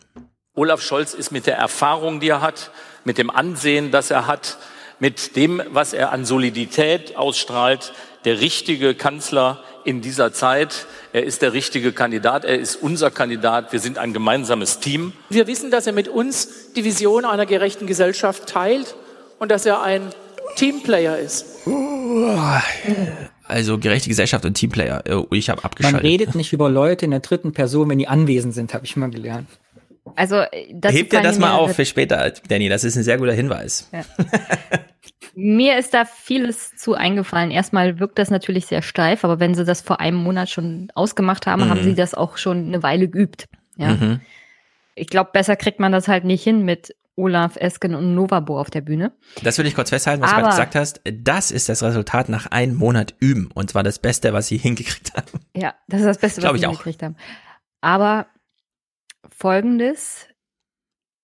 [0.54, 2.70] Olaf Scholz ist mit der Erfahrung, die er hat,
[3.04, 4.58] mit dem Ansehen, das er hat,
[4.98, 7.92] mit dem, was er an Solidität ausstrahlt,
[8.24, 10.86] der richtige Kanzler in dieser Zeit.
[11.12, 15.12] Er ist der richtige Kandidat, er ist unser Kandidat, wir sind ein gemeinsames Team.
[15.28, 18.94] Wir wissen, dass er mit uns die Vision einer gerechten Gesellschaft teilt
[19.38, 20.10] und dass er ein
[20.56, 21.46] Teamplayer ist.
[23.52, 25.04] Also gerechte Gesellschaft und Teamplayer.
[25.10, 26.02] Oh, Ich habe Man abgeschaltet.
[26.02, 29.10] redet nicht über Leute in der dritten Person, wenn die anwesend sind, habe ich mal
[29.10, 29.48] gelernt.
[30.16, 32.68] Also, äh, das Hebt dir das mal auf für später, Danny.
[32.68, 33.88] Das ist ein sehr guter Hinweis.
[33.92, 34.02] Ja.
[35.34, 37.50] Mir ist da vieles zu eingefallen.
[37.50, 41.46] Erstmal wirkt das natürlich sehr steif, aber wenn sie das vor einem Monat schon ausgemacht
[41.46, 41.70] haben, Mhm.
[41.70, 43.48] haben sie das auch schon eine Weile geübt.
[43.76, 43.94] Ja.
[43.94, 44.20] Mhm.
[44.94, 48.70] Ich glaube, besser kriegt man das halt nicht hin mit Olaf Esken und Novabo auf
[48.70, 49.12] der Bühne.
[49.42, 51.00] Das will ich kurz festhalten, was du Aber- gerade gesagt hast.
[51.12, 53.50] Das ist das Resultat nach einem Monat Üben.
[53.54, 55.40] Und zwar das Beste, was sie hingekriegt haben.
[55.56, 56.76] Ja, das ist das Beste, was ich sie auch.
[56.78, 57.16] gekriegt haben.
[57.82, 58.26] Aber
[59.30, 60.26] folgendes: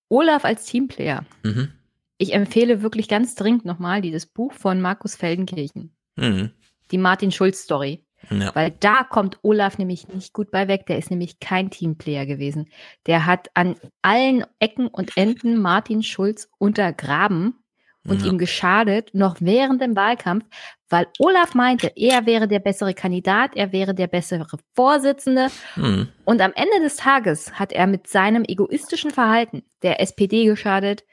[0.09, 1.25] Olaf als Teamplayer.
[1.43, 1.73] Mhm.
[2.17, 6.51] Ich empfehle wirklich ganz dringend nochmal dieses Buch von Markus Feldenkirchen, Mhm.
[6.91, 8.05] die Martin Schulz-Story.
[8.29, 8.53] Ja.
[8.53, 10.85] Weil da kommt Olaf nämlich nicht gut bei weg.
[10.87, 12.69] Der ist nämlich kein Teamplayer gewesen.
[13.07, 17.55] Der hat an allen Ecken und Enden Martin Schulz untergraben
[18.05, 18.27] und Ja.
[18.27, 20.45] ihm geschadet, noch während dem Wahlkampf,
[20.89, 25.47] weil Olaf meinte, er wäre der bessere Kandidat, er wäre der bessere Vorsitzende.
[25.75, 26.09] Mhm.
[26.25, 31.03] Und am Ende des Tages hat er mit seinem egoistischen Verhalten der SPD geschadet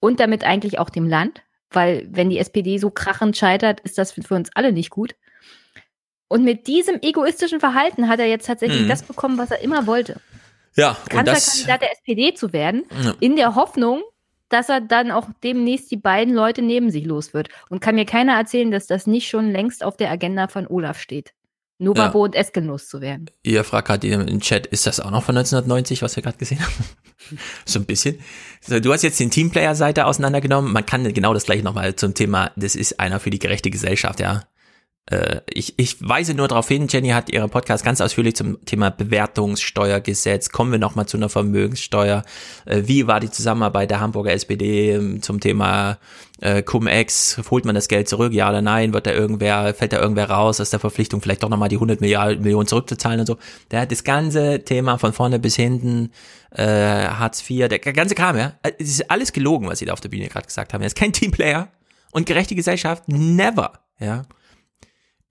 [0.00, 4.12] und damit eigentlich auch dem Land, weil wenn die SPD so krachend scheitert, ist das
[4.12, 5.14] für für uns alle nicht gut.
[6.32, 8.88] Und mit diesem egoistischen Verhalten hat er jetzt tatsächlich Mhm.
[8.88, 10.20] das bekommen, was er immer wollte.
[10.76, 13.14] Ja, Kanzlerkandidat der SPD zu werden, Ja.
[13.20, 14.02] in der Hoffnung,
[14.48, 17.48] dass er dann auch demnächst die beiden Leute neben sich los wird.
[17.68, 20.98] Und kann mir keiner erzählen, dass das nicht schon längst auf der Agenda von Olaf
[20.98, 21.32] steht.
[21.78, 22.24] Novabo Ja.
[22.24, 23.28] und Esken loszuwerden.
[23.42, 26.60] ihr fragt gerade im Chat, ist das auch noch von 1990, was wir gerade gesehen
[26.64, 26.72] haben?
[27.66, 28.18] so ein bisschen.
[28.60, 30.72] So, du hast jetzt den Teamplayer-Seite auseinandergenommen.
[30.72, 34.20] Man kann genau das gleiche nochmal zum Thema, das ist einer für die gerechte Gesellschaft,
[34.20, 34.44] ja.
[35.06, 38.90] Äh, ich, ich weise nur darauf hin, Jenny hat ihren Podcast ganz ausführlich zum Thema
[38.90, 40.50] Bewertungssteuergesetz.
[40.50, 42.22] Kommen wir nochmal zu einer Vermögenssteuer.
[42.66, 45.98] Äh, wie war die Zusammenarbeit der Hamburger SPD ähm, zum Thema
[46.40, 47.42] äh, Cum-Ex?
[47.50, 48.32] Holt man das Geld zurück?
[48.32, 48.94] Ja oder nein?
[48.94, 52.00] Wird da irgendwer, fällt da irgendwer raus aus der Verpflichtung, vielleicht doch nochmal die 100
[52.00, 53.38] Milliarden, Millionen zurückzuzahlen und so?
[53.72, 56.12] Der hat das ganze Thema von vorne bis hinten,
[56.52, 58.52] äh, Hartz IV, der ganze Kram, ja.
[58.78, 60.82] Es ist alles gelogen, was sie da auf der Bühne gerade gesagt haben.
[60.82, 61.68] Er ist kein Teamplayer
[62.12, 64.22] und gerechte Gesellschaft, never, ja.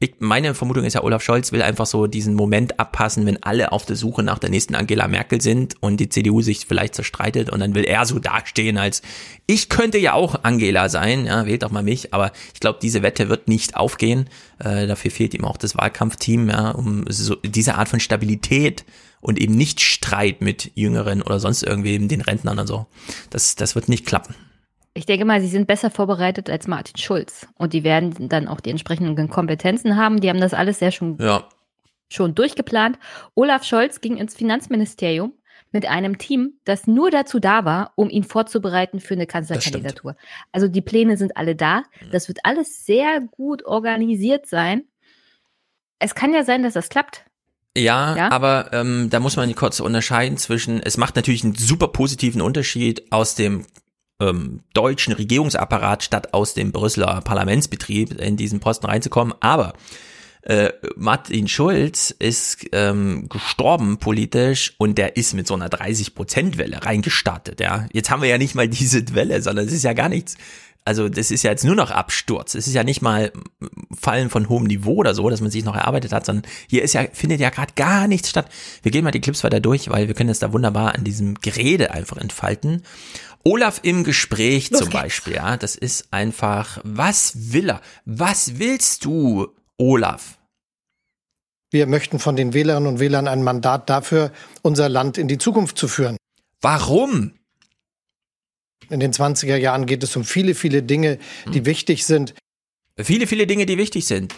[0.04, 3.72] Ich, meine Vermutung ist ja, Olaf Scholz will einfach so diesen Moment abpassen, wenn alle
[3.72, 7.52] auf der Suche nach der nächsten Angela Merkel sind und die CDU sich vielleicht zerstreitet
[7.52, 9.04] und dann will er so dastehen als,
[9.46, 13.04] ich könnte ja auch Angela sein, ja, wählt doch mal mich, aber ich glaube, diese
[13.04, 14.28] Wette wird nicht aufgehen.
[14.58, 18.86] Äh, dafür fehlt ihm auch das Wahlkampfteam, ja, um so diese Art von Stabilität
[19.20, 22.88] und eben nicht Streit mit Jüngeren oder sonst irgendwem, den Rentnern und so.
[23.30, 24.34] Das, das wird nicht klappen.
[24.94, 27.48] Ich denke mal, sie sind besser vorbereitet als Martin Schulz.
[27.56, 30.20] Und die werden dann auch die entsprechenden Kompetenzen haben.
[30.20, 31.48] Die haben das alles sehr schon, Ja.
[32.10, 33.00] schon durchgeplant.
[33.36, 35.34] Olaf Scholz ging ins Finanzministerium
[35.72, 40.18] mit einem Team, das nur dazu da war, um ihn vorzubereiten für eine Kanzlerkandidatur.
[40.52, 41.84] Also die Pläne sind alle da.
[42.12, 44.84] Das wird alles sehr gut organisiert sein.
[46.00, 47.24] Es kann ja sein, dass das klappt.
[47.78, 48.32] Ja, Ja?
[48.32, 53.10] aber ähm, da muss man kurz unterscheiden zwischen, es macht natürlich einen super positiven Unterschied
[53.14, 53.66] aus dem
[54.22, 59.74] ähm, deutschen Regierungsapparat statt aus dem Brüsseler Parlamentsbetrieb in diesen Posten reinzukommen, aber
[60.44, 67.60] äh, Martin Schulz ist ähm, gestorben politisch und der ist mit so einer 30-Prozent-Welle reingestartet,
[67.60, 67.88] ja.
[67.94, 70.38] Jetzt haben wir ja nicht mal diese Welle, sondern es ist ja gar nichts.
[70.84, 72.56] Also das ist ja jetzt nur noch Absturz.
[72.56, 73.32] Es ist ja nicht mal
[73.96, 76.94] Fallen von hohem Niveau oder so, dass man sich noch erarbeitet hat, sondern hier ist
[76.94, 78.50] ja, findet ja gerade gar nichts statt.
[78.82, 81.36] Wir gehen mal die Clips weiter durch, weil wir können es da wunderbar an diesem
[81.36, 82.82] Gerede einfach entfalten.
[83.44, 87.82] Olaf im Gespräch zum Beispiel, ja, das ist einfach, was will er?
[88.06, 90.38] Was willst du, Olaf?
[91.72, 95.78] Wir möchten von den Wählerinnen und Wählern ein Mandat dafür, unser Land in die Zukunft
[95.78, 96.18] zu führen.
[96.60, 97.34] Warum?
[98.90, 101.18] In den 20er Jahren geht es um viele, viele Dinge,
[101.54, 102.36] die wichtig sind.
[103.00, 104.36] Viele, viele Dinge, die wichtig sind.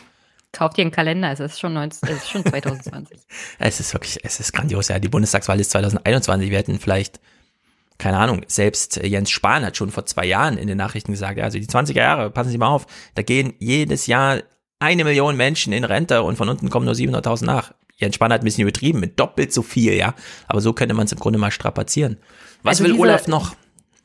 [0.51, 3.19] Kauft ihr einen Kalender, es ist schon, 19, es ist schon 2020.
[3.57, 4.89] es ist wirklich, es ist grandios.
[4.89, 6.51] Ja, die Bundestagswahl ist 2021.
[6.51, 7.19] Wir hätten vielleicht,
[8.03, 11.57] keine Ahnung, selbst Jens Spahn hat schon vor zwei Jahren in den Nachrichten gesagt, also
[11.57, 14.41] die 20er Jahre, passen Sie mal auf, da gehen jedes Jahr
[14.79, 17.73] eine Million Menschen in Rente und von unten kommen nur 700.000 nach.
[17.95, 20.13] Jens Spahn hat ein bisschen übertrieben, mit doppelt so viel, ja.
[20.47, 22.17] Aber so könnte man es im Grunde mal strapazieren.
[22.63, 23.55] Was Also will diese- Olaf noch?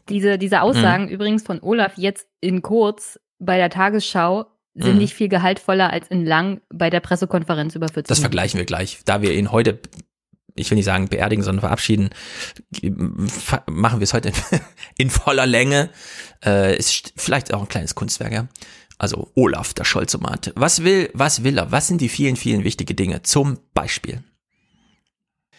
[0.08, 1.10] Diese, diese Aussagen Mhm.
[1.10, 4.98] übrigens von Olaf jetzt in kurz bei der Tagesschau sind Mhm.
[4.98, 9.00] nicht viel gehaltvoller als in lang bei der Pressekonferenz über 14 Das vergleichen wir gleich.
[9.04, 9.80] Da wir ihn heute,
[10.58, 12.10] ich will nicht sagen beerdigen, sondern verabschieden,
[13.28, 14.34] fa- machen wir es heute in,
[14.98, 15.90] in voller Länge.
[16.44, 18.48] Äh, ist vielleicht auch ein kleines Kunstwerk, ja.
[18.98, 20.52] Also Olaf, der Scholzomat.
[20.56, 21.70] Was will, was will er?
[21.70, 23.22] Was sind die vielen, vielen wichtige Dinge?
[23.22, 24.22] Zum Beispiel.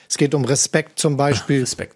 [0.09, 1.61] Es geht um Respekt zum Beispiel.
[1.61, 1.95] Respekt.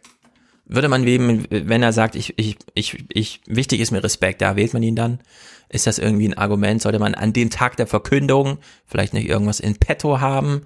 [0.65, 4.55] Würde man wem, wenn er sagt, ich, ich, ich, ich, wichtig ist mir Respekt, da
[4.55, 5.19] wählt man ihn dann?
[5.67, 6.81] Ist das irgendwie ein Argument?
[6.81, 10.61] Sollte man an dem Tag der Verkündung vielleicht nicht irgendwas in petto haben?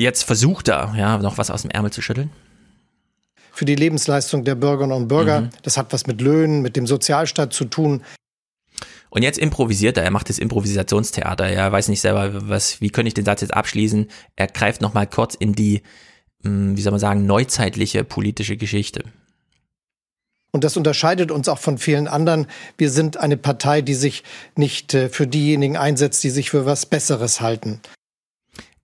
[0.00, 2.30] Jetzt versucht er, ja, noch was aus dem Ärmel zu schütteln.
[3.52, 5.42] Für die Lebensleistung der Bürgerinnen und Bürger.
[5.42, 5.50] Mhm.
[5.62, 8.02] Das hat was mit Löhnen, mit dem Sozialstaat zu tun.
[9.10, 13.08] Und jetzt improvisiert er, er macht das Improvisationstheater, er weiß nicht selber, was, wie könnte
[13.08, 14.06] ich den Satz jetzt abschließen?
[14.36, 15.82] Er greift nochmal kurz in die,
[16.44, 19.04] mh, wie soll man sagen, neuzeitliche politische Geschichte.
[20.50, 22.46] Und das unterscheidet uns auch von vielen anderen.
[22.78, 24.24] Wir sind eine Partei, die sich
[24.56, 27.82] nicht äh, für diejenigen einsetzt, die sich für was Besseres halten.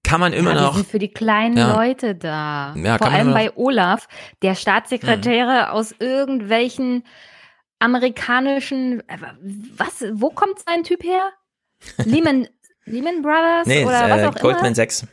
[0.07, 0.71] Kann man immer ja, noch.
[0.73, 1.75] Die sind für die kleinen Ja.
[1.75, 2.75] Leute da.
[2.77, 4.07] Ja, Vor allem bei Olaf,
[4.43, 7.03] der Staatssekretäre aus irgendwelchen
[7.81, 9.01] amerikanischen.
[9.09, 9.19] äh,
[9.77, 10.05] Was?
[10.13, 11.33] Wo kommt sein Typ her?
[12.05, 12.49] Lehman,
[12.85, 14.75] Lehman Brothers Nee, oder äh, was auch Goldman immer?
[14.77, 15.07] Sachs.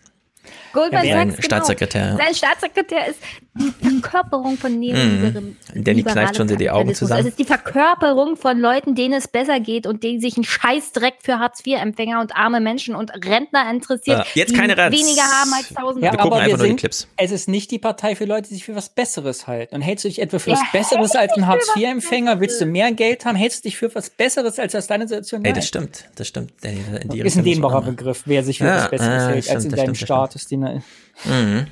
[0.74, 1.46] Goldman Ja, sein Sachs, genau.
[1.46, 2.18] Staatssekretär, ja.
[2.18, 3.20] Sein Staatssekretär ist
[3.56, 3.72] die
[4.02, 4.80] Verkörperung von.
[4.80, 5.56] Mhm.
[5.76, 7.22] Danny kneift schon die Augen zusammen.
[7.22, 11.16] Es ist die Verkörperung von Leuten, denen es besser geht und denen sich ein Scheißdreck
[11.22, 14.96] für Hartz-IV-Empfänger und arme Menschen und Rentner interessiert, Ja, jetzt die keine Rats.
[14.96, 17.08] weniger haben als 1000 Ja, Wir gucken aber einfach wir nur die sind, Clips.
[17.18, 19.76] es ist nicht die Partei für Leute, die sich für was Besseres halten.
[19.76, 22.40] Und hältst du dich etwa für Wer was Besseres als ein Hartz-IV-Empfänger?
[22.40, 23.36] Willst du mehr Geld haben?
[23.36, 25.46] Hältst du dich für was Besseres als aus deiner Situation?
[25.46, 26.52] Ey, das stimmt, das stimmt.
[26.64, 27.82] In die ist ein dehnbarer.
[27.84, 30.48] Begriff, wer sich für Ja, was Besseres ja, hält, stimmt, als in deinem stimmt, Status.
[30.48, 30.84] Den er
[31.26, 31.68] Mhm.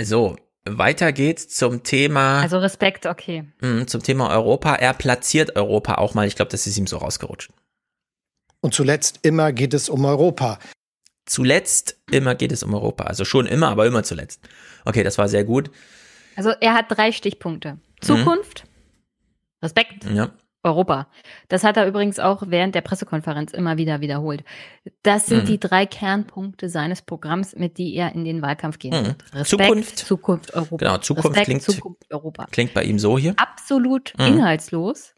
[0.00, 3.44] So, weiter geht's zum Thema, Also Respekt, okay.
[3.60, 4.74] mh, zum Thema Europa.
[4.76, 6.26] Er platziert Europa auch mal.
[6.26, 7.50] Ich glaube, das ist ihm so rausgerutscht.
[8.60, 10.58] Und zuletzt immer geht es um Europa.
[11.26, 13.04] Zuletzt immer geht es um Europa.
[13.04, 14.40] Also schon immer, aber immer zuletzt.
[14.84, 15.70] Okay, das war sehr gut.
[16.36, 17.78] Also er hat drei Stichpunkte.
[18.00, 18.64] Zukunft,
[19.62, 20.30] Respekt, Ja.
[20.64, 21.08] Europa.
[21.48, 24.44] Das hat er übrigens auch während der Pressekonferenz immer wieder wiederholt.
[25.02, 25.46] Das sind Mhm.
[25.46, 29.06] die drei Kernpunkte seines Programms, mit die er in den Wahlkampf gehen Mhm.
[29.06, 29.24] wird.
[29.34, 29.98] Respekt, Zukunft.
[29.98, 30.76] Zukunft, Europa.
[30.76, 32.46] Genau, Zukunft Respekt, klingt- Zukunft, Europa.
[32.50, 33.34] Klingt bei ihm so hier.
[33.38, 34.26] Absolut Mhm.
[34.26, 35.14] inhaltslos,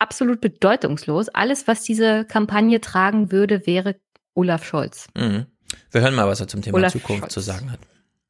[0.00, 1.28] absolut bedeutungslos.
[1.28, 3.96] Alles, was diese Kampagne tragen würde, wäre
[4.34, 5.06] Olaf Scholz.
[5.16, 5.46] Mhm.
[5.90, 7.34] Wir hören mal, was er zum Thema Olaf Zukunft Scholz.
[7.34, 7.80] zu sagen hat.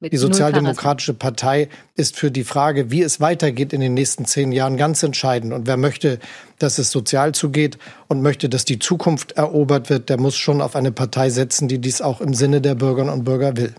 [0.01, 4.53] Mit Die Sozialdemokratische Partei ist für die Frage, wie es weitergeht in den nächsten zehn
[4.53, 5.53] Jahren, ganz entscheidend.
[5.53, 6.21] Und wer möchte,
[6.61, 10.77] dass es sozial zugeht und möchte, dass die Zukunft erobert wird, der muss schon auf
[10.77, 13.75] eine Partei setzen, die dies auch im Sinne der Bürgerinnen und Bürger will.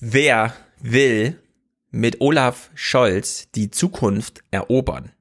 [0.00, 1.38] Wer will
[1.90, 5.12] mit Olaf Scholz die Zukunft erobern?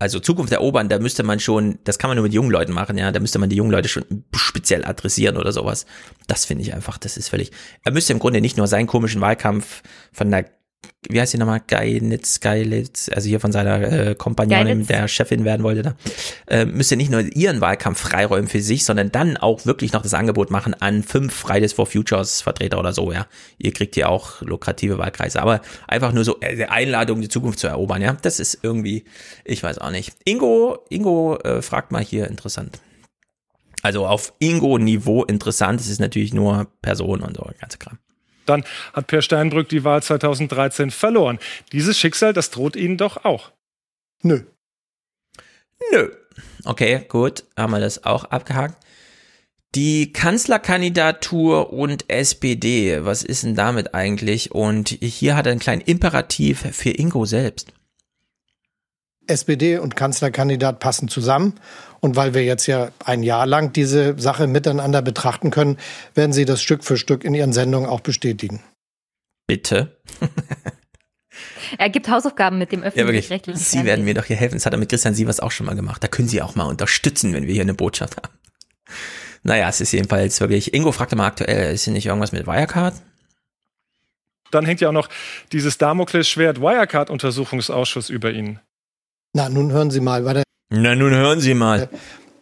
[0.00, 2.96] Also Zukunft erobern, da müsste man schon, das kann man nur mit jungen Leuten machen,
[2.96, 5.84] ja, da müsste man die jungen Leute schon speziell adressieren oder sowas.
[6.26, 7.52] Das finde ich einfach, das ist völlig.
[7.84, 10.46] Er müsste im Grunde nicht nur seinen komischen Wahlkampf von der,
[11.08, 15.62] wie heißt die nochmal, Geilitz, Geilitz, also hier von seiner äh, Kompagnonin, der Chefin werden
[15.62, 15.94] wollte da,
[16.46, 20.14] äh, müsste nicht nur ihren Wahlkampf freiräumen für sich, sondern dann auch wirklich noch das
[20.14, 23.26] Angebot machen an fünf Fridays for Futures Vertreter oder so, ja.
[23.58, 27.66] Ihr kriegt hier auch lukrative Wahlkreise, aber einfach nur so äh, Einladung, die Zukunft zu
[27.66, 28.12] erobern, ja.
[28.20, 29.04] Das ist irgendwie,
[29.44, 30.12] ich weiß auch nicht.
[30.24, 32.78] Ingo, Ingo äh, fragt mal hier interessant.
[33.82, 37.98] Also auf Ingo-Niveau interessant, es ist natürlich nur Person und so, ganze Kram.
[38.46, 41.38] Dann hat Per Steinbrück die Wahl 2013 verloren.
[41.72, 43.52] Dieses Schicksal, das droht Ihnen doch auch.
[44.22, 44.42] Nö.
[45.92, 46.10] Nö.
[46.64, 48.76] Okay, gut, haben wir das auch abgehakt.
[49.76, 54.50] Die Kanzlerkandidatur und SPD, was ist denn damit eigentlich?
[54.52, 57.72] Und hier hat er einen kleinen Imperativ für Ingo selbst.
[59.30, 61.54] SPD und Kanzlerkandidat passen zusammen.
[62.00, 65.78] Und weil wir jetzt ja ein Jahr lang diese Sache miteinander betrachten können,
[66.14, 68.62] werden Sie das Stück für Stück in Ihren Sendungen auch bestätigen.
[69.46, 69.96] Bitte.
[71.78, 73.86] Er gibt Hausaufgaben mit dem Ja, öffentlich-rechtlichen Sie Fernsehen.
[73.86, 74.56] werden mir doch hier helfen.
[74.56, 76.02] Das hat er mit Christian Sievers auch schon mal gemacht.
[76.02, 78.32] Da können Sie auch mal unterstützen, wenn wir hier eine Botschaft haben.
[79.42, 80.74] Naja, es ist jedenfalls wirklich.
[80.74, 82.94] Ingo fragte mal aktuell, ist hier nicht irgendwas mit Wirecard?
[84.50, 85.08] Dann hängt ja auch noch
[85.52, 88.60] dieses Damoklesschwert Wirecard-Untersuchungsausschuss über Ihnen.
[89.32, 91.88] Na, nun hören Sie mal, bei Na, nun hören Sie mal.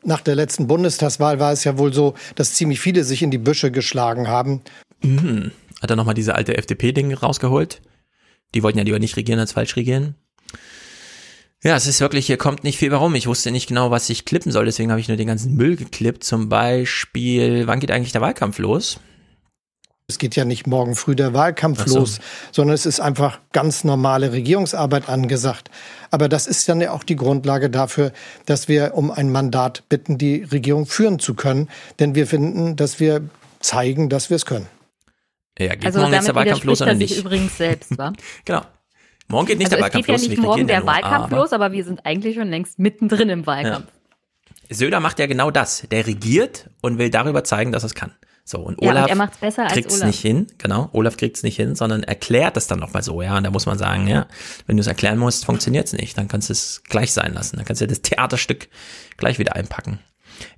[0.05, 3.39] nach der letzten Bundestagswahl war es ja wohl so, dass ziemlich viele sich in die
[3.39, 4.63] Büsche geschlagen haben.
[5.03, 5.53] Mhm.
[5.83, 7.83] Hat er nochmal diese alte FDP-Ding rausgeholt?
[8.55, 10.15] Die wollten ja lieber nicht regieren als falsch regieren.
[11.63, 13.15] Ja, es ist wirklich, hier kommt nicht viel warum.
[13.17, 15.77] Ich wusste nicht genau, was ich klippen soll, deswegen habe ich nur den ganzen Müll
[15.77, 16.25] geklippt.
[16.25, 19.01] Zum Beispiel, wann geht eigentlich der Wahlkampf los?
[20.11, 21.99] Es geht ja nicht morgen früh der Wahlkampf so.
[21.99, 22.19] los,
[22.51, 25.71] sondern es ist einfach ganz normale Regierungsarbeit angesagt.
[26.11, 28.13] Aber das ist dann ja auch die Grundlage dafür,
[28.47, 31.69] dass wir um ein Mandat bitten, die Regierung führen zu können.
[31.99, 33.29] Denn wir finden, dass wir
[33.61, 34.67] zeigen, dass wir es können.
[35.59, 37.21] Ja, geht Also morgen jetzt damit der Wahlkampf los oder er sich nicht?
[37.21, 38.13] übrigens selbst, wa?
[38.47, 38.63] Genau.
[39.31, 40.29] Morgen geht nicht also der es Wahlkampf geht ja los.
[40.31, 43.47] nicht morgen der ja Wahlkampf aber- los, aber wir sind eigentlich schon längst mittendrin im
[43.47, 43.89] Wahlkampf.
[44.71, 45.87] Söder macht ja genau das.
[45.91, 48.15] Der regiert und will darüber zeigen, dass er es kann.
[48.51, 50.07] So, und Ja, und Olaf er macht's besser als kriegt's Olaf.
[50.07, 50.89] nicht hin, genau.
[50.95, 53.37] Olaf kriegt's nicht hin, sondern erklärt es dann nochmal so, ja.
[53.37, 54.27] Und da muss man sagen, ja,
[54.67, 56.17] wenn du es erklären musst, funktioniert's nicht.
[56.17, 57.57] Dann kannst du es gleich sein lassen.
[57.57, 58.69] Dann kannst du das Theaterstück
[59.19, 59.99] gleich wieder einpacken.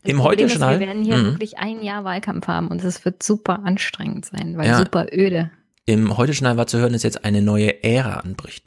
[0.02, 0.78] Das Im Problem ist, Heute-Journal.
[0.78, 1.24] Wir werden hier Mhm.
[1.32, 4.78] wirklich ein Jahr Wahlkampf haben und es wird super anstrengend sein, weil Ja.
[4.78, 5.50] super öde.
[5.84, 8.66] Im Heute-Journal war zu hören, dass jetzt eine neue Ära anbricht.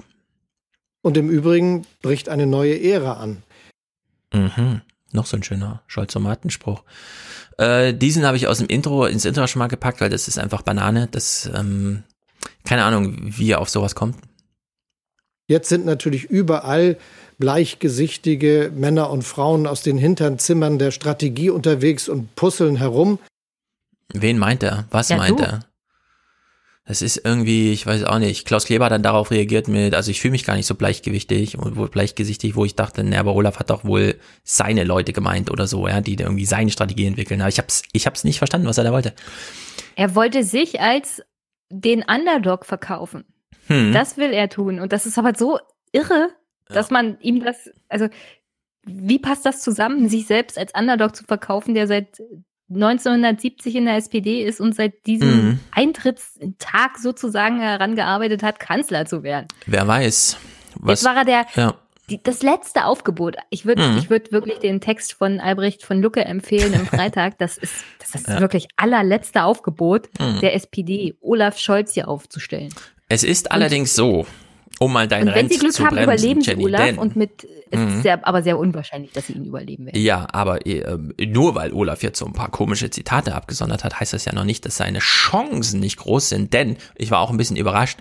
[1.02, 3.42] Und im Übrigen bricht eine neue Ära an.
[4.34, 4.82] Mhm.
[5.14, 6.84] Noch so ein schöner Scholzomatenspruch.
[7.58, 10.38] Äh, diesen habe ich aus dem Intro ins Intro schon mal gepackt, weil das ist
[10.40, 11.08] einfach Banane.
[11.12, 12.04] Das, ähm,
[12.66, 14.16] keine Ahnung, wie er auf sowas kommt.
[15.48, 16.98] Jetzt sind natürlich überall
[17.38, 23.20] bleichgesichtige Männer und Frauen aus den hinteren Zimmern der Strategie unterwegs und puzzeln herum.
[24.14, 24.86] Wen meint er?
[24.92, 25.44] Was Ja, meint du.
[25.44, 25.60] er?
[26.86, 28.46] Das ist irgendwie, ich weiß auch nicht.
[28.46, 31.58] Klaus Kleber hat dann darauf reagiert mit, also ich fühle mich gar nicht so bleichgewichtig
[31.58, 35.66] und bleichgesichtig, wo ich dachte, ne, aber Olaf hat doch wohl seine Leute gemeint oder
[35.66, 37.40] so, ja, die irgendwie seine Strategie entwickeln.
[37.40, 39.14] Aber ich hab's, ich hab's nicht verstanden, was er da wollte.
[39.96, 41.24] Er wollte sich als
[41.70, 43.24] den Underdog verkaufen.
[43.68, 43.94] Hm.
[43.94, 44.82] Das will er tun.
[44.82, 45.60] Und das ist aber so
[45.94, 46.30] irre,
[46.68, 48.10] dass man ihm das, also
[48.86, 52.22] wie passt das zusammen, sich selbst als Underdog zu verkaufen, der seit
[52.74, 55.60] 1970 in der SPD ist und seit diesem Mhm.
[55.72, 59.48] Eintrittstag sozusagen herangearbeitet hat, Kanzler zu werden.
[59.66, 60.38] Wer weiß.
[60.80, 61.76] Was, Jetzt war er der, ja.
[62.10, 63.36] die, das letzte Aufgebot.
[63.50, 63.98] Ich würde Mhm.
[63.98, 67.38] ich würd wirklich den Text von Albrecht von Lucke empfehlen im Freitag.
[67.38, 68.40] Das ist das ist Ja.
[68.40, 70.40] wirklich allerletzte Aufgebot Mhm.
[70.42, 72.74] der SPD, Olaf Scholz hier aufzustellen.
[73.10, 74.26] Es ist allerdings so,
[74.80, 76.82] um mal deinen und wenn Rent sie Glück zu haben, bremsen, überleben sie Jenny, Olaf
[76.86, 77.88] denn, und mit es Mhm.
[77.88, 80.00] ist sehr, aber sehr unwahrscheinlich, dass sie ihn überleben werden.
[80.00, 84.14] Ja, aber äh, nur weil Olaf jetzt so ein paar komische Zitate abgesondert hat, heißt
[84.14, 86.54] das ja noch nicht, dass seine Chancen nicht groß sind.
[86.54, 87.98] Denn ich war auch ein bisschen überrascht,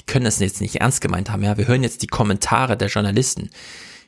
[0.00, 1.44] die können das jetzt nicht ernst gemeint haben.
[1.44, 3.50] Ja, wir hören jetzt die Kommentare der Journalisten.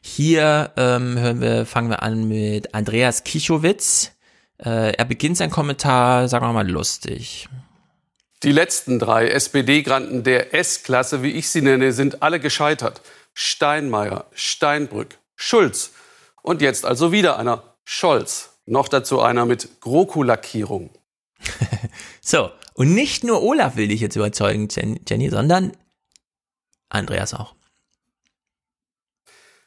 [0.01, 4.12] Hier ähm, hören wir, fangen wir an mit Andreas Kichowitz.
[4.59, 7.49] Äh, er beginnt seinen Kommentar, sagen wir mal, lustig.
[8.44, 13.00] Die letzten drei SPD-Granten der S-Klasse, wie ich sie nenne, sind alle gescheitert.
[13.32, 15.92] Steinmeier, Steinbrück, Schulz
[16.42, 18.50] und jetzt also wieder einer, Scholz.
[18.66, 20.90] Noch dazu einer mit GroKo-Lackierung.
[22.20, 25.76] So, und nicht nur Olaf will dich jetzt überzeugen, Jen- Jenny, sondern
[26.89, 27.55] Andreas auch.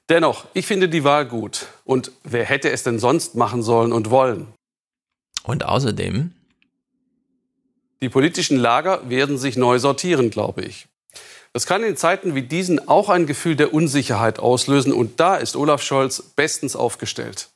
[0.10, 1.68] Dennoch, ich finde die Wahl gut.
[1.84, 4.54] Und wer hätte es denn sonst machen sollen und wollen?
[5.44, 6.34] Und außerdem,
[8.02, 10.88] Die politischen Lager werden sich neu sortieren, glaube ich.
[11.54, 14.94] Das kann in Zeiten wie diesen auch ein Gefühl der Unsicherheit auslösen.
[14.94, 17.50] Und da ist Olaf Scholz bestens aufgestellt.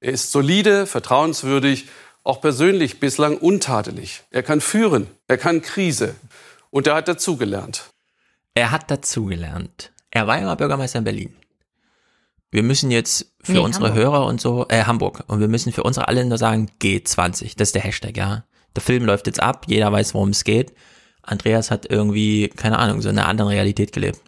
[0.00, 1.86] Er ist solide, vertrauenswürdig,
[2.22, 4.22] auch persönlich bislang untadelig.
[4.30, 6.14] Er kann führen, er kann Krise.
[6.70, 7.90] Und er hat dazugelernt.
[8.54, 9.90] Er hat dazugelernt.
[10.10, 11.34] Er war ja mal Bürgermeister in Berlin.
[12.50, 14.02] Wir müssen jetzt für Nee, unsere Hamburg.
[14.04, 15.24] Hörer und so, äh, Hamburg.
[15.26, 17.54] Und wir müssen für unsere alle nur sagen, G20.
[17.56, 18.44] Das ist der Hashtag, ja.
[18.78, 20.72] Der Film läuft jetzt ab, jeder weiß, worum es geht.
[21.22, 24.20] Andreas hat irgendwie, keine Ahnung, so in einer anderen Realität gelebt.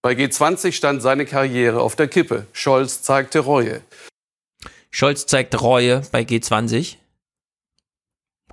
[0.00, 2.46] Bei G20 stand seine Karriere auf der Kippe.
[2.52, 3.80] Scholz zeigte Reue.
[4.92, 6.98] Scholz zeigt Reue bei G20.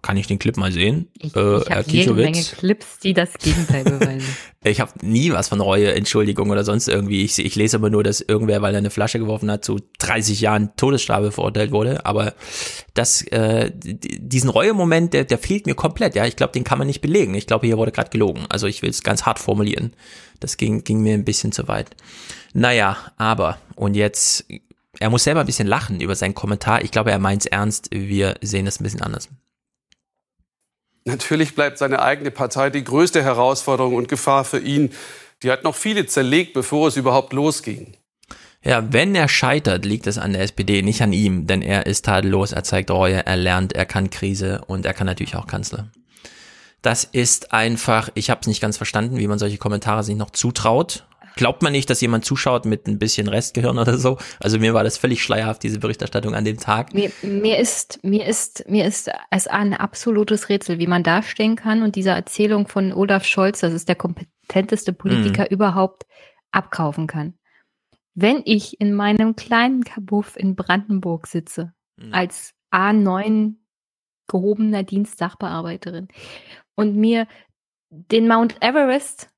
[0.03, 1.07] Kann ich den Clip mal sehen?
[1.17, 2.43] Ich, äh, ich habe jede Menge.
[2.43, 4.27] Clips, die das Gegenteil beweisen.
[4.65, 7.25] Ich habe nie was von Reue, Entschuldigung oder sonst irgendwie.
[7.25, 10.39] Ich, ich lese aber nur, dass irgendwer, weil er eine Flasche geworfen hat, zu 30
[10.39, 12.05] Jahren Todesstrafe verurteilt wurde.
[12.05, 12.33] Aber
[12.93, 16.15] das, äh, diesen Reue-Moment, der, der fehlt mir komplett.
[16.15, 17.33] Ja, ich glaube, den kann man nicht belegen.
[17.33, 18.45] Ich glaube, hier wurde gerade gelogen.
[18.47, 19.93] Also ich will es ganz hart formulieren.
[20.39, 21.89] Das ging, ging mir ein bisschen zu weit.
[22.53, 24.45] Naja, aber und jetzt,
[24.97, 26.83] er muss selber ein bisschen lachen über seinen Kommentar.
[26.83, 27.89] Ich glaube, er meint es ernst.
[27.91, 29.27] Wir sehen es ein bisschen anders.
[31.05, 34.91] Natürlich bleibt seine eigene Partei die größte Herausforderung und Gefahr für ihn.
[35.41, 37.97] Die hat noch viele zerlegt, bevor es überhaupt losging.
[38.63, 42.05] Ja, wenn er scheitert, liegt es an der SPD, nicht an ihm, denn er ist
[42.05, 45.89] tadellos, er zeigt Reue, er lernt, er kann Krise und er kann natürlich auch Kanzler.
[46.81, 50.31] Das ist einfach, ich habe es nicht ganz verstanden, wie man solche Kommentare sich noch
[50.31, 51.05] zutraut.
[51.35, 54.17] Glaubt man nicht, dass jemand zuschaut mit ein bisschen Restgehirn oder so.
[54.39, 56.93] Also mir war das völlig schleierhaft, diese Berichterstattung an dem Tag.
[56.93, 61.83] Mir, mir ist, mir ist, mir ist es ein absolutes Rätsel, wie man dastehen kann
[61.83, 65.47] und diese Erzählung von Olaf Scholz, das ist der kompetenteste Politiker Mhm.
[65.49, 66.05] überhaupt,
[66.51, 67.33] abkaufen kann.
[68.15, 72.13] Wenn ich in meinem kleinen Kabuff in Brandenburg sitze, Mhm.
[72.13, 73.55] als A9
[74.27, 76.07] gehobener Dienstsachbearbeiterin
[76.75, 77.27] und mir
[77.89, 79.29] den Mount Everest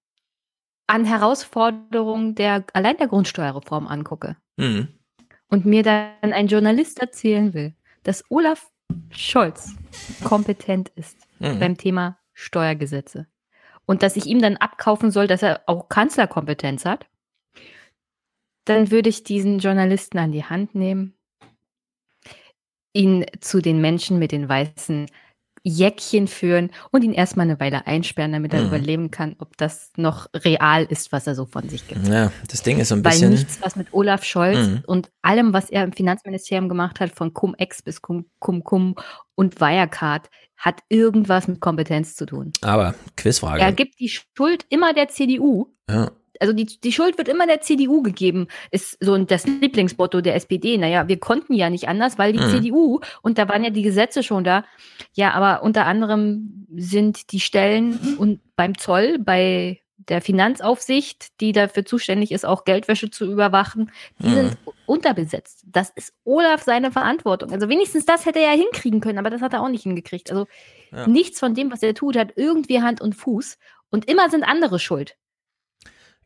[0.87, 4.87] an Herausforderungen der allein der Grundsteuerreform angucke Mhm.
[5.49, 7.73] und mir dann ein Journalist erzählen will,
[8.03, 8.71] dass Olaf
[9.09, 9.75] Scholz
[10.23, 11.59] kompetent ist Mhm.
[11.59, 13.27] beim Thema Steuergesetze
[13.85, 17.07] und dass ich ihm dann abkaufen soll, dass er auch Kanzlerkompetenz hat,
[18.65, 21.13] dann würde ich diesen Journalisten an die Hand nehmen,
[22.93, 25.07] ihn zu den Menschen mit den weißen
[25.67, 28.67] Jäckchen führen und ihn erstmal eine Weile einsperren, damit er Mhm.
[28.67, 32.07] überleben kann, ob das noch real ist, was er so von sich gibt.
[32.07, 33.31] Ja, das Ding ist so ein Weil bisschen.
[33.31, 34.83] nichts, was mit Olaf Scholz Mhm.
[34.85, 38.95] und allem, was er im Finanzministerium gemacht hat, von Cum-Ex bis Cum, Cum Cum
[39.33, 42.53] und Wirecard, hat irgendwas mit Kompetenz zu tun.
[42.61, 43.61] Aber Quizfrage.
[43.61, 45.73] Er gibt die Schuld immer der CDU.
[45.89, 46.11] ja.
[46.41, 50.77] Also die, die Schuld wird immer der CDU gegeben, ist so das Lieblingsmotto der SPD.
[50.77, 52.49] Naja, wir konnten ja nicht anders, weil die Mhm.
[52.49, 54.65] CDU, und da waren ja die Gesetze schon da,
[55.13, 61.83] ja, aber unter anderem sind die Stellen und beim Zoll, bei der Finanzaufsicht, die dafür
[61.85, 64.33] zuständig ist, auch Geldwäsche zu überwachen, die Mhm.
[64.35, 65.63] sind unterbesetzt.
[65.65, 67.51] Das ist Olaf seine Verantwortung.
[67.51, 70.29] Also wenigstens das hätte er ja hinkriegen können, aber das hat er auch nicht hingekriegt.
[70.31, 70.45] Also
[70.91, 71.07] Ja.
[71.07, 73.57] nichts von dem, was er tut, hat irgendwie Hand und Fuß.
[73.89, 75.15] Und immer sind andere schuld.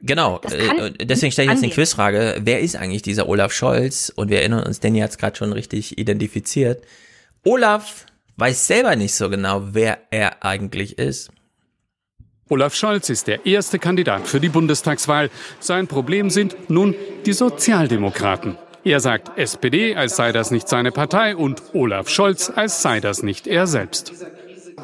[0.02, 1.74] Genau, kann äh, deswegen stelle ich jetzt eine.
[1.74, 2.38] Quizfrage.
[2.42, 4.12] Wer ist eigentlich dieser Olaf Scholz?
[4.16, 6.84] Und wir erinnern uns, Danny hat es gerade schon richtig identifiziert.
[7.44, 8.06] Olaf
[8.38, 11.32] weiß selber nicht so genau, wer er eigentlich ist.
[12.48, 15.30] Olaf Scholz ist der erste Kandidat für die Bundestagswahl.
[15.60, 16.96] Sein Problem sind nun
[17.26, 18.58] die Sozialdemokraten.
[18.86, 23.22] Er sagt SPD, als sei das nicht seine Partei und Olaf Scholz, als sei das
[23.22, 24.14] nicht er selbst.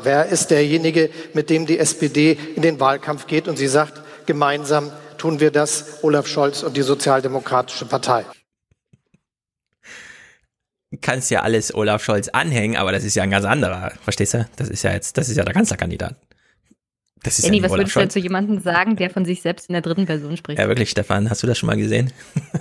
[0.04, 4.92] Wer ist derjenige, mit dem die SPD in den Wahlkampf geht und sie sagt, gemeinsam
[5.18, 8.26] tun wir das, Olaf Scholz und die Sozialdemokratische Partei?
[11.02, 13.92] Kannst ja alles Olaf Scholz anhängen, aber das ist ja ein ganz anderer.
[14.04, 14.48] Verstehst du?
[14.56, 16.16] Das ist ja jetzt, das ist ja der Kanzlerkandidat.
[17.24, 19.42] Das ist Danny, ja was Olaf würdest du denn zu jemandem sagen, der von sich
[19.42, 20.60] selbst in der dritten Person spricht?
[20.60, 22.12] Ja, wirklich, Stefan, hast du das schon mal gesehen?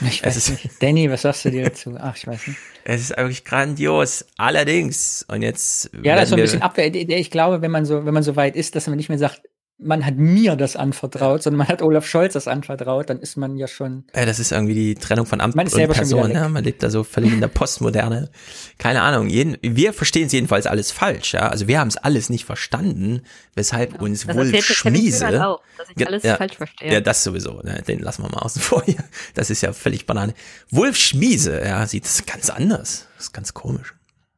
[0.00, 0.82] Ich Es weiß ist- nicht.
[0.82, 1.94] Danny, was sagst du dir dazu?
[2.00, 2.58] Ach, ich weiß nicht.
[2.84, 4.24] Es ist wirklich grandios.
[4.38, 5.24] Allerdings.
[5.28, 5.90] Und jetzt.
[6.02, 6.92] Ja, das ist so ein bisschen Abwehr.
[6.92, 9.42] Ich glaube, wenn man so, wenn man so weit ist, dass man nicht mehr sagt,
[9.78, 13.56] man hat mir das anvertraut, sondern man hat Olaf Scholz das anvertraut, dann ist man
[13.56, 14.04] ja schon.
[14.14, 16.30] Ja, das ist irgendwie die Trennung von Amt Man ist und Person.
[16.30, 18.30] Ja, man lebt da so völlig in der Postmoderne.
[18.78, 19.28] Keine Ahnung.
[19.28, 21.34] Jeden, wir verstehen es jedenfalls alles falsch.
[21.34, 21.48] Ja?
[21.48, 23.22] Also wir haben es alles nicht verstanden,
[23.54, 25.26] weshalb uns Das Wolf Schmiese.
[25.26, 26.92] Kühnert auch, dass ich Ja, alles ja, falsch verstehe.
[26.92, 27.60] Ja, das sowieso.
[27.62, 27.82] Ne?
[27.86, 29.02] Den lassen wir mal außen vor hier.
[29.34, 30.34] Das ist ja völlig Banane.
[30.70, 33.08] Wolf Schmiese, ja, sieht es ganz anders.
[33.16, 33.94] Das ist ganz komisch.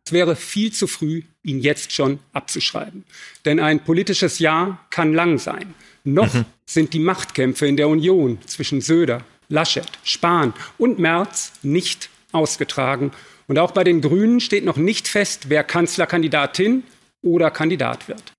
[0.07, 3.05] Es wäre viel zu früh, ihn jetzt schon abzuschreiben.
[3.45, 5.75] Denn ein politisches Jahr kann lang sein.
[6.05, 6.31] Noch
[6.67, 13.13] sind die Machtkämpfe in der Union zwischen Söder, Laschet, Spahn und Merz nicht ausgetragen.
[13.47, 16.83] Und auch bei den Grünen steht noch nicht fest, wer Kanzlerkandidatin
[17.23, 18.33] oder Kandidat wird.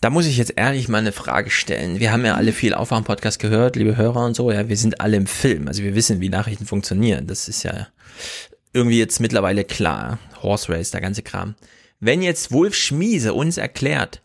[0.00, 1.98] Da muss ich jetzt ehrlich mal eine Frage stellen.
[1.98, 4.52] Wir haben ja alle viel Aufwachen-Podcast gehört, liebe Hörer und so.
[4.52, 5.66] Ja, wir sind alle im Film.
[5.66, 7.26] Also wir wissen, wie Nachrichten funktionieren.
[7.26, 7.88] Das ist ja
[8.72, 10.18] irgendwie jetzt mittlerweile klar.
[10.42, 11.54] Horse Race, der ganze Kram.
[12.00, 14.22] Wenn jetzt Wolf Schmiese uns erklärt,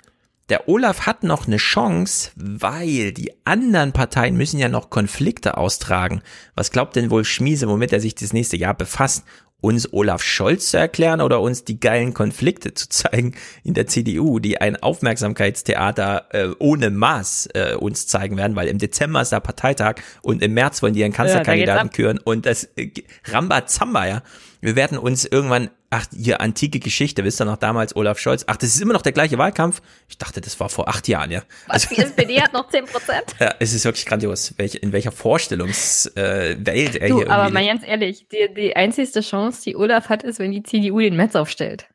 [0.49, 6.21] der Olaf hat noch eine Chance, weil die anderen Parteien müssen ja noch Konflikte austragen.
[6.53, 9.23] Was glaubt denn Wolf Schmiese, womit er sich das nächste Jahr befasst?
[9.63, 13.33] Uns Olaf Scholz zu erklären oder uns die geilen Konflikte zu zeigen
[13.63, 18.77] in der CDU, die ein Aufmerksamkeitstheater äh, ohne Maß äh, uns zeigen werden, weil im
[18.77, 21.93] Dezember ist der Parteitag und im März wollen die einen Kanzlerkandidaten ab.
[21.93, 22.89] küren und das äh,
[23.23, 24.21] Rambazamba, ja.
[24.63, 28.45] Wir werden uns irgendwann, ach, hier antike Geschichte, wisst ihr noch damals Olaf Scholz?
[28.47, 29.81] Ach, das ist immer noch der gleiche Wahlkampf?
[30.07, 31.41] Ich dachte, das war vor acht Jahren, ja.
[31.67, 33.23] Was, die SPD hat noch 10 Prozent?
[33.41, 37.49] Ja, es ist wirklich grandios, welche, in welcher Vorstellungswelt äh, Welt er Du, hier aber
[37.49, 41.17] mal ganz ehrlich, die, die einzigste Chance, die Olaf hat, ist, wenn die CDU den
[41.17, 41.89] Metz aufstellt.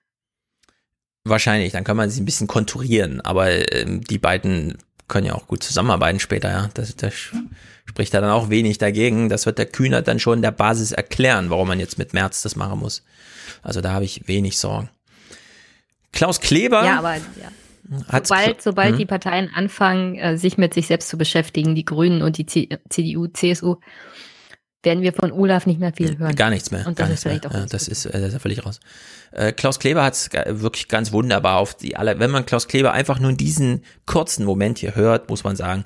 [1.24, 4.76] Wahrscheinlich, dann kann man sie ein bisschen konturieren, aber ähm, die beiden
[5.08, 6.68] können ja auch gut zusammenarbeiten später, ja.
[6.74, 7.14] Das, das
[7.88, 9.28] spricht da dann auch wenig dagegen.
[9.28, 12.54] Das wird der Kühner dann schon der Basis erklären, warum man jetzt mit März das
[12.54, 13.02] machen muss.
[13.62, 14.90] Also da habe ich wenig Sorgen.
[16.12, 17.22] Klaus Kleber Ja, aber ja.
[18.08, 18.98] hat's sobald, sobald Mhm.
[18.98, 23.26] die Parteien anfangen, äh, sich mit sich selbst zu beschäftigen, die Grünen und die CDU,
[23.28, 23.76] CSU,
[24.82, 26.36] werden wir von Olaf nicht mehr viel hören.
[26.36, 26.86] Gar nichts mehr.
[26.86, 27.50] Und gar das ist nichts vielleicht mehr.
[27.50, 28.80] auch ja, ganz das ist, äh, das ist ja völlig raus.
[29.32, 32.18] Äh, Klaus Kleber hat es wirklich ganz wunderbar auf die alle.
[32.20, 35.84] Wenn man Klaus Kleber einfach nur in diesen kurzen Moment hier hört, muss man sagen,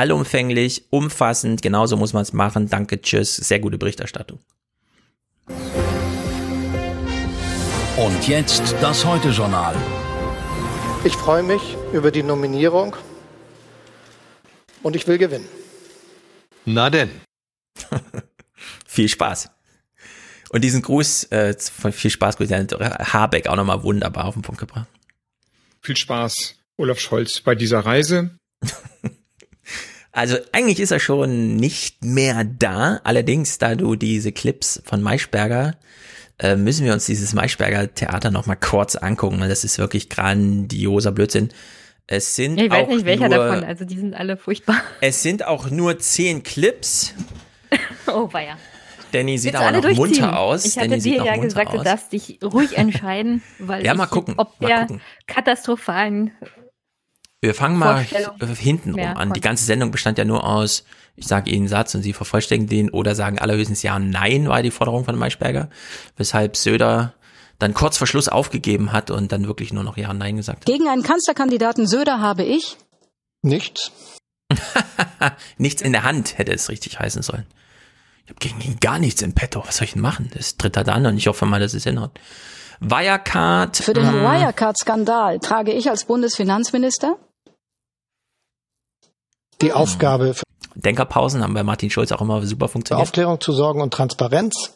[0.00, 2.70] allumfänglich, umfassend, genauso muss man es machen.
[2.70, 4.38] Danke, tschüss, sehr gute Berichterstattung.
[7.98, 9.76] Und jetzt das Heute-Journal.
[11.04, 12.96] Ich freue mich über die Nominierung
[14.82, 15.46] und ich will gewinnen.
[16.64, 17.10] Na denn.
[18.86, 19.50] viel Spaß.
[20.48, 22.68] Und diesen Gruß äh, von viel Spaß, Grüße an
[23.12, 24.88] Habeck auch nochmal wunderbar auf den Punkt gebracht.
[25.82, 28.30] Viel Spaß, Olaf Scholz, bei dieser Reise.
[30.12, 33.00] Also eigentlich ist er schon nicht mehr da.
[33.04, 35.76] Allerdings, da du diese Clips von Maischberger,
[36.38, 39.40] äh, müssen wir uns dieses Maischberger Theater noch mal kurz angucken.
[39.40, 41.50] weil Das ist wirklich grandioser Blödsinn.
[42.08, 44.80] Es sind Ich weiß auch nicht welcher nur, davon, also die sind alle furchtbar.
[45.00, 47.14] Es sind auch nur zehn Clips.
[48.08, 48.56] Oh, weia.
[49.12, 50.64] Danny sieht aber noch munter aus.
[50.64, 54.34] Ich hatte Danny dir ja gesagt, du darfst dich ruhig entscheiden, weil Ja, mal gucken,
[54.38, 55.00] ob mal der gucken.
[55.28, 56.32] katastrophalen
[57.42, 59.32] Wir fangen mal hinten rum an.
[59.32, 60.84] Die ganze Sendung bestand ja nur aus,
[61.16, 64.62] ich sage Ihnen einen Satz und Sie vervollständigen den oder sagen allerhöchstens Ja, Nein, war
[64.62, 65.70] die Forderung von Maischberger.
[66.16, 67.14] Weshalb Söder
[67.58, 70.66] dann kurz vor Schluss aufgegeben hat und dann wirklich nur noch Ja, Nein gesagt hat.
[70.66, 72.76] Gegen einen Kanzlerkandidaten Söder habe ich
[73.42, 73.90] Nichts.
[75.56, 77.46] Nichts in der Hand hätte es richtig heißen sollen.
[78.24, 79.62] Ich habe gegen ihn gar nichts im Petto.
[79.66, 80.30] Was soll ich denn machen?
[80.34, 82.12] Das tritt er dann und ich hoffe mal, dass es hinhaut.
[82.80, 83.76] Wirecard.
[83.78, 87.16] für den ähm, Wirecard-Skandal trage ich als Bundesfinanzminister
[89.62, 93.02] Die Aufgabe für Denkerpausen haben bei Martin Schulz auch immer super funktioniert.
[93.02, 94.72] Aufklärung zu sorgen und Transparenz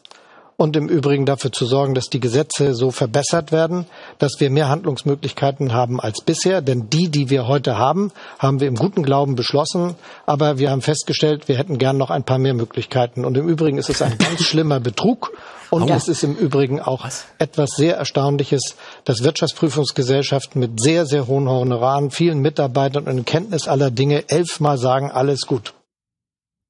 [0.57, 3.85] und im Übrigen dafür zu sorgen, dass die Gesetze so verbessert werden,
[4.19, 6.61] dass wir mehr Handlungsmöglichkeiten haben als bisher.
[6.61, 9.95] Denn die, die wir heute haben, haben wir im guten Glauben beschlossen.
[10.25, 13.25] Aber wir haben festgestellt, wir hätten gern noch ein paar mehr Möglichkeiten.
[13.25, 15.31] Und im Übrigen ist es ein ganz schlimmer Betrug.
[15.75, 15.97] Und Aua.
[15.97, 17.05] es ist im Übrigen auch
[17.37, 23.67] etwas sehr Erstaunliches, dass Wirtschaftsprüfungsgesellschaften mit sehr, sehr hohen Honoraren, vielen Mitarbeitern und in Kenntnis
[23.67, 25.73] aller Dinge elfmal sagen, alles gut.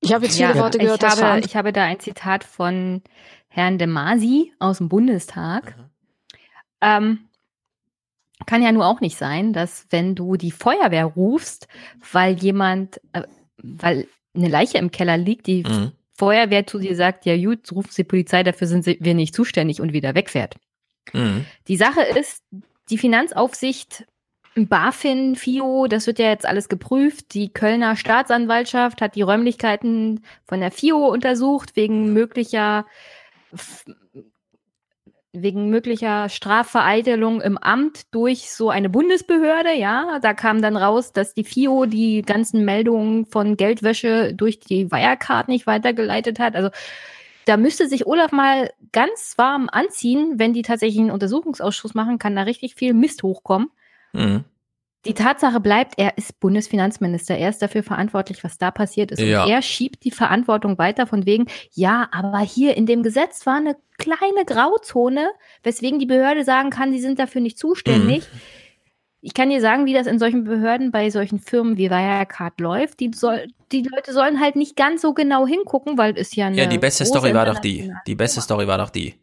[0.01, 3.03] Ich habe jetzt viele Worte gehört, ich habe, ich habe da ein Zitat von
[3.47, 5.75] Herrn de Masi aus dem Bundestag.
[6.81, 7.29] Ähm,
[8.47, 11.67] kann ja nur auch nicht sein, dass wenn du die Feuerwehr rufst,
[12.11, 13.21] weil jemand, äh,
[13.61, 15.91] weil eine Leiche im Keller liegt, die Mhm.
[16.17, 19.81] Feuerwehr zu dir sagt, ja gut, rufen Sie die Polizei, dafür sind wir nicht zuständig
[19.81, 20.55] und wieder wegfährt.
[21.13, 21.45] Mhm.
[21.67, 22.43] Die Sache ist,
[22.89, 24.05] die Finanzaufsicht,
[24.55, 27.33] BaFin, FIO, das wird ja jetzt alles geprüft.
[27.33, 32.85] Die Kölner Staatsanwaltschaft hat die Räumlichkeiten von der FIO untersucht wegen möglicher
[35.41, 40.19] wegen möglicher Strafvereitelung im Amt durch so eine Bundesbehörde, ja.
[40.21, 45.47] Da kam dann raus, dass die FIO die ganzen Meldungen von Geldwäsche durch die Wirecard
[45.47, 46.55] nicht weitergeleitet hat.
[46.55, 46.69] Also
[47.45, 52.35] da müsste sich Olaf mal ganz warm anziehen, wenn die tatsächlich einen Untersuchungsausschuss machen, kann
[52.35, 53.69] da richtig viel Mist hochkommen.
[54.13, 54.45] Mhm.
[55.05, 57.37] Die Tatsache bleibt, er ist Bundesfinanzminister.
[57.37, 59.21] Er ist dafür verantwortlich, was da passiert ist.
[59.21, 59.43] Ja.
[59.43, 63.57] Und er schiebt die Verantwortung weiter von wegen, ja, aber hier in dem Gesetz war
[63.57, 65.29] eine kleine Grauzone,
[65.63, 68.23] weswegen die Behörde sagen kann, sie sind dafür nicht zuständig.
[68.23, 68.39] Mhm.
[69.21, 72.99] Ich kann dir sagen, wie das in solchen Behörden bei solchen Firmen wie Wirecard läuft.
[72.99, 76.57] Die, soll, die Leute sollen halt nicht ganz so genau hingucken, weil es ja eine
[76.57, 77.91] Ja, die beste Story war doch die.
[78.05, 79.15] Die beste Story war doch die.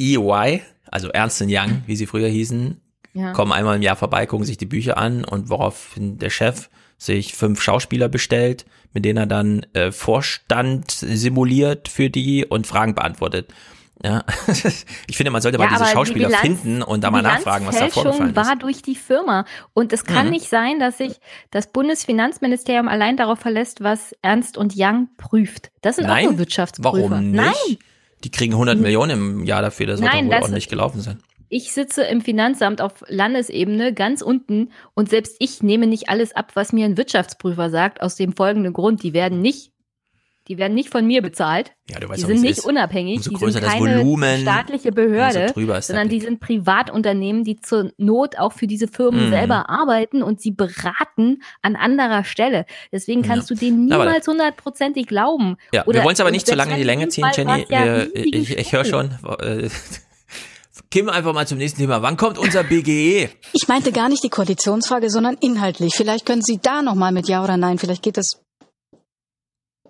[0.00, 2.80] EY, also Ernst Young, wie sie früher hießen,
[3.12, 3.32] Ja.
[3.32, 7.34] kommen einmal im Jahr vorbei, gucken sich die Bücher an und woraufhin der Chef sich
[7.34, 13.52] fünf Schauspieler bestellt, mit denen er dann äh, Vorstand simuliert für die und Fragen beantwortet.
[14.02, 14.24] Ja,
[15.06, 17.66] ich finde, man sollte mal diese aber die Schauspieler Bilanz- finden und da mal nachfragen,
[17.66, 18.36] was da vorgefallen ist.
[18.36, 19.44] war durch die Firma.
[19.74, 20.32] Und es kann Mhm.
[20.32, 25.70] nicht sein, dass sich das Bundesfinanzministerium allein darauf verlässt, was Ernst und Young prüft.
[25.82, 26.24] Das sind auch Nein?
[26.26, 26.92] nur Wirtschaftsprüfer.
[26.94, 27.44] Warum nicht?
[27.44, 27.76] Nein,
[28.24, 31.00] Die kriegen 100 Millionen im Jahr dafür, das wird Nein, doch wohl das- ordentlich gelaufen
[31.00, 31.22] sein.
[31.50, 36.52] Ich sitze im Finanzamt auf Landesebene ganz unten und selbst ich nehme nicht alles ab,
[36.54, 39.02] was mir ein Wirtschaftsprüfer sagt, aus dem folgenden Grund.
[39.02, 39.72] Die werden nicht,
[40.48, 41.72] die werden nicht von mir bezahlt.
[41.88, 42.64] Ja, du weißt die sind nicht ist.
[42.66, 43.16] unabhängig.
[43.18, 47.92] Umso die größer sind das keine Volumen, staatliche Behörde, sondern die sind Privatunternehmen, die zur
[47.98, 49.30] Not auch für diese Firmen Mhm.
[49.30, 52.64] selber arbeiten und sie beraten an anderer Stelle.
[52.92, 55.56] Deswegen kannst du denen niemals hundertprozentig glauben.
[55.72, 57.66] Ja, Oder wir wollen es aber nicht zu selbst lange in die Länge ziehen, Jenny.
[57.68, 59.10] ja Wir, ich ich höre schon.
[59.40, 59.68] Äh,
[60.92, 62.02] Kim einfach mal zum nächsten Thema.
[62.02, 62.64] Wann kommt unser?
[62.64, 63.28] BGE?
[63.52, 65.92] Ich meinte gar nicht die Koalitionsfrage, sondern inhaltlich.
[65.94, 67.78] Vielleicht können Sie da noch mal mit Ja oder Nein.
[67.78, 68.40] Vielleicht geht es.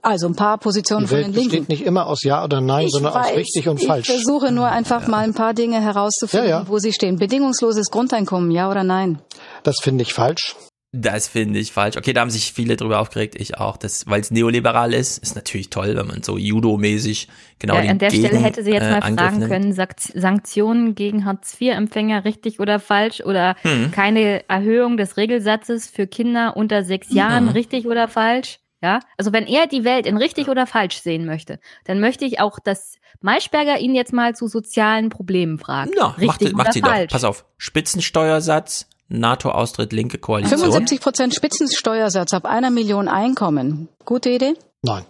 [0.02, 1.50] Also ein paar Positionen Die von Welt den Linken.
[1.50, 4.06] besteht nicht immer aus Ja oder Nein, Ich sondern aus weiß, richtig und ich falsch.
[4.06, 6.68] versuche nur einfach mal ein paar Dinge herauszufinden, Ja, ja.
[6.68, 7.16] wo sie stehen.
[7.18, 9.20] Bedingungsloses Grundeinkommen, ja oder nein?
[9.62, 10.54] Das finde ich falsch.
[10.92, 11.96] Das finde ich falsch.
[11.96, 13.78] Okay, da haben sich viele drüber aufgeregt, ich auch.
[14.06, 17.28] Weil es neoliberal ist, ist natürlich toll, wenn man so Judo-mäßig
[17.60, 19.50] genau ja, die An der Gegen, Stelle hätte sie jetzt äh, mal fragen nimmt.
[19.52, 23.92] können, Sankt- Sanktionen gegen Hartz-IV-Empfänger richtig oder falsch oder Hm.
[23.92, 27.50] keine Erhöhung des Regelsatzes für Kinder unter sechs Jahren Mhm.
[27.50, 28.58] richtig oder falsch.
[28.82, 32.40] Ja, also wenn er die Welt in richtig oder falsch sehen möchte, dann möchte ich
[32.40, 35.92] auch, dass Maischberger ihn jetzt mal zu sozialen Problemen fragt.
[35.94, 36.88] Ja, macht, richtig macht oder sie doch.
[36.88, 37.12] falsch.
[37.12, 37.44] Pass auf.
[37.58, 40.58] Spitzensteuersatz, NATO-Austritt, linke Koalition.
[40.58, 43.88] 75 Prozent Spitzensteuersatz ab einer Million Einkommen.
[44.04, 44.54] Gute Idee?
[44.82, 45.04] Nein.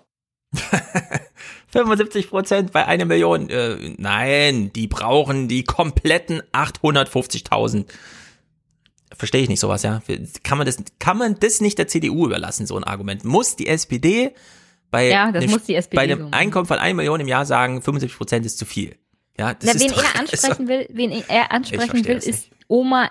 [1.68, 3.48] 75 Prozent bei einer Million.
[3.48, 7.84] Äh, nein, die brauchen die kompletten 850.000.
[9.16, 10.02] Verstehe ich nicht sowas, ja?
[10.42, 13.24] Kann man das, kann man das nicht der CDU überlassen, so ein Argument?
[13.24, 14.34] Muss die SPD
[14.90, 16.28] bei, Ja, bei so.
[16.32, 18.96] Einkommen von 1 Million im Jahr sagen, 75 Prozent ist zu viel?
[19.38, 23.10] Ja, das Na, ist wen doch, er ansprechen will, wen er ansprechen will, ist Oma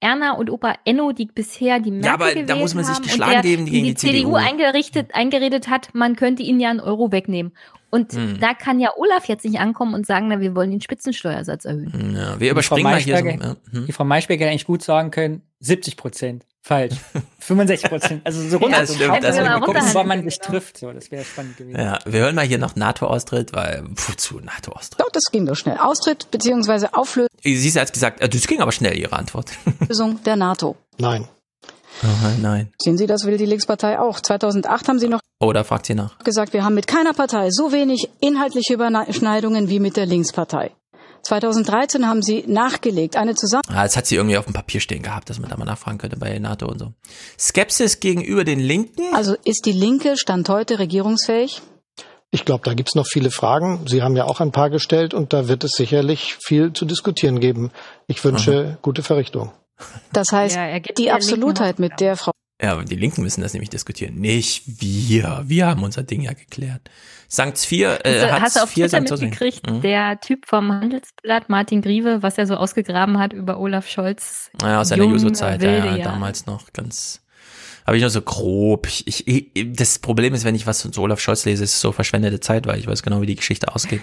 [0.00, 3.08] Erna und Opa Enno, die bisher die Merkel aber da muss man sich haben und
[3.08, 4.34] geschlagen der, geben gegen die, die CDU.
[4.34, 7.52] eingerichtet, eingeredet hat, man könnte ihnen ja einen Euro wegnehmen.
[7.90, 8.38] Und Hm.
[8.40, 12.14] da kann ja Olaf jetzt nicht ankommen und sagen, na, wir wollen den Spitzensteuersatz erhöhen.
[12.14, 13.24] Ja, wir überspringen mal hier so.
[13.26, 13.86] Ja, hm.
[13.86, 16.44] Die Frau Maischberger hätte eigentlich gut sagen können, 70 Prozent.
[16.66, 16.94] Falsch.
[17.38, 18.26] 65 Prozent.
[18.26, 18.80] Also so runter.
[18.80, 19.54] das stimmt, das so stimmt.
[19.60, 20.78] gucken, Runterhandeln, wann man sich trifft.
[20.78, 21.78] So, das wäre spannend gewesen.
[21.78, 25.00] Ja, wir hören mal hier noch NATO-Austritt, weil, wozu NATO-Austritt?
[25.00, 25.78] Doch, das ging doch schnell.
[25.78, 26.88] Austritt bzw.
[26.90, 29.50] Auflösung Sie hat gesagt, äh, das ging aber schnell, Ihre Antwort.
[30.26, 30.74] der NATO.
[30.98, 31.28] Nein.
[32.02, 32.72] Aha, nein.
[32.82, 34.20] Sehen Sie, das will die Linkspartei auch.
[34.20, 36.18] 2008 haben Sie noch Oder fragt sie nach.
[36.18, 40.72] gesagt, wir haben mit keiner Partei so wenig inhaltliche Überschneidungen wie mit der Linkspartei.
[41.22, 45.02] 2013 haben Sie nachgelegt, eine Zusammen Ah, das hat sie irgendwie auf dem Papier stehen
[45.02, 46.92] gehabt, dass man da mal nachfragen könnte bei NATO und so.
[47.38, 49.14] Skepsis gegenüber den Linken?
[49.14, 51.62] Also ist die Linke Stand heute regierungsfähig?
[52.30, 53.86] Ich glaube, da gibt's noch viele Fragen.
[53.86, 57.40] Sie haben ja auch ein paar gestellt und da wird es sicherlich viel zu diskutieren
[57.40, 57.70] geben.
[58.08, 59.52] Ich wünsche gute Verrichtung.
[60.12, 63.68] Das heißt, Ja, die Absolutheit, mit der Frau Ja, aber die Linken müssen das nämlich
[63.68, 64.14] diskutieren.
[64.14, 65.42] Nicht wir.
[65.46, 66.90] Wir haben unser Ding ja geklärt.
[67.28, 69.80] Sankt 4, äh, Also, hast du auf 4 Twitter mitgekriegt, Mhm.
[69.82, 74.50] der Typ vom Handelsblatt, Martin Grieve, was er so ausgegraben hat über Olaf Scholz?
[74.62, 77.20] Ja, aus seiner Juso-Zeit, ja, ja, damals noch ganz.
[77.84, 78.88] Aber ich nur so grob.
[78.88, 81.80] Ich, ich, ich, das Problem ist, wenn ich was zu Olaf Scholz lese, ist es
[81.80, 84.00] so verschwendete Zeit, weil ich weiß genau, wie die Geschichte ausgeht.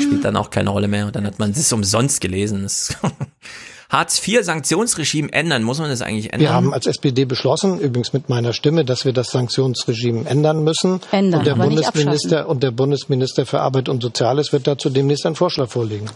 [0.00, 2.68] Spielt dann auch keine Rolle mehr und dann hat man es umsonst gelesen.
[3.94, 6.40] Das Hartz IV Sanktionsregime ändern, muss man das eigentlich ändern?
[6.40, 11.00] Wir haben als SPD beschlossen, übrigens mit meiner Stimme, dass wir das Sanktionsregime ändern müssen.
[11.12, 14.90] Ändern, und der aber nicht Bundesminister und der Bundesminister für Arbeit und Soziales wird dazu
[14.90, 16.10] demnächst einen Vorschlag vorlegen.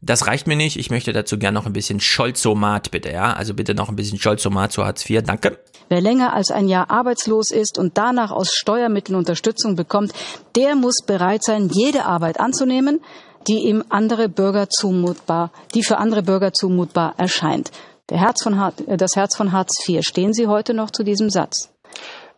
[0.00, 0.76] Das reicht mir nicht.
[0.76, 3.32] Ich möchte dazu gern noch ein bisschen Scholzomat, bitte, ja?
[3.32, 5.22] Also bitte noch ein bisschen Scholzomat zu Hartz IV.
[5.24, 5.58] Danke.
[5.88, 10.12] Wer länger als ein Jahr arbeitslos ist und danach aus Steuermitteln Unterstützung bekommt,
[10.54, 13.00] der muss bereit sein, jede Arbeit anzunehmen,
[13.48, 17.70] die ihm andere Bürger zumutbar, die für andere Bürger zumutbar erscheint.
[18.10, 20.02] Der Herz von Har- äh, das Herz von Hartz IV.
[20.06, 21.70] Stehen Sie heute noch zu diesem Satz?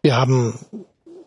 [0.02, 0.58] Wir haben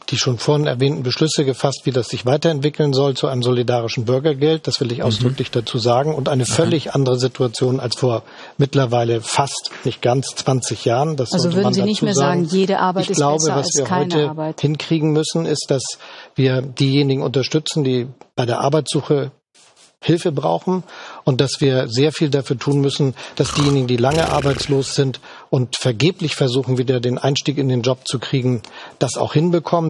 [0.09, 4.65] die schon vorhin erwähnten Beschlüsse gefasst, wie das sich weiterentwickeln soll zu einem solidarischen Bürgergeld.
[4.65, 6.15] Das will ich ausdrücklich dazu sagen.
[6.15, 8.23] Und eine völlig andere Situation als vor
[8.57, 11.17] mittlerweile fast, nicht ganz 20 Jahren.
[11.17, 12.45] Das Also würden Sie nicht mehr sagen.
[12.45, 14.61] sagen, jede Arbeit ich ist glaube, besser was als wir keine heute Arbeit.
[14.61, 15.83] hinkriegen müssen, ist, dass
[16.35, 18.07] wir diejenigen unterstützen, die
[18.37, 19.31] bei der Arbeitssuche
[20.03, 20.83] Hilfe brauchen
[21.23, 25.19] und dass wir sehr viel dafür tun müssen, dass diejenigen, die lange arbeitslos sind
[25.49, 28.61] und vergeblich versuchen, wieder den Einstieg in den Job zu kriegen,
[28.99, 29.89] das auch hinbekommen.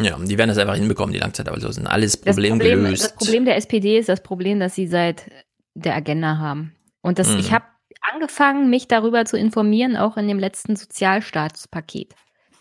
[0.00, 1.86] Ja, die werden das einfach hinbekommen, die Langzeitarbeitslosen.
[1.86, 3.04] Alles Das Problem, Problem, gelöst.
[3.04, 5.30] das Problem der SPD ist das Problem, dass sie seit
[5.74, 6.74] der Agenda haben.
[7.02, 7.38] Und das, Mhm.
[7.40, 7.64] ich habe
[8.12, 12.14] angefangen, mich darüber zu informieren, auch in dem letzten Sozialstaatspaket.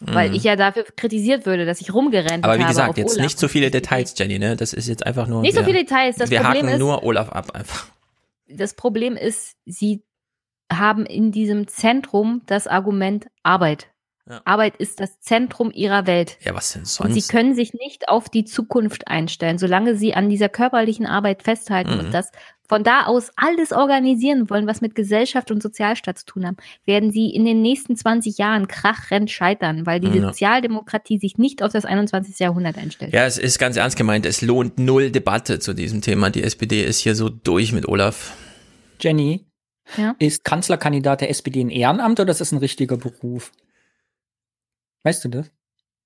[0.04, 0.36] Weil Mhm.
[0.36, 2.64] ich ja dafür kritisiert würde, dass ich rumgerannt Aber habe.
[2.64, 3.24] wie gesagt, jetzt Olaf.
[3.24, 4.56] nicht so viele Details, Jenny, ne?
[4.56, 5.42] Das ist jetzt einfach nur.
[5.42, 6.16] Nicht so wir, viele Details.
[6.16, 7.86] Das wir Problem haken ist- nur Olaf ab einfach.
[8.48, 10.04] Das Problem ist, sie
[10.72, 13.88] haben in diesem Zentrum das Argument Arbeit.
[14.30, 14.42] Ja.
[14.46, 16.38] Arbeit ist das Zentrum ihrer Welt.
[16.42, 17.14] Ja, was denn Und sonst?
[17.14, 21.94] sie können sich nicht auf die Zukunft einstellen, solange sie an dieser körperlichen Arbeit festhalten
[21.96, 22.00] Mhm.
[22.00, 22.32] und das
[22.72, 27.12] von da aus alles organisieren wollen, was mit Gesellschaft und Sozialstaat zu tun haben, werden
[27.12, 30.28] sie in den nächsten 20 Jahren krachend scheitern, weil die Ja.
[30.28, 32.40] Sozialdemokratie sich nicht auf das 21.
[32.40, 33.12] Jahrhundert einstellt.
[33.14, 34.26] Ja, es ist ganz ernst gemeint.
[34.26, 36.30] Es lohnt null Debatte zu diesem Thema.
[36.30, 38.38] Die SPD ist hier so durch mit Olaf.
[39.02, 39.46] Jenny,
[39.98, 40.16] Ja?
[40.20, 43.52] ist Kanzlerkandidat der SPD ein Ehrenamt oder ist das ein richtiger Beruf?
[45.04, 45.52] Weißt du das?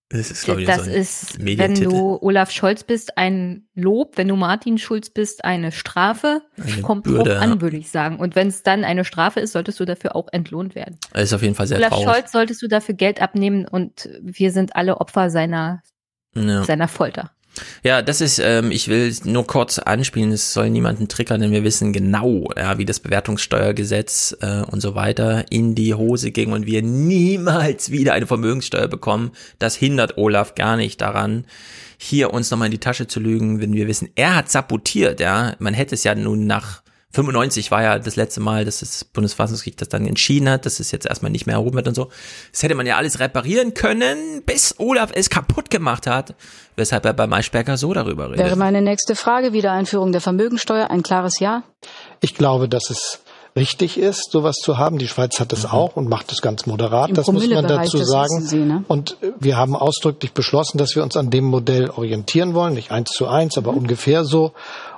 [0.10, 4.28] Das ist, glaube ich, das so ist, wenn du Olaf Scholz bist, ein Lob, wenn
[4.28, 6.44] du Martin Schulz bist, eine Strafe.
[6.58, 8.20] Eine Kommt Bürde, drauf an, würde ich sagen.
[8.20, 11.00] Und wenn es dann eine Strafe ist, solltest du dafür auch entlohnt werden.
[11.12, 12.06] Das ist auf jeden Fall sehr Olaf traurig.
[12.06, 15.82] Scholz solltest du dafür Geld abnehmen und wir sind alle Opfer seiner,
[16.36, 16.64] Ja.
[16.64, 17.32] seiner Folter.
[17.84, 21.64] Ja, das ist, ähm, ich will nur kurz anspielen, es soll niemanden triggern, denn wir
[21.64, 26.66] wissen genau, ja, wie das Bewertungssteuergesetz äh, und so weiter in die Hose ging und
[26.66, 29.32] wir niemals wieder eine Vermögenssteuer bekommen.
[29.60, 31.46] Das hindert Olaf gar nicht daran,
[31.98, 35.56] hier uns nochmal in die Tasche zu lügen, wenn wir wissen, er hat sabotiert, ja.
[35.60, 36.82] Man hätte es ja nun nach
[37.16, 40.92] 95 war ja das letzte Mal, dass das Bundesverfassungsgericht das dann entschieden hat, dass es
[40.92, 42.10] jetzt erstmal nicht mehr erhoben wird und so.
[42.52, 46.36] Das hätte man ja alles reparieren können, bis Olaf es kaputt gemacht hat,
[46.76, 48.46] weshalb er bei Maischberger so darüber redet.
[48.46, 51.64] Wäre meine nächste Frage Wiedereinführung der Vermögensteuer ein klares Ja?
[52.20, 53.22] Ich glaube, dass es
[53.56, 54.98] richtig ist, sowas zu haben.
[54.98, 57.10] Die Schweiz hat es auch und macht es ganz moderat.
[57.10, 58.42] Im das muss man dazu sagen.
[58.42, 58.84] Sie, ne?
[58.88, 62.74] Und äh, wir haben ausdrücklich beschlossen, dass wir uns an dem Modell orientieren wollen.
[62.74, 64.52] Nicht eins zu eins, aber ungefähr so.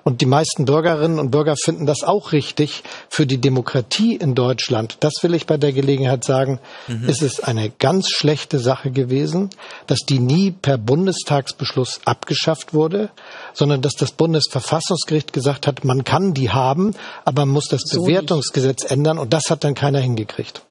[0.07, 4.95] Und die meisten Bürgerinnen und Bürger finden das auch richtig für die Demokratie in Deutschland.
[5.01, 6.61] Das will ich bei der Gelegenheit sagen.
[6.87, 7.09] Mhm.
[7.09, 9.49] Es ist eine ganz schlechte Sache gewesen,
[9.85, 13.09] dass die nie per Bundestagsbeschluss abgeschafft wurde,
[13.53, 16.95] sondern dass das Bundesverfassungsgericht gesagt hat, man kann die haben,
[17.25, 20.61] aber man muss das So Bewertungsgesetz ändern und das hat dann keiner hingekriegt.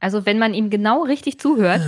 [0.00, 1.82] Also wenn man ihm genau richtig zuhört,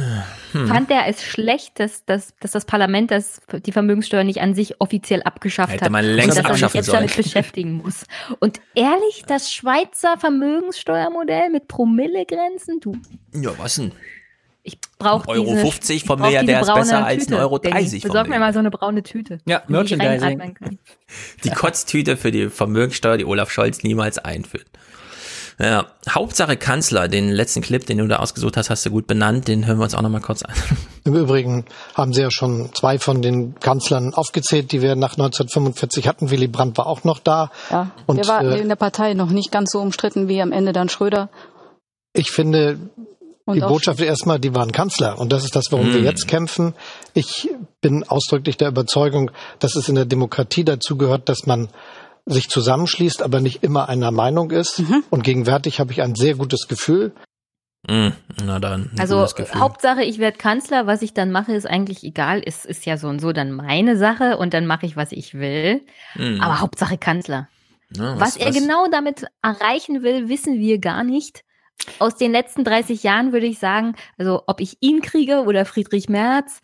[0.53, 0.69] Hm.
[0.69, 4.81] fand er es schlecht, dass, dass, dass das Parlament das, die Vermögenssteuer nicht an sich
[4.83, 5.93] offiziell abgeschafft Hätte hat.
[5.93, 6.97] man und längst dass er sich abschaffen jetzt sollen.
[7.07, 8.05] damit beschäftigen muss.
[8.39, 12.97] Und ehrlich, das Schweizer Vermögenssteuermodell mit Promillegrenzen, du
[13.35, 13.93] Ja, was denn?
[14.99, 17.81] brauchst Euro diese, 50 ich vom Milliardär ist besser als ein Euro Danny.
[17.81, 19.39] 30 vom Besorg mir mal so eine braune Tüte.
[19.47, 20.55] Ja, in die ich Merchandising.
[20.55, 20.79] kann.
[21.43, 24.67] Die Kotztüte für die Vermögensteuer, die Olaf Scholz niemals einführt.
[25.63, 29.47] Ja, Hauptsache Kanzler, den letzten Clip, den du da ausgesucht hast, hast du gut benannt,
[29.47, 30.53] den hören wir uns auch nochmal kurz an.
[31.05, 36.09] Im Übrigen haben Sie ja schon zwei von den Kanzlern aufgezählt, die wir nach 1945
[36.09, 36.31] hatten.
[36.31, 37.53] Willy Brandt war auch noch da.
[37.71, 40.51] Ja, Und, der war äh, in der Partei noch nicht ganz so umstritten wie am
[40.51, 41.29] Ende dann Schröder.
[42.13, 42.79] Ich finde,
[43.45, 45.19] Und die Botschaft erstmal, die waren Kanzler.
[45.21, 46.05] Und das ist das, warum wir Hm.
[46.05, 46.75] jetzt kämpfen.
[47.15, 47.49] Ich
[47.81, 51.69] bin ausdrücklich der Überzeugung, dass es in der Demokratie dazu gehört, dass man
[52.27, 54.81] sich zusammenschließt, aber nicht immer einer Meinung ist.
[54.81, 55.05] Mhm.
[55.11, 57.13] Und gegenwärtig habe ich ein sehr gutes Gefühl.
[57.89, 58.11] Mm,
[58.45, 59.61] na dann, ein Also gutes Gefühl.
[59.61, 60.87] Hauptsache, ich werde Kanzler.
[60.87, 62.41] Was ich dann mache, ist eigentlich egal.
[62.45, 65.35] Es ist ja so und so dann meine Sache und dann mache ich, was ich
[65.35, 65.83] will.
[66.15, 66.41] Mm.
[66.41, 67.49] Aber Hauptsache Kanzler.
[67.97, 71.45] Ja, Was, er genau damit erreichen will, wissen wir gar nicht.
[71.99, 76.09] Aus den letzten 30 Jahren würde ich sagen, also ob ich ihn kriege oder Friedrich
[76.09, 76.61] Merz,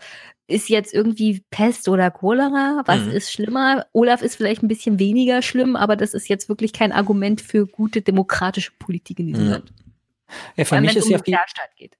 [0.49, 2.83] ist jetzt irgendwie Pest oder Cholera.
[2.87, 3.11] Was Mhm.
[3.13, 3.87] ist schlimmer?
[3.93, 7.67] Olaf ist vielleicht ein bisschen weniger schlimm, aber das ist jetzt wirklich kein Argument für
[7.67, 9.51] gute demokratische Politik in diesem Ja.
[9.53, 9.73] Land.
[10.57, 11.19] Ja, für mich wenn es ist um ja
[11.77, 11.91] viel.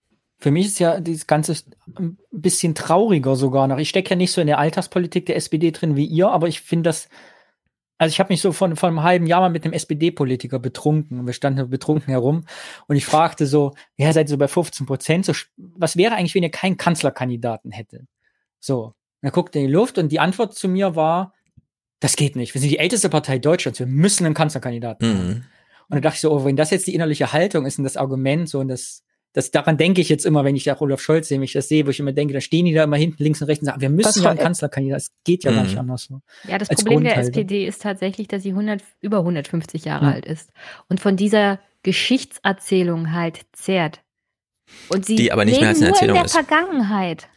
[0.41, 1.57] Für mich ist ja dieses Ganze
[1.99, 3.79] ein bisschen trauriger sogar noch.
[3.79, 6.61] Ich stecke ja nicht so in der Alltagspolitik der SPD drin wie ihr, aber ich
[6.61, 7.09] finde das,
[7.99, 11.27] also ich habe mich so von, von einem halben Jahr mal mit einem SPD-Politiker betrunken.
[11.27, 12.45] Wir standen betrunken herum
[12.87, 15.27] und ich fragte so, ja, seid ihr so bei 15 Prozent?
[15.27, 18.07] So, was wäre eigentlich, wenn ihr keinen Kanzlerkandidaten hättet?
[18.61, 18.85] So.
[18.87, 18.95] Und
[19.29, 21.35] er guckte in die Luft und die Antwort zu mir war,
[22.01, 22.55] das geht nicht.
[22.55, 23.79] Wir sind die älteste Partei Deutschlands.
[23.81, 25.27] Wir müssen einen Kanzlerkandidaten haben.
[25.29, 25.45] Mhm.
[25.91, 27.97] Und da dachte ich so, oh, wenn das jetzt die innerliche Haltung ist und das
[27.97, 31.29] Argument so und das, das daran denke ich jetzt immer, wenn ich auch Olaf Scholz
[31.29, 33.23] sehe, wenn ich das sehe, wo ich immer denke, da stehen die da immer hinten
[33.23, 34.97] links und rechts und sagen, wir müssen Das ja war- einen Kanzlerkandidat.
[34.99, 35.81] Das geht ja gar nicht Mhm.
[35.81, 36.05] anders.
[36.05, 36.21] So.
[36.47, 37.41] Ja, das Als Problem der Grundhaltung.
[37.43, 40.13] SPD ist tatsächlich, dass sie 100, über 150 Jahre Ja.
[40.13, 40.51] alt ist
[40.89, 44.03] und von dieser Geschichtserzählung halt zehrt.
[44.89, 46.33] Und sie Die aber nicht leben mehr als eine nur Erzählung in der ist.
[46.33, 47.29] Vergangenheit.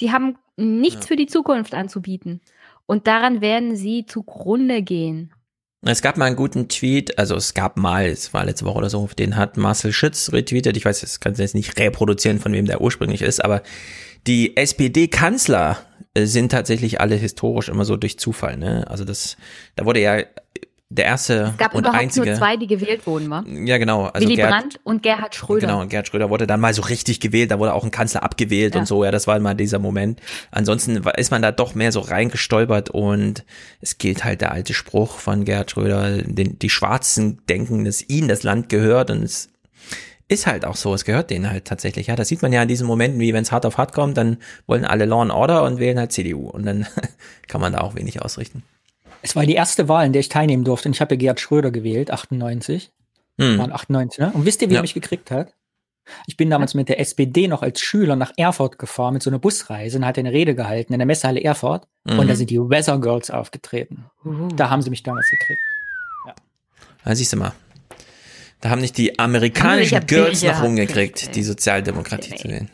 [0.00, 2.40] Sie haben nichts für die Zukunft anzubieten.
[2.86, 5.34] Und daran werden sie zugrunde gehen.
[5.82, 8.88] Es gab mal einen guten Tweet, also es gab mal, es war letzte Woche oder
[8.88, 10.78] so, den hat Marcel Schütz retweetet.
[10.78, 13.62] Ich weiß, das kann ich jetzt nicht reproduzieren, von wem der ursprünglich ist, aber
[14.26, 15.76] die SPD-Kanzler
[16.14, 18.56] äh, sind tatsächlich alle historisch immer so durch Zufall.
[18.56, 18.86] Ne?
[18.88, 19.36] Also das,
[19.76, 20.22] da wurde ja
[20.92, 22.26] der erste Es gab und überhaupt einzige.
[22.26, 23.44] nur zwei, die gewählt wurden, wa?
[23.46, 24.06] Ja, genau.
[24.06, 25.68] Also Willy Gerd- Brandt und Gerhard Schröder.
[25.68, 28.24] Genau, und Gerhard Schröder wurde dann mal so richtig gewählt, da wurde auch ein Kanzler
[28.24, 28.80] abgewählt Ja.
[28.80, 30.20] und so, ja, das war mal dieser Moment.
[30.50, 33.44] Ansonsten ist man da doch mehr so reingestolpert und
[33.80, 38.26] es gilt halt der alte Spruch von Gerhard Schröder, den, die Schwarzen denken, dass ihnen
[38.26, 39.48] das Land gehört und es
[40.26, 42.68] ist halt auch so, es gehört denen halt tatsächlich, ja, das sieht man ja in
[42.68, 45.62] diesen Momenten, wie wenn es hart auf hart kommt, dann wollen alle Law and Order
[45.64, 46.86] und wählen halt CDU und dann
[47.48, 48.62] kann man da auch wenig ausrichten.
[49.22, 51.40] Es war die erste Wahl, in der ich teilnehmen durfte und ich habe ja Gerhard
[51.40, 52.90] Schröder gewählt, 98.
[53.38, 53.58] Hm.
[53.58, 54.30] Waren 98, ne?
[54.32, 54.80] Und wisst ihr, wie Ja.
[54.80, 55.54] er mich gekriegt hat?
[56.26, 59.38] Ich bin damals mit der SPD noch als Schüler nach Erfurt gefahren mit so einer
[59.38, 62.18] Busreise und hatte eine Rede gehalten in der Messehalle Erfurt Mhm.
[62.18, 64.06] und da sind die Weather Girls aufgetreten.
[64.56, 65.60] Da haben sie mich damals gekriegt.
[67.04, 67.52] Da siehst du mal.
[68.60, 72.70] Da haben nicht die amerikanischen Girls noch rumgekriegt, gekriegt, die Sozialdemokratie zu wählen.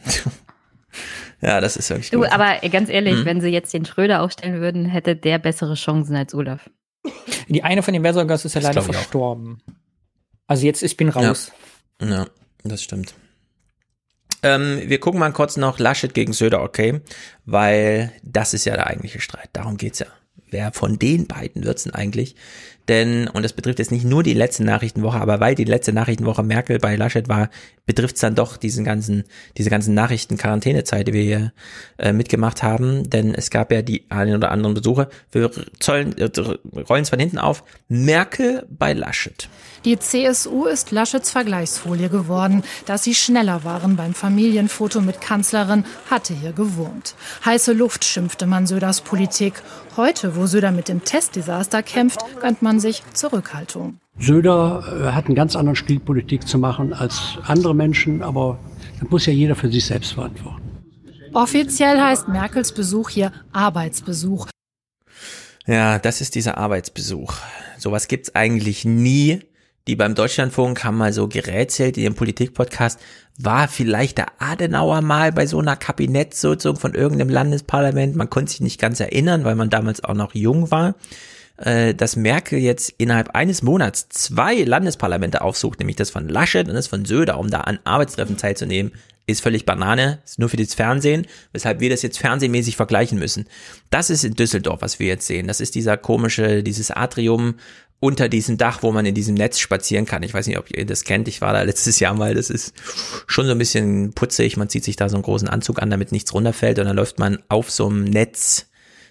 [1.40, 2.30] Ja, das ist wirklich Du, gut.
[2.32, 3.24] aber ganz ehrlich, Hm?
[3.24, 6.68] wenn sie jetzt den Schröder aufstellen würden, hätte der bessere Chancen als Olaf.
[7.48, 9.58] Die eine von den Girls ist ja Das leider verstorben.
[10.46, 11.52] Also jetzt, ich bin raus.
[12.02, 12.26] Ja,
[12.64, 13.14] das stimmt.
[14.42, 17.00] Ähm, wir gucken mal kurz noch Laschet gegen Söder, okay?
[17.44, 19.48] Weil das ist ja der eigentliche Streit.
[19.52, 20.06] Darum geht's ja.
[20.56, 22.34] Wer von den beiden wird's denn eigentlich?
[22.88, 26.42] Denn, und das betrifft jetzt nicht nur die letzte Nachrichtenwoche, aber weil die letzte Nachrichtenwoche
[26.42, 27.50] Merkel bei Laschet war,
[27.84, 29.24] betrifft es dann doch diesen ganzen,
[29.58, 31.52] diese ganzen Nachrichten-Quarantänezeit, die wir hier
[31.98, 33.10] äh, mitgemacht haben.
[33.10, 35.10] Denn es gab ja die einen oder anderen Besuche.
[35.30, 36.30] Wir zollen, äh,
[36.88, 37.64] rollen es von hinten auf.
[37.88, 39.48] Merkel bei Laschet.
[39.84, 42.62] Die CSU ist Laschets Vergleichsfolie geworden.
[42.86, 47.14] Dass sie schneller waren beim Familienfoto mit Kanzlerin, hatte hier gewurmt.
[47.44, 49.62] Heiße Luft schimpfte man Söders Politik.
[49.96, 53.98] Heute, wo Söder mit dem Testdesaster kämpft, gönnt man sich Zurückhaltung.
[54.18, 58.58] Söder äh, hat einen ganz anderen Stil, Politik zu machen als andere Menschen, aber
[59.00, 60.62] das muss ja jeder für sich selbst verantworten.
[61.34, 64.48] Offiziell heißt Merkels Besuch hier Arbeitsbesuch.
[65.66, 67.34] Ja, das ist dieser Arbeitsbesuch.
[67.76, 69.40] Sowas gibt's eigentlich nie.
[69.86, 72.98] Die beim Deutschlandfunk haben mal so gerätselt in ihrem Politikpodcast.
[73.38, 78.16] War vielleicht der Adenauer mal bei so einer Kabinettssitzung von irgendeinem Landesparlament?
[78.16, 80.96] Man konnte sich nicht ganz erinnern, weil man damals auch noch jung war.
[81.58, 86.74] Äh, dass Merkel jetzt innerhalb eines Monats zwei Landesparlamente aufsucht, nämlich das von Laschet und
[86.74, 88.92] das von Söder, um da an Arbeitstreffen teilzunehmen,
[89.26, 93.46] ist völlig Banane, ist nur für das Fernsehen, weshalb wir das jetzt fernsehmäßig vergleichen müssen.
[93.90, 95.48] Das ist in Düsseldorf, was wir jetzt sehen.
[95.48, 97.54] Das ist dieser komische, dieses Atrium
[98.06, 100.22] unter diesem Dach, wo man in diesem Netz spazieren kann.
[100.22, 101.26] Ich weiß nicht, ob ihr das kennt.
[101.26, 102.34] Ich war da letztes Jahr mal.
[102.34, 102.72] Das ist
[103.26, 104.56] schon so ein bisschen putzig.
[104.56, 106.78] Man zieht sich da so einen großen Anzug an, damit nichts runterfällt.
[106.78, 108.66] Und dann läuft man auf so einem Netz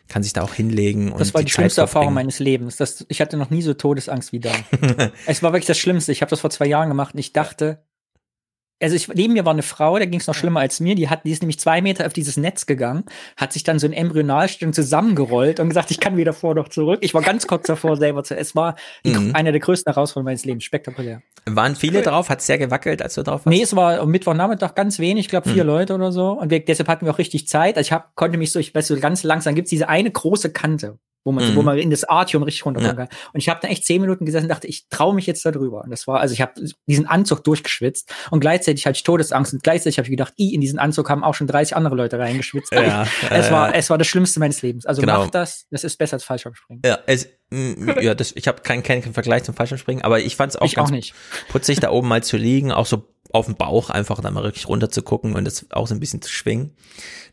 [0.07, 1.11] kann sich da auch hinlegen.
[1.11, 2.75] Und das war die, die schlimmste Erfahrung meines Lebens.
[2.75, 4.51] Das, ich hatte noch nie so Todesangst wie da.
[5.25, 6.11] es war wirklich das Schlimmste.
[6.11, 7.80] Ich habe das vor zwei Jahren gemacht und ich dachte,
[8.82, 11.10] also ich, neben mir war eine Frau, da ging es noch schlimmer als mir, die
[11.10, 13.06] hat, die ist nämlich zwei Meter auf dieses Netz gegangen,
[13.38, 17.00] hat sich dann so in Embryonalstellung zusammengerollt und gesagt, ich kann wieder vor doch zurück.
[17.02, 18.36] Ich war ganz kurz davor, selber zu.
[18.36, 19.34] Es war die, mhm.
[19.34, 20.66] eine der größten Herausforderungen meines Lebens.
[20.66, 21.22] Spektakulär.
[21.45, 22.30] Waren viele drauf?
[22.30, 23.48] Hat es sehr gewackelt, als du drauf warst?
[23.48, 25.70] Nee, es war am Mittwochnachmittag ganz wenig, ich glaube vier mhm.
[25.70, 26.32] Leute oder so.
[26.32, 27.78] Und wir, deshalb hatten wir auch richtig Zeit.
[27.78, 30.52] Also ich hab, konnte mich so, ich weiß so ganz langsam, gibt's diese eine große
[30.52, 31.56] Kante wo man, mhm.
[31.56, 33.06] wo man in das Artium richtig runterkommen ja.
[33.08, 33.18] kann.
[33.34, 35.52] Und ich habe da echt zehn Minuten gesessen und dachte, ich traue mich jetzt da
[35.52, 35.84] drüber.
[35.84, 36.54] Und das war, also ich habe
[36.88, 40.62] diesen Anzug durchgeschwitzt und gleichzeitig hatte ich Todesangst und gleichzeitig habe ich gedacht, i, in
[40.62, 42.72] diesen Anzug haben auch schon 30 andere Leute reingeschwitzt.
[42.72, 44.86] Ja, es, äh, war, es war das Schlimmste meines Lebens.
[44.86, 45.24] Also genau.
[45.24, 46.84] mach das, das ist besser als Fallschirmspringen.
[46.86, 50.56] Ja, es, ja das, ich habe keinen, keinen Vergleich zum Fallschirmspringen, aber ich fand es
[50.58, 51.16] auch ich ganz auch nicht.
[51.50, 54.67] putzig, da oben mal zu liegen, auch so auf dem Bauch einfach da mal wirklich
[54.67, 56.72] runter zu gucken und das auch so ein bisschen zu schwingen.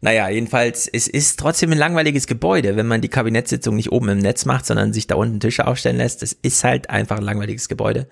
[0.00, 4.18] Naja, jedenfalls, es ist trotzdem ein langweiliges Gebäude, wenn man die Kabinettssitzung nicht oben im
[4.18, 6.22] Netz macht, sondern sich da unten Tische aufstellen lässt.
[6.22, 8.08] Das ist halt einfach ein langweiliges Gebäude.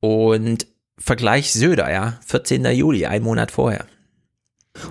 [0.00, 0.66] Und
[0.98, 2.64] Vergleich Söder, ja, 14.
[2.66, 3.86] Juli, ein Monat vorher.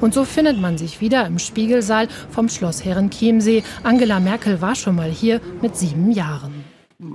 [0.01, 3.63] Und so findet man sich wieder im Spiegelsaal vom Schloss Herrenchiemsee.
[3.83, 6.65] Angela Merkel war schon mal hier mit sieben Jahren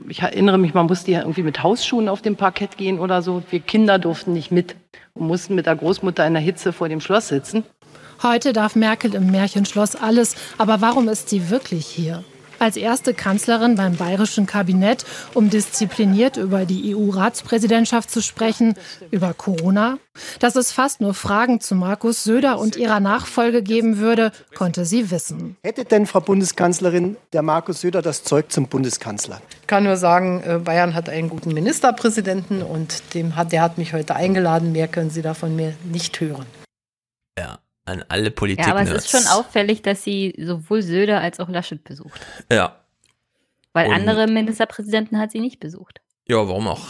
[0.09, 3.43] ich erinnere mich, man musste ja irgendwie mit Hausschuhen auf dem Parkett gehen oder so.
[3.51, 4.77] Wir Kinder durften nicht mit
[5.15, 7.65] und mussten mit der Großmutter in der Hitze vor dem Schloss sitzen.
[8.23, 12.25] Heute darf Merkel im Märchenschloss alles, aber warum ist sie wirklich hier?
[12.59, 15.05] Als erste Kanzlerin beim bayerischen Kabinett,
[15.35, 18.75] um diszipliniert über die EU-Ratspräsidentschaft zu sprechen,
[19.11, 19.99] über Corona.
[20.39, 25.11] Dass es fast nur Fragen zu Markus Söder und ihrer Nachfolge geben würde, konnte sie
[25.11, 25.57] wissen.
[25.63, 29.43] Hätte denn, Frau Bundeskanzlerin, der Markus Söder das Zeug zum Bundeskanzler?
[29.61, 33.77] Ich kann nur sagen, äh, Bayern hat einen guten Ministerpräsidenten und dem hat, der hat
[33.77, 34.73] mich heute eingeladen.
[34.73, 36.47] Mehr können Sie davon mir nicht hören.
[37.39, 38.67] Ja an alle Politik.
[38.67, 42.21] Ja, aber es ist schon auffällig, dass sie sowohl Söder als auch Laschet besucht.
[42.51, 42.81] Ja.
[43.73, 46.01] Weil Und andere Ministerpräsidenten hat sie nicht besucht.
[46.29, 46.87] Ja, warum auch?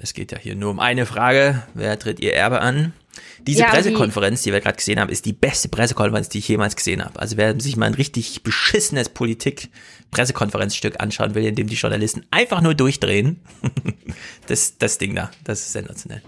[0.00, 1.62] Es geht ja hier nur um eine Frage.
[1.74, 2.92] Wer tritt ihr Erbe an?
[3.40, 6.76] Diese ja, Pressekonferenz, die wir gerade gesehen haben, ist die beste Pressekonferenz, die ich jemals
[6.76, 7.18] gesehen habe.
[7.20, 12.60] Also wer sich mal ein richtig beschissenes Politik-Pressekonferenzstück anschauen will, in dem die Journalisten einfach
[12.60, 13.40] nur durchdrehen,
[14.46, 16.22] das, das Ding da, das ist sensationell.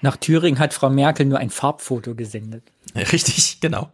[0.00, 2.62] Nach Thüringen hat Frau Merkel nur ein Farbfoto gesendet.
[2.94, 3.90] Richtig, genau.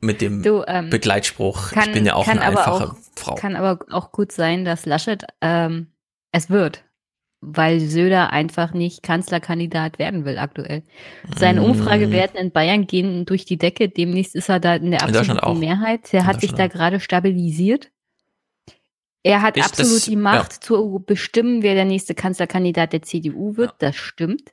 [0.00, 3.34] Mit dem du, ähm, Begleitspruch, kann, ich bin ja auch eine einfache auch, Frau.
[3.34, 5.88] Kann aber auch gut sein, dass Laschet ähm,
[6.30, 6.84] es wird,
[7.40, 10.84] weil Söder einfach nicht Kanzlerkandidat werden will aktuell.
[11.36, 11.64] Seine mm.
[11.64, 16.12] Umfragewerten in Bayern gehen durch die Decke, demnächst ist er da in der absoluten Mehrheit.
[16.12, 17.90] Der hat sich da gerade stabilisiert.
[19.22, 20.60] Er hat ich, absolut das, die Macht ja.
[20.60, 23.70] zu bestimmen, wer der nächste Kanzlerkandidat der CDU wird.
[23.70, 23.76] Ja.
[23.78, 24.52] Das stimmt.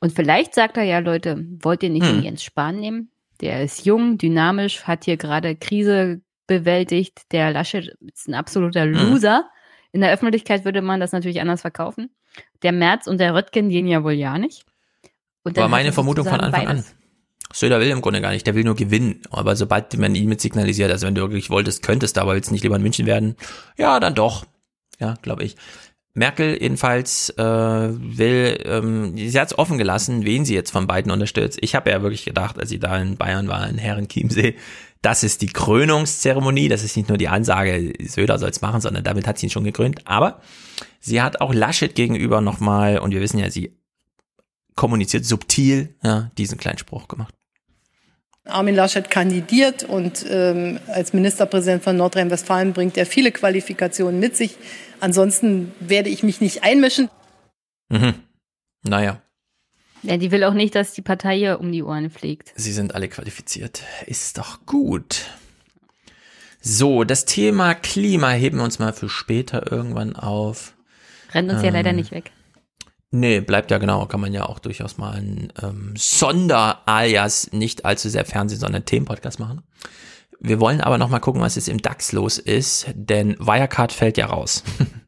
[0.00, 2.16] Und vielleicht sagt er ja, Leute, wollt ihr nicht hm.
[2.16, 3.10] den Jens Spahn nehmen?
[3.40, 7.32] Der ist jung, dynamisch, hat hier gerade Krise bewältigt.
[7.32, 8.92] Der Laschet ist ein absoluter hm.
[8.92, 9.38] Loser.
[9.38, 9.44] Hm.
[9.92, 12.10] In der Öffentlichkeit würde man das natürlich anders verkaufen.
[12.62, 14.66] Der Merz und der Röttgen gehen ja wohl ja nicht.
[15.42, 16.88] War meine Vermutung von Anfang beides.
[16.88, 16.96] an.
[17.52, 19.22] Söder will im Grunde gar nicht, der will nur gewinnen.
[19.30, 22.64] Aber sobald man ihn mit signalisiert, also wenn du wirklich wolltest, könntest, aber willst nicht
[22.64, 23.36] lieber in München werden,
[23.76, 24.44] ja, dann doch.
[24.98, 25.56] Ja, glaube ich.
[26.14, 31.12] Merkel jedenfalls äh, will, ähm, sie hat es offen gelassen, wen sie jetzt von beiden
[31.12, 31.58] unterstützt.
[31.60, 34.56] Ich habe ja wirklich gedacht, als sie da in Bayern war, in Herrenchiemsee,
[35.02, 39.04] das ist die Krönungszeremonie, das ist nicht nur die Ansage, Söder soll es machen, sondern
[39.04, 40.06] damit hat sie ihn schon gekrönt.
[40.06, 40.40] Aber
[41.00, 43.76] sie hat auch Laschet gegenüber nochmal, und wir wissen ja, sie
[44.74, 47.35] kommuniziert subtil, ja, diesen kleinen Spruch gemacht.
[48.46, 54.56] Armin Laschet kandidiert und ähm, als Ministerpräsident von Nordrhein-Westfalen bringt er viele Qualifikationen mit sich.
[55.00, 57.10] Ansonsten werde ich mich nicht einmischen.
[57.88, 58.14] Mhm.
[58.82, 59.20] Naja.
[60.02, 62.52] Ja, die will auch nicht, dass die Partei hier um die Ohren fliegt.
[62.54, 63.82] Sie sind alle qualifiziert.
[64.06, 65.26] Ist doch gut.
[66.60, 70.74] So, das Thema Klima heben wir uns mal für später irgendwann auf.
[71.32, 72.30] Rennt uns ähm, ja leider nicht weg.
[73.18, 74.04] Nee, bleibt ja genau.
[74.04, 79.40] Kann man ja auch durchaus mal ein ähm, Sonder-Alias, nicht allzu sehr Fernsehen, sondern Themenpodcast
[79.40, 79.62] machen.
[80.38, 84.18] Wir wollen aber noch mal gucken, was jetzt im DAX los ist, denn Wirecard fällt
[84.18, 84.64] ja raus.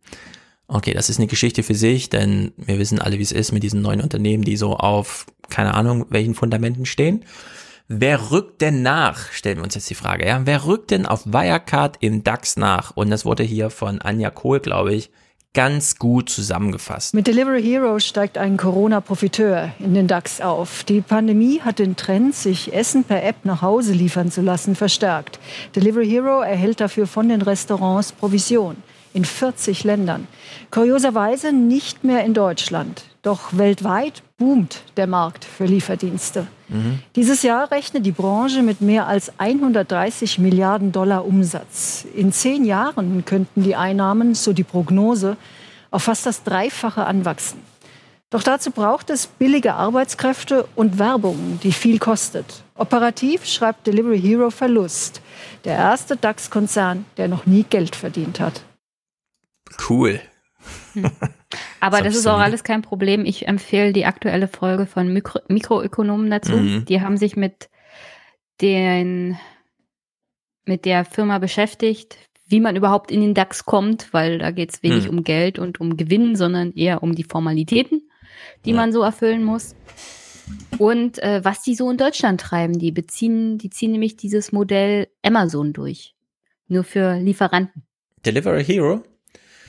[0.68, 3.62] okay, das ist eine Geschichte für sich, denn wir wissen alle, wie es ist mit
[3.62, 7.26] diesen neuen Unternehmen, die so auf, keine Ahnung, welchen Fundamenten stehen.
[7.88, 9.32] Wer rückt denn nach?
[9.32, 10.40] Stellen wir uns jetzt die Frage, ja.
[10.46, 12.92] Wer rückt denn auf Wirecard im DAX nach?
[12.96, 15.10] Und das wurde hier von Anja Kohl, glaube ich,
[15.55, 17.15] ganz gut zusammengefasst.
[17.15, 20.85] Mit Delivery Hero steigt ein Corona-Profiteur in den DAX auf.
[20.85, 25.41] Die Pandemie hat den Trend, sich Essen per App nach Hause liefern zu lassen, verstärkt.
[25.75, 28.77] Delivery Hero erhält dafür von den Restaurants Provision
[29.15, 30.28] in 40 Ländern.
[30.70, 33.05] Kurioserweise nicht mehr in Deutschland.
[33.22, 36.47] Doch weltweit boomt der Markt für Lieferdienste.
[36.68, 37.00] Mhm.
[37.16, 42.06] Dieses Jahr rechnet die Branche mit mehr als 130 Milliarden Dollar Umsatz.
[42.14, 45.36] In zehn Jahren könnten die Einnahmen, so die Prognose,
[45.90, 47.60] auf fast das Dreifache anwachsen.
[48.30, 52.62] Doch dazu braucht es billige Arbeitskräfte und Werbung, die viel kostet.
[52.74, 55.22] Operativ schreibt Delivery Hero Verlust.
[55.64, 58.62] Der erste DAX-Konzern, der noch nie Geld verdient hat.
[59.88, 60.20] Cool.
[60.92, 61.10] Hm.
[61.81, 63.24] Aber das ist auch alles kein Problem.
[63.24, 66.57] Ich empfehle die aktuelle Folge von Mikro Mikroökonomen dazu.
[66.57, 66.84] Mhm.
[66.84, 67.68] Die haben sich mit
[68.60, 69.39] den
[70.65, 74.82] mit der Firma beschäftigt, wie man überhaupt in den DAX kommt, weil da geht es
[74.82, 75.18] wenig mhm.
[75.18, 78.08] um Geld und um Gewinn, sondern eher um die Formalitäten,
[78.65, 78.76] die ja.
[78.76, 79.74] man so erfüllen muss.
[80.78, 85.08] Und äh, was die so in Deutschland treiben, die beziehen, die ziehen nämlich dieses Modell
[85.23, 86.15] Amazon durch.
[86.68, 87.82] Nur für Lieferanten.
[88.24, 89.02] Delivery Hero?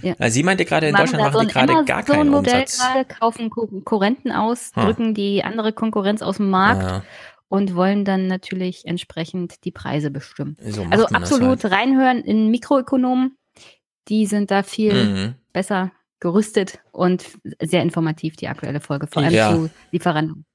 [0.02, 0.16] Ja.
[0.20, 2.80] Also sie meinte gerade, in Deutschland machen die gerade gar keinen Modell Umsatz.
[2.80, 4.84] Gerade kaufen Konkurrenten aus, hm.
[4.84, 6.84] drücken die andere Konkurrenz aus dem Markt.
[6.84, 7.04] Ja.
[7.52, 10.56] Und wollen dann natürlich entsprechend die Preise bestimmen.
[10.62, 11.74] So also absolut halt.
[11.74, 13.38] reinhören in Mikroökonomen.
[14.08, 15.36] Die sind da viel mhm.
[15.52, 17.26] besser gerüstet und
[17.60, 19.52] sehr informativ, die aktuelle Folge, vor allem ja.
[19.52, 20.46] zu Lieferanten.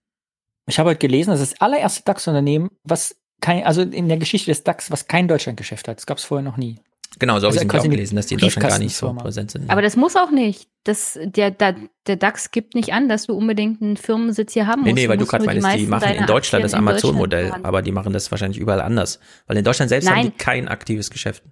[0.67, 4.51] Ich habe heute gelesen, das ist das allererste DAX-Unternehmen, was kein, also in der Geschichte
[4.51, 5.99] des DAX, was kein Deutschlandgeschäft hat.
[5.99, 6.81] Das gab es vorher noch nie.
[7.19, 9.51] Genau, so habe ich es auch gelesen, dass die in Deutschland gar nicht so präsent
[9.51, 9.71] sind.
[9.71, 10.69] Aber das muss auch nicht.
[10.85, 11.77] Das, der, der,
[12.07, 14.95] der DAX gibt nicht an, dass du unbedingt einen Firmensitz hier haben musst.
[14.95, 17.93] Nee, nee, weil du, du gerade meinst, die machen in Deutschland das Amazon-Modell, aber die
[17.93, 19.21] machen das wahrscheinlich überall anders.
[19.47, 20.17] Weil in Deutschland selbst Nein.
[20.17, 21.43] haben die kein aktives Geschäft.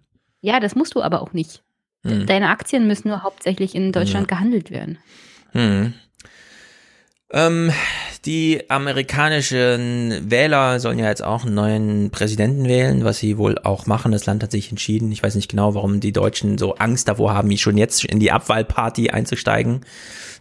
[0.41, 1.63] Ja, das musst du aber auch nicht.
[2.05, 2.27] Hm.
[2.27, 4.37] Deine Aktien müssen nur hauptsächlich in Deutschland hm.
[4.37, 4.99] gehandelt werden.
[5.53, 5.95] Hm.
[7.33, 7.73] Ähm,
[8.27, 13.87] die amerikanischen Wähler sollen ja jetzt auch einen neuen Präsidenten wählen, was sie wohl auch
[13.87, 14.13] machen.
[14.13, 15.11] Das Land hat sich entschieden.
[15.11, 18.31] Ich weiß nicht genau, warum die Deutschen so Angst davor haben, schon jetzt in die
[18.31, 19.81] Abwahlparty einzusteigen.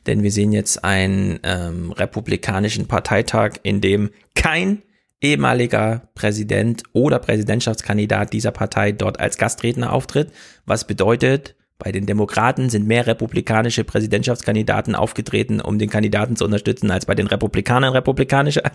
[0.05, 4.81] Denn wir sehen jetzt einen ähm, republikanischen Parteitag, in dem kein
[5.21, 10.31] ehemaliger Präsident oder Präsidentschaftskandidat dieser Partei dort als Gastredner auftritt,
[10.65, 16.91] was bedeutet, bei den Demokraten sind mehr republikanische Präsidentschaftskandidaten aufgetreten, um den Kandidaten zu unterstützen,
[16.91, 18.61] als bei den Republikanern republikanische.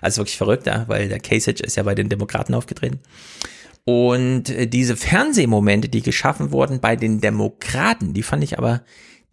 [0.00, 3.00] Also wirklich verrückt, ja, weil der Kasich ist ja bei den Demokraten aufgetreten.
[3.84, 8.82] Und äh, diese Fernsehmomente, die geschaffen wurden bei den Demokraten, die fand ich aber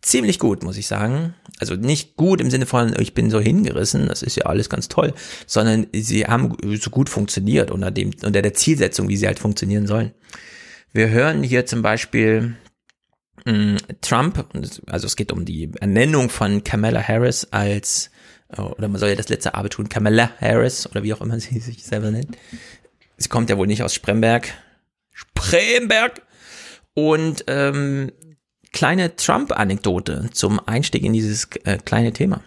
[0.01, 1.33] ziemlich gut, muss ich sagen.
[1.59, 4.87] Also nicht gut im Sinne von, ich bin so hingerissen, das ist ja alles ganz
[4.87, 5.13] toll,
[5.47, 9.87] sondern sie haben so gut funktioniert unter dem, unter der Zielsetzung, wie sie halt funktionieren
[9.87, 10.11] sollen.
[10.93, 12.55] Wir hören hier zum Beispiel
[14.01, 14.45] Trump,
[14.87, 18.09] also es geht um die Ernennung von Kamala Harris als,
[18.49, 21.39] äh, oder man soll ja das letzte A tun, Kamala Harris, oder wie auch immer
[21.39, 22.37] sie sich selber nennt.
[23.17, 24.53] Sie kommt ja wohl nicht aus Spremberg.
[25.11, 26.21] Spremberg!
[26.93, 28.11] Und ähm,
[28.71, 32.41] kleine Trump-Anekdote zum Einstieg in dieses äh, kleine Thema.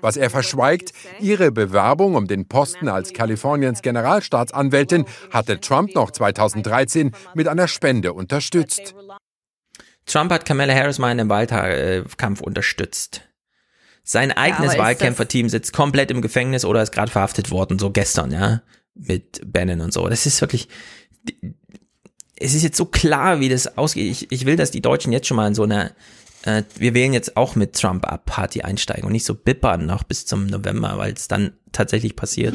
[0.00, 7.12] Was er verschweigt, ihre Bewerbung um den Posten als Kaliforniens Generalstaatsanwältin hatte Trump noch 2013
[7.34, 8.94] mit einer Spende unterstützt.
[10.08, 13.22] Trump hat Kamala Harris mal in einem Wahlkampf unterstützt.
[14.02, 18.32] Sein eigenes ja, Wahlkämpferteam sitzt komplett im Gefängnis oder ist gerade verhaftet worden, so gestern,
[18.32, 18.62] ja,
[18.94, 20.08] mit Bannon und so.
[20.08, 20.68] Das ist wirklich,
[22.36, 24.10] es ist jetzt so klar, wie das ausgeht.
[24.10, 25.92] Ich, ich will, dass die Deutschen jetzt schon mal in so einer
[26.44, 30.04] äh, wir wählen jetzt auch mit Trump ab, Party einsteigen und nicht so bippern noch
[30.04, 32.54] bis zum November, weil es dann tatsächlich passiert.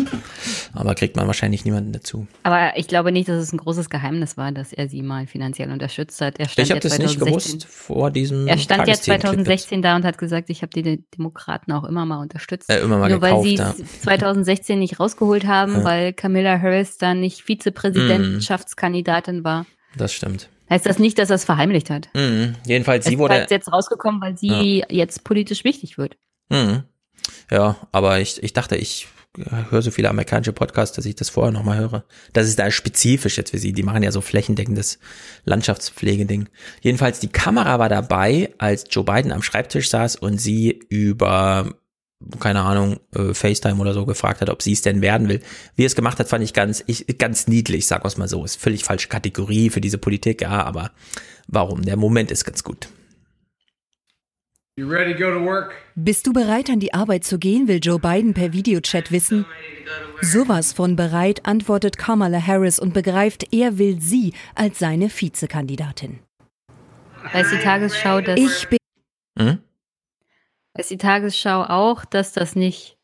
[0.74, 2.27] Aber kriegt man wahrscheinlich niemanden dazu.
[2.43, 5.72] Aber ich glaube nicht, dass es ein großes Geheimnis war, dass er sie mal finanziell
[5.72, 6.40] unterstützt hat.
[6.40, 9.32] Er stand Ich habe ja das nicht 2016 gewusst vor diesem Er stand ja Tagesthemen-Clip
[9.33, 12.69] 2016 da und hat gesagt, ich habe die Demokraten auch immer mal unterstützt.
[12.69, 13.74] Äh, immer mal Nur gekauft, weil sie ja.
[13.80, 15.83] es 2016 nicht rausgeholt haben, Ja.
[15.83, 19.66] weil Camilla Harris dann nicht Vizepräsidentschaftskandidatin war.
[19.95, 20.50] Das stimmt.
[20.69, 22.09] Heißt das nicht, dass er es verheimlicht hat?
[22.14, 22.56] Mhm.
[22.66, 23.35] Jedenfalls, sie es wurde.
[23.35, 26.17] ist jetzt rausgekommen, weil sie jetzt politisch wichtig wird.
[26.50, 26.83] Mhm.
[27.54, 29.08] Ja, aber ich, ich dachte, ich
[29.70, 32.04] höre so viele amerikanische Podcasts, dass ich das vorher nochmal höre.
[32.34, 33.74] Das ist da spezifisch jetzt für sie.
[33.74, 34.98] Die machen ja so flächendeckendes
[35.46, 36.50] Landschaftspflegeding.
[36.82, 41.76] Jedenfalls, die Kamera war dabei, als Joe Biden am Schreibtisch saß und sie über,
[42.40, 45.42] keine Ahnung, äh, FaceTime oder so gefragt hat, ob sie es denn werden will.
[45.76, 48.28] Wie er es gemacht hat, fand ich ganz, ich, ganz niedlich, sagen wir es mal
[48.28, 48.44] so.
[48.44, 50.90] Ist völlig falsche Kategorie für diese Politik, ja, aber
[51.48, 51.84] warum?
[51.84, 52.88] Der Moment ist ganz gut.
[55.95, 59.45] Bist du bereit, an die Arbeit zu gehen, will Joe Biden per Videochat wissen.
[60.22, 66.19] Sowas von bereit, antwortet Kamala Harris und begreift, er will sie als seine Vizekandidatin.
[67.34, 68.77] Weiß die Tagesschau, dass Ich bin
[69.40, 69.60] Mhm.
[70.76, 72.98] weiß die Tagesschau auch, dass das nicht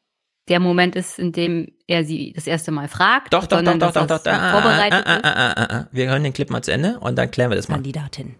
[0.48, 3.80] der Moment ist, in dem er sie das erste Mal fragt, Doch, doch, doch, sondern
[3.80, 4.32] doch, doch, dass doch.
[4.32, 5.24] das Ah, vorbereitet ah, ist.
[5.24, 5.88] ah, ah, ah, ah.
[5.92, 7.76] Wir hören den Clip mal zu Ende und dann klären wir das mal.
[7.76, 8.36] Kandidatin.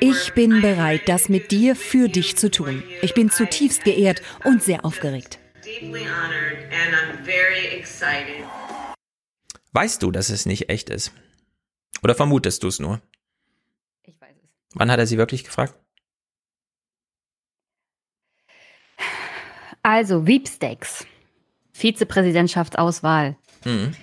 [0.00, 2.84] Ich bin bereit, das mit dir für dich zu tun.
[3.02, 5.38] Ich bin zutiefst geehrt und sehr aufgeregt.
[9.72, 11.12] Weißt du, dass es nicht echt ist?
[12.02, 13.00] Oder vermutest du es nur?
[14.04, 14.50] Ich weiß es.
[14.74, 15.74] Wann hat er sie wirklich gefragt?
[19.82, 21.06] Also, Sweepstakes.
[21.72, 23.36] Vizepräsidentschaftsauswahl.
[23.64, 23.94] Mhm.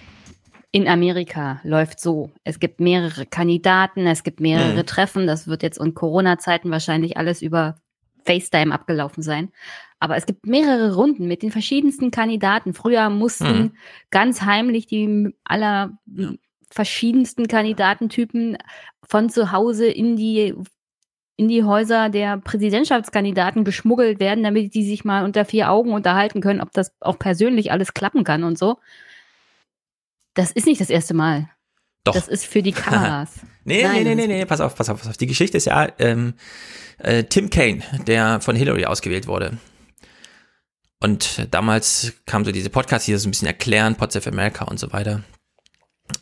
[0.75, 2.31] In Amerika läuft so.
[2.43, 4.85] Es gibt mehrere Kandidaten, es gibt mehrere Mhm.
[4.85, 5.25] Treffen.
[5.25, 7.75] Das wird jetzt in Corona-Zeiten wahrscheinlich alles über
[8.25, 9.53] FaceTime abgelaufen sein.
[9.99, 12.73] Aber es gibt mehrere Runden mit den verschiedensten Kandidaten.
[12.73, 13.71] Früher mussten Mhm.
[14.11, 15.97] ganz heimlich die aller
[16.69, 18.57] verschiedensten Kandidatentypen
[19.07, 20.55] von zu Hause in die
[21.37, 26.41] in die Häuser der Präsidentschaftskandidaten geschmuggelt werden, damit die sich mal unter vier Augen unterhalten
[26.41, 28.77] können, ob das auch persönlich alles klappen kann und so.
[30.35, 31.49] Das ist nicht das erste Mal.
[32.03, 32.13] Doch.
[32.13, 33.31] Das ist für die Kameras.
[33.63, 35.17] Nee, Nein, nee, nee, nee, nee, pass auf, pass auf, pass auf.
[35.17, 36.35] Die Geschichte ist ja ähm,
[36.99, 39.57] äh, Tim Kaine, der von Hillary ausgewählt wurde.
[41.01, 44.65] Und damals kam so diese Podcast, die das so ein bisschen erklären, Pots of America
[44.65, 45.23] und so weiter.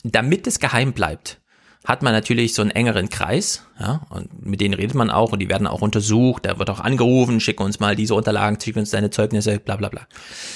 [0.04, 1.42] Damit es geheim bleibt,
[1.86, 5.40] hat man natürlich so einen engeren Kreis, ja, und mit denen redet man auch und
[5.40, 8.92] die werden auch untersucht, da wird auch angerufen, schick uns mal diese Unterlagen, schick uns
[8.92, 10.08] deine Zeugnisse, bla bla bla.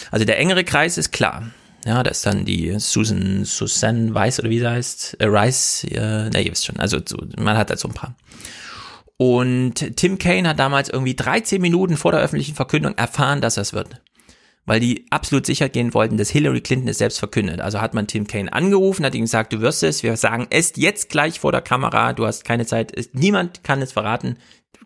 [0.10, 1.52] Also der engere Kreis ist klar.
[1.88, 6.30] Ja, da ist dann die Susan, Susan Weiss oder wie sie heißt, äh, Rice, äh,
[6.30, 8.14] ne, ihr wisst schon, also so, man hat da so ein paar.
[9.16, 13.72] Und Tim Kaine hat damals irgendwie 13 Minuten vor der öffentlichen Verkündung erfahren, dass das
[13.72, 14.02] wird.
[14.66, 17.62] Weil die absolut sicher gehen wollten, dass Hillary Clinton es selbst verkündet.
[17.62, 20.74] Also hat man Tim Kaine angerufen, hat ihm gesagt, du wirst es, wir sagen es
[20.76, 24.36] jetzt gleich vor der Kamera, du hast keine Zeit, es, niemand kann es verraten.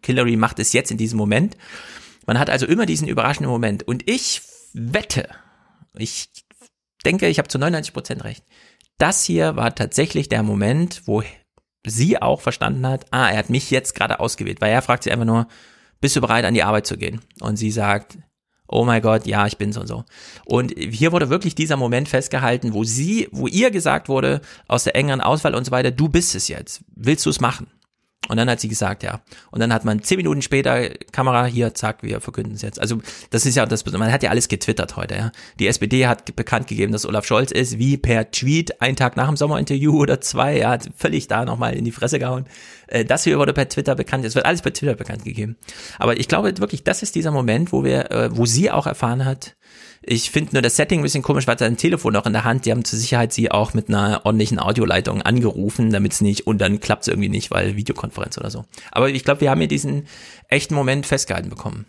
[0.05, 1.57] Hillary macht es jetzt in diesem Moment.
[2.27, 3.87] Man hat also immer diesen überraschenden Moment.
[3.87, 5.27] Und ich wette,
[5.97, 6.29] ich
[7.03, 8.45] denke, ich habe zu 99 Prozent recht.
[8.97, 11.23] Das hier war tatsächlich der Moment, wo
[11.85, 15.11] sie auch verstanden hat, ah, er hat mich jetzt gerade ausgewählt, weil er fragt sie
[15.11, 15.47] einfach nur,
[15.99, 17.21] bist du bereit, an die Arbeit zu gehen?
[17.39, 18.17] Und sie sagt,
[18.67, 20.05] oh mein Gott, ja, ich bin's und so.
[20.45, 24.95] Und hier wurde wirklich dieser Moment festgehalten, wo sie, wo ihr gesagt wurde, aus der
[24.95, 26.83] engeren Auswahl und so weiter, du bist es jetzt.
[26.95, 27.67] Willst du es machen?
[28.27, 29.21] Und dann hat sie gesagt, ja.
[29.49, 32.79] Und dann hat man zehn Minuten später, Kamera hier, zack, wir verkünden es jetzt.
[32.79, 32.99] Also
[33.31, 35.31] das ist ja das, man hat ja alles getwittert heute, ja.
[35.59, 39.27] Die SPD hat bekannt gegeben, dass Olaf Scholz ist, wie per Tweet, einen Tag nach
[39.27, 42.45] dem Sommerinterview oder zwei, ja, hat völlig da nochmal in die Fresse gehauen.
[42.87, 45.57] Äh, Das hier wurde per Twitter bekannt, es wird alles per Twitter bekannt gegeben.
[45.97, 49.25] Aber ich glaube wirklich, das ist dieser Moment, wo wir, äh, wo sie auch erfahren
[49.25, 49.55] hat,
[50.03, 52.43] ich finde nur das Setting ein bisschen komisch, weil sie ein Telefon noch in der
[52.43, 52.65] Hand.
[52.65, 56.59] Die haben zur Sicherheit sie auch mit einer ordentlichen Audioleitung angerufen, damit es nicht, und
[56.59, 58.65] dann klappt es irgendwie nicht, weil Videokonferenz oder so.
[58.91, 60.07] Aber ich glaube, wir haben hier diesen
[60.47, 61.85] echten Moment festgehalten bekommen.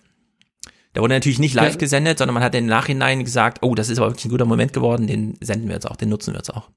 [0.95, 3.99] Der wurde natürlich nicht live gesendet, sondern man hat im Nachhinein gesagt, oh, das ist
[3.99, 6.53] aber wirklich ein guter Moment geworden, den senden wir jetzt auch, den nutzen wir jetzt
[6.53, 6.69] auch.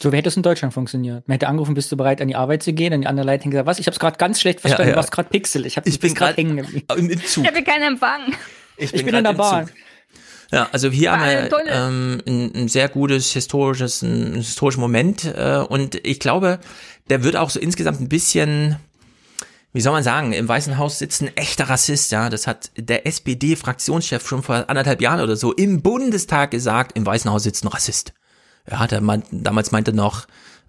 [0.00, 1.26] So wie hätte es in Deutschland funktioniert.
[1.26, 2.94] Man hätte angerufen, bist du bereit, an die Arbeit zu gehen?
[2.94, 3.80] Und die andere Leitung gesagt, was?
[3.80, 4.82] Ich habe es gerade ganz schlecht verstanden.
[4.82, 4.94] Ja, ja.
[4.94, 5.66] Du warst gerade Pixel.
[5.66, 6.86] Ich, hab, Ich bin gerade grad hängen geblieben.
[6.96, 7.44] Im, im Zug.
[7.44, 8.32] Ich habe keinen Empfang.
[8.78, 9.68] Ich bin in der Bahn.
[10.50, 14.80] Ja, also hier haben War eine wir ähm, ein, ein sehr gutes historisches, ein, historischen
[14.80, 16.58] Moment äh, und ich glaube,
[17.10, 18.76] der wird auch so insgesamt ein bisschen,
[19.74, 23.06] wie soll man sagen, im Weißen Haus sitzt ein echter Rassist, ja, das hat der
[23.06, 27.68] SPD-Fraktionschef schon vor anderthalb Jahren oder so im Bundestag gesagt, im Weißen Haus sitzt ein
[27.68, 28.14] Rassist.
[28.70, 30.26] Ja, der meint, damals meinte noch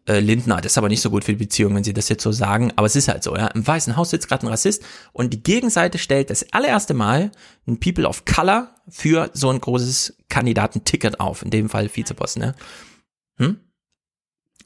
[0.08, 0.58] äh, Lindner.
[0.58, 2.72] Das ist aber nicht so gut für die Beziehung, wenn sie das jetzt so sagen.
[2.76, 3.48] Aber es ist halt so, ja.
[3.48, 7.32] Im Weißen Haus sitzt gerade ein Rassist und die Gegenseite stellt das allererste Mal
[7.68, 11.44] ein People of Color für so ein großes Kandidatenticket auf.
[11.44, 12.56] In dem Fall Vizeposten, ne?
[13.38, 13.60] Hm?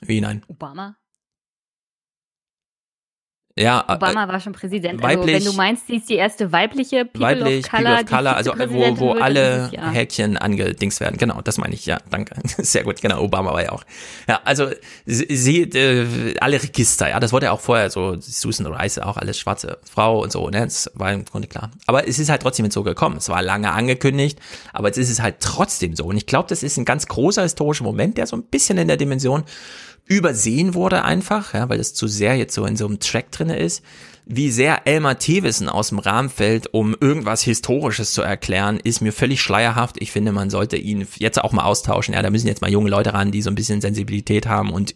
[0.02, 0.44] Wie nein?
[0.48, 0.98] Obama?
[3.56, 5.00] Ja, äh, Obama war schon Präsident.
[5.04, 8.04] weiblich- also wenn du meinst, sie ist die erste weibliche People weiblich, of Color, People
[8.04, 9.70] of Color, also wo, wo alle.
[9.92, 11.18] Häkchen angedingst werden.
[11.18, 12.34] Genau, das meine ich, ja, danke.
[12.64, 13.84] Sehr gut, genau, Obama war ja auch.
[14.28, 14.70] Ja, also
[15.06, 19.18] sie, sie äh, alle Register, ja, das wurde ja auch vorher so, Susan Rice, auch
[19.18, 21.70] alles schwarze Frau und so, ne, das war im Grunde klar.
[21.86, 23.18] Aber es ist halt trotzdem jetzt so gekommen.
[23.18, 24.40] Es war lange angekündigt,
[24.74, 26.06] aber jetzt ist es halt trotzdem so.
[26.06, 28.88] Und ich glaube, das ist ein ganz großer historischer Moment, der so ein bisschen in
[28.88, 29.44] der Dimension
[30.06, 33.58] übersehen wurde einfach, ja, weil es zu sehr jetzt so in so einem Track drinne
[33.58, 33.84] ist.
[34.26, 39.12] Wie sehr Elmar Thewissen aus dem Rahmen fällt, um irgendwas Historisches zu erklären, ist mir
[39.12, 39.98] völlig schleierhaft.
[40.00, 42.14] Ich finde, man sollte ihn jetzt auch mal austauschen.
[42.14, 44.96] Ja, da müssen jetzt mal junge Leute ran, die so ein bisschen Sensibilität haben und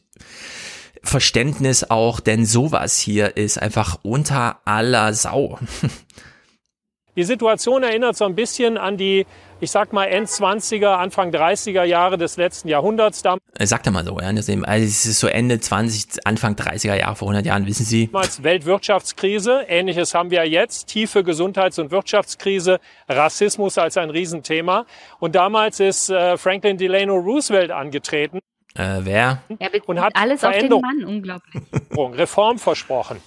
[1.03, 5.60] Verständnis auch, denn sowas hier ist einfach unter aller Sau.
[7.18, 9.26] Die Situation erinnert so ein bisschen an die,
[9.60, 13.24] ich sag mal, End-20er, Anfang 30er Jahre des letzten Jahrhunderts.
[13.60, 14.27] Sagt er mal so, ja.
[14.27, 18.08] Also es ist so Ende 20, Anfang 30er Jahre vor 100 Jahren, wissen Sie.
[18.08, 22.80] Damals Weltwirtschaftskrise, ähnliches haben wir jetzt, tiefe Gesundheits- und Wirtschaftskrise,
[23.10, 24.86] Rassismus als ein Riesenthema.
[25.19, 28.40] Und damals ist äh, Franklin Delano Roosevelt angetreten
[28.76, 29.42] Äh, wer?
[29.58, 31.64] Er bezieht und hat alles auf den Mann, unglaublich.
[31.95, 33.18] Reform versprochen.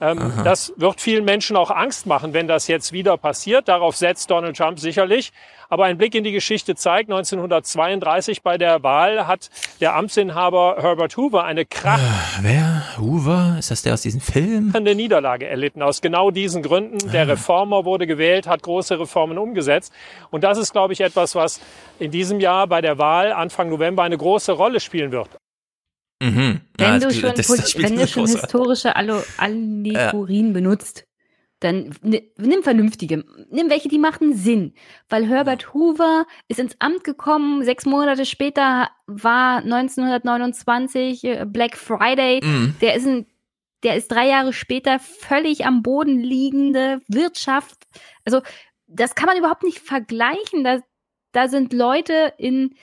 [0.00, 3.68] Ähm, das wird vielen Menschen auch Angst machen, wenn das jetzt wieder passiert.
[3.68, 5.32] Darauf setzt Donald Trump sicherlich.
[5.68, 9.50] Aber ein Blick in die Geschichte zeigt, 1932 bei der Wahl hat
[9.80, 12.06] der Amtsinhaber Herbert Hoover eine krachende
[12.42, 12.82] Wer?
[12.98, 13.56] Hoover?
[13.58, 14.72] Ist das der aus diesem Film?
[14.94, 15.82] Niederlage erlitten.
[15.82, 17.10] Aus genau diesen Gründen.
[17.10, 19.92] Der Reformer wurde gewählt, hat große Reformen umgesetzt.
[20.30, 21.60] Und das ist, glaube ich, etwas, was
[21.98, 25.28] in diesem Jahr bei der Wahl Anfang November eine große Rolle spielen wird.
[26.22, 26.60] Mhm.
[26.78, 31.04] Wenn Ja, du das- schon, das- das wenn du schon historische Allo- Allegorien benutzt,
[31.60, 33.24] dann ni- nimm vernünftige.
[33.50, 34.74] Nimm welche, die machen Sinn.
[35.08, 42.40] Weil Herbert Hoover ist ins Amt gekommen, sechs Monate später war 1929 äh, Black Friday.
[42.42, 42.74] Mhm.
[42.80, 43.26] Der ist ein,
[43.82, 47.84] der ist drei Jahre später völlig am Boden liegende Wirtschaft.
[48.24, 48.40] Also,
[48.86, 50.64] das kann man überhaupt nicht vergleichen.
[50.64, 50.80] Da,
[51.32, 52.74] da sind Leute in,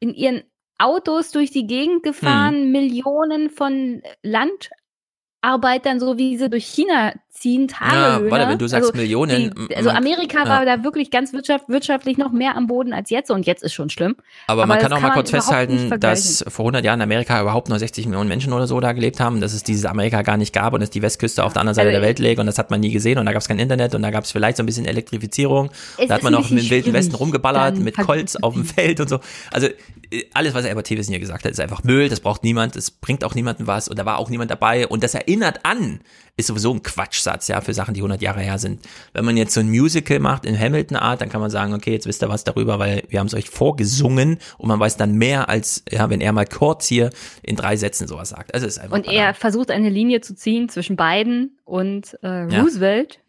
[0.00, 0.42] in ihren
[0.82, 8.30] Autos durch die Gegend gefahren, Millionen von Landarbeitern, so wie sie durch China ziehen, Tagelöhner.
[8.30, 10.48] warte, wenn du sagst Millionen, Die, also man- Amerika ja.
[10.48, 13.72] war da wirklich ganz wirtschaft, wirtschaftlich noch mehr am Boden als jetzt und jetzt ist
[13.72, 14.16] schon schlimm.
[14.46, 17.78] Aber, man kann auch mal kurz festhalten, dass vor 100 Jahren in Amerika überhaupt nur
[17.78, 20.74] 60 Millionen Menschen oder so da gelebt haben, dass es dieses Amerika gar nicht gab
[20.74, 22.70] und dass die Westküste auf der anderen Seite Also der Welt liegt und das hat
[22.70, 24.62] man nie gesehen und da gab es kein Internet und da gab es vielleicht so
[24.62, 25.70] ein bisschen Elektrifizierung.
[26.06, 29.08] Da hat man noch im bisschen Wilden Westen rumgeballert mit Colts auf dem Feld und
[29.08, 29.20] so.
[29.50, 29.68] Also
[30.10, 32.90] äh, alles, was Albert Thewissen hier gesagt hat, ist einfach Müll, das braucht niemand, das
[32.90, 36.00] bringt auch niemandem was und da war auch niemand dabei und das erinnert an,
[36.36, 38.80] ist sowieso ein Quatschsatz, ja, für Sachen, die 100 Jahre her sind.
[39.12, 42.06] Wenn man jetzt so ein Musical macht in Hamilton-Art, dann kann man sagen, okay, jetzt
[42.06, 45.50] wisst ihr was darüber, weil wir haben es euch vorgesungen und man weiß dann mehr
[45.50, 47.10] als, ja, wenn er mal kurz hier
[47.42, 48.54] in drei Sätzen sowas sagt.
[48.54, 52.62] Also ist einfach Und er versucht eine Linie zu ziehen zwischen Biden und äh, Ja.
[52.62, 53.20] Roosevelt.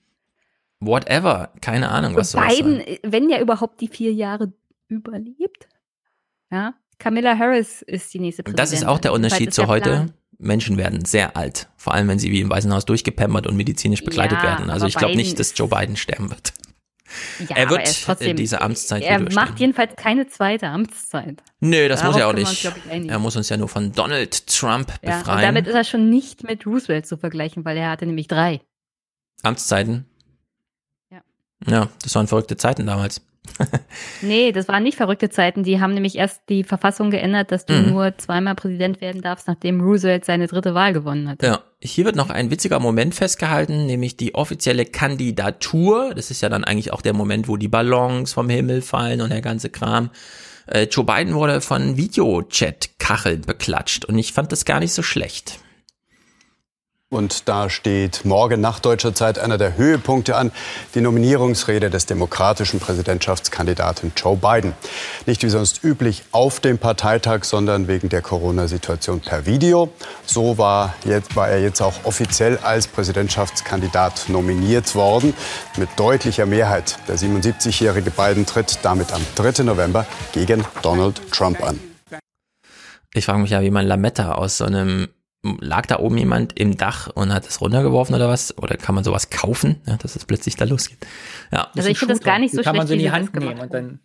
[0.80, 2.88] whatever, keine Ahnung, was sowas Biden, soll.
[2.88, 4.54] äh, wenn ja überhaupt die vier Jahre
[4.88, 5.68] überlebt.
[6.52, 6.74] Ja.
[7.00, 8.64] Camilla Harris ist die nächste Präsidentin.
[8.72, 9.90] das ist auch der Unterschied zu heute.
[9.90, 10.14] Plan.
[10.38, 11.70] Menschen werden sehr alt.
[11.78, 14.70] Vor allem, wenn sie wie im Weißen Haus durchgepampert und medizinisch begleitet Ja, werden.
[14.70, 16.54] Also ich glaube nicht, dass Joe Biden sterben wird.
[17.48, 21.44] Ja, er wird ist trotzdem, diese Amtszeit Er macht jedenfalls keine zweite Amtszeit.
[21.60, 22.62] Nö, das muss Darauf er auch uns, nicht.
[22.62, 23.10] glaub ich.
[23.10, 25.42] Er muss uns ja nur von Donald Trump Ja, und befreien.
[25.44, 28.62] damit ist er schon nicht mit Roosevelt zu vergleichen, weil er hatte nämlich drei.
[29.44, 30.06] Amtszeiten.
[31.12, 31.22] Ja.
[31.68, 33.22] Ja, das waren verrückte Zeiten damals.
[34.22, 35.64] Nee, das waren nicht verrückte Zeiten.
[35.64, 37.90] Die haben nämlich erst die Verfassung geändert, dass du Mhm.
[37.92, 41.44] nur zweimal Präsident werden darfst, nachdem Roosevelt seine dritte Wahl gewonnen hat.
[41.44, 46.14] Ja, hier wird noch ein witziger Moment festgehalten, nämlich die offizielle Kandidatur.
[46.16, 49.30] Das ist ja dann eigentlich auch der Moment, wo die Ballons vom Himmel fallen und
[49.32, 50.10] der ganze Kram.
[50.68, 55.60] Äh, Joe Biden wurde von Videochat-Kacheln beklatscht und ich fand das gar nicht so schlecht.
[57.14, 60.52] Und da steht morgen nach deutscher Zeit einer der Höhepunkte an,
[60.96, 64.74] die Nominierungsrede des demokratischen Präsidentschaftskandidaten Joe Biden.
[65.28, 69.90] Nicht wie sonst üblich auf dem Parteitag, sondern wegen der Corona-Situation per Video.
[70.26, 75.36] So war, jetzt, war er jetzt auch offiziell als Präsidentschaftskandidat nominiert worden.
[75.78, 76.98] Mit deutlicher Mehrheit.
[77.08, 79.62] Der 77-jährige Biden tritt damit am 3.
[79.66, 81.80] November gegen Donald Trump an.
[83.14, 85.10] Ich frage mich ja, wie man Lametta aus so einem
[85.44, 88.58] lag da oben jemand im Dach und hat es runtergeworfen oder was?
[88.58, 91.00] Oder kann man sowas kaufen, ja, dass es plötzlich da losgeht?
[91.52, 91.68] Ja.
[91.76, 93.36] Also ich finde das gar nicht so Die kann man schlecht, so in die Hand
[93.36, 94.00] nehmen und dann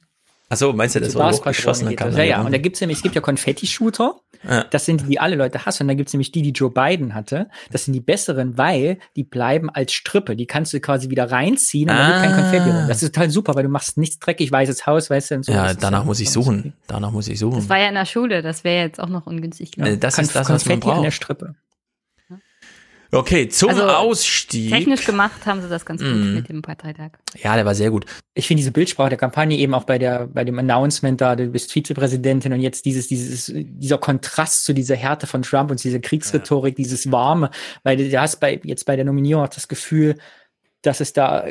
[0.51, 1.89] Ach so, meinst du, das so hochgeschossen?
[1.91, 4.17] geht Kann Ja, ja, und da gibt's nämlich, es gibt ja Konfetti-Shooter
[4.49, 4.65] Ja.
[4.65, 5.85] Das sind die, die alle Leute hassen.
[5.85, 7.49] Und dann gibt's nämlich die, die Joe Biden hatte.
[7.71, 10.37] Das sind die besseren, weil die bleiben als Strippe.
[10.37, 12.41] Die kannst du quasi wieder reinziehen und dann wird kein Ah.
[12.43, 12.89] Konfetti rum.
[12.89, 15.35] Das ist total super, weil du machst nichts dreckig, weißes Haus, weißt du.
[15.37, 15.53] Und so.
[15.53, 16.73] Ja, Das ist danach muss ich suchen.
[16.87, 17.57] Danach muss ich suchen.
[17.57, 19.77] Das war ja in der Schule, das wäre jetzt auch noch ungünstig.
[19.77, 20.01] Äh, gewesen.
[20.01, 21.13] das ist das, was man Konfetti an der braucht.
[21.15, 21.55] Strippe.
[23.11, 24.71] Okay, zum Also, Ausstieg.
[24.71, 26.35] Technisch gemacht haben sie das ganz gut Mhm.
[26.35, 27.13] mit dem Parteitag.
[27.43, 28.05] Ja, der war sehr gut.
[28.35, 31.47] Ich finde diese Bildsprache der Kampagne eben auch bei der, bei dem Announcement da, du
[31.47, 36.01] bist Vizepräsidentin und jetzt dieses, dieses, dieser Kontrast zu dieser Härte von Trump und diese
[36.01, 37.51] Kriegsrhetorik, dieses Warme,
[37.83, 40.17] weil du hast bei, jetzt bei der Nominierung auch das Gefühl,
[40.83, 41.47] dass es da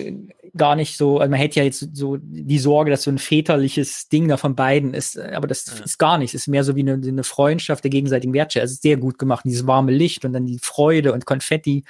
[0.57, 4.09] gar nicht so, also man hätte ja jetzt so die Sorge, dass so ein väterliches
[4.09, 6.33] Ding da von beiden ist, äh, aber das ist gar nicht.
[6.33, 8.63] Es ist mehr so wie eine, eine Freundschaft der gegenseitigen Wertschätzung.
[8.63, 11.83] Also sehr gut gemacht, dieses warme Licht und dann die Freude und Konfetti.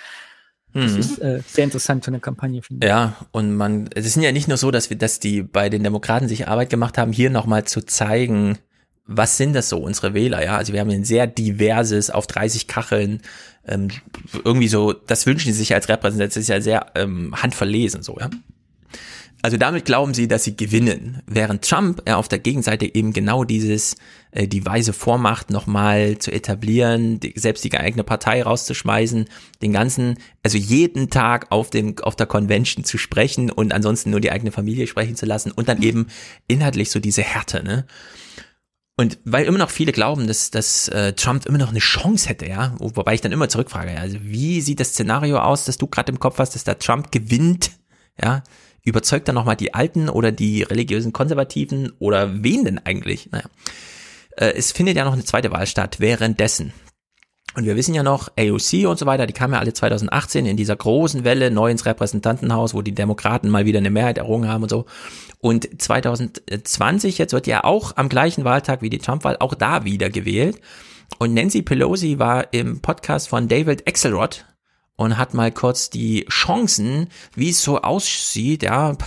[0.73, 0.99] Das Mhm.
[0.99, 2.89] ist äh, sehr interessant für eine Kampagne, finde ich.
[2.89, 5.81] Ja, und man, es ist ja nicht nur so, dass wir, dass die bei den
[5.81, 8.57] Demokraten sich Arbeit gemacht haben, hier nochmal zu zeigen,
[9.05, 10.57] was sind das so, unsere Wähler, ja?
[10.57, 13.21] Also wir haben ein sehr diverses, auf 30 Kacheln,
[13.65, 13.87] ähm,
[14.43, 18.17] irgendwie so, das wünschen sie sich als Repräsentant, das ist ja sehr ähm, handverlesen, so,
[18.19, 18.29] ja?
[19.47, 23.45] Also damit glauben sie, dass sie gewinnen, während Trump äh, auf der Gegenseite eben genau
[23.45, 23.95] dieses,
[24.31, 29.23] äh, die weise Vormacht nochmal zu etablieren, die, selbst die eigene Partei rauszuschmeißen,
[29.61, 34.19] den ganzen, also jeden Tag auf dem, auf der Convention zu sprechen und ansonsten nur
[34.19, 36.07] die eigene Familie sprechen zu lassen und dann eben
[36.49, 37.85] inhaltlich so diese Härte, ne?
[38.97, 42.47] Und weil immer noch viele glauben, dass, dass äh, Trump immer noch eine Chance hätte,
[42.47, 45.87] ja, wobei ich dann immer zurückfrage, ja, also wie sieht das Szenario aus, dass du
[45.87, 47.71] gerade im Kopf hast, dass der Trump gewinnt,
[48.21, 48.43] ja,
[48.87, 53.29] überzeugt er nochmal die Alten oder die religiösen Konservativen oder wen denn eigentlich?
[53.31, 53.45] Naja,
[54.37, 56.73] äh, es findet ja noch eine zweite Wahl statt währenddessen.
[57.55, 60.57] Und wir wissen ja noch, AOC und so weiter, die kamen ja alle 2018 in
[60.57, 64.63] dieser großen Welle neu ins Repräsentantenhaus, wo die Demokraten mal wieder eine Mehrheit errungen haben
[64.63, 64.85] und so.
[65.39, 70.09] Und 2020, jetzt wird ja auch am gleichen Wahltag wie die Trump-Wahl, auch da wieder
[70.09, 70.61] gewählt.
[71.19, 74.45] Und Nancy Pelosi war im Podcast von David Axelrod
[74.97, 78.97] und hat mal kurz die Chancen, wie es so aussieht, ja,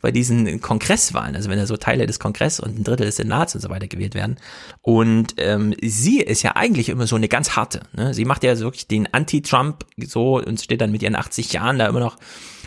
[0.00, 3.54] bei diesen Kongresswahlen, also wenn da so Teile des Kongress und ein Drittel des Senats
[3.54, 4.36] und so weiter gewählt werden.
[4.80, 7.80] Und ähm, sie ist ja eigentlich immer so eine ganz harte.
[7.92, 8.14] Ne?
[8.14, 11.86] Sie macht ja wirklich den Anti-Trump so und steht dann mit ihren 80 Jahren da
[11.88, 12.16] immer noch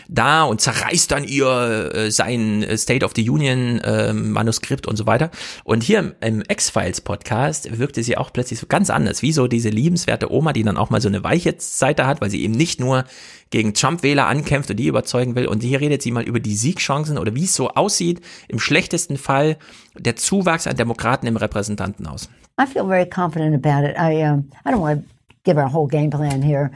[0.08, 4.96] da und zerreißt dann ihr äh, sein äh, State of the Union äh, Manuskript und
[4.96, 5.30] so weiter.
[5.64, 9.46] Und hier im, im X-Files Podcast wirkte sie auch plötzlich so ganz anders, wie so
[9.46, 12.54] diese liebenswerte Oma, die dann auch mal so eine weiche Seite hat, weil sie eben
[12.54, 13.04] nicht nur
[13.50, 15.46] gegen Trump-Wähler ankämpft und die überzeugen will.
[15.46, 19.16] Und hier redet sie mal über die Siegchancen oder wie es so aussieht, im schlechtesten
[19.16, 19.58] Fall
[19.96, 22.28] der Zuwachs an Demokraten im Repräsentantenhaus.
[22.60, 23.96] I feel very confident about it.
[23.96, 25.04] I um, I don't want
[25.44, 26.70] give our whole game plan here,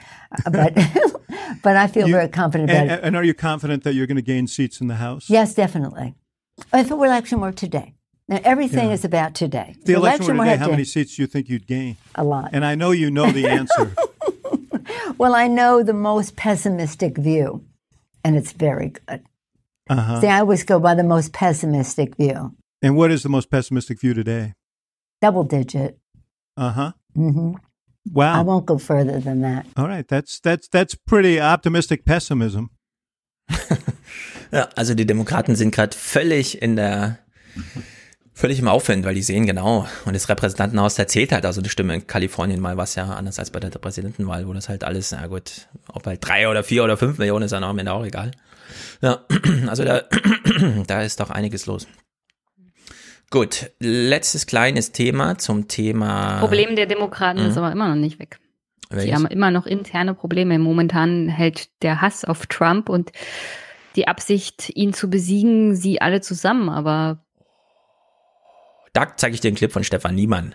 [0.46, 0.74] uh, but
[1.62, 3.00] but I feel You- very confident about and, it.
[3.02, 5.28] and are you confident that you're going to gain seats in the House?
[5.30, 6.14] Yes, definitely.
[6.72, 7.94] If the election were today,
[8.28, 8.94] now everything Yeah.
[8.94, 9.74] is about today.
[9.78, 11.96] If the election were today, how many seats do you think you'd gain?
[12.14, 12.50] A lot.
[12.52, 13.94] And I know you know the answer.
[15.18, 17.64] Well, I know the most pessimistic view,
[18.24, 19.22] and it's very good.
[19.90, 20.20] Uh-huh.
[20.20, 22.54] See, I always go by the most pessimistic view.
[22.82, 24.54] and what is the most pessimistic view today?
[25.20, 25.98] Double digit.
[26.56, 26.92] Uh huh.
[27.14, 27.54] hmm
[28.12, 28.40] Wow.
[28.40, 29.66] I won't go further than that.
[29.76, 32.70] All right, that's that's that's pretty optimistic pessimism.
[34.50, 37.18] Ja, also die Demokraten sind gerade völlig in der
[38.32, 41.68] völlig im Aufwind, weil die sehen genau und das Repräsentantenhaus da zählt halt also eine
[41.68, 45.12] Stimme in Kalifornien mal was ja anders als bei der Präsidentenwahl, wo das halt alles,
[45.12, 48.04] na gut, ob halt drei oder vier oder fünf Millionen ist dann am Ende auch
[48.04, 48.30] egal.
[49.02, 49.24] Ja,
[49.66, 50.02] also da,
[50.86, 51.86] da ist doch einiges los.
[53.30, 56.38] Gut, letztes kleines Thema zum Thema.
[56.40, 57.50] Problem der Demokraten Mhm.
[57.50, 58.38] ist aber immer noch nicht weg.
[58.90, 59.04] Welches?
[59.04, 60.58] Sie haben immer noch interne Probleme.
[60.58, 63.12] Momentan hält der Hass auf Trump und
[63.96, 66.68] die Absicht, ihn zu besiegen, sie alle zusammen.
[66.70, 67.18] Aber
[68.94, 70.54] Da zeige ich dir einen Clip von Stefan Niemann.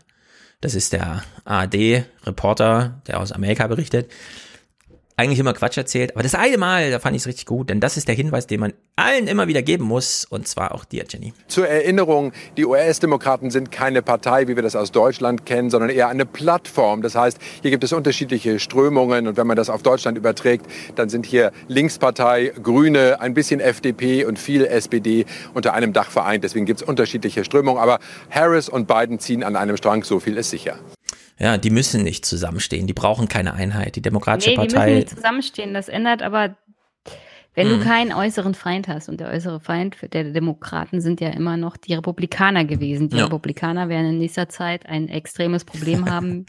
[0.61, 4.09] Das ist der ARD-Reporter, der aus Amerika berichtet.
[5.15, 7.79] Eigentlich immer Quatsch erzählt, aber das eine Mal, da fand ich es richtig gut, denn
[7.79, 11.05] das ist der Hinweis, den man allen immer wieder geben muss, und zwar auch dir,
[11.07, 11.33] Jenny.
[11.47, 16.09] Zur Erinnerung, die US-Demokraten sind keine Partei, wie wir das aus Deutschland kennen, sondern eher
[16.09, 17.03] eine Plattform.
[17.03, 21.09] Das heißt, hier gibt es unterschiedliche Strömungen und wenn man das auf Deutschland überträgt, dann
[21.09, 26.43] sind hier Linkspartei, Grüne, ein bisschen FDP und viel SPD unter einem Dach vereint.
[26.43, 27.81] Deswegen gibt es unterschiedliche Strömungen.
[27.81, 27.99] Aber
[28.31, 30.77] Harris und Biden ziehen an einem Strang, so viel ist sicher.
[31.39, 33.95] Ja, die müssen nicht zusammenstehen, die brauchen keine Einheit.
[33.95, 34.93] Die Demokratische nee, die müssen Partei.
[34.95, 35.73] nicht zusammenstehen.
[35.73, 36.55] Das ändert aber,
[37.55, 37.81] wenn du Mhm.
[37.81, 41.93] keinen äußeren Feind hast, und der äußere Feind der Demokraten sind ja immer noch die
[41.93, 43.09] Republikaner gewesen.
[43.09, 43.25] Die Ja.
[43.25, 46.45] Republikaner werden in nächster Zeit ein extremes Problem haben.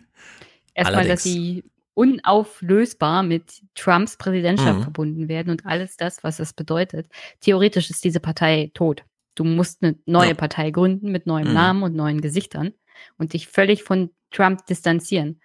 [0.74, 1.64] Erstmal, dass sie
[1.94, 4.82] unauflösbar mit Trumps Präsidentschaft Mhm.
[4.82, 7.06] verbunden werden und alles das, was das bedeutet.
[7.40, 9.04] Theoretisch ist diese Partei tot.
[9.34, 10.34] Du musst eine neue Ja.
[10.34, 11.54] Partei gründen mit neuem Mhm.
[11.54, 12.72] Namen und neuen Gesichtern
[13.18, 15.40] und dich völlig von Trump distanzieren.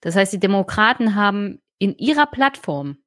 [0.00, 2.98] Das heißt, die Demokraten haben in ihrer Plattform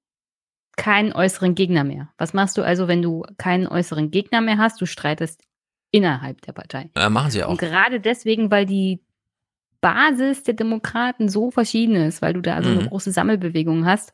[0.78, 2.10] keinen äußeren Gegner mehr.
[2.18, 4.80] Was machst du also, wenn du keinen äußeren Gegner mehr hast?
[4.82, 5.42] Du streitest
[5.92, 6.90] innerhalb der Partei.
[6.96, 7.50] Äh, machen sie auch.
[7.52, 9.04] Und gerade deswegen, weil die
[9.82, 12.88] Basis der Demokraten so verschieden ist, weil du da so eine Mhm.
[12.88, 14.14] große Sammelbewegung hast.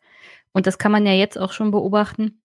[0.54, 2.42] Und das kann man ja jetzt auch schon beobachten.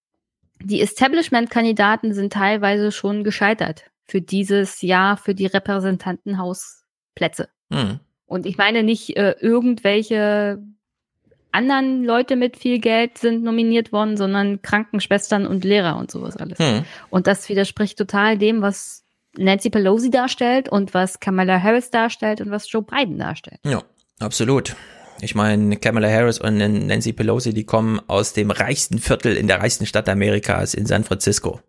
[0.60, 7.48] Die Establishment-Kandidaten sind teilweise schon gescheitert für dieses Jahr für die Repräsentantenhausplätze.
[7.72, 8.00] Hm.
[8.32, 10.58] Und ich meine nicht äh, irgendwelche
[11.52, 16.58] anderen Leute mit viel Geld sind nominiert worden, sondern Krankenschwestern und Lehrer und sowas alles.
[16.58, 16.84] Hm.
[17.10, 19.04] Und das widerspricht total dem, was
[19.36, 23.60] Nancy Pelosi darstellt und was Kamala Harris darstellt und was Joe Biden darstellt.
[23.66, 23.82] Ja,
[24.18, 24.76] absolut.
[25.20, 29.60] Ich meine, Kamala Harris und Nancy Pelosi, die kommen aus dem reichsten Viertel in der
[29.60, 31.60] reichsten Stadt Amerikas in San Francisco.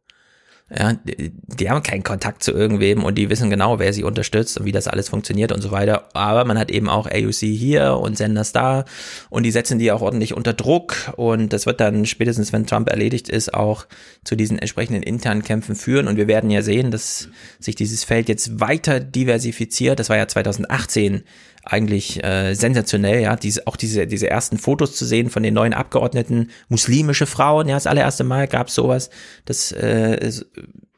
[0.76, 4.66] Ja, die, haben keinen Kontakt zu irgendwem und die wissen genau, wer sie unterstützt und
[4.66, 6.10] wie das alles funktioniert und so weiter.
[6.14, 8.86] Aber man hat eben auch AUC hier und Senders da
[9.30, 12.90] und die setzen die auch ordentlich unter Druck und das wird dann spätestens, wenn Trump
[12.90, 13.86] erledigt ist, auch
[14.24, 17.30] zu diesen entsprechenden internen Kämpfen führen und wir werden ja sehen, dass
[17.60, 20.00] sich dieses Feld jetzt weiter diversifiziert.
[20.00, 21.24] Das war ja 2018
[21.64, 25.74] eigentlich äh, sensationell, ja, diese, auch diese, diese ersten Fotos zu sehen von den neuen
[25.74, 29.10] Abgeordneten, muslimische Frauen, ja, das allererste Mal gab es sowas,
[29.46, 30.32] dass äh,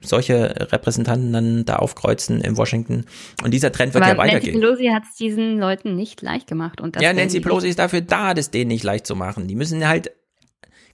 [0.02, 3.06] solche Repräsentanten dann da aufkreuzen in Washington.
[3.44, 4.60] Und dieser Trend wird Aber ja Nancy weitergehen.
[4.60, 6.82] Pelosi hat es diesen Leuten nicht leicht gemacht.
[6.82, 9.48] Und Ja, Nancy Pelosi ist dafür da, das denen nicht leicht zu machen.
[9.48, 10.12] Die müssen halt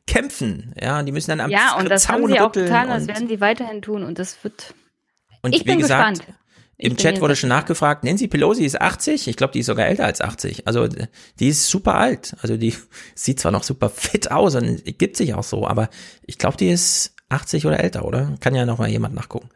[0.07, 3.07] kämpfen, ja, die müssen dann am Ja, und das haben Zaun sie auch getan, das
[3.07, 4.03] werden sie weiterhin tun.
[4.03, 4.73] Und das wird.
[5.41, 6.37] Und ich wie bin gesagt, gespannt.
[6.81, 10.05] Im Chat wurde schon nachgefragt, Nancy Pelosi ist 80, ich glaube, die ist sogar älter
[10.05, 10.67] als 80.
[10.67, 12.35] Also die ist super alt.
[12.41, 12.73] Also die
[13.15, 15.89] sieht zwar noch super fit aus und gibt sich auch so, aber
[16.25, 18.35] ich glaube, die ist 80 oder älter, oder?
[18.39, 19.49] Kann ja noch mal jemand nachgucken.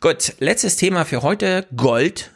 [0.00, 2.32] Gut, letztes Thema für heute, Gold.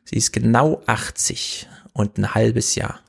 [0.04, 3.00] Sie ist genau 80 und ein halbes Jahr.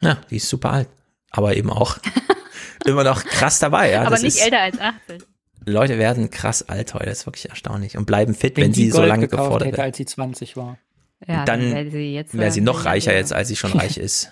[0.00, 0.88] Ja, die ist super alt.
[1.30, 1.98] Aber eben auch
[2.86, 3.92] immer noch krass dabei.
[3.92, 5.22] Ja, aber das nicht ist, älter als 80.
[5.66, 7.96] Leute werden krass alt heute, das ist wirklich erstaunlich.
[7.96, 9.86] Und bleiben fit, Wenn wenn, sie so Gold lange gekauft gefordert hätte, werden.
[9.88, 10.78] als sie 20 war.
[11.26, 14.30] Ja, dann wäre sie jetzt wäre sie noch reicher jetzt, als sie schon reich ist.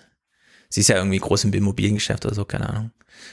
[0.69, 2.91] Sie ist ja irgendwie groß im Immobiliengeschäft oder so, keine Ahnung.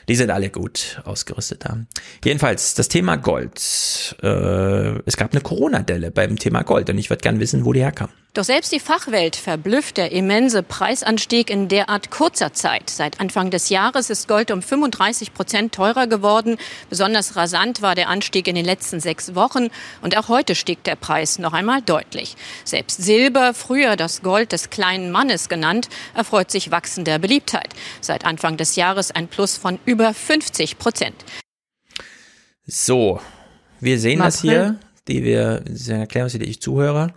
[0.07, 1.88] Die sind alle gut ausgerüstet haben.
[2.23, 4.15] Jedenfalls, das Thema Gold.
[4.22, 7.81] Äh, es gab eine Corona-Delle beim Thema Gold und ich würde gern wissen, wo die
[7.81, 8.09] herkam.
[8.35, 12.91] Doch selbst die Fachwelt verblüfft der immense Preisanstieg in derart kurzer Zeit.
[12.91, 16.58] Seit Anfang des Jahres ist Gold um 35 Prozent teurer geworden.
[16.91, 19.69] Besonders rasant war der Anstieg in den letzten sechs Wochen.
[20.03, 22.38] Und auch heute stieg der Preis noch einmal deutlich.
[22.66, 27.74] Selbst Silber, früher das Gold des kleinen Mannes genannt, erfreut sich wachsender Beliebtheit.
[27.99, 31.16] Seit Anfang des Jahres ein Plus von über 50 Prozent.
[32.67, 33.19] So,
[33.80, 34.51] wir sehen Im das April.
[34.51, 37.16] hier, die wir, Sie erklären uns, die ich zuhöre.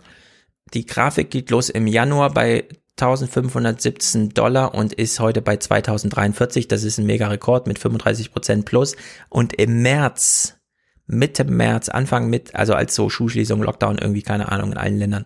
[0.73, 2.67] Die Grafik geht los im Januar bei
[2.99, 6.67] 1517 Dollar und ist heute bei 2043.
[6.67, 8.95] Das ist ein mega Rekord mit 35 Prozent plus.
[9.29, 10.57] Und im März,
[11.05, 15.25] Mitte März, Anfang mit, also als so Schulschließung, Lockdown, irgendwie, keine Ahnung, in allen Ländern,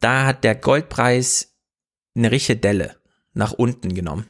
[0.00, 1.56] da hat der Goldpreis
[2.14, 2.96] eine richtige Delle
[3.34, 4.26] nach unten genommen.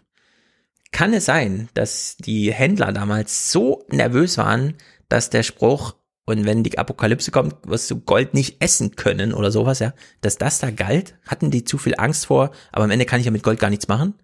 [0.92, 4.74] Kann es sein, dass die Händler damals so nervös waren,
[5.08, 5.94] dass der Spruch,
[6.30, 10.38] und wenn die Apokalypse kommt, wirst du Gold nicht essen können oder sowas, ja, dass
[10.38, 11.16] das da galt?
[11.26, 13.70] Hatten die zu viel Angst vor, aber am Ende kann ich ja mit Gold gar
[13.70, 14.14] nichts machen?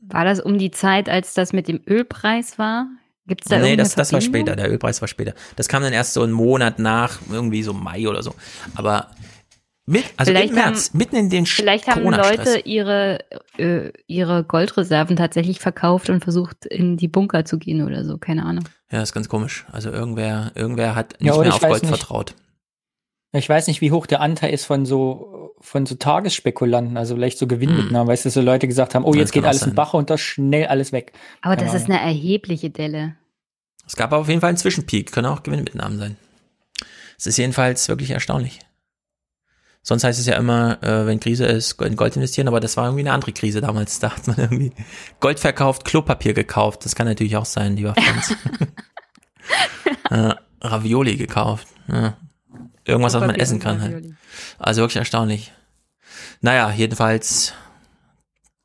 [0.00, 2.86] War das um die Zeit, als das mit dem Ölpreis war?
[3.26, 5.34] Gibt es da nee, das, das war später, der Ölpreis war später.
[5.56, 8.34] Das kam dann erst so einen Monat nach, irgendwie so Mai oder so.
[8.74, 9.10] Aber
[9.86, 12.02] mit, also Vielleicht im März, haben- mitten in den Vielleicht haben.
[12.04, 13.18] Leute ihre,
[13.58, 18.16] äh, ihre Goldreserven tatsächlich verkauft und versucht, in die Bunker zu gehen oder so.
[18.16, 18.64] Keine Ahnung.
[18.90, 19.66] Ja, ist ganz komisch.
[19.70, 21.90] Also irgendwer, irgendwer hat nicht Ja, mehr auf Gold nicht.
[21.90, 22.34] vertraut.
[23.32, 27.38] Ich weiß nicht, wie hoch der Anteil ist von so, von so Tagesspekulanten, also vielleicht
[27.38, 29.20] so Gewinnmitnahmen, weißt du, so Leute gesagt haben, oh, Hm.
[29.20, 31.12] Jetzt geht alles in Bach runter, schnell alles weg.
[31.40, 33.14] Aber Keine das ist eine erhebliche Delle.
[33.86, 36.16] Es gab aber auf jeden Fall einen Zwischenpeak, können auch Gewinnmitnahmen sein.
[37.18, 38.58] Es ist jedenfalls wirklich erstaunlich.
[39.82, 42.84] Sonst heißt es ja immer, äh, wenn Krise ist, in Gold investieren, aber das war
[42.84, 43.98] irgendwie eine andere Krise damals.
[43.98, 44.72] Da hat man irgendwie
[45.20, 46.84] Gold verkauft, Klopapier gekauft.
[46.84, 48.36] Das kann natürlich auch sein, lieber Franz.
[50.10, 51.66] äh, Ravioli gekauft.
[51.88, 52.16] Ja.
[52.84, 53.80] Irgendwas, was man Klopapier essen kann.
[53.80, 54.04] Halt.
[54.58, 55.52] Also wirklich erstaunlich.
[56.42, 57.54] Naja, jedenfalls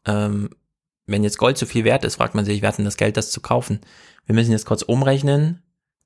[0.05, 0.49] ähm,
[1.07, 3.17] wenn jetzt Gold zu viel wert ist, fragt man sich, wer hat denn das Geld,
[3.17, 3.79] das zu kaufen?
[4.25, 5.61] Wir müssen jetzt kurz umrechnen,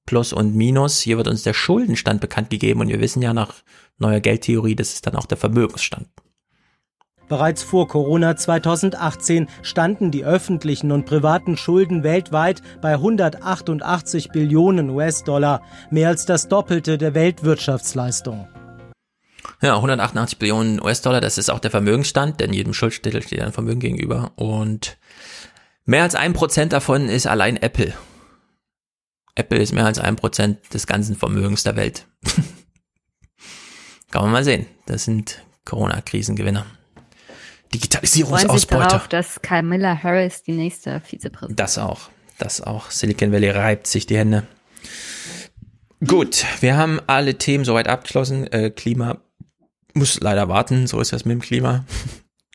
[0.05, 0.99] Plus und Minus.
[0.99, 3.55] Hier wird uns der Schuldenstand bekannt gegeben und wir wissen ja nach
[3.97, 6.07] neuer Geldtheorie, das ist dann auch der Vermögensstand.
[7.29, 15.61] Bereits vor Corona 2018 standen die öffentlichen und privaten Schulden weltweit bei 188 Billionen US-Dollar,
[15.91, 18.47] mehr als das Doppelte der Weltwirtschaftsleistung.
[19.61, 23.79] Ja, 188 Billionen US-Dollar, das ist auch der Vermögensstand, denn jedem Schuldtitel steht ein Vermögen
[23.79, 24.31] gegenüber.
[24.35, 24.97] Und
[25.85, 27.93] mehr als ein Prozent davon ist allein Apple.
[29.39, 32.05] Apple ist mehr als ein Prozent des ganzen Vermögens der Welt.
[34.11, 34.65] Kann man mal sehen.
[34.85, 36.65] Das sind Corona-Krisengewinner.
[37.73, 38.87] Digitalisierungsausbeute.
[38.87, 41.55] Darauf, dass Camilla Harris die nächste Vizepräsidentin.
[41.55, 42.09] Das auch.
[42.37, 42.91] Das auch.
[42.91, 44.45] Silicon Valley reibt sich die Hände.
[46.05, 48.47] Gut, wir haben alle Themen soweit abgeschlossen.
[48.51, 49.21] Äh, Klima
[49.93, 51.85] muss leider warten, so ist das mit dem Klima.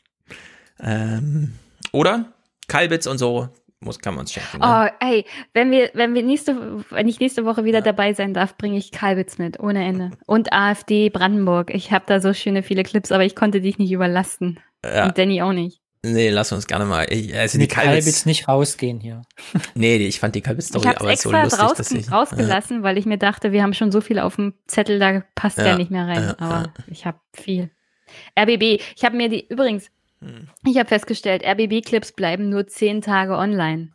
[0.79, 1.53] ähm,
[1.91, 2.33] oder?
[2.67, 3.49] Kalbitz und so,
[3.85, 4.59] muss, kann man uns schenken.
[4.59, 4.89] Ne?
[5.01, 7.83] Oh, ey, wenn wir, wenn wir nächste, wenn ich nächste Woche wieder ja.
[7.83, 10.11] dabei sein darf, bringe ich Kalbitz mit, ohne Ende.
[10.25, 11.73] Und AfD Brandenburg.
[11.73, 14.59] Ich habe da so schöne viele Clips, aber ich konnte dich nicht überlasten.
[14.83, 15.05] Ja.
[15.05, 15.81] Und Danny auch nicht.
[16.05, 17.07] Nee, lass uns gerne mal.
[17.09, 19.23] Ich, also die Kalbitz, Kalbitz nicht rausgehen hier.
[19.75, 22.83] nee, ich fand die Kalbitz-Story aber so lustig, raus, dass ich rausgelassen, ja.
[22.83, 25.63] weil ich mir dachte, wir haben schon so viel auf dem Zettel, da passt ja,
[25.63, 26.23] der nicht mehr rein.
[26.23, 27.71] Ja, aber ich habe viel.
[28.39, 29.89] RBB, ich habe mir die übrigens,
[30.25, 30.49] hm.
[30.65, 33.91] ich habe festgestellt, RBB-Clips bleiben nur zehn Tage online.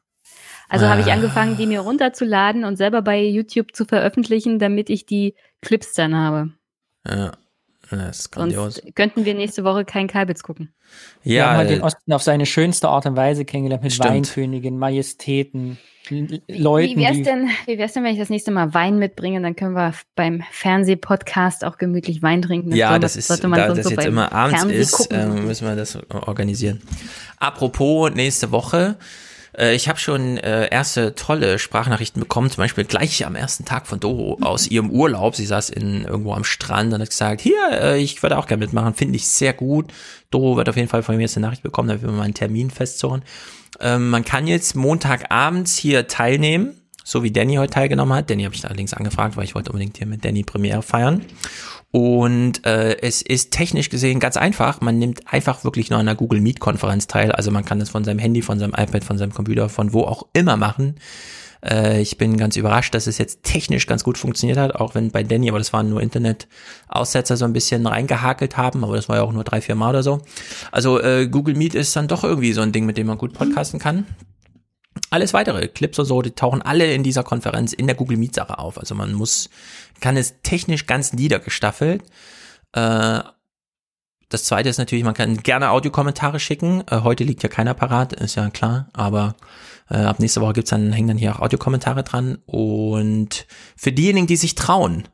[0.69, 0.91] Also ah.
[0.91, 5.35] habe ich angefangen, die mir runterzuladen und selber bei YouTube zu veröffentlichen, damit ich die
[5.61, 6.53] Clips dann habe.
[7.07, 7.33] Ja.
[7.91, 8.75] Das ist grandios.
[8.77, 10.73] Sonst könnten wir nächste Woche kein Kalbitz gucken.
[11.23, 14.11] Ja, wir haben halt den Osten auf seine schönste Art und Weise kennengelernt mit stimmt.
[14.11, 15.79] Weinkönigen, Majestäten,
[16.49, 16.97] Leuten.
[16.97, 19.41] Wie wär's denn, wie wär's denn, wenn ich das nächste Mal Wein mitbringe?
[19.41, 22.71] Dann können wir beim Fernsehpodcast auch gemütlich Wein trinken.
[22.71, 25.99] Das ja, das ist, da das so jetzt immer abends ist, äh, müssen wir das
[26.11, 26.81] organisieren.
[27.39, 28.97] Apropos nächste Woche.
[29.57, 33.87] Äh, ich habe schon äh, erste tolle Sprachnachrichten bekommen, zum Beispiel gleich am ersten Tag
[33.87, 35.37] von Doro aus ihrem Urlaub.
[35.37, 38.65] Sie saß in, irgendwo am Strand und hat gesagt, hier, äh, ich würde auch gerne
[38.65, 39.93] mitmachen, finde ich sehr gut.
[40.31, 42.35] Doro wird auf jeden Fall von mir jetzt eine Nachricht bekommen, da wir mal einen
[42.35, 43.23] Termin festzurren.
[43.81, 46.80] Ähm, man kann jetzt Montagabends hier teilnehmen
[47.11, 48.31] so wie Danny heute teilgenommen hat.
[48.31, 51.23] Danny habe ich allerdings angefragt, weil ich wollte unbedingt hier mit Danny Premiere feiern.
[51.91, 54.81] Und äh, es ist technisch gesehen ganz einfach.
[54.81, 57.33] Man nimmt einfach wirklich nur an einer Google Meet Konferenz teil.
[57.33, 60.03] Also man kann das von seinem Handy, von seinem iPad, von seinem Computer, von wo
[60.03, 61.01] auch immer machen.
[61.65, 65.11] Äh, ich bin ganz überrascht, dass es jetzt technisch ganz gut funktioniert hat, auch wenn
[65.11, 69.17] bei Danny, aber das waren nur Internet-Aussetzer so ein bisschen reingehakelt haben, aber das war
[69.17, 70.21] ja auch nur drei, vier Mal oder so.
[70.71, 73.33] Also äh, Google Meet ist dann doch irgendwie so ein Ding, mit dem man gut
[73.33, 74.07] podcasten kann.
[75.11, 78.37] Alles weitere, Clips und so, die tauchen alle in dieser Konferenz in der Google Meet
[78.37, 78.79] Sache auf.
[78.79, 79.51] Also man muss,
[80.01, 82.03] kann es technisch ganz niedergestaffelt.
[82.73, 83.21] Äh,
[84.29, 86.85] das zweite ist natürlich, man kann gerne Audiokommentare schicken.
[86.89, 89.35] Äh, heute liegt ja keiner parat, ist ja klar, aber
[89.91, 92.39] äh, ab nächste Woche gibt's dann, hängen dann hier auch Audiokommentare dran.
[92.47, 95.09] Und für diejenigen, die sich trauen,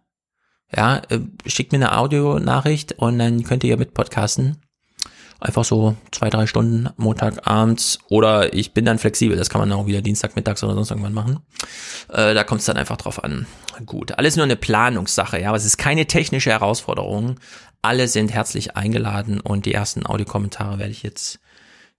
[0.75, 4.59] ja, äh, schickt mir eine Audionachricht und dann könnt ihr ja mit podcasten.
[5.39, 9.37] Einfach so zwei, drei Stunden Montagabends oder ich bin dann flexibel.
[9.37, 11.41] Das kann man auch wieder Dienstagmittags oder sonst irgendwann machen.
[12.09, 13.47] Äh, da kommt es dann einfach drauf an.
[13.85, 17.39] Gut, alles nur eine Planungssache, ja, aber es ist keine technische Herausforderung.
[17.83, 21.39] Alle sind herzlich eingeladen und die ersten Audiokommentare werde ich jetzt,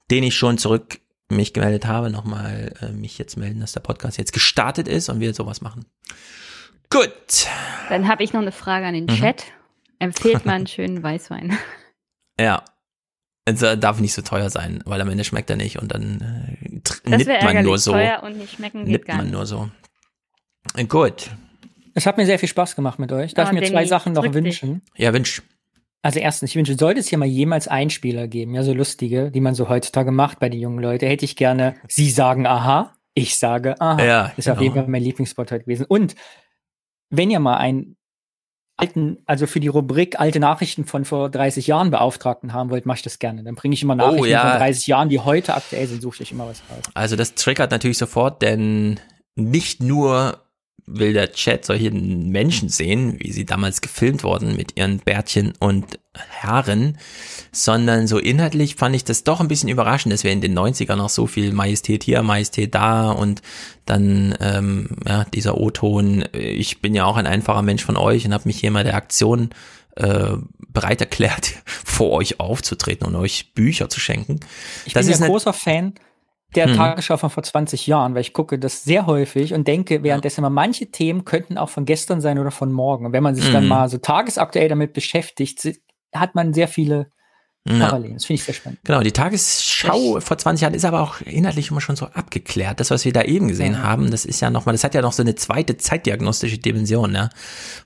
[0.09, 0.99] den ich schon zurück
[1.29, 5.19] mich gemeldet habe, nochmal äh, mich jetzt melden, dass der Podcast jetzt gestartet ist und
[5.19, 5.85] wir sowas machen.
[6.89, 7.47] Gut.
[7.89, 9.15] Dann habe ich noch eine Frage an den mhm.
[9.19, 9.43] Chat.
[9.99, 11.57] Empfehlt man einen schönen Weißwein?
[12.39, 12.63] Ja,
[13.47, 16.57] also, darf nicht so teuer sein, weil am Ende schmeckt er nicht und dann
[17.05, 17.93] äh, nippt man nur so.
[17.93, 19.69] Teuer und nicht schmecken geht nippt man nur so.
[20.89, 21.29] Gut.
[21.93, 23.33] Es hat mir sehr viel Spaß gemacht mit euch.
[23.33, 24.81] Darf oh, ich mir zwei Sachen noch wünschen?
[24.93, 25.03] Dich.
[25.03, 25.41] Ja, wünsch.
[26.01, 29.41] Also erstens, ich wünsche, sollte es hier mal jemals Einspieler geben, ja, so lustige, die
[29.41, 33.37] man so heutzutage macht bei den jungen Leuten, hätte ich gerne, sie sagen aha, ich
[33.37, 34.03] sage aha.
[34.03, 34.55] Ja, das ist genau.
[34.57, 35.85] auf jeden Fall mein Lieblingsspot heute gewesen.
[35.87, 36.15] Und
[37.09, 37.96] wenn ihr mal ein
[38.77, 42.97] alten, also für die Rubrik alte Nachrichten von vor 30 Jahren Beauftragten haben wollt, mache
[42.97, 43.43] ich das gerne.
[43.43, 44.51] Dann bringe ich immer oh, Nachrichten oh, ja.
[44.51, 46.83] von 30 Jahren, die heute aktuell sind, suche ich immer was raus.
[46.93, 48.99] Also das triggert natürlich sofort, denn
[49.35, 50.46] nicht nur
[50.87, 55.99] will der Chat solche Menschen sehen, wie sie damals gefilmt wurden mit ihren Bärtchen und
[56.41, 56.97] Haaren,
[57.51, 60.95] sondern so inhaltlich fand ich das doch ein bisschen überraschend, dass wir in den 90ern
[60.95, 63.41] noch so viel Majestät hier, Majestät da und
[63.85, 68.33] dann ähm, ja, dieser O-Ton, ich bin ja auch ein einfacher Mensch von euch und
[68.33, 69.49] habe mich hier mal der Aktion
[69.97, 70.37] äh,
[70.69, 74.39] bereit erklärt, vor euch aufzutreten und euch Bücher zu schenken.
[74.85, 75.93] Ich das bin ist ein großer Fan
[76.55, 76.75] der hm.
[76.75, 80.49] Tagesschau von vor 20 Jahren, weil ich gucke das sehr häufig und denke währenddessen mal,
[80.49, 83.05] manche Themen könnten auch von gestern sein oder von morgen.
[83.05, 83.53] Und wenn man sich hm.
[83.53, 85.79] dann mal so tagesaktuell damit beschäftigt,
[86.13, 87.11] hat man sehr viele
[87.67, 88.13] parallel.
[88.13, 88.79] Das finde ich sehr spannend.
[88.83, 92.79] Genau, die Tagesschau vor 20 Jahren ist aber auch inhaltlich immer schon so abgeklärt.
[92.79, 93.83] Das, was wir da eben gesehen Ja.
[93.83, 97.29] haben, das ist ja nochmal, das hat ja noch so eine zweite zeitdiagnostische Dimension, ne?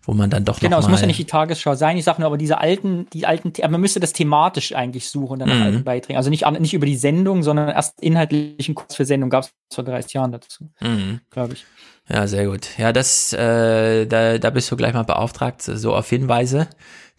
[0.04, 1.98] wo man dann doch Genau, es muss ja nicht die Tagesschau sein.
[1.98, 5.50] Ich sage nur, aber diese alten, die alten, man müsste das thematisch eigentlich suchen, dann
[5.50, 5.64] nach Mhm.
[5.64, 6.18] alten Beiträgen.
[6.18, 9.84] Also nicht, nicht über die Sendung, sondern erst inhaltlichen Kurs für Sendung gab es vor
[9.84, 11.20] 30 Jahren dazu, Mhm.
[11.30, 11.66] glaube ich.
[12.10, 12.68] Ja, sehr gut.
[12.78, 16.68] Ja, das, äh, da, da bist du gleich mal beauftragt, so auf Hinweise.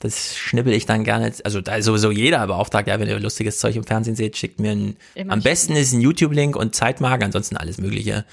[0.03, 1.33] Das schnippel ich dann gerne.
[1.45, 4.59] Also da ist sowieso jeder beauftragt, ja, wenn ihr lustiges Zeug im Fernsehen seht, schickt
[4.59, 8.25] mir ein, Immer am besten ist ein YouTube-Link und Zeitmark, ansonsten alles mögliche.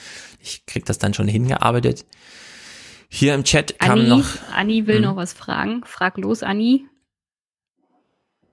[0.42, 2.06] Ich krieg das dann schon hingearbeitet.
[3.08, 5.04] Hier im Chat kam Anni, noch, Anni will Hm.
[5.04, 5.84] noch was fragen.
[5.86, 6.88] Frag los, Anni.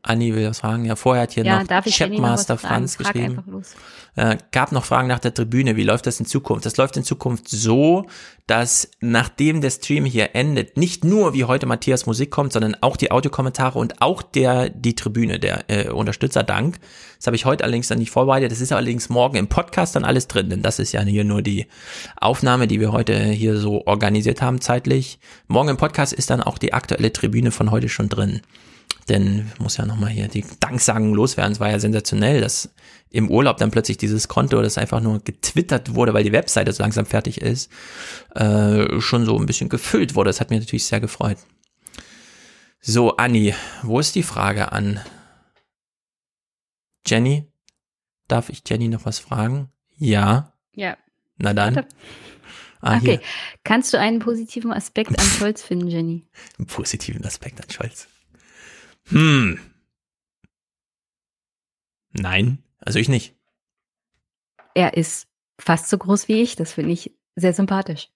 [0.03, 0.85] Anni will was fragen.
[0.85, 2.59] Ja, vorher hat hier ja, noch Chatmaster?
[2.59, 3.39] Franz Frag geschrieben.
[3.39, 3.75] einfach los.
[4.17, 5.77] Äh, gab noch Fragen nach der Tribüne.
[5.77, 6.65] Wie läuft das in Zukunft?
[6.65, 8.07] Das läuft in Zukunft so,
[8.47, 12.97] dass nachdem der Stream hier endet, nicht nur wie heute Matthias Musik kommt, sondern auch
[12.97, 16.79] die Audiokommentare und auch der die Tribüne, der äh, Unterstützerdank.
[17.19, 18.51] Das habe ich heute allerdings dann nicht vorbereitet.
[18.51, 21.43] Das ist allerdings morgen im Podcast dann alles drin, denn das ist ja hier nur
[21.43, 21.67] die
[22.19, 25.19] Aufnahme, die wir heute hier so organisiert haben zeitlich.
[25.47, 28.41] Morgen im Podcast ist dann auch die aktuelle Tribüne von heute schon drin.
[29.09, 31.53] Denn muss ja nochmal hier die Danksagen loswerden.
[31.53, 32.71] Es war ja sensationell, dass
[33.17, 36.83] im Urlaub dann plötzlich dieses Konto, das einfach nur getwittert wurde, weil die Webseite so
[36.83, 37.73] langsam fertig ist,
[38.35, 40.29] äh, schon so ein bisschen gefüllt wurde.
[40.29, 41.39] Das hat mich natürlich sehr gefreut.
[42.81, 45.01] So, Anni, wo ist die Frage an
[47.07, 47.51] Jenny?
[48.29, 49.71] Darf ich Jenny noch was fragen?
[49.97, 50.53] Ja.
[50.75, 50.99] Ja.
[51.39, 51.87] Na dann.
[52.83, 53.07] Ah, okay.
[53.07, 53.21] hier.
[53.65, 56.27] Kannst du einen positiven Aspekt an Scholz finden, Jenny?
[56.59, 58.09] Einen positiven Aspekt an Scholz.
[59.07, 59.59] Hm.
[62.13, 63.35] Nein, also ich nicht.
[64.75, 65.27] Er ist
[65.59, 66.57] fast so groß wie ich.
[66.57, 68.09] Das finde ich sehr sympathisch.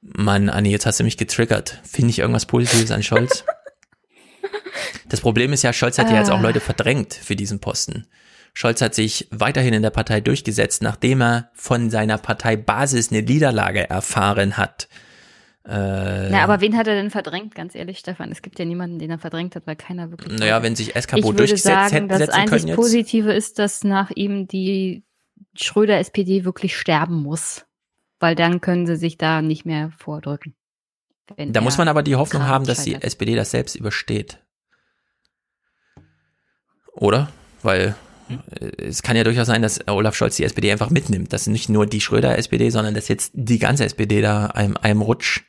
[0.00, 1.80] Mann, Anni, jetzt hast du mich getriggert.
[1.84, 3.44] Finde ich irgendwas Positives an Scholz?
[5.08, 6.42] das Problem ist ja, Scholz hat ja jetzt auch Ah.
[6.42, 8.06] Leute verdrängt für diesen Posten.
[8.52, 13.88] Scholz hat sich weiterhin in der Partei durchgesetzt, nachdem er von seiner Parteibasis eine Niederlage
[13.88, 14.88] erfahren hat.
[15.64, 18.32] Äh, Na, aber wen hat er denn verdrängt, ganz ehrlich, Stefan?
[18.32, 20.38] Es gibt ja niemanden, den er verdrängt hat, weil keiner wirklich.
[20.38, 22.76] naja, wenn sich ich Eskabo durchgesetzt sagen, hätte, das setzen können einzig jetzt.
[22.76, 25.04] Positive ist, dass nach ihm die
[25.54, 27.64] Schröder-SPD wirklich sterben muss.
[28.18, 30.54] Weil dann können sie sich da nicht mehr vordrücken.
[31.36, 32.94] Da muss man aber die Hoffnung haben, dass die.
[32.94, 34.38] SPD das selbst übersteht.
[36.92, 37.30] Oder?
[37.62, 37.94] Weil
[38.60, 41.32] äh, es kann ja durchaus sein, dass Olaf Scholz die SPD einfach mitnimmt.
[41.32, 45.42] Dass nicht nur die Schröder-SPD, sondern dass jetzt die ganze SPD da einem, einem Rutsch,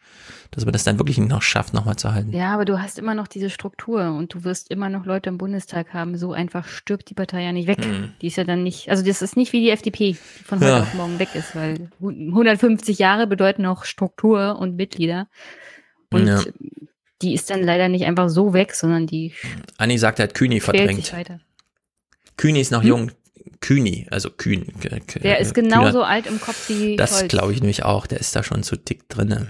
[0.53, 2.31] dass man das dann wirklich noch schafft, nochmal zu halten.
[2.33, 5.37] Ja, aber du hast immer noch diese Struktur und du wirst immer noch Leute im
[5.37, 6.17] Bundestag haben.
[6.17, 7.79] So einfach stirbt die Partei ja nicht weg.
[7.85, 8.13] Mhm.
[8.21, 10.69] Die ist ja dann nicht, also das ist nicht wie die FDP, die von heute
[10.69, 10.79] Ja.
[10.81, 15.27] auf morgen weg ist, weil hu- 150 Jahre bedeuten auch Struktur und Mitglieder.
[16.11, 16.41] Und Ja.
[17.21, 19.33] die ist dann leider nicht einfach so weg, sondern die
[19.77, 21.11] Anni sagt, er hat Kühni verdrängt.
[22.37, 22.87] Kühni ist noch Hm?
[22.89, 23.11] jung.
[23.59, 24.67] Kühni, also Kühn.
[25.23, 25.69] Der ist Kühner.
[25.77, 28.07] genauso alt im Kopf wie Das glaube ich nämlich auch.
[28.07, 29.47] Der ist da schon zu dick drinne.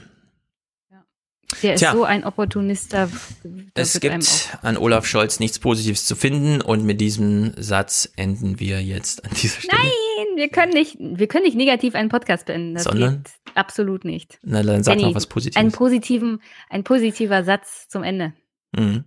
[1.61, 1.93] Der ist Tja.
[1.93, 3.07] so ein Opportunist, da,
[3.43, 8.59] da Es gibt an Olaf Scholz nichts Positives zu finden und mit diesem Satz enden
[8.59, 9.81] wir jetzt an dieser Stelle.
[9.81, 12.73] Nein, wir können nicht, wir können nicht negativ einen Podcast beenden.
[12.73, 13.23] Das Sondern?
[13.23, 14.39] geht absolut nicht.
[14.41, 15.57] Na, dann sag Danny, noch was Positives.
[15.59, 18.33] Einen positiven, ein positiver Satz zum Ende.
[18.75, 19.03] Mhm.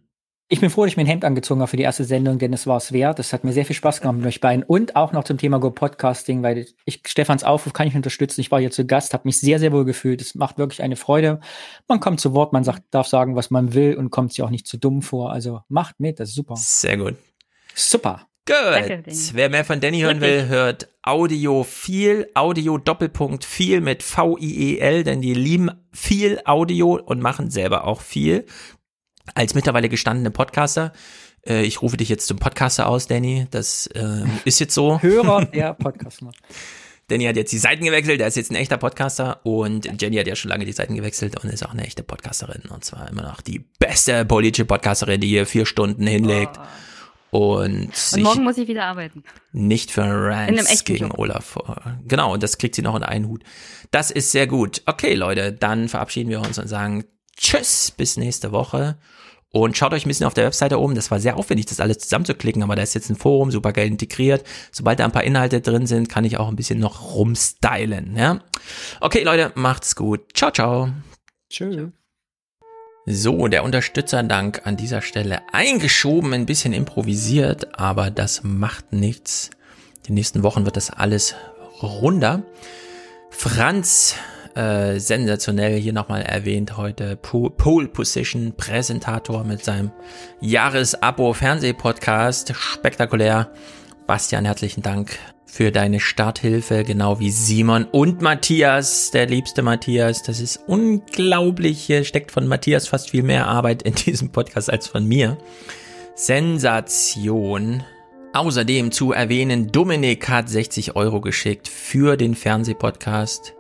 [0.49, 2.53] Ich bin froh, dass ich mir ein Hemd angezogen habe für die erste Sendung, denn
[2.53, 3.19] es war es wert.
[3.19, 5.59] Es hat mir sehr viel Spaß gemacht mit euch beiden und auch noch zum Thema
[5.59, 8.41] Go Podcasting, weil ich Stefans Aufruf kann ich unterstützen.
[8.43, 10.21] Ich war hier zu Gast, habe mich sehr, sehr wohl gefühlt.
[10.21, 11.41] Es macht wirklich eine Freude.
[11.89, 14.51] Man kommt zu Wort, man sagt, darf sagen, was man will und kommt sich auch
[14.51, 15.33] nicht zu dumm vor.
[15.33, 16.55] Also macht mit, das ist super.
[16.57, 17.17] Sehr gut.
[17.75, 18.29] Super.
[18.49, 19.03] Gut.
[19.33, 25.21] Wer mehr von Danny hören will, hört Audio viel, Audio Doppelpunkt viel mit V-I-E-L, denn
[25.21, 28.47] die lieben viel Audio und machen selber auch viel.
[29.35, 30.93] Als mittlerweile gestandene Podcaster,
[31.47, 33.47] äh, ich rufe dich jetzt zum Podcaster aus, Danny.
[33.51, 35.01] Das äh, ist jetzt so.
[35.03, 36.37] Hörer der Podcast macht.
[37.09, 40.27] Danny hat jetzt die Seiten gewechselt, er ist jetzt ein echter Podcaster und Jenny hat
[40.27, 42.63] ja schon lange die Seiten gewechselt und ist auch eine echte Podcasterin.
[42.69, 46.59] Und zwar immer noch die beste politische Podcasterin, die hier vier Stunden hinlegt
[47.31, 49.23] und Und sich morgen muss ich wieder arbeiten.
[49.53, 51.19] nicht für Rants gegen Job.
[51.19, 51.59] Olaf.
[52.09, 53.45] Genau, und das kriegt sie noch in einen Hut.
[53.93, 54.83] Das ist sehr gut.
[54.87, 57.05] Okay, Leute, dann verabschieden wir uns und sagen
[57.37, 58.97] Tschüss, bis nächste Woche.
[59.57, 60.95] Und schaut euch ein bisschen auf der Webseite um.
[60.95, 63.87] Das war sehr aufwendig, das alles zusammenzuklicken, aber da ist jetzt ein Forum, super geil
[63.87, 64.45] integriert.
[64.71, 68.15] Sobald da ein paar Inhalte drin sind, kann ich auch ein bisschen noch rumstylen.
[68.17, 68.41] Ja?
[69.01, 70.21] Okay, Leute, macht's gut.
[70.35, 70.91] Ciao, ciao.
[71.49, 71.89] Tschüss.
[73.07, 79.49] So, der Unterstützerdank an dieser Stelle eingeschoben, ein bisschen improvisiert, aber das macht nichts.
[80.07, 81.35] Die nächsten Wochen wird das alles
[81.81, 82.43] runder.
[83.31, 84.17] Franz
[84.57, 87.17] Äh, sensationell hier nochmal erwähnt heute.
[87.17, 89.91] Pole Position Präsentator mit seinem
[90.41, 92.55] Jahresabo Fernsehpodcast.
[92.57, 93.53] Spektakulär.
[94.07, 100.23] Bastian, herzlichen Dank für deine Starthilfe, genau wie Simon und Matthias, der liebste Matthias.
[100.23, 101.83] Das ist unglaublich.
[101.83, 105.37] Hier steckt von Matthias fast viel mehr Arbeit in diesem Podcast als von mir.
[106.15, 107.83] Sensation.
[108.33, 113.56] Außerdem zu erwähnen, Dominik hat 60 Euro geschickt für den Fernsehpodcast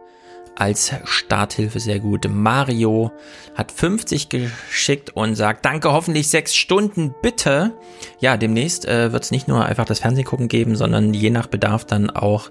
[0.57, 2.27] als Starthilfe sehr gut.
[2.29, 3.13] Mario
[3.55, 7.75] hat 50 geschickt und sagt, danke, hoffentlich sechs Stunden, bitte.
[8.19, 11.47] Ja, demnächst äh, wird es nicht nur einfach das Fernsehen gucken geben, sondern je nach
[11.47, 12.51] Bedarf dann auch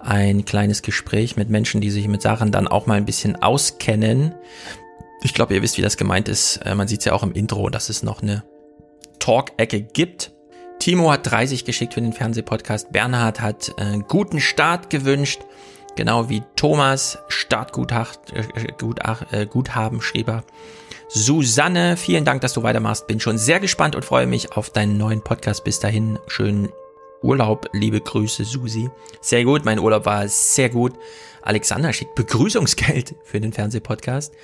[0.00, 4.34] ein kleines Gespräch mit Menschen, die sich mit Sachen dann auch mal ein bisschen auskennen.
[5.22, 6.58] Ich glaube, ihr wisst, wie das gemeint ist.
[6.58, 8.44] Äh, man sieht es ja auch im Intro, dass es noch eine
[9.18, 10.32] Talk-Ecke gibt.
[10.78, 12.92] Timo hat 30 geschickt für den Fernsehpodcast.
[12.92, 15.40] Bernhard hat äh, guten Start gewünscht.
[15.96, 18.20] Genau wie Thomas Startguthaben
[19.32, 20.44] äh, äh, er.
[21.08, 23.06] Susanne, vielen Dank, dass du weitermachst.
[23.06, 25.64] Bin schon sehr gespannt und freue mich auf deinen neuen Podcast.
[25.64, 26.68] Bis dahin, schönen
[27.22, 27.70] Urlaub.
[27.72, 28.90] Liebe Grüße, Susi.
[29.22, 30.92] Sehr gut, mein Urlaub war sehr gut.
[31.40, 34.34] Alexander schickt Begrüßungsgeld für den Fernsehpodcast.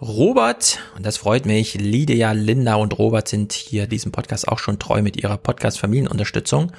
[0.00, 4.78] Robert, und das freut mich, Lydia, Linda und Robert sind hier diesem Podcast auch schon
[4.78, 6.72] treu mit ihrer Podcast-Familienunterstützung.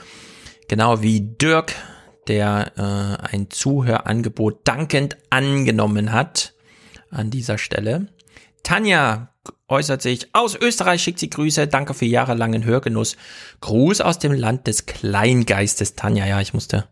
[0.68, 1.76] Genau wie Dirk,
[2.28, 6.54] der äh, ein Zuhörangebot dankend angenommen hat
[7.10, 8.08] an dieser Stelle.
[8.64, 9.30] Tanja
[9.68, 13.18] äußert sich aus Österreich, schickt sie Grüße, danke für jahrelangen Hörgenuss.
[13.62, 15.96] Gruß aus dem Land des Kleingeistes.
[15.96, 16.88] Tanja, ja, ich musste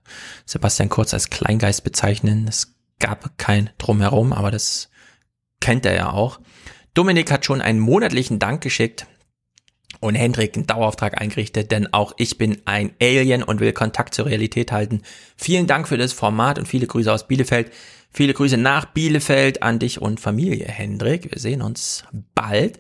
[0.46, 2.48] Sebastian Kurz als Kleingeist bezeichnen.
[2.48, 4.90] Es gab kein Drumherum, aber das
[5.60, 6.40] kennt er ja auch.
[6.94, 9.06] Dominik hat schon einen monatlichen Dank geschickt
[10.00, 14.26] und Hendrik einen Dauerauftrag eingerichtet, denn auch ich bin ein Alien und will Kontakt zur
[14.26, 15.02] Realität halten.
[15.36, 17.72] Vielen Dank für das Format und viele Grüße aus Bielefeld.
[18.12, 21.32] Viele Grüße nach Bielefeld an dich und Familie, Hendrik.
[21.32, 22.80] Wir sehen uns bald.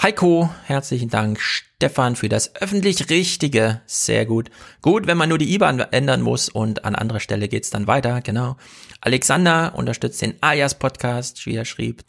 [0.00, 1.40] Heiko, herzlichen Dank.
[1.40, 3.80] Stefan für das öffentlich Richtige.
[3.86, 4.50] Sehr gut.
[4.82, 8.20] Gut, wenn man nur die IBAN ändern muss und an anderer Stelle geht's dann weiter.
[8.20, 8.56] Genau.
[9.00, 12.04] Alexander unterstützt den Ayas Podcast, wie er schrieb.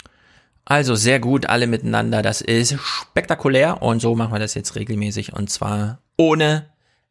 [0.65, 2.23] Also sehr gut, alle miteinander.
[2.23, 6.65] Das ist spektakulär und so machen wir das jetzt regelmäßig und zwar ohne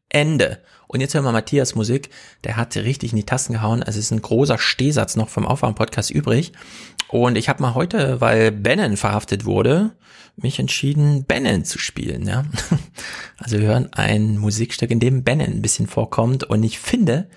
[0.08, 0.60] Ende.
[0.89, 2.10] Und jetzt hören wir Matthias Musik.
[2.44, 3.83] Der hat richtig in die Tasten gehauen.
[3.83, 6.52] Es ist ein großer Stehsatz noch vom Aufwärm-Podcast übrig.
[7.08, 9.92] Und ich habe mal heute, weil Bannon verhaftet wurde,
[10.36, 12.26] mich entschieden, Bannon zu spielen.
[12.26, 12.44] Ja?
[13.39, 16.44] Also wir hören ein Musikstück, in dem Bannon ein bisschen vorkommt.
[16.44, 17.28] Und ich finde,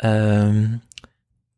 [0.00, 0.80] ähm,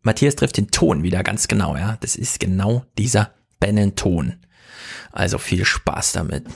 [0.03, 1.77] Matthias trifft den Ton wieder ganz genau.
[1.77, 3.33] Ja, Das ist genau dieser
[3.63, 4.35] Bannon-Ton.
[5.13, 6.47] Also viel Spaß damit.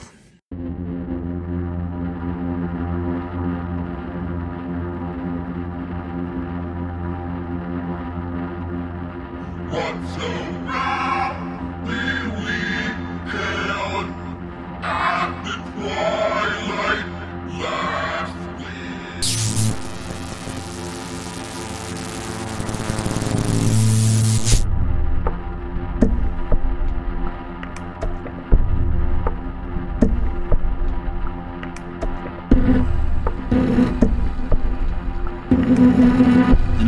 [9.69, 10.36] And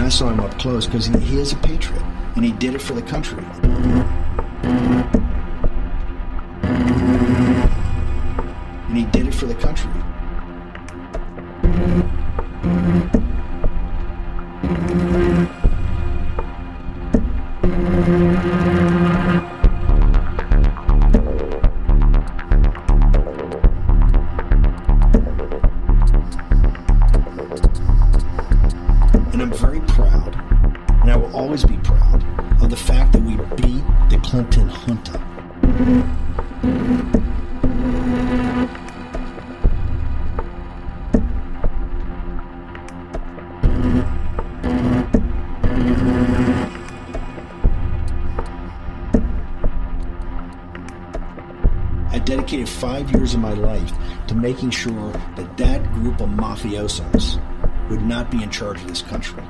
[0.10, 2.02] I saw him up close because he, he is a patriot
[2.36, 3.44] and he did it for the country.
[8.88, 9.92] And he did it for the country.
[54.60, 57.40] Making sure that that group of mafiosos
[57.90, 59.42] would not be in charge of this country.